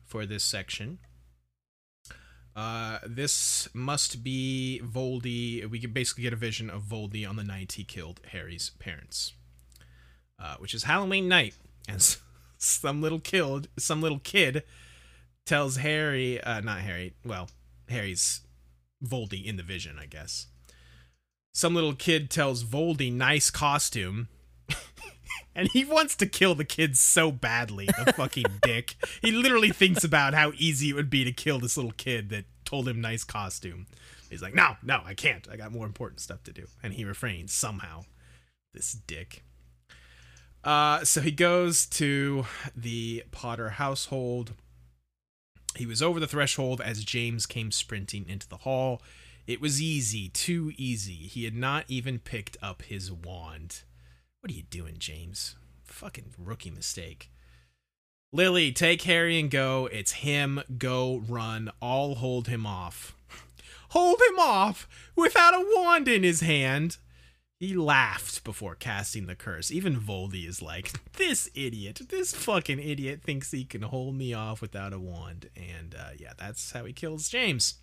for 0.05 0.25
this 0.25 0.43
section. 0.43 0.99
Uh, 2.55 2.99
this 3.07 3.69
must 3.73 4.23
be 4.23 4.81
Voldy. 4.83 5.67
We 5.69 5.79
can 5.79 5.93
basically 5.93 6.23
get 6.23 6.33
a 6.33 6.37
vision 6.37 6.69
of 6.69 6.83
Voldy 6.83 7.27
on 7.27 7.37
the 7.37 7.43
night 7.43 7.73
he 7.73 7.83
killed 7.83 8.19
Harry's 8.31 8.71
parents, 8.71 9.33
uh, 10.37 10.55
which 10.59 10.73
is 10.73 10.83
Halloween 10.83 11.27
night, 11.27 11.55
and 11.87 12.01
some 12.57 13.01
little 13.01 13.19
killed 13.19 13.69
some 13.77 14.01
little 14.01 14.19
kid 14.19 14.63
tells 15.45 15.77
Harry, 15.77 16.41
uh, 16.41 16.59
not 16.61 16.81
Harry, 16.81 17.13
well, 17.25 17.49
Harry's 17.89 18.41
Voldy 19.03 19.45
in 19.45 19.57
the 19.57 19.63
vision, 19.63 19.97
I 19.99 20.05
guess. 20.05 20.47
Some 21.53 21.73
little 21.73 21.95
kid 21.95 22.29
tells 22.29 22.63
Voldy, 22.63 23.11
"Nice 23.11 23.49
costume." 23.49 24.27
And 25.53 25.69
he 25.69 25.83
wants 25.83 26.15
to 26.17 26.25
kill 26.25 26.55
the 26.55 26.63
kid 26.63 26.97
so 26.97 27.31
badly, 27.31 27.85
the 27.85 28.13
fucking 28.13 28.45
dick. 28.61 28.95
He 29.21 29.31
literally 29.31 29.69
thinks 29.69 30.03
about 30.03 30.33
how 30.33 30.53
easy 30.55 30.89
it 30.89 30.93
would 30.93 31.09
be 31.09 31.23
to 31.23 31.31
kill 31.31 31.59
this 31.59 31.75
little 31.75 31.91
kid 31.91 32.29
that 32.29 32.45
told 32.63 32.87
him 32.87 33.01
nice 33.01 33.23
costume. 33.23 33.87
He's 34.29 34.41
like, 34.41 34.55
no, 34.55 34.77
no, 34.81 35.01
I 35.05 35.13
can't. 35.13 35.47
I 35.51 35.57
got 35.57 35.73
more 35.73 35.85
important 35.85 36.21
stuff 36.21 36.41
to 36.43 36.53
do. 36.53 36.67
And 36.81 36.93
he 36.93 37.03
refrains 37.03 37.51
somehow. 37.53 38.05
This 38.73 38.93
dick. 38.93 39.43
Uh, 40.63 41.03
so 41.03 41.19
he 41.19 41.31
goes 41.31 41.85
to 41.87 42.45
the 42.73 43.25
Potter 43.31 43.71
household. 43.71 44.53
He 45.75 45.85
was 45.85 46.01
over 46.01 46.19
the 46.19 46.27
threshold 46.27 46.79
as 46.79 47.03
James 47.03 47.45
came 47.45 47.71
sprinting 47.71 48.25
into 48.29 48.47
the 48.47 48.57
hall. 48.57 49.01
It 49.47 49.59
was 49.59 49.81
easy, 49.81 50.29
too 50.29 50.71
easy. 50.77 51.13
He 51.13 51.43
had 51.43 51.55
not 51.55 51.85
even 51.89 52.19
picked 52.19 52.55
up 52.61 52.83
his 52.83 53.11
wand. 53.11 53.81
What 54.41 54.49
are 54.49 54.55
you 54.55 54.63
doing, 54.63 54.95
James? 54.97 55.55
Fucking 55.83 56.33
rookie 56.35 56.71
mistake. 56.71 57.29
Lily, 58.33 58.71
take 58.71 59.03
Harry 59.03 59.39
and 59.39 59.51
go. 59.51 59.87
It's 59.91 60.13
him. 60.13 60.63
Go, 60.79 61.21
run. 61.27 61.69
I'll 61.79 62.15
hold 62.15 62.47
him 62.47 62.65
off. 62.65 63.15
hold 63.89 64.19
him 64.19 64.39
off 64.39 64.89
without 65.15 65.53
a 65.53 65.63
wand 65.75 66.07
in 66.07 66.23
his 66.23 66.41
hand. 66.41 66.97
He 67.59 67.75
laughed 67.75 68.43
before 68.43 68.73
casting 68.73 69.27
the 69.27 69.35
curse. 69.35 69.69
Even 69.69 69.99
Voldy 69.99 70.47
is 70.47 70.59
like, 70.59 70.91
this 71.17 71.47
idiot, 71.53 72.01
this 72.09 72.33
fucking 72.33 72.79
idiot 72.79 73.21
thinks 73.21 73.51
he 73.51 73.63
can 73.63 73.83
hold 73.83 74.15
me 74.15 74.33
off 74.33 74.59
without 74.59 74.91
a 74.91 74.99
wand. 74.99 75.51
And 75.55 75.93
uh, 75.93 76.13
yeah, 76.17 76.33
that's 76.35 76.71
how 76.71 76.85
he 76.85 76.93
kills 76.93 77.29
James. 77.29 77.75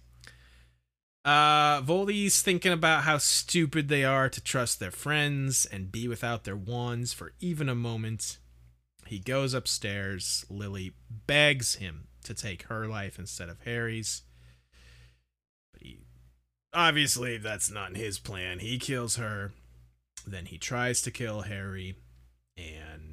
Uh, 1.29 1.83
Voldy's 1.83 2.41
thinking 2.41 2.73
about 2.73 3.03
how 3.03 3.19
stupid 3.19 3.89
they 3.89 4.03
are 4.03 4.31
to 4.31 4.41
trust 4.41 4.81
their 4.81 4.91
friends 4.91 5.67
and 5.67 5.93
be 5.93 6.09
without 6.09 6.45
their 6.45 6.57
wands 6.57 7.13
for 7.13 7.35
even 7.39 7.69
a 7.69 7.75
moment. 7.75 8.39
He 9.05 9.19
goes 9.19 9.53
upstairs. 9.53 10.47
Lily 10.49 10.95
begs 11.27 11.75
him 11.75 12.09
to 12.25 12.33
take 12.33 12.63
her 12.69 12.87
life 12.87 13.19
instead 13.19 13.51
of 13.51 13.61
Harry's. 13.67 14.23
But 15.75 15.83
he 15.83 15.99
obviously 16.73 17.37
that's 17.37 17.71
not 17.71 17.95
his 17.95 18.19
plan. 18.19 18.61
He 18.61 18.79
kills 18.79 19.17
her. 19.17 19.53
Then 20.27 20.47
he 20.47 20.57
tries 20.57 21.03
to 21.03 21.11
kill 21.11 21.43
Harry. 21.43 21.97
And 22.57 23.08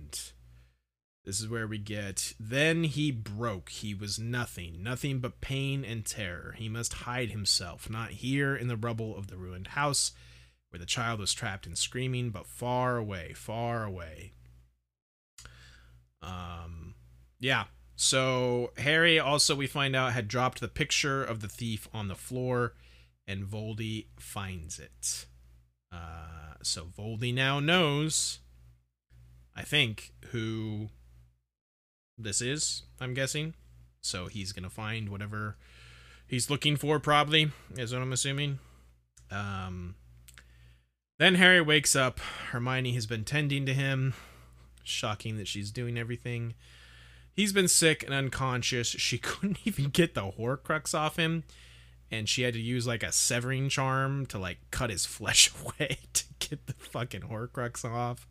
this 1.26 1.40
is 1.40 1.50
where 1.50 1.68
we 1.68 1.80
get. 1.80 2.34
Then 2.40 2.84
he 2.84 3.12
broke. 3.12 3.70
He 3.70 3.96
was 3.96 4.20
nothing, 4.20 4.84
nothing 4.84 5.20
but 5.20 5.42
pain 5.42 5.84
and 5.84 6.06
terror. 6.06 6.54
He 6.58 6.70
must 6.70 6.94
hide 6.94 7.32
himself, 7.32 7.90
not 7.90 8.12
here 8.12 8.56
in 8.56 8.68
the 8.68 8.78
rubble 8.78 9.18
of 9.18 9.28
the 9.28 9.38
ruined 9.38 9.68
house 9.68 10.12
where 10.70 10.80
the 10.80 10.86
child 10.86 11.20
was 11.20 11.34
trapped 11.34 11.66
and 11.66 11.78
screaming, 11.78 12.30
but 12.30 12.46
far 12.46 12.98
away, 12.98 13.34
far 13.34 13.86
away. 13.86 14.34
Um, 16.22 16.96
yeah. 17.40 17.66
So 17.96 18.72
Harry 18.78 19.18
also, 19.18 19.56
we 19.56 19.68
find 19.68 19.96
out, 19.96 20.12
had 20.14 20.28
dropped 20.28 20.60
the 20.60 20.68
picture 20.68 21.24
of 21.24 21.40
the 21.40 21.48
thief 21.48 21.88
on 21.94 22.08
the 22.08 22.16
floor, 22.16 22.74
and 23.26 23.46
Voldy 23.46 24.08
finds 24.20 24.78
it. 24.78 25.26
Uh, 25.92 26.56
so 26.62 26.86
Voldy 26.86 27.34
now 27.34 27.60
knows, 27.60 28.40
I 29.56 29.62
think, 29.62 30.14
who 30.32 30.90
this 32.18 32.42
is, 32.42 32.84
I'm 33.00 33.14
guessing. 33.14 33.54
So 34.02 34.28
he's 34.28 34.52
going 34.52 34.64
to 34.64 34.70
find 34.70 35.10
whatever 35.10 35.58
he's 36.28 36.50
looking 36.50 36.76
for, 36.78 37.00
probably, 37.00 37.52
is 37.76 37.94
what 37.94 38.02
I'm 38.02 38.14
assuming. 38.14 38.60
Um, 39.32 39.96
then 41.18 41.36
Harry 41.36 41.62
wakes 41.62 41.96
up. 41.96 42.20
Hermione 42.52 42.94
has 42.94 43.06
been 43.06 43.24
tending 43.24 43.66
to 43.66 43.74
him. 43.74 44.14
Shocking 44.84 45.38
that 45.38 45.48
she's 45.48 45.72
doing 45.72 45.98
everything. 45.98 46.54
He's 47.34 47.54
been 47.54 47.68
sick 47.68 48.04
and 48.04 48.14
unconscious. 48.14 48.90
She 49.00 49.18
couldn't 49.18 49.60
even 49.66 49.86
get 49.86 50.14
the 50.14 50.32
Horcrux 50.32 50.94
off 50.94 51.18
him. 51.18 51.44
And 52.12 52.30
she 52.30 52.44
had 52.44 52.54
to 52.54 52.62
use 52.62 52.86
like 52.86 53.02
a 53.02 53.12
severing 53.12 53.70
charm 53.70 54.26
to 54.28 54.38
like 54.38 54.60
cut 54.72 54.90
his 54.90 55.06
flesh 55.06 55.52
away 55.62 55.98
to 56.14 56.24
get 56.40 56.68
the 56.68 56.74
fucking 56.74 57.22
Horcrux 57.22 57.84
off. 57.84 58.28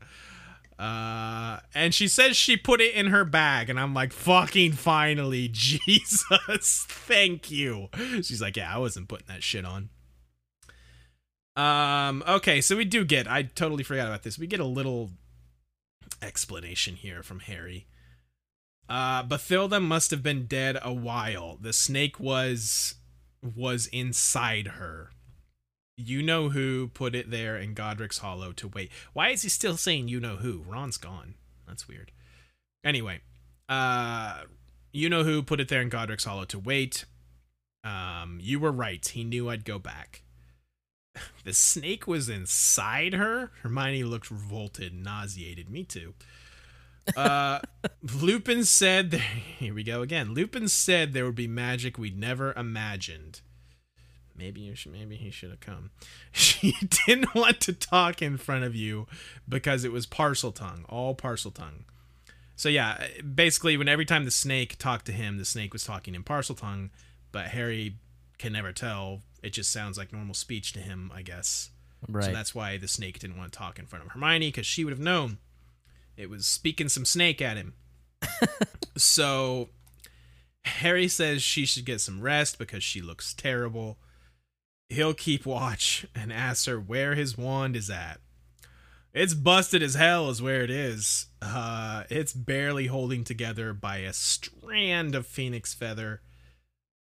Uh, 0.79 1.61
and 1.75 1.95
she 1.95 2.09
says 2.09 2.37
she 2.37 2.57
put 2.57 2.81
it 2.81 2.95
in 2.95 3.07
her 3.07 3.25
bag, 3.25 3.71
and 3.71 3.79
I'm 3.79 3.95
like, 3.95 4.13
fucking 4.13 4.73
finally, 4.73 5.49
Jesus, 5.53 6.87
thank 6.89 7.51
you. 7.51 7.89
She's 8.23 8.43
like, 8.43 8.57
yeah, 8.57 8.75
I 8.75 8.79
wasn't 8.79 9.09
putting 9.09 9.29
that 9.29 9.43
shit 9.43 9.65
on. 9.65 9.91
Um, 11.57 12.25
okay, 12.27 12.61
so 12.61 12.77
we 12.77 12.85
do 12.85 13.05
get, 13.05 13.31
I 13.31 13.43
totally 13.43 13.85
forgot 13.85 14.09
about 14.09 14.25
this. 14.25 14.39
We 14.39 14.49
get 14.49 14.61
a 14.61 14.65
little 14.65 15.11
explanation 16.21 16.97
here 16.97 17.23
from 17.23 17.41
Harry. 17.41 17.87
Uh, 18.89 19.23
Bathilda 19.23 19.81
must 19.83 20.11
have 20.11 20.23
been 20.23 20.47
dead 20.47 20.79
a 20.83 20.93
while. 20.93 21.57
The 21.61 21.73
snake 21.73 22.21
was 22.21 22.97
was 23.57 23.87
inside 23.89 24.69
her. 24.69 25.11
You 25.97 26.23
know 26.23 26.49
who 26.51 26.89
put 26.89 27.15
it 27.15 27.31
there 27.31 27.57
in 27.57 27.75
Godric's 27.75 28.19
Hollow 28.19 28.53
to 28.53 28.69
wait. 28.69 28.91
Why 29.13 29.29
is 29.31 29.43
he 29.43 29.49
still 29.49 29.77
saying 29.77 30.09
you 30.09 30.19
know 30.21 30.37
who? 30.37 30.65
Ron's 30.67 30.97
gone. 30.97 31.35
That's 31.67 31.87
weird. 31.89 32.11
Anyway, 32.85 33.21
uh 33.69 34.43
you 34.93 35.09
know 35.09 35.25
who 35.25 35.43
put 35.43 35.61
it 35.61 35.69
there 35.69 35.83
in 35.83 35.89
Godric's 35.89 36.25
Hollow 36.25 36.45
to 36.47 36.59
wait. 36.59 37.05
Um, 37.83 38.39
you 38.41 38.59
were 38.61 38.73
right. 38.73 39.07
He 39.07 39.25
knew 39.25 39.51
I'd 39.51 39.65
go 39.65 39.79
back. 39.79 40.23
The 41.45 41.53
snake 41.53 42.07
was 42.07 42.29
inside 42.29 43.13
her. 43.13 43.51
Hermione 43.63 44.03
looked 44.03 44.31
revolted, 44.31 44.95
nauseated. 44.95 45.69
Me 45.69 45.85
too. 45.85 46.15
Uh, 47.17 47.61
Lupin 48.15 48.65
said, 48.65 49.11
there, 49.11 49.21
"Here 49.21 49.75
we 49.75 49.85
go 49.85 50.01
again." 50.01 50.33
Lupin 50.33 50.69
said 50.69 51.13
there 51.13 51.27
would 51.27 51.35
be 51.35 51.47
magic 51.47 51.99
we'd 51.99 52.19
never 52.19 52.53
imagined. 52.55 53.43
Maybe 54.37 54.61
you 54.61 54.75
should. 54.75 54.93
Maybe 54.93 55.17
he 55.17 55.31
should 55.31 55.51
have 55.51 55.61
come. 55.61 55.91
She 56.33 56.75
didn't 57.07 57.35
want 57.35 57.61
to 57.63 57.73
talk 57.73 58.21
in 58.21 58.39
front 58.39 58.65
of 58.65 58.75
you 58.75 59.07
because 59.49 59.85
it 59.85 59.93
was 59.93 60.07
Parseltongue, 60.07 60.85
all 60.89 61.15
Parseltongue. 61.15 61.85
So 62.57 62.69
yeah, 62.69 63.07
basically, 63.23 63.77
when 63.77 63.89
every 63.89 64.05
time 64.05 64.25
the 64.25 64.31
snake 64.31 64.79
talked 64.79 65.07
to 65.07 65.13
him, 65.13 65.39
the 65.39 65.45
snake 65.45 65.73
was 65.73 65.85
talking 65.85 66.15
in 66.15 66.25
Parseltongue, 66.25 66.91
but 67.33 67.47
Harry 67.49 67.97
can 68.39 68.53
never 68.53 68.73
tell. 68.73 69.23
It 69.43 69.53
just 69.53 69.73
sounds 69.73 69.99
like 69.99 70.13
normal 70.13 70.35
speech 70.35 70.73
to 70.73 70.81
him, 70.81 71.13
I 71.15 71.23
guess. 71.23 71.71
Right. 72.09 72.25
So 72.25 72.33
that's 72.33 72.55
why 72.55 72.77
the 72.77 72.89
snake 72.89 73.19
didn't 73.19 73.37
want 73.37 73.53
to 73.53 73.59
talk 73.59 73.79
in 73.79 73.87
front 73.87 74.05
of 74.05 74.13
Hermione 74.13 74.49
because 74.49 74.67
she 74.67 74.85
would 74.85 74.93
have 74.93 75.01
known 75.01 75.39
it 76.17 76.31
was 76.31 76.47
speaking 76.47 76.89
some 76.89 77.05
snake 77.05 77.43
at 77.43 77.57
him. 77.57 77.75
so 78.97 79.69
Harry 80.65 81.09
says 81.09 81.43
she 81.43 81.67
should 81.67 81.85
get 81.85 82.01
some 82.01 82.21
rest 82.21 82.59
because 82.59 82.83
she 82.83 83.01
looks 83.01 83.35
terrible. 83.35 83.99
He'll 84.95 85.15
keep 85.15 85.45
watch 85.45 86.07
and 86.15 86.33
asks 86.33 86.67
her 86.67 86.79
where 86.81 87.15
his 87.15 87.37
wand 87.37 87.77
is 87.77 87.91
at. 87.91 88.21
It's 89.13 89.35
busted 89.35 89.83
as 89.83 89.95
hell, 89.95 90.29
is 90.31 90.43
where 90.43 90.63
it 90.63 90.71
is. 90.71 91.27
Uh, 91.41 92.03
it's 92.11 92.33
barely 92.33 92.87
holding 92.87 93.23
together 93.23 93.73
by 93.73 93.99
a 93.99 94.13
strand 94.13 95.15
of 95.15 95.27
phoenix 95.27 95.73
feather. 95.73 96.21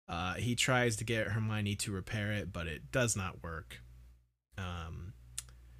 Uh, 0.09 0.33
he 0.33 0.55
tries 0.55 0.97
to 0.97 1.05
get 1.05 1.27
Hermione 1.29 1.75
to 1.75 1.91
repair 1.93 2.33
it, 2.33 2.51
but 2.51 2.67
it 2.67 2.91
does 2.91 3.15
not 3.15 3.41
work. 3.41 3.77
Um, 4.57 5.13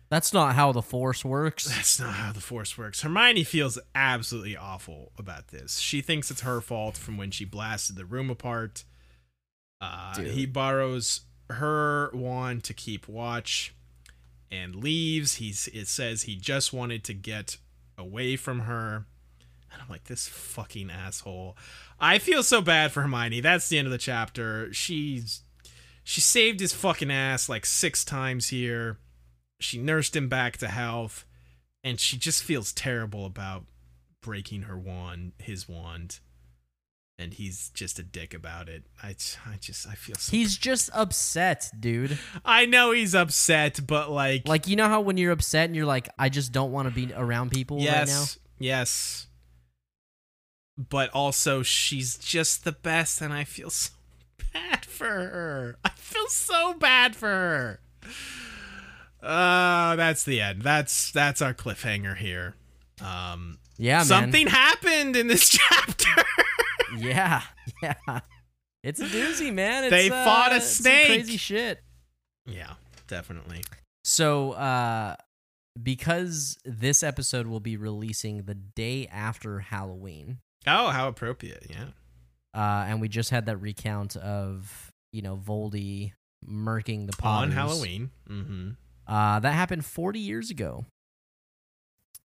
That's 0.10 0.32
not 0.32 0.56
how 0.56 0.72
the 0.72 0.82
force 0.82 1.26
works. 1.26 1.66
that's 1.66 2.00
not 2.00 2.14
how 2.14 2.32
the 2.32 2.40
Force 2.40 2.78
works. 2.78 3.02
Hermione 3.02 3.44
feels 3.44 3.78
absolutely 3.94 4.56
awful 4.56 5.12
about 5.18 5.50
this. 5.50 5.80
She 5.80 6.00
thinks 6.02 6.32
it's 6.32 6.42
her 6.42 6.62
fault 6.62 6.96
from 6.96 7.18
when 7.18 7.32
she 7.32 7.44
blasted 7.44 7.98
the 7.98 8.06
room 8.06 8.30
apart. 8.30 8.86
Uh, 9.82 10.22
he 10.22 10.46
borrows 10.46 11.22
her 11.53 12.11
wand 12.14 12.64
to 12.65 12.73
keep 12.73 13.07
watch 13.07 13.73
and 14.52 14.76
leaves. 14.76 15.36
He's 15.36 15.68
it 15.73 15.88
says 15.88 16.23
he 16.23 16.36
just 16.36 16.73
wanted 16.73 17.03
to 17.06 17.14
get 17.14 17.57
away 17.98 18.36
from 18.36 18.61
her. 18.61 19.06
And 19.73 19.82
I'm 19.82 19.90
like, 19.90 20.06
this 20.06 20.28
fucking 20.28 20.90
asshole. 20.90 21.56
I 21.99 22.18
feel 22.18 22.44
so 22.44 22.61
bad 22.61 22.91
for 22.91 23.02
Hermione. 23.02 23.40
That's 23.40 23.69
the 23.69 23.78
end 23.78 23.88
of 23.88 23.91
the 23.91 23.98
chapter. 23.98 24.73
She's 24.73 25.44
she 26.03 26.19
saved 26.19 26.60
his 26.60 26.73
fucking 26.73 27.11
ass 27.11 27.48
like 27.48 27.65
six 27.65 28.03
times 28.03 28.49
here. 28.49 28.98
She 29.60 29.78
nursed 29.78 30.15
him 30.15 30.28
back 30.28 30.57
to 30.57 30.68
health, 30.68 31.26
and 31.84 31.99
she 31.99 32.18
just 32.18 32.44
feels 32.44 32.73
terrible 32.73 33.26
about 33.26 33.65
breaking 34.22 34.64
her 34.64 34.78
wand, 34.78 35.34
his 35.38 35.69
wand. 35.69 36.19
And 37.22 37.34
he's 37.34 37.69
just 37.76 37.99
a 37.99 38.03
dick 38.03 38.34
about 38.34 38.68
it. 38.68 38.84
I, 39.03 39.10
I 39.45 39.57
just, 39.60 39.88
I 39.88 39.93
feel 39.93 40.15
so. 40.15 40.31
He's 40.35 40.57
just 40.57 40.89
upset, 40.93 41.69
dude. 41.80 42.18
I 42.43 42.65
know 42.65 42.91
he's 42.91 43.14
upset, 43.14 43.80
but 43.85 44.10
like, 44.10 44.48
Like 44.48 44.68
you 44.68 44.76
know 44.76 44.88
how 44.88 45.02
when 45.02 45.18
you're 45.18 45.31
upset 45.31 45.65
and 45.65 45.76
you're 45.76 45.85
like, 45.85 46.10
I 46.18 46.30
just 46.30 46.52
don't 46.52 46.72
want 46.72 46.88
to 46.89 46.93
be 46.93 47.14
around 47.14 47.52
people 47.52 47.77
right 47.77 47.85
now. 47.85 47.91
yes, 47.99 48.39
yes. 48.60 49.27
But 50.77 51.10
also, 51.11 51.61
she's 51.61 52.18
just 52.18 52.64
the 52.64 52.72
best, 52.72 53.22
and 53.22 53.31
I 53.31 53.43
feel 53.43 53.69
so 53.69 53.91
bad 54.53 54.84
for 54.85 55.06
her. 55.06 55.76
I 55.85 55.89
feel 55.89 56.26
so 56.27 56.73
bad 56.73 57.15
for 57.15 57.27
her. 57.27 57.80
Uh, 59.22 59.95
that's 59.98 60.23
the 60.23 60.41
end. 60.41 60.64
That's 60.64 61.11
that's 61.11 61.41
our 61.41 61.53
cliffhanger 61.53 62.18
here. 62.18 62.56
Um, 62.99 63.60
Yeah, 63.77 63.98
man. 63.98 64.06
something 64.06 64.48
happened 64.48 65.15
in 65.15 65.27
this 65.27 65.49
chapter. 65.69 66.23
Yeah, 66.97 67.41
yeah. 67.84 68.19
It's 68.84 68.99
a 68.99 69.05
doozy, 69.05 69.53
man. 69.53 69.84
It's, 69.85 69.91
They 69.91 70.09
uh, 70.09 70.26
fought 70.26 70.51
a 70.53 70.61
snake. 70.61 71.05
crazy 71.07 71.38
shit. 71.38 71.81
yeah, 72.45 72.73
definitely. 73.07 73.61
So, 74.03 74.53
uh, 74.53 75.15
because 75.81 76.57
this 76.65 77.03
episode 77.03 77.47
will 77.47 77.59
be 77.59 77.77
releasing 77.77 78.43
the 78.43 78.55
day 78.55 79.07
after 79.11 79.59
Halloween, 79.59 80.39
Oh, 80.68 80.88
how 80.89 81.07
appropriate. 81.07 81.65
Yeah. 81.69 81.85
uh, 82.53 82.85
and 82.88 82.99
we 83.01 83.07
just 83.07 83.30
had 83.30 83.45
that 83.45 83.57
recount 83.57 84.15
of 84.18 84.91
you 85.13 85.22
know 85.22 85.35
Voldy 85.38 86.13
murking 86.47 87.05
the 87.05 87.13
Potters 87.18 87.49
On 87.49 87.51
Halloween. 87.51 88.09
Mm-hmm. 88.30 88.69
Uh, 89.07 89.39
that 89.39 89.53
happened 89.53 89.85
40 89.85 90.19
years 90.19 90.49
ago. 90.49 90.85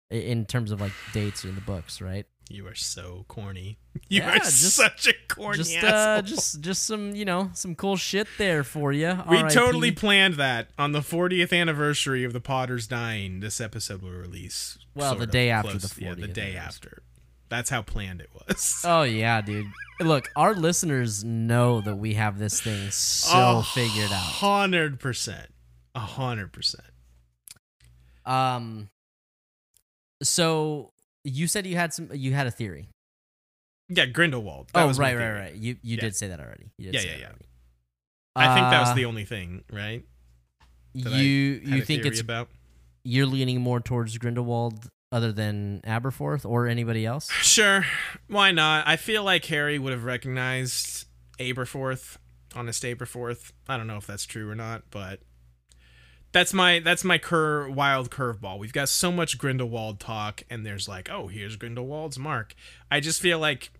In 0.09 0.45
terms 0.45 0.71
of 0.71 0.79
like 0.79 0.93
dates 1.11 1.43
in 1.43 1.55
the 1.55 1.61
books, 1.61 1.99
right? 2.01 2.25
You 2.49 2.65
are 2.67 2.75
so 2.75 3.25
corny. 3.27 3.77
You 4.09 4.21
Yeah, 4.21 4.35
are 4.35 4.37
just- 4.37 4.75
such 4.75 5.07
a 5.07 5.13
corny 5.27 5.57
just 5.57 5.75
asshole. 5.75 5.89
uh, 5.91 6.21
just 6.21 6.61
just 6.61 6.85
some 6.85 7.13
you 7.15 7.25
know 7.25 7.49
some 7.53 7.75
cool 7.75 7.97
shit 7.97 8.27
there 8.37 8.63
for 8.63 8.93
you. 8.93 9.17
we 9.29 9.41
totally 9.49 9.91
planned 9.91 10.35
that 10.35 10.69
on 10.77 10.91
the 10.91 10.99
40th 10.99 11.51
anniversary 11.51 12.23
of 12.23 12.31
the 12.31 12.39
Potters 12.39 12.87
dying. 12.87 13.39
This 13.41 13.59
episode 13.59 14.01
will 14.03 14.11
release. 14.11 14.77
Well, 14.95 15.15
the 15.15 15.27
day 15.27 15.49
after 15.49 15.71
close- 15.71 15.91
the 15.93 16.01
Yeah, 16.03 16.13
the 16.13 16.27
day 16.27 16.55
after. 16.55 17.01
That's 17.49 17.69
how 17.69 17.81
planned 17.81 18.21
it 18.21 18.29
was. 18.33 18.81
Oh 18.85 19.03
yeah, 19.03 19.41
dude. 19.41 19.67
Look, 19.99 20.29
our 20.35 20.53
listeners 20.53 21.23
know 21.23 21.81
that 21.81 21.95
we 21.95 22.13
have 22.13 22.37
this 22.39 22.61
thing 22.61 22.91
so 22.91 23.63
figured 23.73 24.11
out. 24.11 24.19
Hundred 24.21 24.99
percent. 24.99 25.47
A 25.95 25.99
hundred 26.01 26.53
percent. 26.53 26.85
Um. 28.25 28.89
So 30.23 30.91
you 31.27 31.47
said 31.47 31.65
you 31.67 31.75
had 31.75 31.93
some. 31.93 32.09
You 32.13 32.33
had 32.33 32.47
a 32.47 32.51
theory. 32.51 32.89
Yeah, 33.89 34.05
Grindelwald. 34.05 34.69
That 34.73 34.83
oh 34.83 34.87
was 34.87 34.99
right, 34.99 35.15
right, 35.15 35.31
right. 35.31 35.55
You 35.55 35.77
you 35.81 35.95
Yeah. 35.95 36.01
did 36.01 36.15
say 36.15 36.27
that 36.27 36.39
already. 36.39 36.71
You 36.77 36.91
did 36.91 36.95
Yeah, 37.03 37.11
yeah, 37.11 37.17
yeah. 37.17 37.25
already. 37.27 37.45
I 38.35 38.53
think 38.53 38.69
that 38.69 38.79
was 38.81 38.89
Uh, 38.89 38.93
the 38.95 39.05
only 39.05 39.25
thing, 39.25 39.63
right? 39.71 40.03
that 40.95 41.11
you 41.11 41.61
you 41.63 41.81
think 41.83 42.05
it's 42.05 42.19
about? 42.19 42.49
you're 43.03 43.25
leaning 43.27 43.61
more 43.61 43.79
towards 43.79 44.17
Grindelwald 44.17 44.89
other 45.11 45.31
than 45.31 45.79
Aberforth 45.85 46.43
or 46.45 46.67
anybody 46.67 47.05
else? 47.05 47.29
Sure. 47.41 47.85
Why 48.27 48.51
not? 48.51 48.87
I 48.87 48.95
feel 48.97 49.23
like 49.23 49.45
Harry 49.45 49.79
would 49.79 49.93
have 49.93 50.03
recognized 50.03 51.07
Aberforth, 51.39 52.17
honest 52.55 52.83
Aberforth. 52.83 53.51
I 53.69 53.77
don't 53.77 53.87
know 53.87 53.97
if 53.97 54.05
that's 54.07 54.25
true 54.25 54.49
or 54.49 54.55
not, 54.55 54.83
but 54.91 55.21
that's 56.31 56.53
my 56.53 56.79
that's 56.79 57.03
my 57.03 57.17
cur 57.17 57.69
wild 57.69 58.09
curveball. 58.11 58.59
We've 58.59 58.73
got 58.73 58.89
so 58.89 59.11
much 59.11 59.37
Grindelwald 59.37 59.99
talk, 59.99 60.43
and 60.49 60.65
there's 60.65 60.87
like, 60.87 61.09
oh, 61.09 61.27
here's 61.27 61.55
Grindelwald's 61.55 62.19
mark. 62.19 62.53
I 62.91 62.99
just 62.99 63.21
feel 63.21 63.39
like 63.39 63.71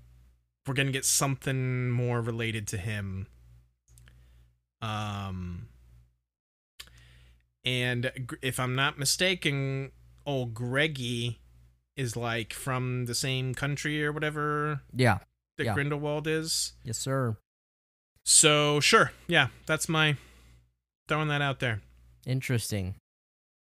we're 0.66 0.74
gonna 0.74 0.92
get 0.92 1.06
something 1.06 1.90
more 1.90 2.22
related 2.22 2.68
to 2.70 2.78
him. 2.78 3.28
Um, 4.82 5.68
and 7.66 8.12
if 8.42 8.60
I'm 8.60 8.76
not 8.76 8.98
mistaken, 9.00 9.92
old 10.26 10.54
Greggy 10.54 11.40
is 11.96 12.16
like 12.16 12.54
from 12.54 13.06
the 13.06 13.16
same 13.16 13.56
country 13.56 14.04
or 14.06 14.12
whatever 14.12 14.82
Yeah. 14.94 15.20
that 15.58 15.66
Yeah. 15.66 15.74
Grindelwald 15.74 16.28
is. 16.28 16.74
Yes, 16.84 16.98
sir. 16.98 17.38
So 18.24 18.80
sure, 18.80 19.12
yeah, 19.28 19.48
that's 19.66 19.90
my 19.90 20.18
throwing 21.08 21.30
that 21.30 21.42
out 21.42 21.60
there. 21.60 21.82
Interesting. 22.28 22.96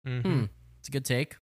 Mhm. 0.07 0.21
Hmm. 0.23 0.43
It's 0.79 0.87
a 0.87 0.91
good 0.91 1.03
take. 1.05 1.35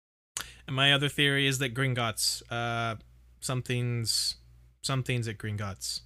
And 0.65 0.75
my 0.75 0.93
other 0.93 1.09
theory 1.09 1.45
is 1.47 1.59
that 1.59 1.73
Gringotts, 1.75 2.41
uh, 2.49 2.95
something's 3.41 4.35
something's 4.81 5.27
at 5.27 5.37
Gringotts. 5.37 6.01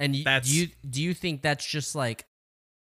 And 0.00 0.12
y- 0.14 0.22
That's- 0.24 0.50
do 0.50 0.56
you 0.58 0.68
do 0.88 1.02
you 1.02 1.14
think 1.14 1.42
that's 1.42 1.64
just 1.66 1.94
like 1.94 2.26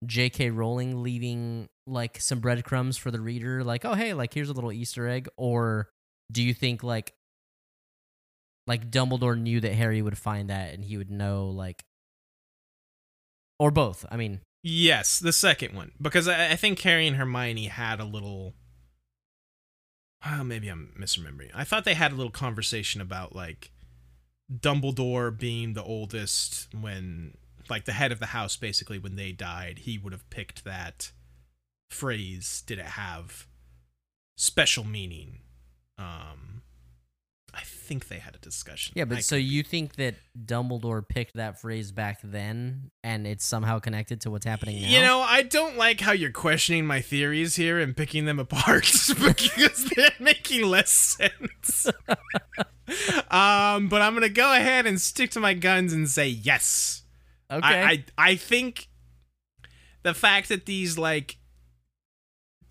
J.K. 0.06 0.50
Rowling 0.52 1.04
leaving 1.04 1.68
like 1.86 2.20
some 2.22 2.40
breadcrumbs 2.40 2.98
for 2.98 3.12
the 3.12 3.20
reader, 3.22 3.64
like 3.64 3.84
oh 3.86 3.94
hey, 3.96 4.14
like 4.14 4.34
here's 4.34 4.50
a 4.50 4.54
little 4.54 4.72
Easter 4.72 5.08
egg, 5.08 5.28
or 5.38 5.90
do 6.32 6.42
you 6.44 6.54
think 6.54 6.84
like 6.84 7.14
like 8.68 8.90
Dumbledore 8.92 9.40
knew 9.40 9.60
that 9.62 9.74
Harry 9.74 10.02
would 10.02 10.18
find 10.18 10.50
that 10.50 10.74
and 10.74 10.84
he 10.84 10.98
would 10.98 11.10
know 11.10 11.48
like, 11.50 11.84
or 13.60 13.72
both? 13.72 14.06
I 14.12 14.18
mean, 14.18 14.42
Yes, 14.70 15.20
the 15.20 15.32
second 15.32 15.74
one 15.74 15.94
because 16.02 16.28
I, 16.28 16.52
I 16.52 16.56
think 16.58 16.82
Harry 16.82 17.08
and 17.08 17.16
Hermione 17.16 17.68
had 17.68 18.02
a 18.02 18.04
little. 18.04 18.54
Oh, 20.26 20.44
maybe 20.44 20.68
I'm 20.68 20.94
misremembering. 21.00 21.52
I 21.56 21.64
thought 21.64 21.86
they 21.86 21.94
had 21.94 22.12
a 22.12 22.16
little 22.16 22.34
conversation 22.34 23.00
about 23.00 23.34
like 23.34 23.72
Dumbledore 24.54 25.38
being 25.38 25.72
the 25.72 25.84
oldest 25.84 26.68
when 26.78 27.38
like 27.70 27.86
the 27.86 27.94
head 27.94 28.12
of 28.12 28.20
the 28.20 28.28
house 28.28 28.58
basically 28.58 29.00
when 29.00 29.16
they 29.16 29.32
died, 29.32 29.80
he 29.80 29.98
would 29.98 30.12
have 30.12 30.30
picked 30.30 30.66
that 30.66 31.14
phrase 31.90 32.62
did 32.68 32.78
it 32.78 32.86
have 32.86 33.48
special 34.36 34.84
meaning? 34.84 35.40
Um 35.98 36.62
I 37.54 37.62
think 37.64 38.08
they 38.08 38.20
had 38.20 38.36
a 38.36 38.40
discussion. 38.40 38.94
Yeah, 38.96 39.06
but 39.06 39.20
I 39.20 39.22
so 39.22 39.36
could- 39.38 39.46
you 39.46 39.64
think 39.64 39.96
that 39.96 40.16
Dumbledore 40.38 41.08
picked 41.08 41.36
that 41.36 41.60
phrase 41.60 41.92
back 41.92 42.20
then, 42.24 42.92
and 43.04 43.26
it's 43.26 43.46
somehow 43.46 43.80
connected 43.80 44.22
to 44.22 44.32
what's 44.32 44.46
happening 44.46 44.82
now? 44.82 44.88
You 44.90 45.02
know, 45.02 45.22
I 45.22 45.42
don't 45.44 45.78
like 45.78 46.00
how 46.02 46.12
you're 46.12 46.32
questioning 46.32 46.86
my 46.86 47.02
theories 47.02 47.56
here 47.56 47.80
and 47.80 47.96
picking 47.98 48.26
them 48.26 48.38
apart 48.40 48.84
because 49.24 49.90
they're 49.96 50.12
making 50.20 50.64
less 50.66 50.92
sense. 50.92 51.88
um, 53.32 53.88
but 53.90 54.02
I'm 54.02 54.14
gonna 54.14 54.30
go 54.30 54.54
ahead 54.54 54.86
and 54.86 55.00
stick 55.00 55.32
to 55.32 55.40
my 55.40 55.54
guns 55.54 55.94
and 55.94 56.10
say 56.10 56.28
yes. 56.28 57.04
okay. 57.50 57.66
I, 57.66 57.92
I 57.92 58.04
I 58.18 58.36
think 58.36 58.88
the 60.04 60.14
fact 60.14 60.50
that 60.50 60.66
these 60.66 60.98
like 60.98 61.38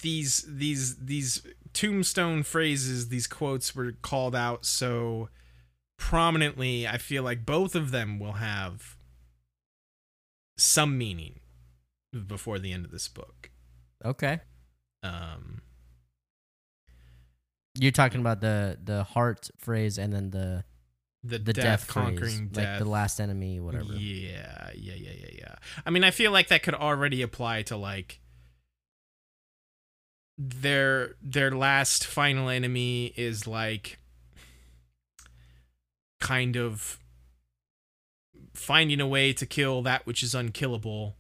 these 0.03 0.45
these 0.49 0.97
these 0.97 1.47
tombstone 1.77 2.43
phrases, 2.43 3.09
these 3.11 3.27
quotes 3.27 3.75
were 3.77 3.93
called 3.93 4.35
out 4.35 4.65
so 4.65 5.29
prominently, 5.99 6.89
I 6.89 6.97
feel 6.97 7.23
like 7.23 7.45
both 7.45 7.75
of 7.75 7.91
them 7.91 8.19
will 8.19 8.35
have 8.35 8.97
some 10.57 10.97
meaning 10.97 11.41
before 12.27 12.59
the 12.59 12.73
end 12.73 12.87
of 12.87 12.91
this 12.91 13.09
book. 13.09 13.51
okay. 14.05 14.41
Um 15.03 15.61
You're 17.79 17.93
talking 17.93 18.21
about 18.21 18.41
the 18.41 18.79
the 18.83 19.05
heart 19.05 19.51
phrase 19.59 19.99
and 19.99 20.15
then 20.15 20.31
the 20.31 20.65
the, 21.23 21.39
the 21.39 21.53
death, 21.53 21.65
death, 21.65 21.87
conquering 21.89 22.19
phrase, 22.19 22.41
death. 22.53 22.65
like 22.65 22.79
the 22.79 22.89
last 22.89 23.21
enemy, 23.21 23.61
whatever. 23.61 23.93
Yeah, 23.93 24.71
yeah, 24.75 24.95
yeah, 24.95 25.11
yeah, 25.19 25.31
yeah. 25.39 25.55
I 25.85 25.91
mean, 25.91 26.05
I 26.05 26.11
feel 26.11 26.31
like 26.31 26.49
that 26.49 26.63
could 26.63 26.75
already 26.75 27.21
apply 27.21 27.63
to 27.63 27.77
like 27.77 28.21
their 30.39 31.15
their 31.23 31.51
last 31.51 32.07
final 32.07 32.49
enemy 32.49 33.13
is 33.17 33.47
like 33.47 33.99
kind 36.21 36.57
of 36.57 36.99
finding 38.55 39.01
a 39.01 39.07
way 39.07 39.33
to 39.33 39.47
kill 39.47 39.83
that 39.83 40.07
which 40.07 40.23
is 40.23 40.35
unkillable 40.35 41.17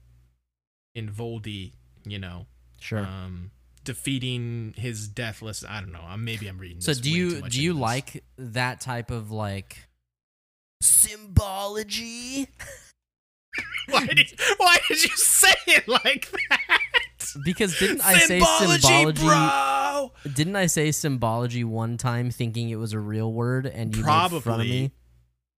in 0.94 1.10
Voldy, 1.10 1.72
you 2.04 2.18
know. 2.18 2.46
Sure. 2.80 3.00
Um 3.00 3.50
defeating 3.84 4.74
his 4.76 5.08
deathless 5.08 5.64
I 5.66 5.80
don't 5.80 5.92
know. 5.92 6.04
Maybe 6.18 6.48
I'm 6.48 6.58
reading 6.58 6.80
so 6.80 6.90
this 6.90 7.00
do 7.00 7.10
you 7.10 7.42
do 7.48 7.62
you 7.62 7.72
like 7.72 8.24
that 8.36 8.80
type 8.80 9.10
of 9.10 9.30
like 9.30 9.88
symbology? 10.82 12.48
why 13.88 14.06
did 14.06 14.38
why 14.56 14.78
did 14.88 15.02
you 15.04 15.16
say 15.16 15.54
it 15.66 15.88
like 15.88 16.30
that? 16.50 16.80
Because 17.44 17.78
didn't 17.78 18.02
I 18.02 18.18
say 18.18 18.40
symbology? 18.40 19.20
bro. 19.24 20.12
Didn't 20.34 20.56
I 20.56 20.66
say 20.66 20.90
symbology 20.92 21.64
one 21.64 21.96
time, 21.96 22.30
thinking 22.30 22.70
it 22.70 22.76
was 22.76 22.92
a 22.92 23.00
real 23.00 23.32
word, 23.32 23.66
and 23.66 23.96
you 23.96 24.02
probably 24.02 24.36
made 24.38 24.44
fun 24.44 24.60
of 24.60 24.66
me? 24.66 24.92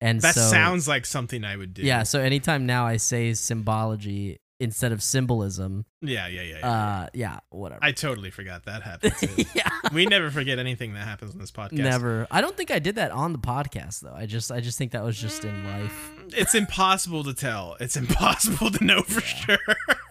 And 0.01 0.21
That 0.21 0.35
so, 0.35 0.41
sounds 0.41 0.87
like 0.87 1.05
something 1.05 1.43
I 1.43 1.57
would 1.57 1.73
do. 1.73 1.81
yeah. 1.81 2.03
So 2.03 2.21
anytime 2.21 2.65
now 2.65 2.85
I 2.87 2.95
say 2.97 3.33
symbology 3.33 4.39
instead 4.61 4.91
of 4.91 5.01
symbolism, 5.03 5.85
Yeah, 6.01 6.27
yeah, 6.27 6.41
yeah. 6.41 6.57
yeah. 6.59 6.69
uh, 6.69 7.07
yeah, 7.13 7.39
whatever. 7.49 7.79
I 7.83 7.91
totally 7.93 8.29
forgot 8.29 8.65
that 8.65 8.81
happened. 8.83 9.13
Yeah, 9.55 9.69
we 9.93 10.05
never 10.05 10.31
forget 10.31 10.57
anything 10.59 10.93
that 10.93 11.05
happens 11.05 11.33
on 11.33 11.39
this 11.39 11.51
podcast. 11.51 11.73
never. 11.73 12.27
I 12.31 12.39
don't 12.41 12.55
think 12.57 12.69
I 12.71 12.79
did 12.79 12.95
that 12.95 13.11
on 13.11 13.31
the 13.33 13.39
podcast 13.39 14.01
though. 14.01 14.13
I 14.13 14.25
just, 14.25 14.51
I 14.51 14.59
just 14.61 14.77
think 14.77 14.91
that 14.93 15.03
was 15.03 15.17
just 15.17 15.43
in 15.45 15.63
life. 15.65 16.11
It's 16.29 16.55
impossible 16.55 17.23
to 17.25 17.33
tell. 17.33 17.75
It's 17.79 17.95
impossible 18.03 18.71
to 18.71 18.83
know 18.83 19.01
for 19.01 19.21
sure. 19.21 19.57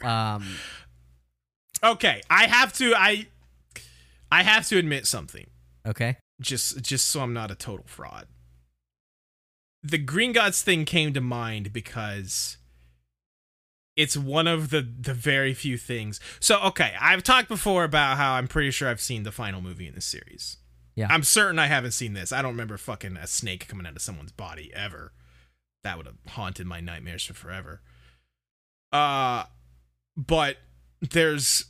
Um, 0.03 0.47
okay, 1.83 2.23
I 2.31 2.47
have 2.47 2.73
to 2.75 2.95
I 2.95 3.27
I 4.31 4.43
have 4.43 4.67
to 4.69 4.79
admit 4.79 5.07
something. 5.07 5.47
okay. 5.87 6.17
Just 6.41 6.83
just 6.83 7.09
so 7.09 7.21
I'm 7.21 7.33
not 7.33 7.51
a 7.51 7.57
total 7.57 7.87
fraud. 7.89 8.29
The 9.83 9.99
Gringotts 9.99 10.63
thing 10.63 10.85
came 10.85 11.13
to 11.13 11.21
mind 11.21 11.73
because 11.73 12.59
it's 13.97 14.17
one 14.17 14.47
of 14.47 14.71
the 14.71 14.81
the 14.83 15.15
very 15.15 15.53
few 15.55 15.77
things. 15.77 16.21
So 16.39 16.61
okay, 16.61 16.95
I've 17.01 17.25
talked 17.25 17.49
before 17.49 17.83
about 17.83 18.17
how 18.17 18.35
I'm 18.35 18.47
pretty 18.47 18.71
sure 18.71 18.89
I've 18.89 19.01
seen 19.01 19.25
the 19.25 19.33
final 19.33 19.61
movie 19.61 19.89
in 19.89 19.95
this 19.95 20.05
series. 20.05 20.59
Yeah. 20.95 21.09
I'm 21.11 21.23
certain 21.25 21.59
I 21.59 21.67
haven't 21.67 21.93
seen 21.93 22.13
this. 22.13 22.33
I 22.33 22.43
don't 22.43 22.53
remember 22.53 22.77
fucking 22.77 23.17
a 23.17 23.27
snake 23.27 23.67
coming 23.69 23.87
out 23.87 23.97
of 23.97 24.03
someone's 24.03 24.33
body 24.33 24.73
ever. 24.75 25.13
That 25.85 25.97
would 25.97 26.07
have 26.07 26.17
haunted 26.29 26.67
my 26.67 26.81
nightmares 26.81 27.25
for 27.25 27.35
forever. 27.35 27.83
Uh 28.93 29.45
but 30.17 30.57
there's 31.01 31.67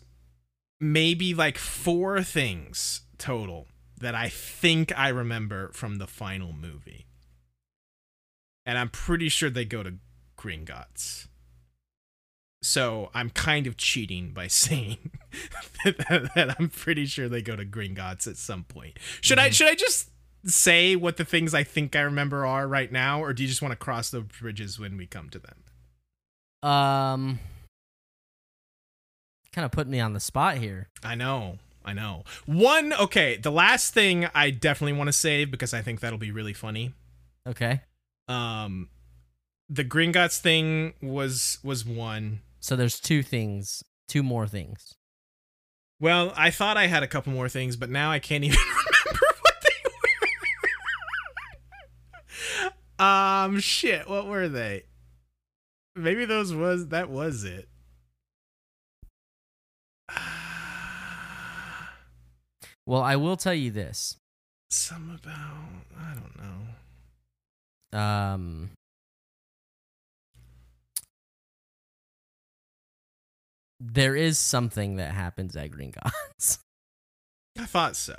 maybe 0.81 1.35
like 1.35 1.59
four 1.59 2.23
things 2.23 3.03
total 3.19 3.67
that 4.01 4.15
I 4.15 4.29
think 4.29 4.97
I 4.97 5.09
remember 5.09 5.73
from 5.73 5.97
the 5.97 6.07
final 6.07 6.53
movie. 6.53 7.07
And 8.65 8.79
I'm 8.79 8.91
pretty 8.91 9.29
sure 9.29 9.51
they 9.51 9.65
go 9.65 9.83
to 9.83 9.95
Gringotts. 10.39 11.27
So 12.63 13.11
I'm 13.15 13.31
kind 13.31 13.67
of 13.67 13.77
cheating 13.77 14.31
by 14.33 14.47
saying 14.49 15.11
that, 15.85 15.99
that 16.35 16.57
I'm 16.59 16.69
pretty 16.69 17.07
sure 17.07 17.29
they 17.29 17.43
go 17.43 17.57
to 17.57 17.65
Gringotts 17.65 18.27
at 18.27 18.37
some 18.37 18.65
point. 18.65 18.99
Should 19.21 19.39
I 19.39 19.49
Mhm. 19.51 19.55
should 19.55 19.69
I 19.69 19.75
just 19.75 20.11
say 20.45 20.95
what 20.97 21.17
the 21.17 21.25
things 21.25 21.55
I 21.55 21.65
think 21.65 21.97
I 21.97 22.01
remember 22.01 22.47
are 22.47 22.69
right 22.69 22.91
now, 22.93 23.23
or 23.23 23.33
do 23.33 23.43
you 23.43 23.49
just 23.49 23.61
want 23.63 23.73
to 23.73 23.77
cross 23.77 24.11
the 24.11 24.21
bridges 24.21 24.79
when 24.79 24.97
we 24.97 25.07
come 25.07 25.29
to 25.31 25.39
them? 25.41 25.65
Um, 26.71 27.41
kind 29.59 29.67
of 29.67 29.73
put 29.73 29.89
me 29.89 29.99
on 29.99 30.13
the 30.13 30.21
spot 30.21 30.57
here. 30.59 30.87
I 31.03 31.17
know. 31.17 31.59
I 31.85 31.93
know. 31.93 32.23
One, 32.47 32.93
okay, 32.93 33.37
the 33.37 33.51
last 33.51 33.93
thing 33.93 34.29
I 34.33 34.51
definitely 34.51 34.97
want 34.97 35.09
to 35.09 35.13
save 35.13 35.51
because 35.51 35.75
I 35.75 35.83
think 35.83 35.99
that'll 35.99 36.17
be 36.17 36.31
really 36.31 36.53
funny. 36.53 36.95
Okay. 37.45 37.81
Um 38.29 38.89
the 39.69 39.85
Gringotts 39.85 40.39
thing 40.39 40.95
was 41.03 41.59
was 41.65 41.85
one. 41.85 42.41
So 42.61 42.77
there's 42.77 43.01
two 43.01 43.25
things, 43.25 43.83
two 44.07 44.23
more 44.23 44.47
things. 44.47 44.95
Well, 45.99 46.33
I 46.37 46.51
thought 46.51 46.77
I 46.77 46.87
had 46.87 47.03
a 47.03 47.09
couple 47.09 47.33
more 47.33 47.49
things, 47.49 47.75
but 47.75 47.91
now 47.91 48.13
I 48.13 48.21
can't 48.21 48.45
even 48.49 48.61
remember 48.61 49.27
what 49.41 49.65
they 49.65 49.91
were. 53.01 53.05
um 53.05 53.59
shit, 53.59 54.09
what 54.09 54.29
were 54.29 54.49
they? 54.49 54.85
Maybe 55.97 56.27
those 56.27 56.55
was 56.55 56.89
that 56.89 57.11
was 57.11 57.43
it. 57.43 57.68
Well, 62.89 63.03
I 63.03 63.17
will 63.17 63.37
tell 63.37 63.53
you 63.53 63.71
this. 63.71 64.17
Some 64.71 65.19
about 65.23 65.59
I 66.01 66.15
don't 66.15 66.37
know. 67.93 67.99
Um, 67.99 68.71
there 73.79 74.17
is 74.17 74.39
something 74.39 74.97
that 74.97 75.13
happens 75.13 75.55
at 75.55 75.71
Gringotts. 75.71 76.61
I 77.59 77.67
thought 77.67 77.95
so. 77.95 78.15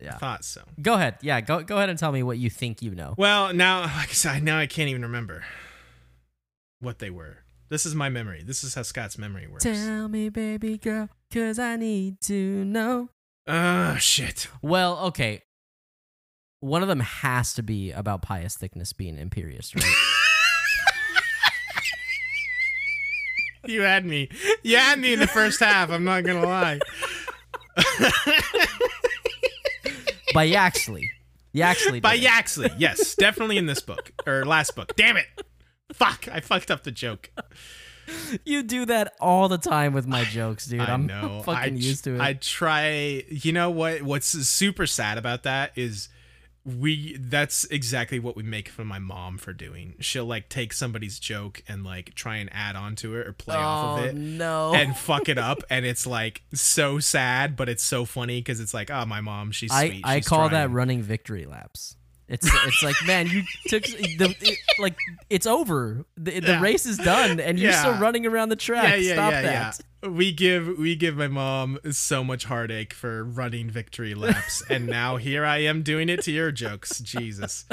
I 0.00 0.04
yeah. 0.04 0.18
thought 0.18 0.44
so. 0.44 0.62
Go 0.80 0.94
ahead. 0.94 1.18
Yeah. 1.22 1.40
Go 1.40 1.62
go 1.64 1.78
ahead 1.78 1.88
and 1.88 1.98
tell 1.98 2.12
me 2.12 2.22
what 2.22 2.38
you 2.38 2.48
think 2.48 2.80
you 2.80 2.94
know. 2.94 3.14
Well, 3.16 3.52
now, 3.52 3.80
like 3.96 4.10
I 4.10 4.12
said, 4.12 4.44
now 4.44 4.58
I 4.58 4.66
can't 4.66 4.88
even 4.88 5.02
remember 5.02 5.44
what 6.78 7.00
they 7.00 7.10
were. 7.10 7.38
This 7.70 7.86
is 7.86 7.94
my 7.94 8.08
memory. 8.08 8.42
This 8.44 8.62
is 8.62 8.74
how 8.74 8.82
Scott's 8.82 9.16
memory 9.16 9.46
works. 9.46 9.64
Tell 9.64 10.06
me, 10.06 10.28
baby 10.28 10.76
girl, 10.78 11.08
cause 11.32 11.58
I 11.58 11.76
need 11.76 12.20
to 12.22 12.64
know. 12.64 13.08
Ah, 13.46 13.96
shit. 13.98 14.48
Well, 14.62 14.98
okay. 15.06 15.42
One 16.60 16.82
of 16.82 16.88
them 16.88 17.00
has 17.00 17.54
to 17.54 17.62
be 17.62 17.90
about 17.90 18.22
Pius 18.22 18.56
Thicknesse 18.56 18.96
being 18.96 19.16
Imperius, 19.16 19.74
right? 19.74 19.84
You 23.64 23.82
had 23.82 24.04
me. 24.04 24.28
You 24.64 24.76
had 24.76 24.98
me 24.98 25.12
in 25.12 25.20
the 25.20 25.28
first 25.28 25.60
half. 25.60 25.90
I'm 25.90 26.04
not 26.04 26.24
gonna 26.24 26.44
lie. 26.44 26.80
By 30.34 30.44
Yaxley. 30.44 31.10
Yaxley. 31.52 32.00
By 32.00 32.14
it. 32.14 32.22
Yaxley, 32.22 32.70
yes, 32.76 33.14
definitely 33.14 33.58
in 33.58 33.66
this 33.66 33.80
book 33.80 34.12
or 34.26 34.44
last 34.44 34.74
book. 34.74 34.94
Damn 34.96 35.16
it! 35.16 35.26
Fuck! 35.92 36.26
I 36.32 36.40
fucked 36.40 36.70
up 36.70 36.82
the 36.82 36.90
joke. 36.90 37.30
You 38.44 38.62
do 38.62 38.86
that 38.86 39.14
all 39.20 39.48
the 39.48 39.58
time 39.58 39.92
with 39.92 40.06
my 40.06 40.24
jokes, 40.24 40.66
dude. 40.66 40.80
I 40.80 40.92
I'm 40.92 41.06
know. 41.06 41.42
fucking 41.44 41.74
I, 41.74 41.76
used 41.76 42.04
to 42.04 42.14
it. 42.14 42.20
I 42.20 42.32
try. 42.34 43.24
You 43.28 43.52
know 43.52 43.70
what? 43.70 44.02
What's 44.02 44.26
super 44.28 44.86
sad 44.86 45.18
about 45.18 45.42
that 45.42 45.72
is 45.76 46.08
we. 46.64 47.16
That's 47.20 47.64
exactly 47.66 48.18
what 48.18 48.34
we 48.36 48.42
make 48.42 48.68
fun 48.70 48.84
of 48.84 48.88
my 48.88 48.98
mom 48.98 49.36
for 49.36 49.52
doing. 49.52 49.94
She'll 50.00 50.24
like 50.24 50.48
take 50.48 50.72
somebody's 50.72 51.18
joke 51.18 51.62
and 51.68 51.84
like 51.84 52.14
try 52.14 52.36
and 52.36 52.48
add 52.52 52.74
on 52.76 52.96
to 52.96 53.16
it 53.16 53.26
or 53.26 53.32
play 53.32 53.56
off 53.56 53.98
of 53.98 54.04
Oh, 54.04 54.08
it. 54.08 54.14
no. 54.14 54.72
And 54.74 54.96
fuck 54.96 55.28
it 55.28 55.38
up, 55.38 55.62
and 55.68 55.84
it's 55.84 56.06
like 56.06 56.42
so 56.54 56.98
sad, 57.00 57.54
but 57.56 57.68
it's 57.68 57.82
so 57.82 58.04
funny 58.06 58.40
because 58.40 58.60
it's 58.60 58.72
like, 58.72 58.90
oh, 58.90 59.04
my 59.04 59.20
mom, 59.20 59.50
she's 59.52 59.70
I, 59.70 59.88
sweet. 59.88 60.02
I 60.04 60.16
She's 60.20 60.28
call 60.28 60.48
that 60.48 60.70
running 60.70 61.02
victory 61.02 61.44
laps. 61.44 61.96
It's 62.28 62.48
it's 62.66 62.82
like 62.82 62.94
man, 63.06 63.26
you 63.26 63.42
took 63.68 63.82
the 63.84 64.34
it, 64.40 64.58
like 64.78 64.96
it's 65.28 65.46
over. 65.46 66.04
The, 66.16 66.40
the 66.40 66.52
Yeah. 66.52 66.60
race 66.62 66.86
is 66.86 66.96
done, 66.96 67.40
and 67.40 67.58
you're 67.58 67.72
still 67.72 67.94
running 67.98 68.24
around 68.26 68.48
the 68.48 68.56
track. 68.56 68.84
Yeah, 68.90 68.94
yeah, 68.96 69.12
Stop 69.14 69.32
yeah, 69.32 69.42
that. 69.42 69.80
yeah. 70.02 70.08
We 70.08 70.32
give 70.32 70.78
we 70.78 70.96
give 70.96 71.16
my 71.16 71.28
mom 71.28 71.78
so 71.90 72.24
much 72.24 72.44
heartache 72.44 72.92
for 72.94 73.22
running 73.24 73.68
victory 73.70 74.14
laps, 74.14 74.62
and 74.70 74.86
now 74.86 75.16
here 75.16 75.44
I 75.44 75.58
am 75.58 75.82
doing 75.82 76.08
it 76.08 76.22
to 76.22 76.32
your 76.32 76.50
jokes. 76.52 77.00
Jesus. 77.00 77.66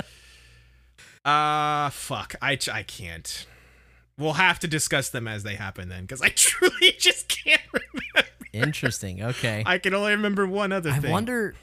Uh 1.26 1.90
fuck. 1.90 2.36
I 2.42 2.58
I 2.72 2.84
can't. 2.84 3.46
We'll 4.18 4.34
have 4.34 4.60
to 4.60 4.68
discuss 4.68 5.10
them 5.10 5.28
as 5.28 5.44
they 5.44 5.56
happen 5.56 5.88
then, 5.90 6.02
because 6.04 6.22
I 6.22 6.30
truly 6.36 6.92
just 7.00 7.30
can't 7.44 7.62
remember. 7.72 8.30
Interesting. 8.52 9.24
Okay. 9.24 9.64
I 9.66 9.78
can 9.78 9.94
only 9.94 10.12
remember 10.12 10.46
one 10.46 10.72
other 10.72 10.90
I 10.92 10.98
thing. 11.00 11.12
I 11.12 11.14
wonder. 11.14 11.56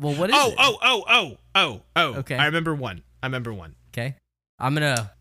Well, 0.00 0.14
what 0.14 0.30
is 0.30 0.36
Oh, 0.38 0.50
it? 0.50 0.56
oh, 0.58 0.78
oh, 0.82 1.04
oh, 1.08 1.36
oh, 1.54 1.82
oh. 1.94 2.14
Okay. 2.20 2.36
I 2.36 2.46
remember 2.46 2.74
one. 2.74 3.02
I 3.22 3.26
remember 3.26 3.52
one. 3.52 3.74
Okay. 3.92 4.16
I'm 4.58 4.74
gonna 4.74 5.12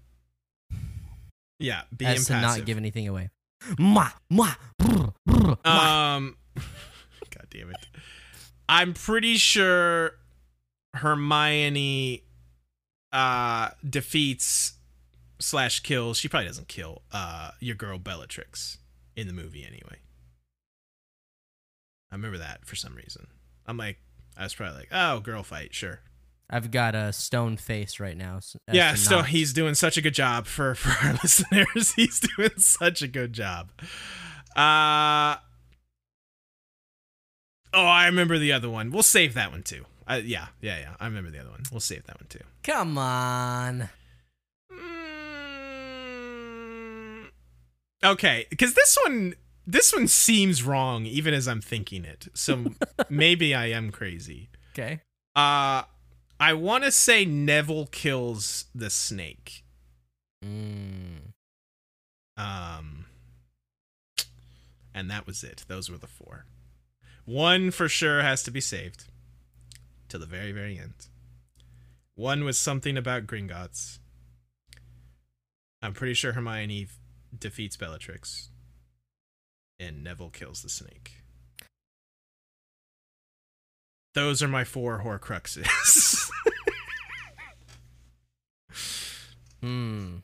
Yeah, 1.60 1.81
be 1.95 2.06
as 2.06 2.27
to 2.27 2.39
not 2.39 2.65
give 2.65 2.77
anything 2.77 3.07
away. 3.07 3.30
Mwah, 3.77 4.14
mwah, 4.31 4.56
brr, 4.77 5.14
brr, 5.26 5.56
mwah. 5.57 6.15
Um, 6.15 6.38
God 6.56 7.47
damn 7.49 7.69
it. 7.72 7.76
I'm 8.69 8.93
pretty 8.93 9.35
sure 9.35 10.11
Hermione 10.95 12.23
uh 13.11 13.69
defeats 13.88 14.73
slash 15.39 15.81
kills. 15.81 16.18
She 16.18 16.27
probably 16.30 16.47
doesn't 16.47 16.68
kill 16.69 17.01
uh 17.11 17.51
your 17.60 17.76
girl 17.76 17.97
Bellatrix 17.99 18.77
in 19.18 19.27
the 19.27 19.34
movie 19.34 19.65
anyway. 19.65 19.97
I 22.11 22.15
remember 22.15 22.38
that 22.38 22.65
for 22.65 22.76
some 22.76 22.95
reason. 22.95 23.27
I'm 23.65 23.77
like, 23.77 23.99
I 24.40 24.44
was 24.44 24.56
probably 24.56 24.80
like, 24.80 24.88
oh, 24.91 25.20
girl 25.20 25.44
fight, 25.44 25.76
sure. 25.76 25.99
I've 26.49 26.72
got 26.72 26.95
a 26.95 27.14
stone 27.14 27.57
face 27.57 27.99
right 27.99 28.18
now. 28.18 28.40
yeah, 28.72 28.95
so 28.95 29.18
not- 29.18 29.28
he's 29.28 29.53
doing 29.53 29.76
such 29.76 29.98
a 29.98 30.02
good 30.02 30.16
job 30.16 30.48
for 30.48 30.74
for 30.82 31.06
our 31.07 31.14
listeners. 31.22 31.91
He's 31.95 32.20
doing 32.22 32.49
such 32.57 33.03
a 33.03 33.07
good 33.07 33.34
job. 33.34 33.70
Uh 34.56 35.36
Oh, 37.72 37.86
I 37.86 38.07
remember 38.07 38.40
the 38.40 38.52
other 38.52 38.68
one. 38.70 38.90
We'll 38.90 39.03
save 39.03 39.36
that 39.36 39.52
one 39.52 39.61
too. 39.61 39.86
Uh, 40.07 40.22
yeah, 40.26 40.48
yeah, 40.60 40.80
yeah. 40.80 40.95
I 40.99 41.06
remember 41.06 41.30
the 41.30 41.38
other 41.40 41.52
one. 41.52 41.61
We'll 41.72 41.82
save 41.82 42.03
that 42.07 42.20
one 42.20 42.26
too. 42.30 42.40
Come 42.64 42.98
on. 42.98 43.90
Mm, 45.99 47.28
Okay, 48.03 48.48
because 48.49 48.74
this 48.74 48.98
one, 49.06 49.36
this 49.72 49.94
one 49.94 50.08
seems 50.08 50.64
wrong, 50.64 51.06
even 51.06 51.34
as 51.34 51.48
I'm 51.48 51.62
thinking 51.62 52.04
it. 52.04 52.28
So 52.34 52.66
maybe 53.10 53.54
I 53.54 53.68
am 53.68 53.91
crazy. 53.91 54.50
Okay. 54.74 55.02
Uh, 55.36 55.84
I 56.40 56.54
want 56.54 56.86
to 56.86 56.91
say 56.91 57.24
Neville 57.24 57.86
kills 57.88 58.66
the 58.74 58.90
snake. 58.90 59.64
Mm. 60.44 61.34
Um, 62.36 63.06
and 64.94 65.12
that 65.12 65.28
was 65.28 65.44
it. 65.44 65.66
Those 65.68 65.90
were 65.90 65.98
the 65.98 66.08
four. 66.08 66.46
One 67.26 67.70
for 67.70 67.88
sure 67.88 68.22
has 68.22 68.41
to 68.44 68.52
be 68.52 68.62
saved 68.62 69.06
to 70.08 70.18
the 70.18 70.26
very, 70.26 70.52
very 70.52 70.80
end. 70.80 71.08
One 72.16 72.44
was 72.44 72.58
something 72.58 72.98
about 72.98 73.28
Gringotts. 73.28 74.00
I'm 75.82 75.94
pretty 75.94 76.16
sure 76.16 76.34
Hermione 76.34 76.88
defeats 77.38 77.78
Bellatrix, 77.78 78.50
and 79.80 80.03
Neville 80.03 80.30
kills 80.30 80.61
the 80.61 80.69
snake. 80.69 81.14
Those 84.15 84.41
are 84.43 84.47
my 84.47 84.64
four 84.64 85.01
Horcruxes. 85.03 86.30
Hmm. 89.61 90.18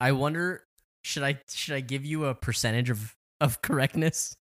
I 0.00 0.12
wonder. 0.12 0.62
Should 1.02 1.22
I 1.22 1.40
should 1.48 1.74
I 1.74 1.80
give 1.80 2.04
you 2.04 2.26
a 2.26 2.34
percentage 2.34 2.90
of 2.90 3.16
of 3.40 3.62
correctness? 3.62 4.36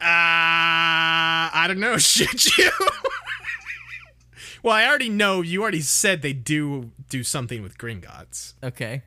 Uh, 0.00 0.06
I 0.06 1.64
don't 1.68 1.80
know. 1.80 1.98
Should 1.98 2.56
you? 2.56 2.70
well, 4.62 4.74
I 4.74 4.86
already 4.86 5.10
know. 5.10 5.42
You 5.42 5.60
already 5.60 5.82
said 5.82 6.22
they 6.22 6.32
do 6.32 6.92
do 7.10 7.22
something 7.22 7.62
with 7.62 7.76
Gringotts. 7.76 8.54
Okay. 8.62 9.02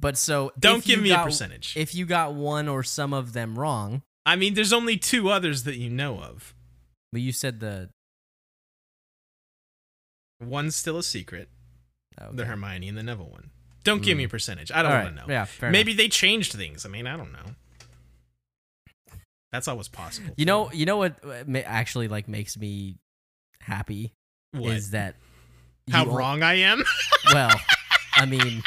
But 0.00 0.16
so 0.16 0.52
Don't 0.58 0.84
give 0.84 1.00
me 1.00 1.10
a 1.10 1.18
percentage. 1.18 1.76
If 1.76 1.94
you 1.94 2.06
got 2.06 2.34
one 2.34 2.68
or 2.68 2.82
some 2.82 3.12
of 3.12 3.32
them 3.32 3.58
wrong, 3.58 4.02
I 4.24 4.36
mean, 4.36 4.54
there's 4.54 4.72
only 4.72 4.96
two 4.96 5.30
others 5.30 5.64
that 5.64 5.76
you 5.76 5.90
know 5.90 6.20
of. 6.20 6.54
but 7.12 7.20
you 7.20 7.32
said 7.32 7.60
the 7.60 7.90
One's 10.40 10.76
still 10.76 10.98
a 10.98 11.02
secret, 11.02 11.48
okay. 12.20 12.30
the 12.36 12.44
Hermione 12.44 12.88
and 12.88 12.96
the 12.96 13.02
Neville 13.02 13.28
one. 13.30 13.50
Don't 13.82 14.02
give 14.02 14.16
me 14.16 14.24
a 14.24 14.28
percentage. 14.28 14.70
I 14.70 14.82
don't 14.82 14.92
All 14.92 15.02
want 15.02 15.16
to 15.16 15.22
know. 15.22 15.26
Yeah, 15.28 15.44
fair 15.46 15.70
Maybe 15.70 15.92
enough. 15.92 15.98
they 15.98 16.08
changed 16.08 16.52
things. 16.52 16.84
I 16.86 16.88
mean, 16.88 17.06
I 17.06 17.16
don't 17.16 17.32
know. 17.32 17.54
That's 19.50 19.66
always 19.66 19.88
possible. 19.88 20.34
You 20.36 20.44
know, 20.44 20.70
you 20.72 20.84
know 20.84 20.98
what 20.98 21.16
uh, 21.24 21.58
actually 21.64 22.06
like 22.06 22.28
makes 22.28 22.56
me 22.56 22.96
happy 23.60 24.12
what? 24.52 24.74
is 24.74 24.90
that 24.90 25.16
How 25.90 26.04
wrong 26.04 26.42
I 26.42 26.54
am? 26.54 26.84
Well, 27.32 27.58
I 28.14 28.24
mean, 28.26 28.62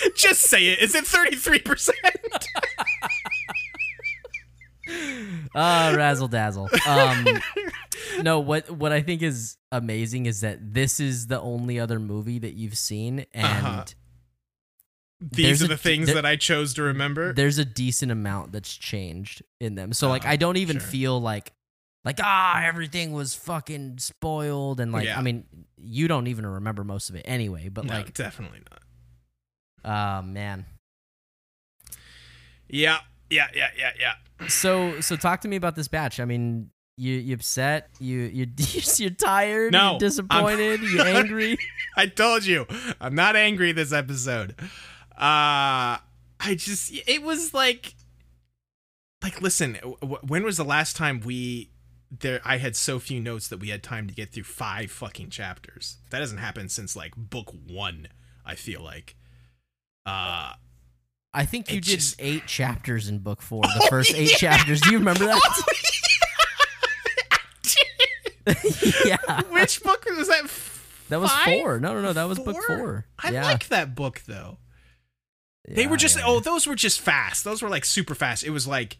Just 0.16 0.42
say 0.42 0.68
it. 0.68 0.78
Is 0.80 0.94
it 0.94 1.04
33%? 1.04 1.90
uh 5.54 5.94
razzle 5.96 6.28
dazzle. 6.28 6.68
Um 6.86 7.26
no, 8.22 8.40
what 8.40 8.70
what 8.70 8.92
I 8.92 9.00
think 9.00 9.22
is 9.22 9.56
amazing 9.70 10.26
is 10.26 10.40
that 10.40 10.58
this 10.74 10.98
is 11.00 11.28
the 11.28 11.40
only 11.40 11.78
other 11.78 11.98
movie 12.00 12.38
that 12.40 12.54
you've 12.54 12.76
seen 12.76 13.24
and 13.32 13.44
Uh-huh. 13.46 13.84
These 15.20 15.62
are 15.62 15.66
a- 15.66 15.68
the 15.68 15.76
things 15.76 16.06
there- 16.06 16.16
that 16.16 16.26
I 16.26 16.34
chose 16.34 16.74
to 16.74 16.82
remember. 16.82 17.32
there's 17.32 17.58
a 17.58 17.64
decent 17.64 18.10
amount 18.10 18.50
that's 18.52 18.76
changed 18.76 19.42
in 19.60 19.76
them. 19.76 19.92
So 19.92 20.08
like 20.08 20.24
Oh, 20.26 20.30
I 20.30 20.36
don't 20.36 20.56
even 20.56 20.78
sure. 20.78 20.88
feel 20.88 21.20
like 21.20 21.52
like 22.04 22.18
ah 22.20 22.60
everything 22.64 23.12
was 23.12 23.34
fucking 23.36 23.98
spoiled 23.98 24.80
and 24.80 24.90
like 24.90 25.04
Yeah. 25.06 25.18
I 25.18 25.22
mean 25.22 25.44
you 25.78 26.08
don't 26.08 26.26
even 26.26 26.44
remember 26.44 26.82
most 26.82 27.08
of 27.08 27.14
it 27.16 27.22
anyway, 27.24 27.68
but 27.68 27.84
no, 27.84 27.94
like 27.94 28.14
definitely 28.14 28.60
not. 28.70 28.80
Uh 29.84 30.22
man. 30.24 30.66
Yeah, 32.68 32.98
yeah, 33.30 33.48
yeah, 33.54 33.68
yeah, 33.76 33.90
yeah. 33.98 34.48
So 34.48 35.00
so 35.00 35.16
talk 35.16 35.40
to 35.42 35.48
me 35.48 35.56
about 35.56 35.76
this 35.76 35.88
batch. 35.88 36.20
I 36.20 36.24
mean, 36.24 36.70
you 36.96 37.14
you 37.14 37.34
upset, 37.34 37.90
you 37.98 38.20
you 38.20 38.46
you're 38.96 39.10
tired, 39.10 39.72
No, 39.72 39.92
you're 39.92 40.00
disappointed, 40.00 40.80
you 40.82 41.00
angry. 41.00 41.58
I 41.96 42.06
told 42.06 42.44
you, 42.44 42.66
I'm 43.00 43.14
not 43.14 43.36
angry 43.36 43.72
this 43.72 43.92
episode. 43.92 44.54
Uh 45.16 45.98
I 46.44 46.54
just 46.56 46.92
it 47.06 47.22
was 47.22 47.54
like 47.54 47.94
like 49.22 49.40
listen, 49.40 49.74
when 50.26 50.42
was 50.42 50.56
the 50.56 50.64
last 50.64 50.96
time 50.96 51.20
we 51.20 51.70
there 52.20 52.40
I 52.44 52.58
had 52.58 52.76
so 52.76 52.98
few 52.98 53.20
notes 53.20 53.48
that 53.48 53.58
we 53.58 53.68
had 53.68 53.82
time 53.82 54.06
to 54.06 54.14
get 54.14 54.32
through 54.32 54.44
five 54.44 54.90
fucking 54.90 55.30
chapters. 55.30 55.98
That 56.10 56.20
hasn't 56.20 56.40
happened 56.40 56.70
since 56.70 56.94
like 56.94 57.14
book 57.16 57.54
1, 57.68 58.08
I 58.44 58.54
feel 58.54 58.82
like. 58.82 59.16
Uh 60.04 60.52
I 61.34 61.46
think 61.46 61.72
you 61.72 61.80
did 61.80 62.00
just- 62.00 62.16
eight 62.18 62.46
chapters 62.46 63.08
in 63.08 63.18
book 63.20 63.40
four. 63.40 63.62
The 63.62 63.86
first 63.90 64.14
eight 64.14 64.30
chapters. 64.30 64.80
Do 64.80 64.90
you 64.90 64.98
remember 64.98 65.26
that? 65.26 65.62
yeah, 69.04 69.42
Which 69.50 69.82
book 69.84 70.04
was 70.04 70.26
that? 70.26 70.50
that 71.08 71.20
was 71.20 71.30
four. 71.44 71.78
No, 71.78 71.94
no, 71.94 72.00
no, 72.02 72.12
that 72.12 72.24
was 72.24 72.40
book 72.40 72.56
four. 72.66 73.06
I 73.18 73.30
yeah. 73.30 73.44
like 73.44 73.68
that 73.68 73.94
book 73.94 74.22
though. 74.26 74.58
They 75.68 75.86
were 75.86 75.96
just 75.96 76.16
yeah, 76.16 76.24
oh, 76.26 76.40
those 76.40 76.66
were 76.66 76.74
just 76.74 77.00
fast. 77.00 77.44
Those 77.44 77.62
were 77.62 77.68
like 77.68 77.84
super 77.84 78.16
fast. 78.16 78.42
It 78.42 78.50
was 78.50 78.66
like 78.66 78.98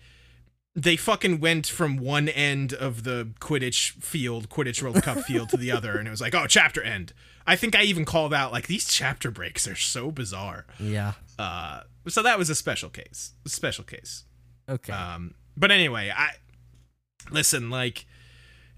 they 0.74 0.96
fucking 0.96 1.40
went 1.40 1.66
from 1.66 1.96
one 1.98 2.28
end 2.28 2.72
of 2.72 3.04
the 3.04 3.28
Quidditch 3.40 3.92
field, 4.02 4.48
Quidditch 4.48 4.82
World 4.82 5.02
Cup 5.02 5.18
field 5.20 5.50
to 5.50 5.56
the 5.56 5.70
other, 5.76 5.98
and 5.98 6.08
it 6.08 6.10
was 6.10 6.20
like, 6.20 6.34
oh, 6.34 6.46
chapter 6.46 6.82
end. 6.82 7.12
I 7.46 7.56
think 7.56 7.74
I 7.76 7.82
even 7.82 8.04
called 8.04 8.32
out 8.32 8.52
like 8.52 8.68
these 8.68 8.86
chapter 8.86 9.30
breaks 9.30 9.66
are 9.66 9.76
so 9.76 10.10
bizarre. 10.10 10.66
yeah. 10.78 11.12
Uh, 11.38 11.82
so 12.08 12.22
that 12.22 12.38
was 12.38 12.50
a 12.50 12.54
special 12.54 12.88
case, 12.88 13.32
a 13.44 13.48
special 13.48 13.84
case. 13.84 14.24
Okay. 14.68 14.92
Um, 14.92 15.34
but 15.56 15.70
anyway, 15.70 16.12
I 16.14 16.30
listen. 17.30 17.68
Like, 17.70 18.06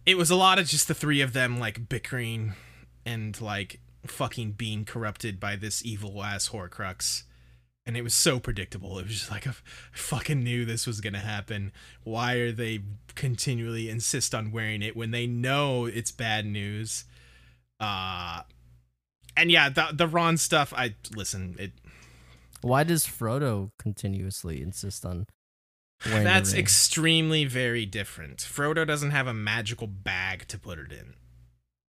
it 0.07 0.17
was 0.17 0.31
a 0.31 0.37
lot 0.37 0.59
of 0.59 0.67
just 0.67 0.89
the 0.89 0.95
three 0.95 1.21
of 1.21 1.33
them 1.33 1.59
like 1.59 1.89
bickering 1.89 2.55
and 3.07 3.39
like 3.41 3.81
fucking 4.07 4.53
being 4.53 4.85
corrupted 4.85 5.41
by 5.41 5.57
this 5.57 5.85
evil 5.85 6.23
ass 6.23 6.51
Horcrux, 6.51 7.25
and 7.87 7.97
it 7.97 8.03
was 8.03 8.15
so 8.15 8.39
predictable. 8.41 8.99
It 8.99 9.07
was 9.07 9.19
just 9.19 9.31
like 9.31 9.47
I 9.47 9.53
fucking 9.93 10.43
knew 10.43 10.65
this 10.65 10.87
was 10.87 11.01
gonna 11.01 11.19
happen. 11.19 11.73
Why 12.03 12.35
are 12.35 12.53
they 12.53 12.81
continually 13.15 13.89
insist 13.89 14.35
on 14.35 14.53
wearing 14.53 14.83
it 14.83 14.97
when 14.97 15.11
they 15.11 15.27
know 15.27 15.87
it's 15.87 16.11
bad 16.11 16.47
news? 16.47 17.05
Uh 17.79 18.43
and 19.37 19.51
yeah, 19.51 19.69
the 19.69 19.89
the 19.93 20.07
Ron 20.07 20.37
stuff. 20.37 20.73
I 20.77 20.95
listen. 21.15 21.57
It 21.59 21.73
Why 22.63 22.85
does 22.85 23.07
Frodo 23.07 23.71
continuously 23.79 24.63
insist 24.63 25.05
on 25.05 25.27
That's 26.05 26.55
extremely 26.55 27.45
very 27.45 27.87
different. 27.87 28.39
Frodo 28.39 28.87
doesn't 28.87 29.11
have 29.11 29.27
a 29.27 29.35
magical 29.35 29.87
bag 29.87 30.47
to 30.49 30.59
put 30.59 30.79
it 30.79 30.93
in. 30.93 31.15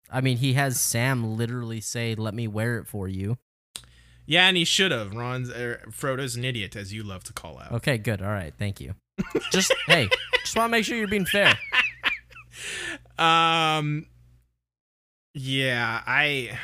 I 0.09 0.21
mean, 0.21 0.37
he 0.37 0.53
has 0.53 0.79
Sam 0.79 1.35
literally 1.35 1.81
say, 1.81 2.15
"Let 2.15 2.33
me 2.33 2.47
wear 2.47 2.77
it 2.77 2.87
for 2.87 3.07
you." 3.07 3.37
Yeah, 4.25 4.47
and 4.47 4.57
he 4.57 4.65
should 4.65 4.91
have. 4.91 5.13
Ron's 5.13 5.49
er, 5.49 5.81
Frodo's 5.91 6.35
an 6.35 6.43
idiot, 6.43 6.75
as 6.75 6.91
you 6.93 7.03
love 7.03 7.23
to 7.25 7.33
call 7.33 7.59
out. 7.59 7.71
Okay, 7.73 7.97
good. 7.97 8.21
All 8.21 8.29
right, 8.29 8.53
thank 8.57 8.81
you. 8.81 8.95
Just 9.51 9.73
hey, 9.87 10.09
just 10.41 10.55
want 10.55 10.69
to 10.69 10.71
make 10.71 10.85
sure 10.85 10.97
you're 10.97 11.07
being 11.07 11.25
fair. 11.25 11.57
Um, 13.17 14.07
yeah, 15.33 16.01
I, 16.05 16.57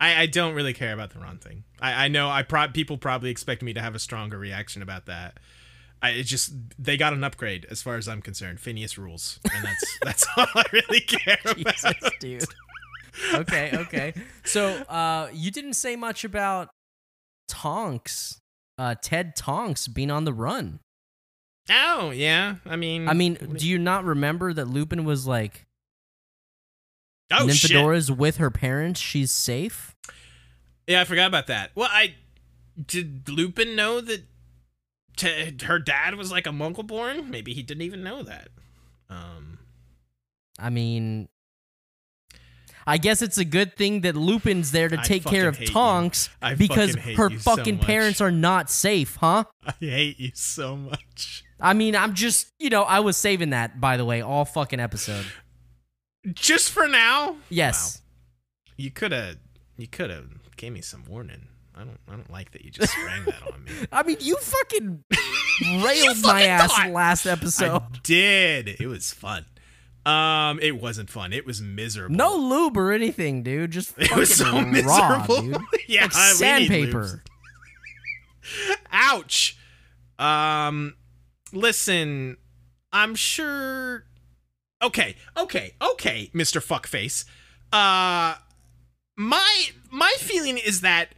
I, 0.00 0.22
I 0.22 0.26
don't 0.26 0.54
really 0.54 0.74
care 0.74 0.92
about 0.92 1.10
the 1.10 1.18
Ron 1.18 1.38
thing. 1.38 1.64
I, 1.80 2.06
I 2.06 2.08
know 2.08 2.28
I 2.28 2.42
pro- 2.42 2.68
people 2.68 2.98
probably 2.98 3.30
expect 3.30 3.62
me 3.62 3.72
to 3.74 3.80
have 3.80 3.94
a 3.94 3.98
stronger 3.98 4.38
reaction 4.38 4.82
about 4.82 5.06
that. 5.06 5.38
I 6.02 6.10
it 6.10 6.24
just 6.24 6.52
they 6.78 6.98
got 6.98 7.14
an 7.14 7.24
upgrade 7.24 7.66
as 7.70 7.80
far 7.80 7.96
as 7.96 8.06
I'm 8.06 8.20
concerned. 8.20 8.60
Phineas 8.60 8.98
rules, 8.98 9.40
and 9.54 9.64
that's 9.64 9.98
that's 10.02 10.26
all 10.36 10.46
I 10.54 10.64
really 10.72 11.00
care 11.00 11.38
about. 11.44 11.74
Jesus, 11.74 11.94
dude. 12.20 12.44
Okay, 13.34 13.70
okay. 13.74 14.14
So, 14.44 14.68
uh, 14.68 15.28
you 15.32 15.50
didn't 15.50 15.74
say 15.74 15.96
much 15.96 16.24
about 16.24 16.68
Tonks, 17.48 18.38
uh, 18.78 18.94
Ted 19.00 19.36
Tonks 19.36 19.88
being 19.88 20.10
on 20.10 20.24
the 20.24 20.32
run. 20.32 20.80
Oh 21.68 22.10
yeah, 22.10 22.56
I 22.64 22.76
mean, 22.76 23.08
I 23.08 23.12
mean, 23.12 23.34
do 23.56 23.66
you 23.66 23.78
not 23.78 24.04
remember 24.04 24.52
that 24.52 24.66
Lupin 24.66 25.04
was 25.04 25.26
like, 25.26 25.64
oh 27.32 27.48
shit, 27.48 28.10
with 28.10 28.36
her 28.36 28.50
parents, 28.50 29.00
she's 29.00 29.32
safe? 29.32 29.94
yeah, 30.86 31.00
I 31.00 31.04
forgot 31.04 31.26
about 31.26 31.48
that. 31.48 31.72
Well, 31.74 31.88
I 31.90 32.14
did 32.86 33.28
Lupin 33.28 33.74
know 33.74 34.00
that 34.00 34.24
t- 35.16 35.56
her 35.64 35.78
dad 35.80 36.14
was 36.14 36.30
like 36.30 36.46
a 36.46 36.50
Muggleborn? 36.50 37.28
Maybe 37.28 37.52
he 37.52 37.62
didn't 37.62 37.82
even 37.82 38.04
know 38.04 38.22
that. 38.22 38.48
Um, 39.08 39.58
I 40.58 40.70
mean, 40.70 41.28
I 42.86 42.98
guess 42.98 43.20
it's 43.20 43.38
a 43.38 43.44
good 43.44 43.76
thing 43.76 44.02
that 44.02 44.14
Lupin's 44.14 44.70
there 44.70 44.88
to 44.88 44.98
I 44.98 45.02
take 45.02 45.24
care 45.24 45.48
of. 45.48 45.58
Tonks 45.64 46.30
because 46.56 46.94
fucking 46.94 47.16
her 47.16 47.30
you 47.30 47.38
so 47.38 47.56
fucking 47.56 47.78
parents 47.78 48.20
are 48.20 48.30
not 48.30 48.70
safe, 48.70 49.16
huh? 49.16 49.44
I 49.66 49.72
hate 49.80 50.20
you 50.20 50.30
so 50.34 50.76
much. 50.76 51.44
I 51.60 51.72
mean, 51.74 51.96
I'm 51.96 52.14
just, 52.14 52.52
you 52.58 52.70
know, 52.70 52.82
I 52.82 53.00
was 53.00 53.16
saving 53.16 53.50
that, 53.50 53.80
by 53.80 53.96
the 53.96 54.04
way, 54.04 54.20
all 54.20 54.44
fucking 54.44 54.78
episode. 54.78 55.26
Just 56.34 56.70
for 56.70 56.86
now. 56.86 57.36
Yes. 57.48 58.02
You 58.76 58.90
could 58.90 59.12
have. 59.12 59.36
You 59.76 59.86
could 59.88 60.10
have 60.10 60.26
gave 60.56 60.72
me 60.72 60.80
some 60.80 61.04
warning. 61.08 61.48
I 61.74 61.80
don't. 61.80 61.98
I 62.08 62.12
don't 62.12 62.30
like 62.30 62.52
that 62.52 62.64
you 62.64 62.70
just 62.70 62.92
sprang 62.92 63.24
that 63.24 63.42
on 63.52 63.64
me. 63.64 63.72
I 63.92 64.02
mean, 64.02 64.16
you 64.20 64.36
fucking 64.36 65.04
You 65.60 65.84
railed 65.86 66.22
my 66.22 66.44
ass 66.44 66.72
thought. 66.72 66.90
last 66.90 67.26
episode. 67.26 67.82
I 67.82 67.86
did. 68.02 68.68
It 68.80 68.86
was 68.86 69.12
fun. 69.12 69.46
Um, 70.06 70.60
it 70.62 70.80
wasn't 70.80 71.10
fun. 71.10 71.32
It 71.32 71.44
was 71.44 71.60
miserable. 71.60 72.14
No 72.14 72.36
lube 72.36 72.76
or 72.76 72.92
anything, 72.92 73.42
dude. 73.42 73.72
Just 73.72 73.94
it 73.98 74.14
was 74.14 74.32
so 74.34 74.52
raw, 74.52 74.60
miserable. 74.64 75.42
dude. 75.42 75.56
yeah, 75.88 76.02
Like 76.02 76.12
need 76.14 76.36
sandpaper. 76.36 77.22
Ouch. 78.92 79.58
Um, 80.18 80.94
listen, 81.52 82.36
I'm 82.92 83.14
sure. 83.16 84.04
Okay, 84.82 85.16
okay, 85.36 85.74
okay, 85.82 86.30
Mister 86.32 86.60
Fuckface. 86.60 87.24
Uh, 87.72 88.36
my 89.16 89.66
my 89.90 90.14
feeling 90.18 90.58
is 90.58 90.82
that 90.82 91.08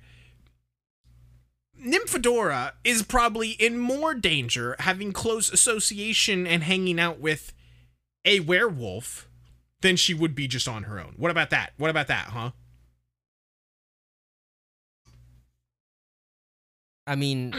Nymphadora 1.79 2.73
is 2.85 3.03
probably 3.03 3.51
in 3.51 3.79
more 3.79 4.15
danger 4.15 4.77
having 4.79 5.13
close 5.13 5.51
association 5.51 6.47
and 6.47 6.63
hanging 6.63 6.99
out 6.99 7.21
with 7.21 7.53
a 8.29 8.41
werewolf 8.41 9.27
than 9.81 9.97
she 9.97 10.13
would 10.13 10.35
be 10.35 10.47
just 10.47 10.69
on 10.69 10.85
her 10.85 11.01
own. 11.01 11.15
What 11.17 11.31
about 11.31 11.51
that? 11.51 11.73
What 11.79 11.91
about 11.91 12.09
that, 12.09 12.27
huh? 12.27 12.51
I 17.07 17.17
mean, 17.17 17.55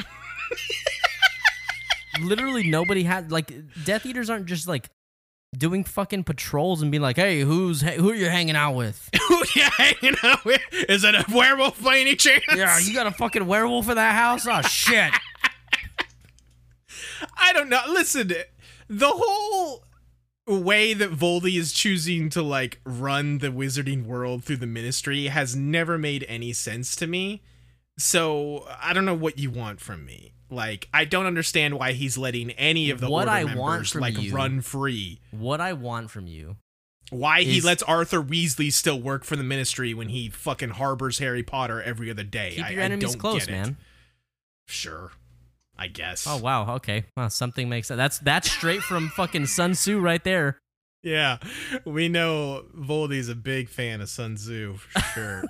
literally 2.22 2.70
nobody 2.70 3.04
had 3.04 3.32
like 3.32 3.52
Death 3.84 4.06
Eaters 4.06 4.30
aren't 4.30 4.46
just 4.46 4.68
like 4.68 4.90
doing 5.58 5.84
fucking 5.84 6.24
patrols 6.24 6.84
and 6.84 6.92
being 6.92 7.02
like, 7.02 7.16
"Hey, 7.16 7.40
who's 7.40 7.82
who 7.82 8.12
are 8.12 8.16
you 8.16 8.30
hanging 8.30 8.56
out 8.56 8.76
with?" 8.76 9.10
Who 9.30 9.44
you 9.56 9.64
hanging 9.78 10.16
out 10.24 10.46
with? 10.46 10.62
Is 10.72 11.04
it 11.04 11.16
a 11.16 11.26
werewolf 11.34 11.84
by 11.84 11.98
any 11.98 12.16
chance? 12.16 12.44
yeah, 12.56 12.78
you 12.80 12.94
got 12.94 13.08
a 13.08 13.12
fucking 13.12 13.48
werewolf 13.48 13.90
in 13.90 13.96
that 13.96 14.14
house? 14.14 14.46
Oh 14.48 14.62
shit! 14.62 15.12
I 17.38 17.54
don't 17.54 17.70
know. 17.70 17.82
Listen, 17.88 18.28
the 18.88 19.08
whole 19.08 19.84
way 20.58 20.94
that 20.94 21.12
Voldy 21.12 21.58
is 21.58 21.74
choosing 21.74 22.30
to 22.32 22.42
like 22.42 22.80
run 22.86 23.38
the 23.40 23.50
wizarding 23.50 24.06
world 24.06 24.44
through 24.44 24.58
the 24.58 24.68
ministry 24.68 25.26
has 25.28 25.56
never 25.56 25.98
made 25.98 26.26
any 26.28 26.54
sense 26.54 26.96
to 26.98 27.08
me. 27.08 27.42
So 27.98 28.66
I 28.82 28.94
don't 28.94 29.06
know 29.06 29.14
what 29.14 29.38
you 29.38 29.52
want 29.52 29.80
from 29.82 30.06
me. 30.06 30.32
Like 30.50 30.88
I 30.94 31.06
don't 31.06 31.26
understand 31.28 31.78
why 31.78 31.92
he's 31.92 32.18
letting 32.18 32.52
any 32.52 32.90
of 32.90 33.00
the 33.02 33.10
What 33.10 33.28
Order 33.28 33.32
I 33.32 33.44
members 33.44 33.60
want 33.60 33.88
from 33.88 34.02
like 34.02 34.20
you- 34.22 34.34
run 34.34 34.62
free. 34.62 35.20
What 35.32 35.62
I 35.62 35.74
want 35.74 36.10
from 36.10 36.26
you 36.26 36.56
Why 37.12 37.42
he 37.44 37.62
lets 37.62 37.84
Arthur 37.84 38.22
Weasley 38.24 38.72
still 38.74 39.00
work 39.00 39.24
for 39.26 39.36
the 39.36 39.44
ministry 39.44 39.94
when 39.94 40.10
he 40.10 40.30
fucking 40.30 40.70
harbors 40.72 41.20
Harry 41.20 41.44
Potter 41.44 41.82
every 41.84 42.10
other 42.10 42.24
day. 42.24 42.54
keep 42.56 42.66
I, 42.66 42.70
your 42.72 42.82
I 42.82 42.86
enemies 42.86 43.12
don't 43.12 43.20
close, 43.20 43.46
get 43.46 43.50
it. 43.50 43.52
man. 43.52 43.78
Sure, 44.68 45.12
I 45.82 45.88
guess. 45.88 46.28
Oh 46.28 46.38
wow, 46.38 46.76
okay, 46.76 47.06
well, 47.16 47.30
something 47.30 47.70
makes 47.70 47.88
sense. 47.88 47.98
That's 47.98 48.20
that's 48.20 48.52
straight 48.52 48.82
from 48.82 49.08
fucking 49.16 49.46
Sun 49.46 49.72
Tzu 49.74 50.00
right 50.02 50.22
there. 50.24 50.60
Yeah, 51.02 51.38
we 51.86 52.10
know 52.10 52.66
Voldy's 52.78 53.30
a 53.30 53.36
big 53.36 53.70
fan 53.70 54.02
of 54.02 54.10
Sun 54.10 54.36
Tzu 54.36 54.76
for 54.76 55.00
sure. 55.14 55.44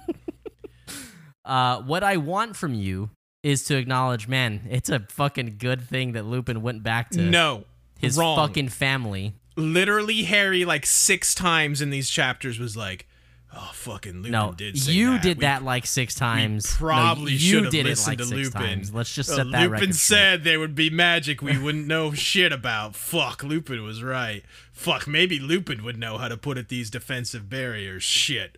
Uh, 1.44 1.82
what 1.82 2.04
I 2.04 2.18
want 2.18 2.56
from 2.56 2.76
you 2.76 3.10
is 3.42 3.64
to 3.64 3.76
acknowledge, 3.76 4.28
man, 4.28 4.68
it's 4.70 4.90
a 4.90 5.00
fucking 5.10 5.56
good 5.58 5.82
thing 5.82 6.12
that 6.12 6.26
Lupin 6.26 6.62
went 6.62 6.84
back 6.84 7.10
to 7.12 7.22
no, 7.22 7.64
his 7.98 8.16
wrong. 8.16 8.38
fucking 8.38 8.70
family. 8.70 9.34
Literally, 9.56 10.24
Harry 10.24 10.64
like 10.64 10.86
six 10.86 11.34
times 11.34 11.82
in 11.82 11.90
these 11.90 12.08
chapters 12.08 12.60
was 12.60 12.78
like, 12.78 13.08
"Oh, 13.54 13.72
fucking 13.74 14.18
Lupin 14.18 14.32
No, 14.32 14.54
did 14.54 14.78
say 14.78 14.92
you 14.92 15.12
that. 15.14 15.22
did 15.24 15.38
We- 15.38 15.42
that 15.42 15.64
like 15.64 15.86
six 15.88 16.14
times. 16.16 16.72
No, 16.74 16.78
probably 16.88 17.34
you 17.34 17.40
should 17.40 17.64
have 17.66 17.72
did 17.72 17.86
it 17.86 17.90
listened 17.90 18.08
like 18.08 18.18
to 18.20 18.26
six 18.26 18.54
Lupin. 18.54 18.62
times. 18.62 18.94
Let's 18.94 19.14
just 19.16 19.30
Uh, 19.32 19.36
set 19.38 19.52
that 19.52 19.72
Lupin 19.72 19.94
said 19.94 20.44
there 20.44 20.60
would 20.60 20.76
be 20.76 20.90
magic 20.90 21.42
we 21.42 21.58
wouldn't 21.58 21.88
know 21.88 22.14
shit 22.14 22.52
about. 22.54 22.96
Fuck, 22.96 23.44
Lupin 23.44 23.84
was 23.84 24.04
right. 24.04 24.44
Fuck, 24.72 25.08
maybe 25.08 25.40
Lupin 25.40 25.84
would 25.84 25.98
know 25.98 26.18
how 26.18 26.28
to 26.28 26.38
put 26.38 26.58
at 26.58 26.70
these 26.70 26.90
defensive 26.90 27.50
barriers. 27.50 28.04
Shit. 28.04 28.58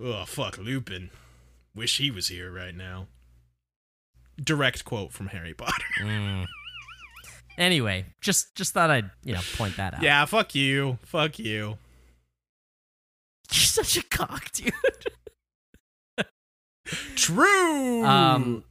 Oh, 0.00 0.24
fuck, 0.24 0.56
Lupin. 0.58 1.10
Wish 1.74 1.98
he 1.98 2.10
was 2.10 2.28
here 2.28 2.50
right 2.52 2.74
now. 2.74 3.08
Direct 4.42 4.84
quote 4.84 5.12
from 5.12 5.28
Harry 5.28 5.54
Potter. 5.54 5.72
Mm. 6.00 6.46
Anyway, 7.56 8.04
just 8.20 8.54
just 8.54 8.72
thought 8.72 8.88
I'd 8.88 9.10
you 9.24 9.34
know 9.34 9.40
point 9.56 9.76
that 9.78 9.94
out. 9.94 10.02
Yeah, 10.02 10.24
fuck 10.26 10.54
you. 10.54 10.98
Fuck 11.02 11.40
you. 11.40 11.76
You're 13.52 13.60
such 13.60 13.96
a 13.96 14.02
cock, 14.02 14.50
dude. 14.52 14.72
True. 17.16 18.04
Um, 18.04 18.64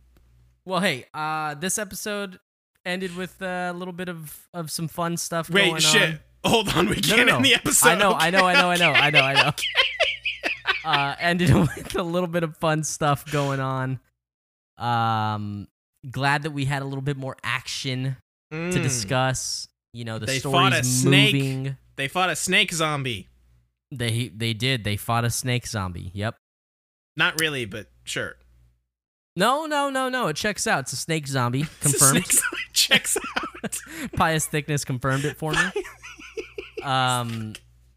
well, 0.65 0.79
hey, 0.79 1.05
uh, 1.13 1.53
this 1.55 1.77
episode 1.77 2.39
ended 2.85 3.15
with 3.15 3.41
a 3.41 3.73
little 3.73 3.93
bit 3.93 4.09
of 4.09 4.47
of 4.53 4.71
some 4.71 4.87
fun 4.87 5.17
stuff. 5.17 5.49
Wait, 5.49 5.69
going 5.69 5.81
shit. 5.81 6.09
On. 6.13 6.19
Hold 6.51 6.69
on, 6.75 6.87
we 6.89 6.95
No, 6.95 7.01
can't 7.01 7.17
no, 7.17 7.23
no. 7.25 7.35
end 7.37 7.45
the 7.45 7.55
episode. 7.55 7.89
I 7.89 7.95
know, 7.95 8.13
I 8.13 8.29
know, 8.29 8.45
I 8.45 8.53
know, 8.53 8.69
I 8.69 8.75
know, 8.77 8.91
I 8.91 9.09
know, 9.09 9.19
I 9.19 9.33
know. 9.41 9.47
okay. 9.49 9.63
uh, 10.85 11.15
ended 11.19 11.53
with 11.53 11.95
a 11.95 12.03
little 12.03 12.27
bit 12.27 12.43
of 12.43 12.55
fun 12.57 12.83
stuff 12.83 13.29
going 13.31 13.59
on. 13.59 13.99
Um, 14.77 15.67
glad 16.09 16.43
that 16.43 16.51
we 16.51 16.65
had 16.65 16.81
a 16.81 16.85
little 16.85 17.01
bit 17.01 17.17
more 17.17 17.35
action 17.43 18.17
to 18.51 18.55
Mm. 18.57 18.81
discuss. 18.81 19.67
You 19.93 20.05
know, 20.05 20.19
the 20.19 20.25
They 20.27 20.39
fought 20.39 20.71
a 20.73 20.75
story's 20.83 21.01
snake. 21.01 21.33
moving. 21.33 21.77
They 21.97 22.07
fought 22.07 22.29
a 22.29 22.35
snake 22.35 22.71
zombie. 22.71 23.27
They 23.91 24.29
they 24.29 24.53
did. 24.53 24.83
They 24.83 24.97
fought 24.97 25.25
a 25.25 25.29
snake 25.29 25.67
zombie. 25.67 26.11
Yep. 26.13 26.35
Not 27.15 27.39
really, 27.39 27.65
but 27.65 27.87
sure. 28.03 28.35
No, 29.35 29.65
no, 29.65 29.89
no, 29.89 30.09
no. 30.09 30.27
It 30.27 30.35
checks 30.35 30.65
out. 30.65 30.81
It's 30.81 30.93
a 30.93 30.97
snake 30.97 31.27
zombie. 31.27 31.61
Confirmed. 31.79 32.25
Snake 32.25 32.31
zombie 32.31 32.63
checks 32.73 33.17
out. 33.17 33.77
Pius 34.15 34.47
Thicknesse 34.47 34.85
confirmed 34.85 35.25
it 35.25 35.37
for 35.37 35.51
me. 35.51 35.59
Um, 36.83 37.53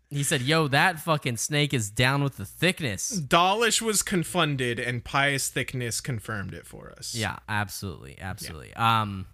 he 0.08 0.22
said, 0.24 0.40
"Yo, 0.40 0.66
that 0.68 0.98
fucking 0.98 1.36
snake 1.36 1.72
is 1.72 1.90
down 1.90 2.24
with 2.24 2.38
the 2.38 2.46
thickness." 2.46 3.10
Dawlish 3.10 3.80
was 3.80 4.02
confunded, 4.02 4.80
and 4.80 5.04
Pius 5.04 5.50
Thicknesse 5.50 6.00
confirmed 6.02 6.54
it 6.54 6.66
for 6.66 6.92
us. 6.98 7.14
Yeah, 7.14 7.36
absolutely, 7.48 8.18
absolutely. 8.18 8.74
Um, 8.74 9.26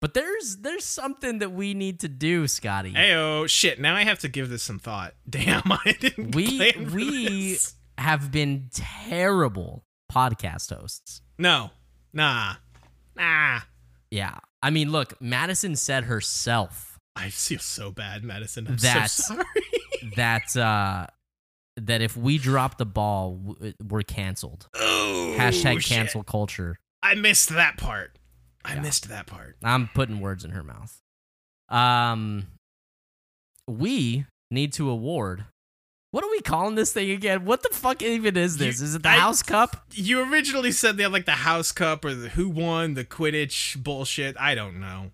but 0.00 0.14
there's 0.14 0.56
there's 0.58 0.84
something 0.84 1.38
that 1.40 1.52
we 1.52 1.74
need 1.74 2.00
to 2.00 2.08
do, 2.08 2.46
Scotty. 2.46 2.92
Ayo, 2.94 3.48
shit. 3.48 3.80
Now 3.80 3.94
I 3.96 4.04
have 4.04 4.18
to 4.20 4.28
give 4.28 4.48
this 4.48 4.62
some 4.62 4.78
thought. 4.78 5.14
Damn, 5.28 5.62
I 5.70 5.96
didn't 6.00 6.34
We 6.34 6.72
we 6.92 7.28
this. 7.52 7.74
have 7.98 8.30
been 8.30 8.68
terrible 8.72 9.84
podcast 10.12 10.74
hosts. 10.74 11.20
No. 11.38 11.70
Nah. 12.12 12.54
Nah. 13.16 13.60
Yeah, 14.10 14.38
I 14.62 14.70
mean, 14.70 14.90
look, 14.90 15.20
Madison 15.20 15.76
said 15.76 16.04
herself 16.04 16.98
I 17.16 17.28
feel 17.28 17.58
so 17.58 17.90
bad, 17.90 18.24
Madison. 18.24 18.66
I'm 18.68 18.76
That's- 18.76 19.12
so 19.12 19.34
sorry. 19.34 19.44
that 20.16 20.56
uh 20.56 21.06
that 21.76 22.02
if 22.02 22.16
we 22.16 22.38
drop 22.38 22.78
the 22.78 22.84
ball, 22.86 23.56
we're 23.82 24.02
canceled. 24.02 24.68
Oh, 24.74 25.34
Hashtag 25.38 25.80
shit. 25.80 25.96
cancel 25.96 26.22
culture. 26.22 26.78
I 27.02 27.14
missed 27.14 27.50
that 27.50 27.76
part. 27.78 28.18
I 28.64 28.74
Yeah. 28.74 28.80
missed 28.82 29.08
that 29.08 29.26
part. 29.26 29.56
I'm 29.62 29.88
putting 29.94 30.20
words 30.20 30.44
in 30.44 30.50
her 30.50 30.62
mouth. 30.62 30.98
Um, 31.68 32.48
we 33.66 34.26
need 34.50 34.72
to 34.74 34.90
award. 34.90 35.46
What 36.12 36.24
are 36.24 36.30
we 36.30 36.40
calling 36.40 36.74
this 36.74 36.92
thing 36.92 37.10
again? 37.10 37.44
What 37.44 37.62
the 37.62 37.68
fuck 37.70 38.02
even 38.02 38.36
is 38.36 38.56
this? 38.56 38.80
You- 38.80 38.84
is 38.86 38.94
it 38.96 39.02
the 39.04 39.10
I- 39.10 39.18
House 39.18 39.42
Cup? 39.42 39.84
You 39.92 40.20
originally 40.30 40.72
said 40.72 40.96
they 40.96 41.04
had 41.04 41.12
like 41.12 41.24
the 41.26 41.32
House 41.32 41.70
Cup 41.70 42.04
or 42.04 42.14
the 42.14 42.30
Who 42.30 42.48
Won, 42.48 42.94
the 42.94 43.04
Quidditch 43.04 43.80
bullshit. 43.82 44.36
I 44.38 44.54
don't 44.56 44.80
know. 44.80 45.12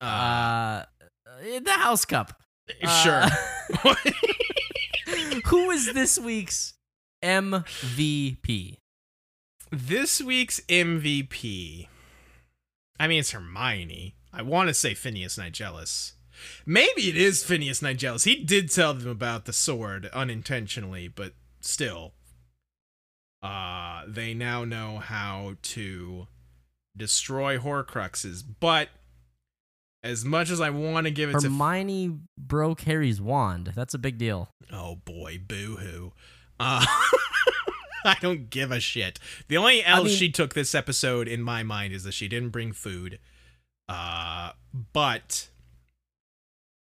Uh, 0.00 0.04
Uh, 0.06 0.84
the 1.60 1.72
House 1.72 2.04
Cup. 2.06 2.40
sure. 3.02 3.24
Uh, 3.24 3.94
who 5.46 5.70
is 5.70 5.92
this 5.92 6.18
week's 6.18 6.72
MVP? 7.22 8.78
this 9.70 10.22
week's 10.22 10.60
MVP. 10.68 11.88
I 12.98 13.08
mean, 13.08 13.20
it's 13.20 13.32
Hermione. 13.32 14.14
I 14.32 14.42
want 14.42 14.68
to 14.68 14.74
say 14.74 14.94
Phineas 14.94 15.36
Nigellus. 15.36 16.12
Maybe 16.66 17.08
it 17.08 17.16
is 17.16 17.44
Phineas 17.44 17.80
Nigellus. 17.80 18.24
He 18.24 18.36
did 18.36 18.70
tell 18.70 18.94
them 18.94 19.08
about 19.08 19.44
the 19.44 19.52
sword 19.52 20.10
unintentionally, 20.12 21.08
but 21.08 21.34
still. 21.60 22.12
Uh, 23.42 24.02
they 24.06 24.34
now 24.34 24.64
know 24.64 24.98
how 24.98 25.54
to 25.62 26.26
destroy 26.96 27.58
Horcruxes. 27.58 28.42
But 28.58 28.88
as 30.02 30.24
much 30.24 30.50
as 30.50 30.60
I 30.60 30.70
want 30.70 31.06
to 31.06 31.10
give 31.10 31.30
it 31.30 31.40
to 31.40 31.48
Hermione 31.48 32.18
broke 32.38 32.82
Harry's 32.82 33.20
wand. 33.20 33.72
That's 33.74 33.94
a 33.94 33.98
big 33.98 34.18
deal. 34.18 34.50
Oh 34.72 34.96
boy, 34.96 35.40
boo 35.46 35.76
hoo. 35.76 36.12
Uh, 36.60 36.84
I 38.08 38.16
don't 38.20 38.50
give 38.50 38.70
a 38.70 38.80
shit. 38.80 39.18
The 39.48 39.56
only 39.56 39.84
L 39.84 40.04
mean- 40.04 40.14
she 40.16 40.30
took 40.30 40.54
this 40.54 40.74
episode 40.74 41.26
in 41.28 41.42
my 41.42 41.62
mind 41.62 41.92
is 41.92 42.04
that 42.04 42.12
she 42.12 42.28
didn't 42.28 42.50
bring 42.50 42.72
food. 42.72 43.18
Uh, 43.88 44.52
but 44.92 45.48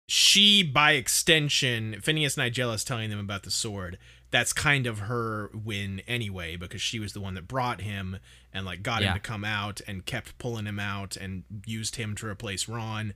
she, 0.09 0.63
by 0.63 0.93
extension, 0.93 2.01
Phineas 2.03 2.37
Nigellus 2.37 2.85
telling 2.87 3.11
them 3.11 3.19
about 3.19 3.43
the 3.43 3.51
sword, 3.51 3.99
that's 4.31 4.53
kind 4.53 4.87
of 4.87 5.01
her 5.01 5.51
win 5.53 6.01
anyway, 6.07 6.57
because 6.57 6.81
she 6.81 6.99
was 6.99 7.13
the 7.13 7.21
one 7.21 7.35
that 7.35 7.49
brought 7.49 7.81
him 7.81 8.19
and 8.53 8.65
like 8.67 8.83
got 8.83 9.03
Yeah. 9.03 9.09
him 9.09 9.15
to 9.15 9.21
come 9.21 9.45
out 9.45 9.81
and 9.87 10.05
kept 10.07 10.39
pulling 10.39 10.67
him 10.67 10.79
out 10.81 11.17
and 11.17 11.45
used 11.67 11.97
him 11.97 12.15
to 12.17 12.27
replace 12.27 12.69
Ron. 12.69 13.15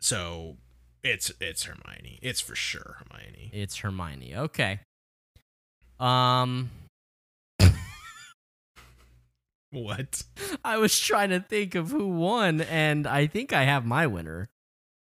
So 0.00 0.56
it's 1.02 1.30
it's 1.40 1.64
Hermione. 1.64 2.18
It's 2.22 2.40
for 2.40 2.54
sure 2.54 2.96
Hermione. 2.98 3.50
It's 3.52 3.78
Hermione. 3.78 4.34
Okay. 4.36 4.80
Um, 6.00 6.70
What? 9.72 10.22
I 10.64 10.76
was 10.76 10.98
trying 11.00 11.30
to 11.30 11.40
think 11.40 11.74
of 11.74 11.90
who 11.90 12.08
won, 12.08 12.60
and 12.60 13.06
I 13.06 13.26
think 13.26 13.52
I 13.52 13.64
have 13.64 13.84
my 13.86 14.06
winner. 14.06 14.50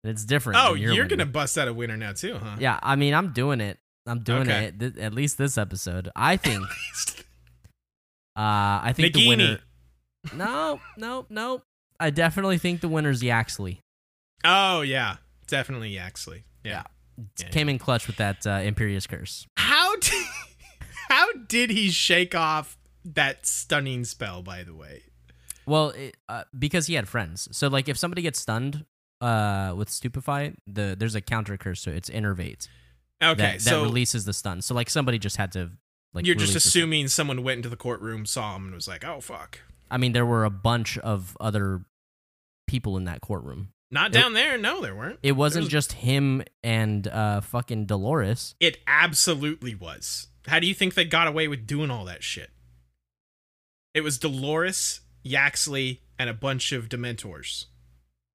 And 0.04 0.12
it's 0.12 0.26
different. 0.26 0.58
Oh, 0.62 0.74
you're 0.74 0.92
winner. 0.94 1.06
gonna 1.08 1.26
bust 1.26 1.58
out 1.58 1.68
a 1.68 1.74
winner 1.74 1.98
now 1.98 2.14
too, 2.14 2.38
huh? 2.42 2.56
Yeah, 2.60 2.80
I 2.82 2.96
mean, 2.96 3.14
I'm 3.14 3.34
doing 3.34 3.60
it. 3.62 3.78
I'm 4.08 4.20
doing 4.20 4.44
Okay. 4.44 4.66
it. 4.66 4.80
Th- 4.80 4.98
at 4.98 5.14
least 5.14 5.38
this 5.38 5.58
episode. 5.58 6.10
I 6.16 6.38
think. 6.38 6.66
Uh, 8.36 8.82
I 8.84 8.94
think 8.96 9.14
the 9.14 9.28
winner. 9.28 9.60
No, 10.34 10.80
no, 10.98 11.26
no. 11.30 11.62
I 12.00 12.10
definitely 12.10 12.58
think 12.58 12.82
the 12.82 12.88
winner's 12.90 13.22
Yaxley. 13.22 13.80
Oh 14.44 14.82
yeah, 14.82 15.18
definitely 15.48 15.90
Yaxley. 15.90 16.44
Yeah. 16.64 16.84
Yeah, 17.40 17.50
Came 17.50 17.70
in 17.70 17.78
clutch 17.78 18.08
with 18.08 18.16
that 18.18 18.48
uh, 18.48 18.58
Imperius 18.60 19.08
Curse. 19.08 19.46
How 19.56 19.96
did 19.98 20.26
how 21.10 21.28
did 21.48 21.70
he 21.70 21.90
shake 21.92 22.34
off 22.34 22.78
that 23.06 23.46
stunning 23.46 24.04
spell? 24.06 24.42
By 24.42 24.64
the 24.64 24.74
way. 24.76 25.04
Well, 25.66 25.90
it, 25.92 26.18
uh, 26.28 26.44
because 26.58 26.88
he 26.88 26.96
had 26.96 27.08
friends. 27.08 27.48
So, 27.52 27.68
like, 27.70 27.88
if 27.88 27.98
somebody 27.98 28.22
gets 28.22 28.40
stunned 28.40 28.86
uh, 29.22 29.74
with 29.78 29.90
Stupefy, 29.90 30.56
the 30.68 30.96
there's 30.98 31.16
a 31.16 31.22
counter 31.22 31.56
curse, 31.58 31.82
so 31.82 31.92
it's 31.92 32.10
Innervate 32.10 32.68
Okay, 33.24 33.36
that, 33.42 33.54
that 33.54 33.62
so 33.62 33.84
releases 33.84 34.26
the 34.26 34.34
stun. 34.34 34.62
So, 34.62 34.76
like, 34.76 34.90
somebody 34.90 35.18
just 35.20 35.38
had 35.38 35.52
to 35.54 35.72
like. 36.14 36.26
you're 36.26 36.36
just 36.36 36.50
release 36.50 36.54
the 36.56 36.60
stun. 36.70 36.82
assuming 36.82 37.08
someone 37.08 37.44
went 37.44 37.58
into 37.60 37.70
the 37.70 37.78
courtroom, 37.78 38.26
saw 38.26 38.56
him, 38.58 38.66
and 38.66 38.76
was 38.76 38.88
like, 38.88 39.06
"Oh 39.06 39.22
fuck." 39.22 39.60
I 39.90 39.98
mean, 39.98 40.12
there 40.12 40.26
were 40.26 40.44
a 40.44 40.50
bunch 40.50 40.98
of 40.98 41.38
other 41.40 41.86
people 42.68 42.98
in 42.98 43.06
that 43.06 43.22
courtroom. 43.22 43.70
Not 43.92 44.10
It- 44.10 44.14
down 44.20 44.34
there. 44.34 44.58
No, 44.58 44.82
there 44.82 44.96
weren't. 44.96 45.20
It 45.22 45.34
wasn't 45.34 45.66
There's- 45.66 45.72
just 45.72 45.92
him 45.94 46.44
and 46.64 47.08
uh, 47.08 47.42
fucking 47.42 47.86
Dolores. 47.86 48.56
It 48.60 48.80
absolutely 48.88 49.76
was. 49.76 50.28
How 50.48 50.60
do 50.60 50.66
you 50.68 50.74
think 50.74 50.96
they 50.96 51.06
got 51.06 51.28
away 51.28 51.48
with 51.48 51.68
doing 51.68 51.92
all 51.92 52.04
that 52.06 52.24
shit? 52.24 52.50
It 53.94 54.02
was 54.02 54.18
Dolores, 54.18 55.02
Yaxley, 55.24 56.02
and 56.18 56.30
a 56.30 56.34
bunch 56.34 56.72
of 56.72 56.90
Dementors. 56.90 57.66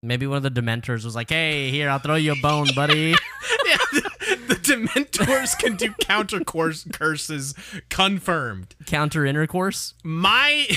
Maybe 0.02 0.26
one 0.26 0.36
of 0.36 0.43
the 0.44 0.60
Dementors 0.60 1.05
was 1.05 1.16
like, 1.16 1.30
"Hey, 1.30 1.70
here, 1.70 1.90
I'll 1.90 1.98
throw 1.98 2.14
you 2.14 2.32
a 2.32 2.36
bone, 2.36 2.68
buddy." 2.76 3.10
yeah, 3.66 3.76
the, 3.93 4.39
the 4.48 4.55
Dementors 4.55 5.59
can 5.59 5.76
do 5.76 5.93
counter 6.01 6.40
curses. 6.44 7.55
Confirmed. 7.89 8.76
Counter 8.86 9.26
intercourse? 9.26 9.94
My 10.05 10.68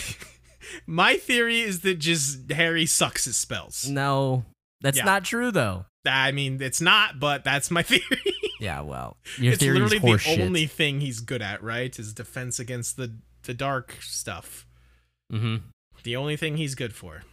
my 0.87 1.15
theory 1.17 1.59
is 1.61 1.81
that 1.81 1.99
just 1.99 2.51
Harry 2.51 2.87
sucks 2.87 3.25
his 3.25 3.37
spells. 3.37 3.87
No, 3.87 4.45
that's 4.81 4.97
Yeah. 4.97 5.05
not 5.05 5.23
true 5.23 5.51
though. 5.51 5.85
I 6.03 6.31
mean, 6.31 6.59
it's 6.59 6.81
not, 6.81 7.19
but 7.19 7.43
that's 7.43 7.69
my 7.69 7.83
theory. 7.83 8.01
Yeah, 8.59 8.81
well, 8.81 9.17
your 9.37 9.53
it's 9.53 9.61
theory 9.61 9.77
is 9.83 9.91
literally 9.91 10.17
the 10.17 10.41
only 10.43 10.65
thing 10.65 10.99
he's 10.99 11.19
good 11.19 11.43
at, 11.43 11.61
right? 11.61 11.97
Is 11.99 12.13
defense 12.13 12.57
against 12.59 12.97
the 12.97 13.17
the 13.43 13.53
dark 13.53 13.97
stuff. 14.01 14.65
Hmm 15.31 15.55
The 16.03 16.15
only 16.15 16.35
thing 16.37 16.57
he's 16.57 16.75
good 16.75 16.93
for. 16.93 17.23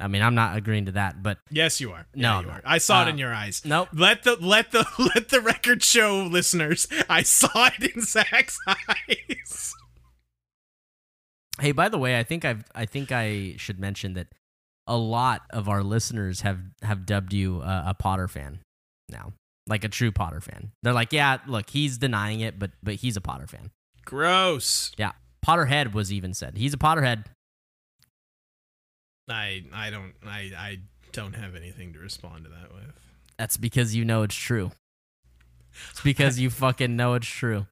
I 0.00 0.08
mean, 0.08 0.22
I'm 0.22 0.34
not 0.34 0.56
agreeing 0.56 0.86
to 0.86 0.92
that, 0.92 1.22
but 1.22 1.38
Yes, 1.50 1.78
you 1.80 1.92
are. 1.92 2.06
No, 2.14 2.36
Yeah, 2.36 2.40
you 2.40 2.48
are. 2.50 2.62
I 2.64 2.78
saw 2.78 3.02
it 3.02 3.06
Uh, 3.06 3.10
in 3.10 3.18
your 3.18 3.32
eyes. 3.34 3.62
nope. 3.64 3.88
Let 3.92 4.22
the 4.22 4.36
let 4.36 4.70
the 4.72 4.86
let 5.14 5.28
the 5.28 5.40
record 5.40 5.82
show, 5.82 6.24
listeners. 6.24 6.88
I 7.08 7.22
saw 7.22 7.68
it 7.78 7.94
in 7.94 8.00
Zach's 8.04 8.58
eyes. 8.66 9.74
Hey, 11.60 11.72
by 11.72 11.88
the 11.88 11.98
way, 11.98 12.18
I 12.18 12.22
think 12.22 12.44
I've 12.44 12.64
I 12.74 12.86
think 12.86 13.12
I 13.12 13.54
should 13.58 13.78
mention 13.78 14.14
that 14.14 14.28
a 14.86 14.96
lot 14.96 15.42
of 15.50 15.68
our 15.68 15.82
listeners 15.82 16.40
have 16.40 16.58
have 16.82 17.04
dubbed 17.06 17.32
you 17.34 17.60
uh, 17.60 17.84
a 17.88 17.94
Potter 17.94 18.26
fan 18.28 18.60
now, 19.10 19.32
like 19.68 19.84
a 19.84 19.88
true 19.88 20.10
Potter 20.10 20.40
fan. 20.40 20.72
They're 20.82 20.94
like, 20.94 21.12
yeah, 21.12 21.38
look, 21.46 21.68
he's 21.70 21.98
denying 21.98 22.40
it, 22.40 22.58
but 22.58 22.70
but 22.82 22.94
he's 22.94 23.16
a 23.18 23.20
Potter 23.20 23.46
fan. 23.46 23.70
Gross. 24.06 24.90
Yeah, 24.96 25.12
Potterhead 25.44 25.92
was 25.92 26.12
even 26.12 26.34
said 26.34 26.56
he's 26.56 26.74
a 26.74 26.78
Potterhead. 26.78 27.24
I 29.28 29.64
I 29.72 29.90
don't 29.90 30.12
I 30.24 30.50
I 30.56 30.78
don't 31.12 31.34
have 31.34 31.54
anything 31.54 31.92
to 31.94 31.98
respond 31.98 32.44
to 32.44 32.50
that 32.50 32.72
with. 32.72 32.92
That's 33.38 33.56
because 33.56 33.94
you 33.94 34.04
know 34.04 34.22
it's 34.22 34.34
true. 34.34 34.72
It's 35.90 36.00
because 36.02 36.38
you 36.38 36.50
fucking 36.64 36.96
know 36.96 37.14
it's 37.14 37.26
true. 37.26 37.66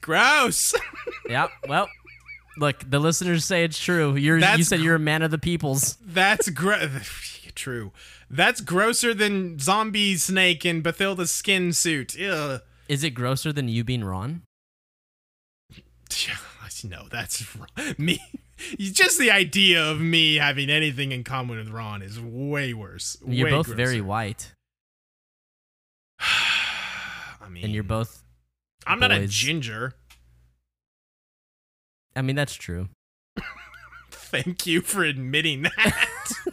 Gross. 0.00 0.74
Yeah. 1.28 1.48
Well, 1.68 1.88
look, 2.56 2.88
the 2.88 3.00
listeners 3.00 3.44
say 3.44 3.64
it's 3.64 3.80
true. 3.80 4.14
You're 4.14 4.38
that's, 4.38 4.58
you 4.58 4.62
said 4.64 4.78
you're 4.78 4.94
a 4.94 4.98
man 5.00 5.22
of 5.22 5.32
the 5.32 5.38
peoples. 5.38 5.98
That's 6.00 6.48
gr- 6.50 6.74
true. 7.56 7.90
That's 8.30 8.60
grosser 8.60 9.12
than 9.12 9.58
zombie 9.58 10.16
snake 10.18 10.64
in 10.64 10.82
Bathilda's 10.82 11.32
skin 11.32 11.72
suit. 11.72 12.16
Ugh. 12.20 12.60
Is 12.88 13.02
it 13.02 13.10
grosser 13.10 13.52
than 13.52 13.66
you 13.66 13.82
being 13.82 14.04
Ron? 14.04 14.42
No, 16.84 17.06
that's 17.10 17.44
me. 17.98 18.20
Just 18.78 19.18
the 19.18 19.30
idea 19.30 19.84
of 19.84 20.00
me 20.00 20.36
having 20.36 20.70
anything 20.70 21.12
in 21.12 21.24
common 21.24 21.58
with 21.58 21.68
Ron 21.68 22.02
is 22.02 22.18
way 22.20 22.72
worse. 22.72 23.16
You're 23.26 23.46
way 23.46 23.50
both 23.50 23.66
grosser. 23.66 23.76
very 23.76 24.00
white, 24.00 24.52
I 26.20 27.48
mean, 27.50 27.64
and 27.64 27.72
you're 27.74 27.82
both. 27.82 28.22
I'm 28.86 28.98
not 29.00 29.12
a 29.12 29.26
ginger. 29.26 29.92
I 32.14 32.22
mean, 32.22 32.36
that's 32.36 32.54
true. 32.54 32.88
Thank 34.10 34.66
you 34.66 34.80
for 34.80 35.04
admitting 35.04 35.62
that. 35.62 36.08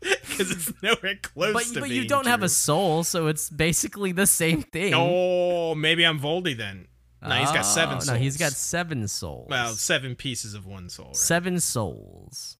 Because 0.00 0.50
it's 0.50 0.82
nowhere 0.82 1.16
close 1.22 1.52
But, 1.52 1.64
to 1.74 1.80
but 1.80 1.90
you 1.90 2.08
don't 2.08 2.26
have 2.26 2.42
a 2.42 2.48
soul, 2.48 3.04
so 3.04 3.26
it's 3.28 3.50
basically 3.50 4.10
the 4.12 4.26
same 4.26 4.62
thing. 4.62 4.94
Oh, 4.96 5.74
maybe 5.76 6.04
I'm 6.04 6.18
Voldy 6.18 6.56
then. 6.56 6.88
No, 7.28 7.34
he's 7.36 7.52
got 7.52 7.62
seven 7.62 8.00
souls. 8.00 8.08
No, 8.08 8.14
he's 8.16 8.36
got 8.36 8.52
seven 8.52 9.06
souls. 9.08 9.46
well, 9.48 9.72
seven 9.74 10.16
pieces 10.16 10.54
of 10.54 10.66
one 10.66 10.88
soul. 10.88 11.06
Right? 11.06 11.16
seven 11.16 11.60
souls. 11.60 12.56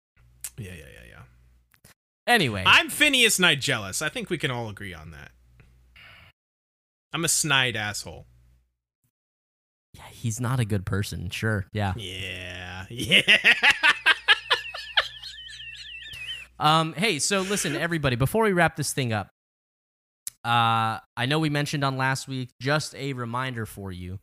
Yeah, 0.59 0.71
yeah, 0.73 0.85
yeah, 0.93 1.09
yeah. 1.11 1.91
Anyway, 2.27 2.63
I'm 2.67 2.89
Phineas 2.89 3.39
Nigellus. 3.39 4.03
I 4.03 4.09
think 4.09 4.31
we 4.31 4.39
can 4.39 4.51
all 4.51 4.69
agree 4.69 4.95
on 4.95 5.11
that. 5.11 5.33
I'm 7.13 7.25
a 7.25 7.29
snide 7.29 7.75
asshole. 7.77 8.27
yeah, 9.95 10.03
he's 10.11 10.41
not 10.41 10.61
a 10.61 10.65
good 10.65 10.87
person. 10.87 11.29
Sure, 11.31 11.67
yeah. 11.73 11.95
Yeah, 11.97 12.87
yeah. 12.89 13.23
Um, 16.59 16.93
hey, 16.93 17.19
so 17.19 17.41
listen, 17.41 17.75
everybody. 17.75 18.15
Before 18.15 18.45
we 18.45 18.53
wrap 18.53 18.77
this 18.77 18.93
thing 18.93 19.13
up, 19.13 19.27
uh, 20.45 20.99
I 21.17 21.27
know 21.27 21.41
we 21.41 21.51
mentioned 21.51 21.83
on 21.83 21.97
last 21.97 22.29
week, 22.29 22.51
just 22.61 22.95
a 22.95 23.15
reminder 23.15 23.67
for 23.67 23.91
you. 23.91 24.21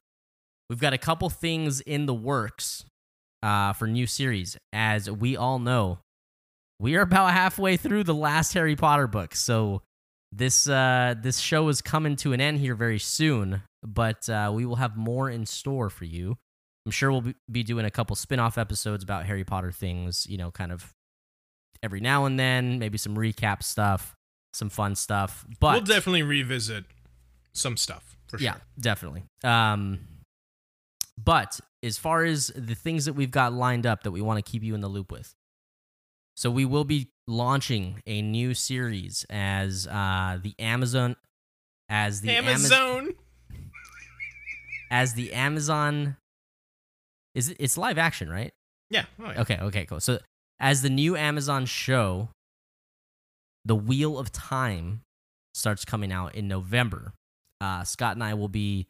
We've 0.69 0.79
got 0.79 0.93
a 0.93 0.97
couple 0.97 1.29
things 1.29 1.81
in 1.81 2.05
the 2.05 2.13
works 2.13 2.85
uh, 3.41 3.73
for 3.73 3.87
new 3.87 4.05
series. 4.05 4.57
As 4.71 5.09
we 5.09 5.35
all 5.35 5.59
know, 5.59 5.99
we 6.79 6.95
are 6.95 7.01
about 7.01 7.31
halfway 7.31 7.75
through 7.75 8.03
the 8.03 8.13
last 8.13 8.53
Harry 8.53 8.75
Potter 8.75 9.07
book. 9.07 9.35
So 9.35 9.81
this 10.31 10.69
uh, 10.69 11.15
this 11.19 11.39
show 11.39 11.67
is 11.69 11.81
coming 11.81 12.15
to 12.17 12.33
an 12.33 12.41
end 12.41 12.59
here 12.59 12.75
very 12.75 12.99
soon, 12.99 13.63
but 13.83 14.29
uh, 14.29 14.51
we 14.53 14.65
will 14.65 14.75
have 14.75 14.95
more 14.95 15.29
in 15.29 15.45
store 15.45 15.89
for 15.89 16.05
you. 16.05 16.37
I'm 16.85 16.91
sure 16.91 17.11
we'll 17.11 17.33
be 17.51 17.63
doing 17.63 17.85
a 17.85 17.91
couple 17.91 18.15
spin-off 18.15 18.57
episodes 18.57 19.03
about 19.03 19.25
Harry 19.25 19.43
Potter 19.43 19.71
things, 19.71 20.25
you 20.29 20.37
know, 20.37 20.51
kind 20.51 20.71
of 20.71 20.93
every 21.83 21.99
now 21.99 22.25
and 22.25 22.39
then, 22.39 22.79
maybe 22.79 22.97
some 22.97 23.15
recap 23.15 23.63
stuff, 23.63 24.15
some 24.53 24.69
fun 24.69 24.95
stuff. 24.95 25.45
But 25.59 25.73
we'll 25.73 25.95
definitely 25.95 26.23
revisit 26.23 26.85
some 27.53 27.75
stuff 27.75 28.17
for 28.27 28.39
yeah, 28.39 28.53
sure. 28.53 28.61
definitely. 28.79 29.23
Um, 29.43 29.99
but 31.23 31.59
as 31.81 31.97
far 31.97 32.23
as 32.23 32.47
the 32.55 32.75
things 32.75 33.05
that 33.05 33.13
we've 33.13 33.31
got 33.31 33.53
lined 33.53 33.85
up 33.85 34.03
that 34.03 34.11
we 34.11 34.21
want 34.21 34.43
to 34.43 34.51
keep 34.51 34.63
you 34.63 34.75
in 34.75 34.81
the 34.81 34.87
loop 34.87 35.11
with, 35.11 35.33
so 36.35 36.49
we 36.49 36.65
will 36.65 36.85
be 36.85 37.09
launching 37.27 38.01
a 38.07 38.21
new 38.21 38.53
series 38.53 39.25
as 39.29 39.87
uh, 39.87 40.37
the 40.41 40.55
Amazon, 40.59 41.15
as 41.89 42.21
the 42.21 42.31
Amazon, 42.31 43.13
as 44.91 45.13
the 45.13 45.33
Amazon. 45.33 46.17
Is 47.35 47.49
it, 47.49 47.57
it's 47.59 47.77
live 47.77 47.97
action, 47.97 48.29
right? 48.29 48.51
yeah. 48.89 49.05
Oh, 49.19 49.31
yeah. 49.31 49.41
Okay, 49.41 49.57
okay, 49.61 49.85
cool. 49.85 49.99
So 49.99 50.19
as 50.59 50.81
the 50.81 50.89
new 50.89 51.15
Amazon 51.15 51.65
show, 51.65 52.29
The 53.65 53.75
Wheel 53.75 54.17
of 54.17 54.31
Time 54.31 55.01
starts 55.53 55.85
coming 55.85 56.11
out 56.11 56.35
in 56.35 56.47
November. 56.47 57.13
Uh, 57.61 57.83
Scott 57.83 58.15
and 58.15 58.23
I 58.23 58.33
will 58.33 58.47
be 58.49 58.87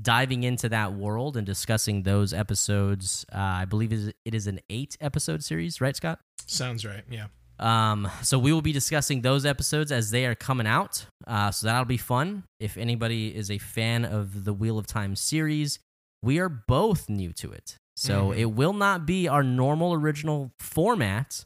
diving 0.00 0.42
into 0.42 0.68
that 0.70 0.94
world 0.94 1.36
and 1.36 1.46
discussing 1.46 2.02
those 2.02 2.32
episodes. 2.32 3.26
Uh, 3.32 3.38
I 3.38 3.64
believe 3.64 3.92
it 3.92 4.34
is 4.34 4.46
an 4.46 4.60
eight 4.70 4.96
episode 5.00 5.44
series, 5.44 5.80
right, 5.80 5.94
Scott? 5.96 6.20
Sounds 6.46 6.84
right. 6.84 7.04
Yeah. 7.10 7.26
Um, 7.58 8.10
so 8.22 8.38
we 8.38 8.52
will 8.52 8.62
be 8.62 8.72
discussing 8.72 9.20
those 9.22 9.46
episodes 9.46 9.92
as 9.92 10.10
they 10.10 10.26
are 10.26 10.34
coming 10.34 10.66
out. 10.66 11.06
Uh, 11.26 11.50
so 11.52 11.66
that'll 11.66 11.84
be 11.84 11.96
fun. 11.96 12.44
If 12.58 12.76
anybody 12.76 13.28
is 13.36 13.50
a 13.50 13.58
fan 13.58 14.04
of 14.04 14.44
the 14.44 14.52
Wheel 14.52 14.78
of 14.78 14.86
Time 14.86 15.14
series, 15.14 15.78
we 16.22 16.38
are 16.40 16.48
both 16.48 17.08
new 17.08 17.32
to 17.34 17.52
it. 17.52 17.76
So 17.94 18.30
Mhm. 18.30 18.38
it 18.38 18.44
will 18.46 18.72
not 18.72 19.06
be 19.06 19.28
our 19.28 19.42
normal 19.44 19.92
original 19.92 20.52
format. 20.58 21.44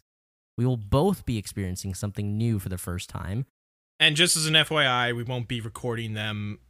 We 0.56 0.64
will 0.64 0.77
both 0.78 1.27
be 1.27 1.36
experiencing 1.36 1.94
something 1.94 2.39
new 2.39 2.59
for 2.59 2.68
the 2.70 2.78
first 2.78 3.10
time. 3.10 3.44
And 3.98 4.16
just 4.16 4.36
as 4.36 4.47
an 4.47 4.55
FYI, 4.56 5.12
we 5.12 5.23
won't 5.23 5.48
be 5.48 5.60
recording 5.60 6.14
them. 6.14 6.60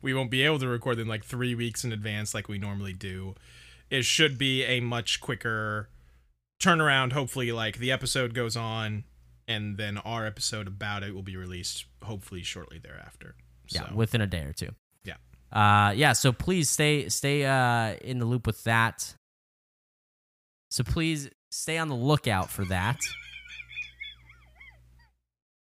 We 0.00 0.14
won't 0.14 0.30
be 0.30 0.42
able 0.42 0.58
to 0.60 0.68
record 0.68 0.98
them 0.98 1.08
like 1.08 1.24
three 1.24 1.54
weeks 1.54 1.84
in 1.84 1.92
advance 1.92 2.34
like 2.34 2.48
we 2.48 2.58
normally 2.58 2.92
do. 2.92 3.34
It 3.90 4.04
should 4.04 4.38
be 4.38 4.64
a 4.64 4.80
much 4.80 5.20
quicker 5.20 5.88
turnaround. 6.60 7.12
Hopefully, 7.12 7.52
like 7.52 7.78
the 7.78 7.90
episode 7.90 8.34
goes 8.34 8.56
on, 8.56 9.04
and 9.46 9.76
then 9.76 9.98
our 9.98 10.26
episode 10.26 10.66
about 10.68 11.02
it 11.02 11.14
will 11.14 11.22
be 11.22 11.36
released 11.36 11.86
hopefully 12.02 12.42
shortly 12.42 12.78
thereafter. 12.78 13.34
Yeah, 13.70 13.88
So, 13.88 13.94
within 13.94 14.20
a 14.20 14.26
day 14.26 14.42
or 14.42 14.52
two. 14.52 14.70
Yeah. 15.04 15.16
Uh 15.52 15.92
yeah, 15.92 16.12
so 16.12 16.32
please 16.32 16.70
stay 16.70 17.08
stay 17.08 17.44
uh 17.44 17.96
in 18.02 18.18
the 18.18 18.24
loop 18.26 18.46
with 18.46 18.64
that. 18.64 19.14
So 20.70 20.84
please 20.84 21.30
stay 21.50 21.78
on 21.78 21.88
the 21.88 21.96
lookout 21.96 22.50
for 22.50 22.64
that. 22.66 22.98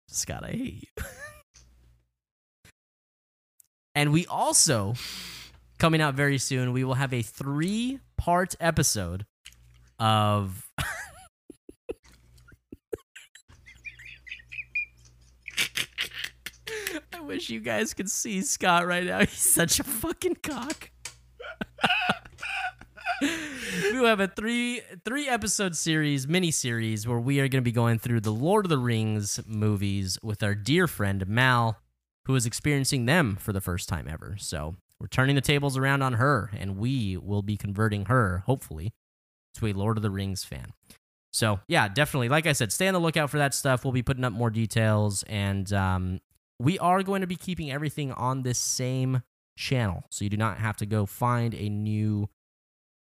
Scott, 0.08 0.44
I 0.44 0.50
hate 0.50 0.88
you. 0.96 1.04
and 3.94 4.12
we 4.12 4.26
also 4.26 4.94
coming 5.78 6.00
out 6.00 6.14
very 6.14 6.38
soon, 6.38 6.72
we 6.72 6.84
will 6.84 6.94
have 6.94 7.12
a 7.12 7.22
3-part 7.22 8.54
episode 8.60 9.26
of 9.98 10.68
I 17.12 17.20
wish 17.20 17.50
you 17.50 17.60
guys 17.60 17.94
could 17.94 18.10
see 18.10 18.42
Scott 18.42 18.86
right 18.86 19.04
now. 19.04 19.20
He's 19.26 19.38
such 19.38 19.78
a 19.80 19.84
fucking 19.84 20.36
cock. 20.42 20.90
we 23.22 23.98
will 23.98 24.06
have 24.06 24.20
a 24.20 24.28
three 24.28 24.80
three 25.04 25.28
episode 25.28 25.76
series, 25.76 26.26
mini 26.26 26.50
series, 26.50 27.06
where 27.06 27.20
we 27.20 27.38
are 27.40 27.48
going 27.48 27.62
to 27.62 27.64
be 27.64 27.72
going 27.72 27.98
through 27.98 28.20
the 28.20 28.32
Lord 28.32 28.64
of 28.64 28.70
the 28.70 28.78
Rings 28.78 29.40
movies 29.46 30.18
with 30.22 30.42
our 30.42 30.54
dear 30.54 30.86
friend 30.86 31.26
Mal, 31.28 31.78
who 32.26 32.34
is 32.36 32.46
experiencing 32.46 33.06
them 33.06 33.36
for 33.36 33.52
the 33.52 33.60
first 33.60 33.88
time 33.88 34.06
ever. 34.08 34.36
So 34.38 34.76
we're 35.00 35.08
turning 35.08 35.34
the 35.34 35.40
tables 35.40 35.76
around 35.76 36.02
on 36.02 36.14
her, 36.14 36.50
and 36.56 36.76
we 36.78 37.16
will 37.16 37.42
be 37.42 37.56
converting 37.56 38.04
her, 38.04 38.44
hopefully, 38.46 38.92
to 39.54 39.66
a 39.66 39.72
Lord 39.72 39.96
of 39.96 40.02
the 40.02 40.10
Rings 40.10 40.44
fan. 40.44 40.72
So 41.32 41.60
yeah, 41.66 41.88
definitely. 41.88 42.28
Like 42.28 42.46
I 42.46 42.52
said, 42.52 42.72
stay 42.72 42.86
on 42.86 42.94
the 42.94 43.00
lookout 43.00 43.30
for 43.30 43.38
that 43.38 43.54
stuff. 43.54 43.84
We'll 43.84 43.92
be 43.92 44.02
putting 44.02 44.22
up 44.22 44.32
more 44.32 44.50
details, 44.50 45.24
and 45.24 45.72
um, 45.72 46.20
we 46.60 46.78
are 46.78 47.02
going 47.02 47.22
to 47.22 47.26
be 47.26 47.36
keeping 47.36 47.72
everything 47.72 48.12
on 48.12 48.42
this 48.42 48.58
same 48.58 49.22
channel, 49.58 50.04
so 50.10 50.24
you 50.24 50.30
do 50.30 50.36
not 50.36 50.58
have 50.58 50.76
to 50.76 50.86
go 50.86 51.06
find 51.06 51.54
a 51.54 51.68
new 51.68 52.28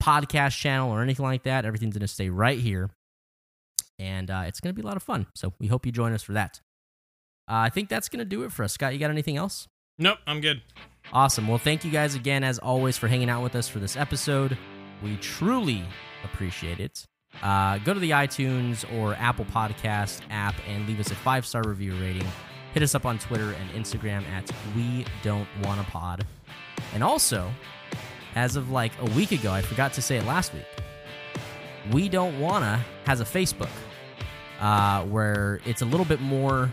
podcast 0.02 0.58
channel 0.58 0.92
or 0.92 1.02
anything 1.02 1.26
like 1.26 1.44
that. 1.44 1.66
Everything's 1.66 1.94
going 1.94 2.02
to 2.02 2.08
stay 2.08 2.30
right 2.30 2.60
here, 2.60 2.90
and 4.00 4.32
uh, 4.32 4.46
it's 4.48 4.60
going 4.60 4.74
to 4.74 4.82
be 4.82 4.84
a 4.84 4.88
lot 4.88 4.98
of 4.98 5.04
fun. 5.04 5.28
So 5.36 5.54
we 5.60 5.68
hope 5.68 5.86
you 5.86 5.92
join 5.92 6.14
us 6.14 6.24
for 6.24 6.34
that. 6.34 6.60
Uh, 7.54 7.58
I 7.58 7.70
think 7.70 7.88
that's 7.88 8.10
going 8.10 8.18
to 8.18 8.26
do 8.26 8.42
it 8.42 8.52
for 8.52 8.64
us. 8.64 8.74
Scott, 8.74 8.94
you 8.94 9.00
got 9.00 9.12
anything 9.12 9.38
else? 9.38 9.68
Nope, 10.00 10.18
I'm 10.26 10.42
good. 10.42 10.64
Awesome. 11.12 11.48
Well, 11.48 11.60
thank 11.60 11.86
you 11.86 11.92
guys 11.92 12.16
again, 12.16 12.44
as 12.44 12.58
always, 12.58 12.98
for 12.98 13.08
hanging 13.08 13.30
out 13.30 13.44
with 13.44 13.56
us 13.56 13.70
for 13.70 13.78
this 13.78 13.96
episode. 13.96 14.58
We 15.04 15.18
truly 15.18 15.84
appreciate 16.24 16.80
it. 16.80 17.06
Uh, 17.44 17.78
go 17.78 17.94
to 17.94 18.00
the 18.00 18.10
iTunes 18.10 18.92
or 18.98 19.14
Apple 19.14 19.46
Podcast 19.46 20.22
app 20.32 20.56
and 20.68 20.88
leave 20.88 21.00
us 21.00 21.12
a 21.12 21.16
five 21.16 21.46
star 21.46 21.62
review 21.64 21.94
rating. 21.98 22.26
Hit 22.74 22.82
us 22.82 22.96
up 22.96 23.06
on 23.06 23.20
Twitter 23.20 23.52
and 23.52 23.70
Instagram 23.72 24.28
at 24.30 24.50
We 24.76 25.06
Don't 25.22 25.48
Wanna 25.62 25.84
Pod. 25.84 26.26
And 26.96 27.04
also, 27.04 27.52
as 28.34 28.56
of 28.56 28.72
like 28.72 28.94
a 29.00 29.06
week 29.12 29.32
ago, 29.32 29.52
I 29.52 29.62
forgot 29.62 29.94
to 29.94 30.02
say 30.02 30.18
it 30.18 30.26
last 30.26 30.56
week. 30.56 30.66
We 31.92 32.10
Don't 32.10 32.40
Wanna 32.40 32.84
has 33.06 33.22
a 33.22 33.26
Facebook 33.26 33.70
uh, 34.60 35.04
where 35.04 35.60
it's 35.66 35.84
a 35.84 35.86
little 35.86 36.06
bit 36.06 36.20
more 36.20 36.72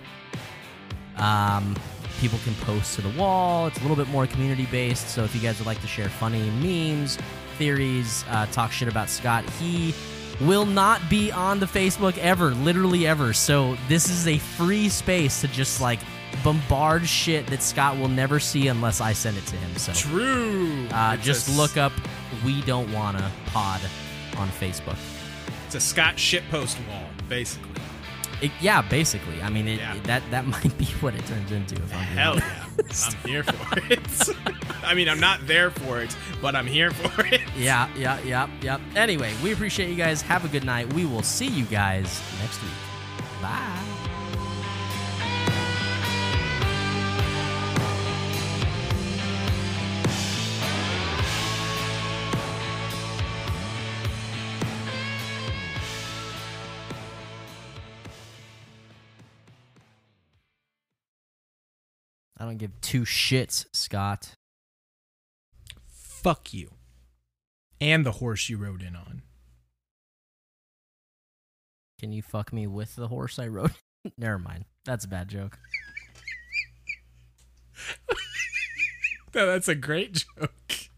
um, 1.20 1.76
people 2.20 2.38
can 2.44 2.54
post 2.56 2.94
to 2.96 3.02
the 3.02 3.18
wall. 3.18 3.66
It's 3.66 3.78
a 3.78 3.82
little 3.82 3.96
bit 3.96 4.08
more 4.08 4.26
community 4.26 4.66
based. 4.66 5.08
So 5.08 5.24
if 5.24 5.34
you 5.34 5.40
guys 5.40 5.58
would 5.58 5.66
like 5.66 5.80
to 5.80 5.86
share 5.86 6.08
funny 6.08 6.50
memes, 6.50 7.18
theories, 7.58 8.24
uh, 8.28 8.46
talk 8.46 8.72
shit 8.72 8.88
about 8.88 9.08
Scott, 9.08 9.48
he 9.50 9.94
will 10.40 10.66
not 10.66 11.08
be 11.10 11.30
on 11.30 11.60
the 11.60 11.66
Facebook 11.66 12.16
ever, 12.18 12.50
literally 12.50 13.06
ever. 13.06 13.32
So 13.32 13.76
this 13.88 14.08
is 14.08 14.26
a 14.26 14.38
free 14.38 14.88
space 14.88 15.40
to 15.42 15.48
just 15.48 15.80
like 15.80 16.00
bombard 16.42 17.06
shit 17.06 17.46
that 17.48 17.62
Scott 17.62 17.98
will 17.98 18.08
never 18.08 18.40
see 18.40 18.68
unless 18.68 19.00
I 19.00 19.12
send 19.12 19.36
it 19.36 19.46
to 19.46 19.56
him. 19.56 19.76
So 19.76 19.92
True. 19.92 20.86
uh, 20.92 21.16
just 21.18 21.48
a 21.48 21.52
look 21.52 21.76
up 21.76 21.92
We 22.44 22.62
Don't 22.62 22.90
Wanna 22.92 23.30
Pod 23.46 23.80
on 24.36 24.48
Facebook. 24.48 24.96
It's 25.66 25.74
a 25.74 25.80
Scott 25.80 26.16
shitpost 26.16 26.76
wall, 26.88 27.04
basically. 27.28 27.69
It, 28.42 28.50
yeah, 28.60 28.80
basically. 28.82 29.40
I 29.42 29.50
mean, 29.50 29.68
it, 29.68 29.78
Yeah. 29.78 29.94
that 30.04 30.22
that 30.30 30.46
might 30.54 30.76
be 30.78 30.86
what 31.00 31.14
it 31.14 31.24
turns 31.26 31.52
into. 31.52 31.76
If 31.76 31.94
I'm 31.94 31.98
Hell 32.04 32.36
yeah. 32.36 32.64
I'm 32.78 33.28
here 33.28 33.42
for 33.44 33.78
it. 33.92 34.36
I 34.84 34.94
mean, 34.94 35.08
I'm 35.08 35.20
not 35.20 35.46
there 35.46 35.70
for 35.70 36.00
it, 36.00 36.16
but 36.40 36.56
I'm 36.56 36.66
here 36.66 36.90
for 36.90 37.26
it. 37.26 37.40
Yeah, 37.56 37.88
yeah, 37.96 38.18
yeah, 38.24 38.48
yeah. 38.62 38.78
Anyway, 38.96 39.32
we 39.44 39.52
appreciate 39.52 39.88
you 39.90 39.96
guys. 39.96 40.22
Have 40.22 40.44
a 40.44 40.48
good 40.48 40.64
night. 40.64 40.92
We 40.94 41.04
will 41.04 41.22
see 41.22 41.46
you 41.46 41.64
guys 41.66 42.20
next 42.40 42.60
week. 42.62 42.72
Bye. 43.42 43.89
Don't 62.50 62.58
give 62.58 62.80
two 62.80 63.02
shits, 63.02 63.64
Scott. 63.72 64.34
Fuck 65.86 66.52
you. 66.52 66.70
And 67.80 68.04
the 68.04 68.12
horse 68.12 68.48
you 68.48 68.58
rode 68.58 68.82
in 68.82 68.94
on. 68.96 69.22
Can 71.98 72.12
you 72.12 72.22
fuck 72.22 72.52
me 72.52 72.66
with 72.66 72.96
the 72.96 73.08
horse 73.08 73.38
I 73.38 73.46
rode? 73.46 73.72
Never 74.18 74.38
mind. 74.38 74.64
That's 74.84 75.04
a 75.04 75.08
bad 75.08 75.28
joke. 75.28 75.58
No, 79.32 79.46
that's 79.46 79.68
a 79.68 79.76
great 79.76 80.24
joke. 80.40 80.50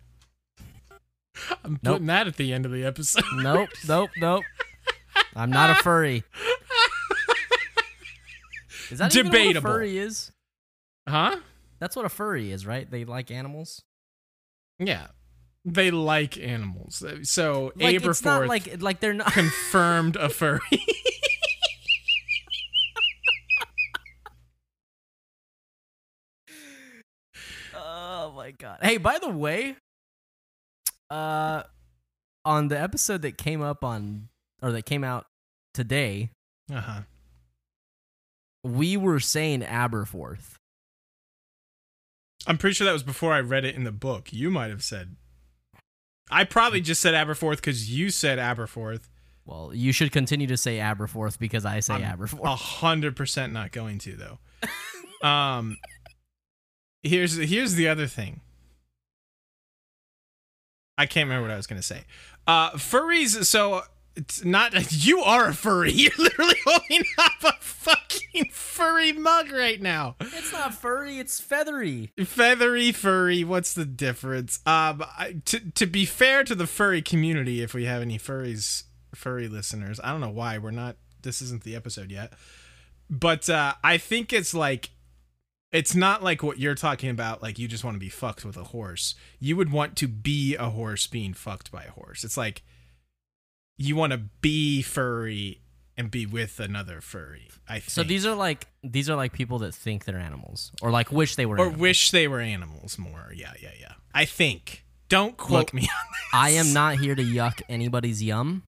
I'm 1.62 1.72
Nope. 1.82 1.92
putting 1.96 2.06
that 2.06 2.26
at 2.26 2.36
the 2.36 2.50
end 2.54 2.64
of 2.64 2.72
the 2.72 2.82
episode. 2.82 3.24
Nope, 3.36 3.68
nope, 3.86 4.08
nope. 4.16 4.42
I'm 5.36 5.50
not 5.50 5.68
a 5.68 5.74
furry. 5.74 6.24
Is 8.90 8.98
that 9.00 9.14
even 9.14 9.26
what 9.26 9.34
a 9.34 9.38
Debatable. 9.38 9.70
furry 9.70 9.98
is? 9.98 10.32
Huh? 11.08 11.36
That's 11.80 11.96
what 11.96 12.04
a 12.04 12.08
furry 12.08 12.52
is, 12.52 12.64
right? 12.66 12.88
They 12.90 13.04
like 13.04 13.30
animals. 13.30 13.82
Yeah. 14.78 15.08
They 15.64 15.90
like 15.90 16.38
animals. 16.38 17.04
So 17.22 17.72
Like 17.76 17.94
it's 17.94 18.04
Aberforth 18.04 18.24
not 18.24 18.46
like 18.48 18.82
like 18.82 19.00
they're 19.00 19.14
not. 19.14 19.32
confirmed 19.32 20.16
a 20.16 20.28
furry. 20.28 20.60
oh 27.74 28.32
my 28.36 28.50
god! 28.52 28.78
Hey, 28.82 28.96
by 28.98 29.18
the 29.18 29.28
way, 29.28 29.76
uh, 31.10 31.62
on 32.44 32.68
the 32.68 32.80
episode 32.80 33.22
that 33.22 33.38
came 33.38 33.62
up 33.62 33.84
on 33.84 34.28
or 34.60 34.72
that 34.72 34.84
came 34.86 35.04
out 35.04 35.26
today, 35.74 36.30
uh-huh. 36.72 37.02
we 38.64 38.96
were 38.96 39.20
saying 39.20 39.60
Aberforth. 39.62 40.56
I'm 42.46 42.58
pretty 42.58 42.74
sure 42.74 42.84
that 42.84 42.92
was 42.92 43.02
before 43.02 43.32
I 43.32 43.40
read 43.40 43.64
it 43.64 43.74
in 43.74 43.84
the 43.84 43.92
book. 43.92 44.32
You 44.32 44.50
might 44.50 44.70
have 44.70 44.82
said. 44.82 45.16
I 46.30 46.44
probably 46.44 46.80
just 46.80 47.00
said 47.00 47.14
Aberforth 47.14 47.56
because 47.56 47.90
you 47.90 48.10
said 48.10 48.38
Aberforth. 48.38 49.08
Well, 49.44 49.72
you 49.74 49.92
should 49.92 50.12
continue 50.12 50.46
to 50.46 50.56
say 50.56 50.78
Aberforth 50.78 51.38
because 51.38 51.64
I 51.64 51.80
say 51.80 51.94
I'm 51.94 52.18
Aberforth. 52.18 52.44
A 52.44 52.56
hundred 52.56 53.16
percent 53.16 53.52
not 53.52 53.72
going 53.72 53.98
to 53.98 54.16
though. 54.16 55.26
um, 55.26 55.76
here's 57.02 57.36
here's 57.36 57.74
the 57.74 57.88
other 57.88 58.06
thing. 58.06 58.40
I 60.96 61.06
can't 61.06 61.26
remember 61.26 61.48
what 61.48 61.52
I 61.52 61.56
was 61.56 61.66
gonna 61.66 61.82
say. 61.82 62.04
Uh, 62.46 62.72
furries. 62.72 63.44
So 63.44 63.82
it's 64.16 64.44
not 64.44 64.72
you 65.04 65.20
are 65.20 65.48
a 65.48 65.54
furry. 65.54 65.92
You're 65.92 66.12
literally 66.18 66.56
holding 66.64 67.04
up 67.18 67.44
a 67.44 67.52
fucking 67.60 68.50
furry 68.50 69.12
mug 69.12 69.50
right 69.50 69.80
now. 69.80 70.16
It's 70.20 70.52
not 70.52 70.74
furry; 70.74 71.18
it's 71.18 71.40
feathery. 71.40 72.12
Feathery 72.24 72.92
furry. 72.92 73.44
What's 73.44 73.74
the 73.74 73.84
difference? 73.84 74.60
Um, 74.66 75.04
I, 75.18 75.36
to 75.46 75.60
to 75.72 75.86
be 75.86 76.04
fair 76.04 76.44
to 76.44 76.54
the 76.54 76.66
furry 76.66 77.02
community, 77.02 77.62
if 77.62 77.74
we 77.74 77.84
have 77.84 78.02
any 78.02 78.18
furries, 78.18 78.84
furry 79.14 79.48
listeners, 79.48 80.00
I 80.02 80.10
don't 80.10 80.20
know 80.20 80.30
why 80.30 80.58
we're 80.58 80.70
not. 80.70 80.96
This 81.22 81.40
isn't 81.42 81.62
the 81.62 81.76
episode 81.76 82.10
yet, 82.10 82.32
but 83.08 83.48
uh, 83.48 83.74
I 83.82 83.98
think 83.98 84.32
it's 84.32 84.54
like. 84.54 84.90
It's 85.70 85.94
not 85.94 86.22
like 86.22 86.42
what 86.42 86.58
you're 86.58 86.74
talking 86.74 87.08
about, 87.08 87.42
like 87.42 87.58
you 87.58 87.66
just 87.66 87.82
want 87.82 87.94
to 87.94 87.98
be 87.98 88.10
fucked 88.10 88.44
with 88.44 88.58
a 88.58 88.64
horse. 88.64 89.14
You 89.40 89.56
would 89.56 89.72
want 89.72 89.96
to 89.96 90.06
be 90.06 90.54
a 90.54 90.68
horse 90.68 91.06
being 91.06 91.32
fucked 91.32 91.72
by 91.72 91.84
a 91.84 91.90
horse. 91.90 92.24
It's 92.24 92.36
like 92.36 92.62
you 93.82 93.96
want 93.96 94.12
to 94.12 94.18
be 94.40 94.82
furry 94.82 95.60
and 95.96 96.10
be 96.10 96.24
with 96.26 96.58
another 96.60 97.00
furry. 97.00 97.48
I 97.68 97.74
think. 97.80 97.90
So 97.90 98.02
these 98.02 98.24
are 98.26 98.34
like 98.34 98.66
these 98.82 99.10
are 99.10 99.16
like 99.16 99.32
people 99.32 99.58
that 99.60 99.74
think 99.74 100.04
they're 100.04 100.18
animals 100.18 100.72
or 100.82 100.90
like 100.90 101.10
wish 101.12 101.36
they 101.36 101.46
were. 101.46 101.56
or 101.56 101.62
animals. 101.66 101.80
wish 101.80 102.10
they 102.10 102.28
were 102.28 102.40
animals 102.40 102.98
more. 102.98 103.32
Yeah, 103.34 103.52
yeah, 103.60 103.70
yeah. 103.80 103.92
I 104.14 104.24
think. 104.24 104.84
Don't 105.08 105.36
quote 105.36 105.72
Look, 105.72 105.74
me 105.74 105.82
on 105.82 106.40
I 106.40 106.50
am 106.50 106.72
not 106.72 106.96
here 106.98 107.14
to 107.14 107.22
yuck 107.22 107.60
anybody's 107.68 108.22
yum, 108.22 108.62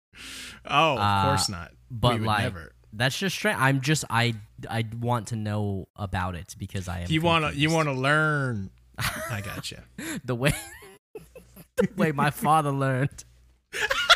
Oh, 0.66 0.92
of 0.94 0.98
Uh, 0.98 1.22
course 1.24 1.48
not. 1.48 1.72
but 1.90 2.20
like 2.20 2.42
never. 2.42 2.72
that's 2.92 3.18
just 3.18 3.34
strange. 3.36 3.58
I'm 3.58 3.80
just 3.80 4.04
I 4.10 4.34
I 4.68 4.84
want 5.00 5.28
to 5.28 5.36
know 5.36 5.88
about 5.96 6.34
it 6.34 6.54
because 6.58 6.86
I 6.88 7.00
am. 7.00 7.10
You 7.10 7.22
want 7.22 7.46
to 7.46 7.58
you 7.58 7.70
want 7.70 7.88
to 7.88 7.94
learn. 7.94 8.70
I 9.30 9.40
got 9.42 9.70
you. 9.70 9.78
the 10.24 10.34
way 10.34 10.52
the 11.76 11.88
way 11.96 12.12
my 12.12 12.30
father 12.30 12.70
learned. 12.72 13.24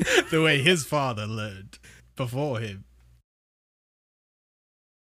the 0.30 0.42
way 0.42 0.62
his 0.62 0.84
father 0.84 1.26
learned 1.26 1.78
before 2.16 2.60
him. 2.60 2.84